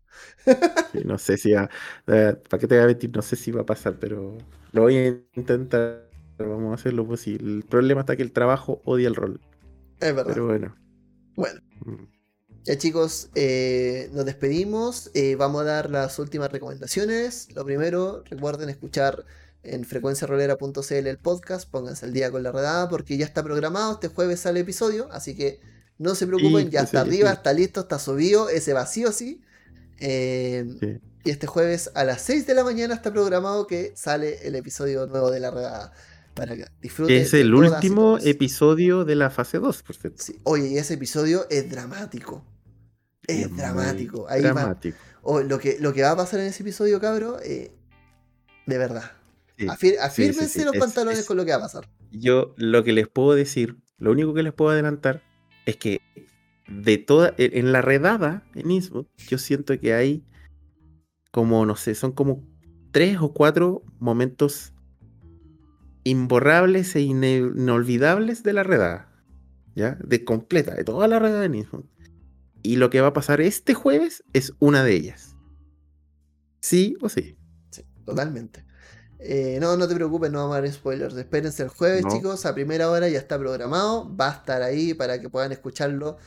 no 1.05 1.17
sé 1.17 1.37
si 1.37 1.51
va, 1.51 1.69
eh, 2.07 2.35
¿para 2.49 2.59
qué 2.59 2.67
te 2.67 2.75
voy 2.75 2.83
a 2.83 2.87
mentir? 2.87 3.11
No 3.15 3.21
sé 3.21 3.35
si 3.35 3.51
va 3.51 3.61
a 3.61 3.65
pasar, 3.65 3.97
pero 3.99 4.37
lo 4.71 4.81
voy 4.81 4.97
a 4.97 5.07
intentar. 5.35 6.05
Vamos 6.37 6.71
a 6.71 6.75
hacer 6.75 6.93
lo 6.93 7.07
posible. 7.07 7.59
El 7.59 7.63
problema 7.63 8.01
está 8.01 8.17
que 8.17 8.23
el 8.23 8.33
trabajo 8.33 8.81
odia 8.83 9.07
el 9.07 9.15
rol. 9.15 9.39
Es 10.01 10.13
verdad. 10.13 10.33
Pero 10.33 10.47
bueno. 10.47 10.75
Bueno. 11.35 11.61
Mm. 11.85 12.15
Ya 12.65 12.77
chicos, 12.79 13.29
eh, 13.35 14.09
nos 14.11 14.25
despedimos. 14.25 15.11
Eh, 15.13 15.35
vamos 15.35 15.61
a 15.61 15.65
dar 15.65 15.91
las 15.91 16.17
últimas 16.17 16.51
recomendaciones. 16.51 17.47
Lo 17.55 17.63
primero, 17.63 18.23
recuerden 18.25 18.69
escuchar 18.69 19.23
en 19.61 19.85
frecuenciarolera.cl 19.85 21.07
el 21.07 21.17
podcast. 21.19 21.69
Pónganse 21.69 22.05
al 22.07 22.13
día 22.13 22.31
con 22.31 22.41
la 22.41 22.51
redada 22.51 22.89
porque 22.89 23.17
ya 23.17 23.25
está 23.25 23.43
programado. 23.43 23.93
Este 23.93 24.07
jueves 24.07 24.39
sale 24.39 24.61
episodio. 24.61 25.07
Así 25.11 25.35
que 25.35 25.59
no 25.99 26.15
se 26.15 26.25
preocupen, 26.25 26.71
ya 26.71 26.81
está 26.81 27.01
arriba, 27.01 27.31
está 27.31 27.53
listo, 27.53 27.81
está 27.81 27.99
subido. 27.99 28.49
Ese 28.49 28.73
vacío 28.73 29.11
sí. 29.11 29.41
Eh, 29.99 30.99
y 31.23 31.30
este 31.30 31.47
jueves 31.47 31.91
a 31.95 32.03
las 32.03 32.22
6 32.22 32.45
de 32.45 32.53
la 32.53 32.63
mañana 32.63 32.93
está 32.93 33.11
programado 33.11 33.65
que 33.67 33.93
sale 33.95 34.47
el 34.47 34.55
episodio 34.55 35.07
nuevo 35.07 35.31
de 35.31 35.39
la 35.39 35.51
redada. 35.51 35.93
Para 36.35 36.55
que 36.55 36.65
disfruten. 36.81 37.15
Es 37.15 37.34
el 37.34 37.53
último 37.53 38.17
episodio 38.22 39.05
de 39.05 39.15
la 39.15 39.30
fase 39.30 39.57
2, 39.57 39.84
por 39.84 39.95
cierto. 39.95 40.23
Oye, 40.43 40.67
y 40.67 40.77
ese 40.77 40.95
episodio 40.95 41.47
es 41.49 41.69
dramático. 41.69 42.45
Es, 43.26 43.55
dramático. 43.55 44.27
Ahí 44.30 44.41
dramático. 44.41 44.97
lo, 45.23 45.57
que, 45.57 45.77
lo 45.80 45.93
que 45.93 46.03
va 46.03 46.11
a 46.11 46.15
pasar 46.17 46.41
en 46.41 46.47
ese 46.47 46.61
episodio, 46.61 46.99
cabro, 46.99 47.39
eh, 47.41 47.72
de 48.65 48.77
verdad. 48.77 49.11
afírmense 49.99 50.65
los 50.65 50.76
pantalones 50.76 51.26
con 51.26 51.38
lo 51.38 51.45
que 51.45 51.51
va 51.51 51.57
a 51.57 51.61
pasar. 51.61 51.89
Yo 52.11 52.53
lo 52.57 52.84
que 52.84 52.93
les 52.93 53.07
puedo 53.07 53.34
decir, 53.34 53.77
lo 53.97 54.11
único 54.11 54.34
que 54.34 54.43
les 54.43 54.53
puedo 54.53 54.72
adelantar 54.72 55.23
es 55.65 55.77
que 55.77 56.01
de 56.67 56.97
toda, 56.97 57.33
e, 57.37 57.59
en 57.59 57.71
la 57.71 57.81
redada 57.81 58.43
en 58.55 58.71
Eastwood, 58.71 59.05
yo 59.27 59.37
siento 59.37 59.79
que 59.79 59.93
hay 59.93 60.23
como, 61.31 61.65
no 61.65 61.75
sé, 61.75 61.95
son 61.95 62.11
como 62.11 62.43
tres 62.91 63.17
o 63.19 63.33
cuatro 63.33 63.83
momentos 63.99 64.73
imborrables 66.03 66.95
e 66.95 67.01
inolvidables 67.01 68.43
de 68.43 68.53
la 68.53 68.63
redada. 68.63 69.11
¿Ya? 69.75 69.97
De 70.01 70.23
completa, 70.23 70.73
de 70.73 70.85
toda 70.85 71.07
la 71.09 71.19
redada 71.19 71.43
en 71.43 71.55
Eastwood. 71.55 71.85
Y 72.63 72.77
lo 72.77 72.89
que 72.89 73.01
va 73.01 73.07
a 73.07 73.13
pasar 73.13 73.41
este 73.41 73.73
jueves 73.73 74.23
es 74.31 74.53
una 74.59 74.83
de 74.83 74.93
ellas. 74.93 75.35
¿Sí 76.61 76.95
o 77.01 77.09
sí? 77.09 77.37
Sí, 77.71 77.83
totalmente. 78.05 78.65
Eh, 79.19 79.57
no, 79.59 79.75
no 79.75 79.87
te 79.87 79.95
preocupes, 79.95 80.31
no 80.31 80.39
vamos 80.39 80.55
a 80.55 80.61
dar 80.61 80.71
spoilers. 80.71 81.15
Espérense 81.15 81.63
el 81.63 81.69
jueves, 81.69 82.05
chicos, 82.07 82.45
a 82.45 82.53
primera 82.53 82.89
hora 82.89 83.09
ya 83.09 83.19
está 83.19 83.37
programado. 83.37 84.15
Va 84.15 84.29
a 84.29 84.33
estar 84.33 84.61
ahí 84.61 84.93
para 84.93 85.19
que 85.19 85.29
puedan 85.29 85.51
escucharlo 85.51 86.17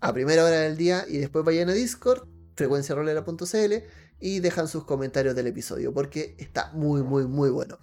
a 0.00 0.12
primera 0.12 0.44
hora 0.44 0.60
del 0.60 0.76
día 0.76 1.04
y 1.08 1.18
después 1.18 1.44
vayan 1.44 1.68
a 1.68 1.72
Discord, 1.72 2.28
frecuenciarolera.cl 2.54 3.74
y 4.20 4.40
dejan 4.40 4.68
sus 4.68 4.84
comentarios 4.84 5.34
del 5.34 5.46
episodio 5.46 5.92
porque 5.92 6.34
está 6.38 6.72
muy, 6.72 7.02
muy, 7.02 7.26
muy 7.26 7.50
bueno. 7.50 7.78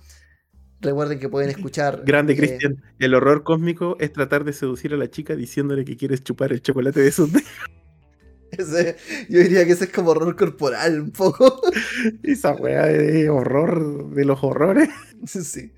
Recuerden 0.82 1.20
que 1.20 1.30
pueden 1.30 1.50
escuchar. 1.56 2.04
Grande, 2.06 2.34
eh, 2.34 2.38
Cristian. 2.38 2.84
El 3.00 3.16
horror 3.16 3.44
cósmico 3.44 3.98
es 4.00 4.12
tratar 4.12 4.44
de 4.44 4.54
seducir 4.54 4.94
a 4.94 4.98
la 4.98 5.10
chica 5.10 5.36
diciéndole 5.36 5.86
que 5.86 5.98
quieres 5.98 6.24
chupar 6.24 6.52
el 6.52 6.62
chocolate 6.62 7.00
de 7.00 7.12
su 7.12 7.30
ese, 8.52 8.98
yo 9.30 9.40
diría 9.40 9.66
que 9.66 9.72
ese 9.72 9.86
es 9.86 9.92
como 9.92 10.12
horror 10.12 10.36
corporal, 10.36 11.02
un 11.02 11.12
poco. 11.12 11.62
Esa 12.24 12.54
weá 12.54 12.86
de 12.86 13.30
horror 13.30 14.12
de 14.12 14.26
los 14.26 14.44
horrores. 14.44 14.90
Sí. 15.26 15.72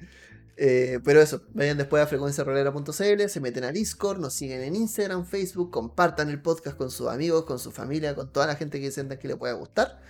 Eh, 0.58 1.00
pero 1.04 1.22
eso, 1.22 1.42
vayan 1.54 1.78
después 1.78 2.02
a 2.02 2.08
frecuenciarolera.cl, 2.08 3.28
se 3.28 3.40
meten 3.42 3.66
a 3.66 3.72
Discord, 3.72 4.20
nos 4.20 4.34
siguen 4.34 4.62
en 4.62 4.76
Instagram, 4.76 5.26
Facebook, 5.26 5.70
compartan 5.70 6.30
el 6.30 6.42
podcast 6.42 6.78
con 6.78 6.92
sus 6.92 7.08
amigos, 7.10 7.44
con 7.44 7.60
su 7.60 7.72
familia, 7.72 8.16
con 8.16 8.32
toda 8.32 8.48
la 8.48 8.56
gente 8.56 8.80
que 8.80 8.92
sientan 8.92 9.18
que 9.18 9.28
le 9.28 9.36
pueda 9.36 9.54
gustar. 9.54 10.02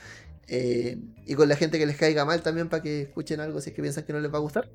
Eh, 0.47 0.99
y 1.25 1.33
con 1.33 1.49
la 1.49 1.55
gente 1.55 1.79
que 1.79 1.87
les 1.87 1.97
caiga 1.97 2.23
mal 2.23 2.43
también 2.43 2.69
para 2.69 2.83
que 2.83 3.01
escuchen 3.01 3.39
algo 3.39 3.59
si 3.61 3.71
es 3.71 3.75
que 3.75 3.81
piensan 3.81 4.03
que 4.03 4.13
no 4.13 4.19
les 4.19 4.31
va 4.31 4.37
a 4.37 4.41
gustar. 4.41 4.69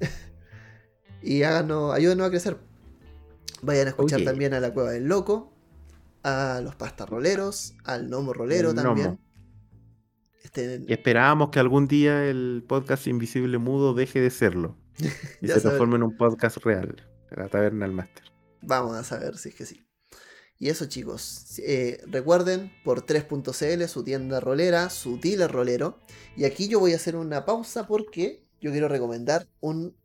y 1.22 1.42
háganos, 1.42 1.92
ayúdenos 1.92 2.26
a 2.26 2.30
crecer. 2.30 2.56
Vayan 3.60 3.88
a 3.88 3.90
escuchar 3.90 4.22
también 4.22 4.54
a 4.54 4.60
La 4.60 4.72
Cueva 4.72 4.92
del 4.92 5.04
Loco, 5.04 5.52
a 6.22 6.62
los 6.64 6.76
pastarroleros, 6.76 7.74
al 7.84 8.08
Nomo 8.08 8.32
Rolero 8.32 8.72
también. 8.72 9.18
Este, 10.42 10.82
y 10.88 10.92
esperábamos 10.94 11.50
que 11.50 11.60
algún 11.60 11.86
día 11.86 12.24
el 12.24 12.64
podcast 12.66 13.06
Invisible 13.06 13.58
Mudo 13.58 13.92
deje 13.92 14.22
de 14.22 14.30
serlo 14.30 14.78
y 15.40 15.48
se 15.48 15.60
transforme 15.60 15.96
en 15.96 16.02
un 16.04 16.16
podcast 16.16 16.58
real, 16.58 16.96
la 17.30 17.48
Taberna 17.48 17.86
del 17.86 17.94
Máster. 17.94 18.24
Vamos 18.62 18.96
a 18.96 19.04
saber 19.04 19.36
si 19.36 19.50
es 19.50 19.54
que 19.54 19.66
sí. 19.66 19.86
Y 20.58 20.68
eso 20.68 20.84
chicos, 20.84 21.58
eh, 21.60 22.02
recuerden 22.06 22.70
por 22.84 23.06
3.cl, 23.06 23.88
su 23.88 24.04
tienda 24.04 24.40
rolera, 24.40 24.90
su 24.90 25.18
dealer 25.18 25.50
rolero. 25.50 26.00
Y 26.36 26.44
aquí 26.44 26.68
yo 26.68 26.78
voy 26.78 26.92
a 26.92 26.96
hacer 26.96 27.16
una 27.16 27.46
pausa 27.46 27.86
porque 27.86 28.44
yo 28.60 28.70
quiero 28.70 28.86
recomendar 28.86 29.48
un 29.60 29.96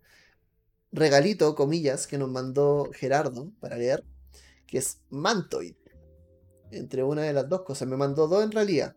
regalito, 0.93 1.55
comillas, 1.55 2.07
que 2.07 2.17
nos 2.17 2.29
mandó 2.29 2.89
Gerardo 2.93 3.51
para 3.59 3.75
leer, 3.75 4.05
que 4.65 4.77
es 4.77 5.01
Mantoid. 5.09 5.75
Entre 6.71 7.03
una 7.03 7.23
de 7.23 7.33
las 7.33 7.49
dos 7.49 7.63
cosas, 7.63 7.89
me 7.89 7.97
mandó 7.97 8.29
dos 8.29 8.43
en 8.43 8.53
realidad. 8.53 8.95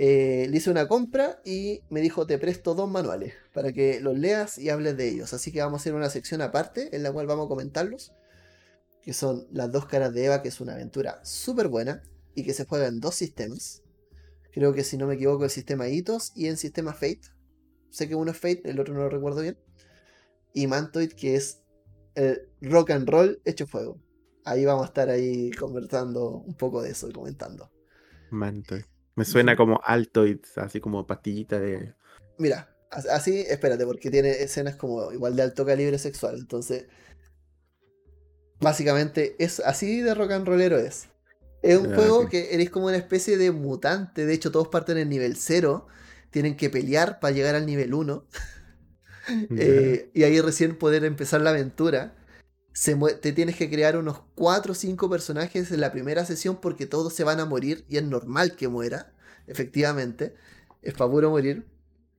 Eh, 0.00 0.46
le 0.48 0.56
hice 0.56 0.70
una 0.70 0.86
compra 0.86 1.40
y 1.44 1.82
me 1.90 2.00
dijo 2.00 2.24
te 2.24 2.38
presto 2.38 2.76
dos 2.76 2.88
manuales 2.88 3.34
para 3.52 3.72
que 3.72 4.00
los 4.00 4.16
leas 4.16 4.56
y 4.56 4.70
hables 4.70 4.96
de 4.96 5.08
ellos. 5.08 5.34
Así 5.34 5.50
que 5.50 5.60
vamos 5.60 5.80
a 5.80 5.82
hacer 5.82 5.94
una 5.94 6.08
sección 6.08 6.40
aparte 6.40 6.94
en 6.94 7.02
la 7.02 7.10
cual 7.10 7.26
vamos 7.26 7.46
a 7.46 7.48
comentarlos. 7.48 8.12
Que 9.02 9.12
son 9.12 9.48
las 9.50 9.72
dos 9.72 9.86
caras 9.86 10.14
de 10.14 10.26
Eva, 10.26 10.40
que 10.40 10.50
es 10.50 10.60
una 10.60 10.74
aventura 10.74 11.20
súper 11.24 11.66
buena 11.66 12.04
y 12.36 12.44
que 12.44 12.54
se 12.54 12.64
juega 12.64 12.86
en 12.86 13.00
dos 13.00 13.16
sistemas. 13.16 13.82
Creo 14.52 14.72
que 14.72 14.84
si 14.84 14.98
no 14.98 15.08
me 15.08 15.14
equivoco 15.14 15.42
el 15.42 15.50
sistema 15.50 15.88
Hitos 15.88 16.30
y 16.36 16.46
en 16.46 16.56
sistema 16.58 16.92
Fate. 16.92 17.22
Sé 17.90 18.08
que 18.08 18.14
uno 18.14 18.30
es 18.30 18.36
Fate, 18.36 18.70
el 18.70 18.78
otro 18.78 18.94
no 18.94 19.00
lo 19.00 19.08
recuerdo 19.08 19.40
bien. 19.40 19.58
Y 20.54 20.68
Mantoid, 20.68 21.10
que 21.14 21.34
es 21.34 21.62
el 22.14 22.48
rock 22.60 22.90
and 22.90 23.08
roll 23.08 23.42
hecho 23.44 23.66
fuego. 23.66 24.00
Ahí 24.44 24.64
vamos 24.64 24.84
a 24.84 24.88
estar 24.88 25.08
ahí 25.08 25.50
conversando 25.50 26.36
un 26.36 26.54
poco 26.54 26.82
de 26.82 26.90
eso 26.90 27.08
y 27.08 27.12
comentando. 27.12 27.72
Mantoid. 28.30 28.84
Me 29.18 29.24
suena 29.24 29.56
como 29.56 29.80
Altoid, 29.84 30.38
así 30.54 30.80
como 30.80 31.04
pastillita 31.04 31.58
de. 31.58 31.92
Mira, 32.38 32.72
así, 33.10 33.40
espérate, 33.48 33.84
porque 33.84 34.12
tiene 34.12 34.30
escenas 34.30 34.76
como 34.76 35.10
igual 35.12 35.34
de 35.34 35.42
alto 35.42 35.66
calibre 35.66 35.98
sexual. 35.98 36.36
Entonces, 36.38 36.86
básicamente, 38.60 39.34
es 39.40 39.58
así 39.58 40.02
de 40.02 40.14
rock 40.14 40.30
and 40.30 40.46
rollero 40.46 40.78
es. 40.78 41.08
Es 41.62 41.76
un 41.78 41.92
ah, 41.92 41.96
juego 41.96 42.28
que 42.28 42.54
eres 42.54 42.70
como 42.70 42.86
una 42.86 42.96
especie 42.96 43.36
de 43.36 43.50
mutante. 43.50 44.24
De 44.24 44.34
hecho, 44.34 44.52
todos 44.52 44.68
parten 44.68 44.98
en 44.98 45.08
nivel 45.08 45.34
0. 45.34 45.88
Tienen 46.30 46.56
que 46.56 46.70
pelear 46.70 47.18
para 47.18 47.34
llegar 47.34 47.56
al 47.56 47.66
nivel 47.66 47.94
1. 47.94 48.24
Eh, 49.58 50.10
y 50.14 50.22
ahí 50.22 50.40
recién 50.40 50.78
poder 50.78 51.04
empezar 51.04 51.42
la 51.42 51.50
aventura 51.50 52.17
te 53.20 53.32
tienes 53.32 53.56
que 53.56 53.68
crear 53.68 53.96
unos 53.96 54.20
4 54.34 54.72
o 54.72 54.74
5 54.74 55.10
personajes 55.10 55.70
en 55.72 55.80
la 55.80 55.92
primera 55.92 56.24
sesión 56.24 56.60
porque 56.60 56.86
todos 56.86 57.12
se 57.14 57.24
van 57.24 57.40
a 57.40 57.46
morir 57.46 57.84
y 57.88 57.96
es 57.96 58.04
normal 58.04 58.56
que 58.56 58.68
muera, 58.68 59.12
efectivamente. 59.46 60.34
Es 60.82 60.94
para 60.94 61.10
puro 61.10 61.30
morir. 61.30 61.66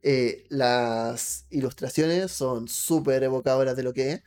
Eh, 0.01 0.45
las 0.49 1.45
ilustraciones 1.49 2.31
son 2.31 2.67
súper 2.67 3.23
evocadoras 3.23 3.75
de 3.75 3.83
lo 3.83 3.93
que 3.93 4.13
es. 4.13 4.23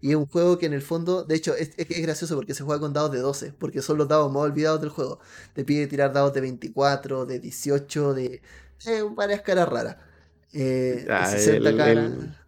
Y 0.00 0.10
es 0.10 0.16
un 0.16 0.26
juego 0.26 0.58
que 0.58 0.66
en 0.66 0.74
el 0.74 0.82
fondo, 0.82 1.24
de 1.24 1.34
hecho, 1.34 1.54
es, 1.54 1.70
es, 1.76 1.88
gracioso 2.02 2.36
porque 2.36 2.54
se 2.54 2.62
juega 2.62 2.80
con 2.80 2.92
dados 2.92 3.12
de 3.12 3.18
12, 3.18 3.52
porque 3.58 3.80
son 3.82 3.98
los 3.98 4.08
dados 4.08 4.30
más 4.30 4.42
olvidados 4.42 4.80
del 4.80 4.90
juego. 4.90 5.20
Te 5.54 5.64
pide 5.64 5.86
tirar 5.86 6.12
dados 6.12 6.32
de 6.34 6.42
24, 6.42 7.26
de 7.26 7.40
18, 7.40 8.14
de 8.14 8.42
eh, 8.86 9.02
varias 9.14 9.40
caras 9.42 9.68
raras. 9.68 9.96
Eh, 10.52 11.06
de 11.06 11.26
60 11.26 11.68
ah, 11.68 11.76
caras. 11.76 12.12
El 12.12 12.45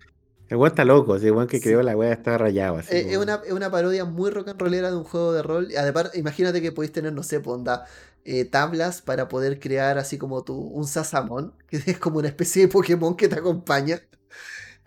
weón 0.56 0.68
está 0.68 0.84
loco, 0.84 1.16
el 1.16 1.32
weón 1.32 1.46
que 1.46 1.60
creó 1.60 1.82
la 1.82 1.96
weá 1.96 2.12
está 2.12 2.38
rayado. 2.38 2.76
Así, 2.78 2.94
eh, 2.96 3.12
es, 3.12 3.18
una, 3.18 3.70
parodia 3.70 4.04
muy 4.04 4.30
rock 4.30 4.48
and 4.48 4.60
rollera 4.60 4.90
de 4.90 4.96
un 4.96 5.04
juego 5.04 5.32
de 5.32 5.42
rol. 5.42 5.68
Además, 5.76 6.10
imagínate 6.14 6.62
que 6.62 6.72
podéis 6.72 6.92
tener, 6.92 7.12
no 7.12 7.22
sé, 7.22 7.40
ponda, 7.40 7.84
eh, 8.24 8.44
tablas 8.44 9.02
para 9.02 9.28
poder 9.28 9.60
crear 9.60 9.98
así 9.98 10.16
como 10.16 10.42
tú, 10.44 10.58
un 10.58 10.86
Sasamon, 10.86 11.54
que 11.68 11.82
es 11.84 11.98
como 11.98 12.18
una 12.18 12.28
especie 12.28 12.62
de 12.62 12.68
Pokémon 12.68 13.16
que 13.16 13.28
te 13.28 13.36
acompaña. 13.36 14.00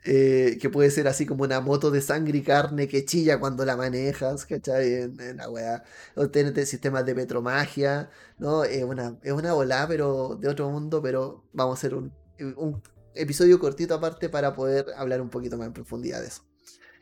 Eh, 0.03 0.57
que 0.59 0.67
puede 0.71 0.89
ser 0.89 1.07
así 1.07 1.27
como 1.27 1.43
una 1.43 1.61
moto 1.61 1.91
de 1.91 2.01
sangre 2.01 2.39
y 2.39 2.41
carne 2.41 2.87
que 2.87 3.05
chilla 3.05 3.39
cuando 3.39 3.65
la 3.65 3.77
manejas, 3.77 4.47
¿cachai? 4.47 4.93
En, 4.95 5.37
la 5.37 5.47
weá. 5.47 5.83
O 6.15 6.27
tenés 6.29 6.69
sistemas 6.69 7.05
de 7.05 7.13
petromagia, 7.13 8.09
¿no? 8.39 8.63
Es 8.63 8.83
una, 8.83 9.19
es 9.21 9.31
una 9.31 9.53
volá, 9.53 9.85
pero 9.87 10.37
de 10.41 10.47
otro 10.49 10.71
mundo, 10.71 11.03
pero 11.03 11.43
vamos 11.53 11.77
a 11.77 11.79
hacer 11.79 11.93
un, 11.93 12.11
un 12.39 12.81
episodio 13.15 13.59
cortito 13.59 13.93
aparte 13.93 14.29
para 14.29 14.53
poder 14.53 14.87
hablar 14.97 15.21
un 15.21 15.29
poquito 15.29 15.57
más 15.57 15.67
en 15.67 15.73
profundidad 15.73 16.21
de 16.21 16.27
eso. 16.27 16.43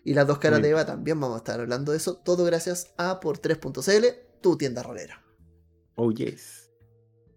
Y 0.03 0.13
las 0.13 0.27
dos 0.27 0.39
caras 0.39 0.61
de 0.61 0.69
Eva 0.69 0.85
también 0.85 1.19
vamos 1.19 1.35
a 1.35 1.39
estar 1.39 1.59
hablando 1.59 1.91
de 1.91 1.97
eso. 1.97 2.15
Todo 2.17 2.45
gracias 2.45 2.93
a 2.97 3.19
por 3.19 3.39
3.cl, 3.39 4.05
tu 4.41 4.57
tienda 4.57 4.81
rolera. 4.81 5.23
Oh, 5.95 6.11
yes. 6.11 6.71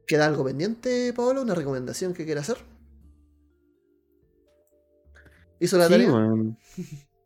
¿Queda 0.07 0.27
algo 0.27 0.45
pendiente, 0.45 1.13
Pablo? 1.15 1.43
¿Una 1.43 1.55
recomendación 1.55 2.15
que 2.15 2.25
quiera 2.25 2.41
hacer? 2.41 2.59
¿Hizo 5.59 5.79
la 5.79 5.89
tarea? 5.89 6.09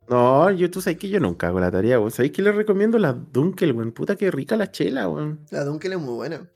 No, 0.08 0.50
yo 0.52 0.70
tú 0.70 0.80
sabes 0.80 0.98
que 0.98 1.08
yo 1.08 1.18
nunca 1.18 1.48
hago 1.48 1.58
la 1.58 1.70
tarea, 1.70 1.98
weón. 1.98 2.10
¿Sabéis 2.10 2.32
que 2.32 2.42
le 2.42 2.52
recomiendo 2.52 2.98
la 2.98 3.12
Dunkel, 3.12 3.72
weón? 3.72 3.92
Puta 3.92 4.14
que 4.14 4.30
rica 4.30 4.56
la 4.56 4.70
chela, 4.70 5.08
weón. 5.08 5.46
La 5.50 5.64
Dunkel 5.64 5.94
es 5.94 5.98
muy 5.98 6.14
buena. 6.14 6.48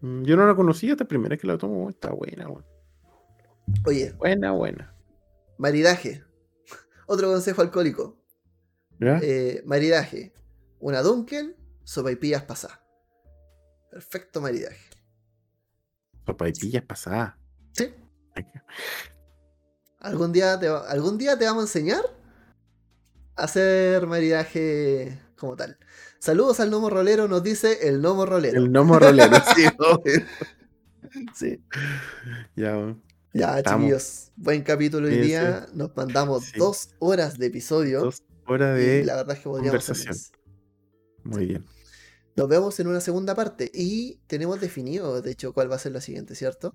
Mm, 0.00 0.22
yo 0.22 0.36
no 0.36 0.46
la 0.46 0.54
conocía, 0.54 0.92
esta 0.92 1.04
primera 1.04 1.30
vez 1.30 1.40
que 1.40 1.46
la 1.46 1.58
tomo, 1.58 1.90
está 1.90 2.10
buena, 2.10 2.48
weón. 2.48 2.64
Oye. 3.84 4.12
Buena, 4.12 4.52
buena. 4.52 4.94
Maridaje. 5.58 6.24
Otro 7.06 7.28
consejo 7.30 7.62
alcohólico. 7.62 8.18
Eh, 9.00 9.62
maridaje. 9.66 10.32
Una 10.78 11.02
Dunkel, 11.02 11.56
sopaipillas 11.84 12.42
pasadas. 12.42 12.80
Perfecto 13.90 14.40
maridaje. 14.40 14.90
Sopaipillas 16.24 16.84
pasadas. 16.84 17.34
Sí. 17.72 17.94
¿Algún 20.00 20.32
día, 20.32 20.58
te, 20.58 20.68
algún 20.68 21.18
día 21.18 21.38
te 21.38 21.46
vamos 21.46 21.62
a 21.62 21.66
enseñar 21.66 22.04
a 23.36 23.44
hacer 23.44 24.06
maridaje 24.06 25.18
como 25.36 25.56
tal. 25.56 25.78
Saludos 26.18 26.60
al 26.60 26.70
Nomo 26.70 26.90
Rolero, 26.90 27.28
nos 27.28 27.42
dice 27.42 27.88
el 27.88 28.00
Nomo 28.00 28.26
Rolero. 28.26 28.58
El 28.58 28.72
Nomo 28.72 28.98
Rolero, 28.98 29.36
sí. 29.54 29.66
sí. 31.34 31.62
Ya, 32.56 32.74
bueno. 32.74 33.02
Ya, 33.36 33.62
chiquillos, 33.62 34.32
buen 34.34 34.62
capítulo 34.62 35.08
hoy 35.08 35.18
día. 35.18 35.66
Nos 35.74 35.94
mandamos 35.94 36.54
dos 36.56 36.94
horas 37.00 37.36
de 37.36 37.46
episodio. 37.46 38.00
Dos 38.00 38.22
horas 38.46 38.78
de 38.78 39.04
la 39.04 39.16
verdad 39.16 39.36
es 39.36 39.42
que 39.42 39.50
conversación. 39.50 40.16
Muy 41.22 41.44
bien. 41.44 41.66
Nos 42.34 42.48
vemos 42.48 42.80
en 42.80 42.86
una 42.86 43.00
segunda 43.02 43.34
parte. 43.34 43.70
Y 43.74 44.20
tenemos 44.26 44.58
definido, 44.58 45.20
de 45.20 45.30
hecho, 45.30 45.52
cuál 45.52 45.70
va 45.70 45.76
a 45.76 45.78
ser 45.78 45.92
la 45.92 46.00
siguiente, 46.00 46.34
¿cierto? 46.34 46.74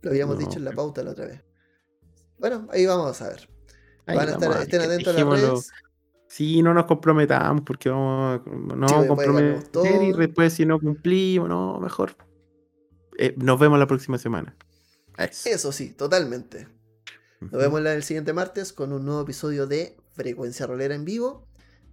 Lo 0.00 0.10
habíamos 0.10 0.38
dicho 0.38 0.56
en 0.56 0.64
la 0.64 0.72
pauta 0.72 1.02
la 1.02 1.10
otra 1.10 1.26
vez. 1.26 1.44
Bueno, 2.38 2.66
ahí 2.70 2.86
vamos 2.86 3.20
a 3.20 3.28
ver. 3.28 3.50
Van 4.06 4.28
a 4.28 4.32
estar, 4.32 4.62
estén 4.62 4.80
atentos 4.80 5.14
a 5.14 5.22
las 5.22 5.40
redes. 5.40 5.70
Sí, 6.28 6.62
no 6.62 6.72
nos 6.72 6.86
comprometamos 6.86 7.62
porque 7.62 7.90
vamos, 7.90 8.40
no 8.46 8.86
vamos 8.86 9.04
a 9.04 9.06
comprometer 9.06 10.02
y 10.02 10.12
después 10.14 10.54
si 10.54 10.64
no 10.64 10.80
cumplimos, 10.80 11.46
no, 11.46 11.78
mejor. 11.78 12.16
Eh, 13.18 13.34
nos 13.36 13.60
vemos 13.60 13.78
la 13.78 13.86
próxima 13.86 14.16
semana. 14.16 14.56
Eso. 15.18 15.72
sí, 15.72 15.90
totalmente. 15.90 16.68
Nos 17.40 17.52
vemos 17.52 17.84
el 17.84 18.02
siguiente 18.04 18.32
martes 18.32 18.72
con 18.72 18.92
un 18.92 19.04
nuevo 19.04 19.22
episodio 19.22 19.66
de 19.66 19.96
Frecuencia 20.12 20.66
Rolera 20.66 20.94
en 20.94 21.04
vivo. 21.04 21.48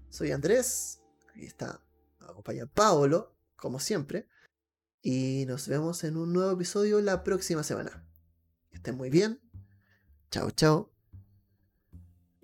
Soy 0.10 0.32
Andrés, 0.32 1.02
aquí 1.30 1.46
está, 1.46 1.82
acompaña 2.20 2.66
Paolo, 2.68 3.36
como 3.56 3.80
siempre. 3.80 4.28
Y 5.02 5.46
nos 5.48 5.68
vemos 5.68 6.04
en 6.04 6.18
un 6.18 6.34
nuevo 6.34 6.52
episodio 6.52 7.02
la 7.02 7.24
próxima 7.24 7.64
semana. 7.64 8.06
Que 8.70 8.78
estén 8.78 8.96
muy 8.96 9.10
bien. 9.10 9.40
Chao, 10.30 10.52
chao. 10.52 10.92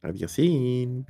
Adiósín. 0.01 1.05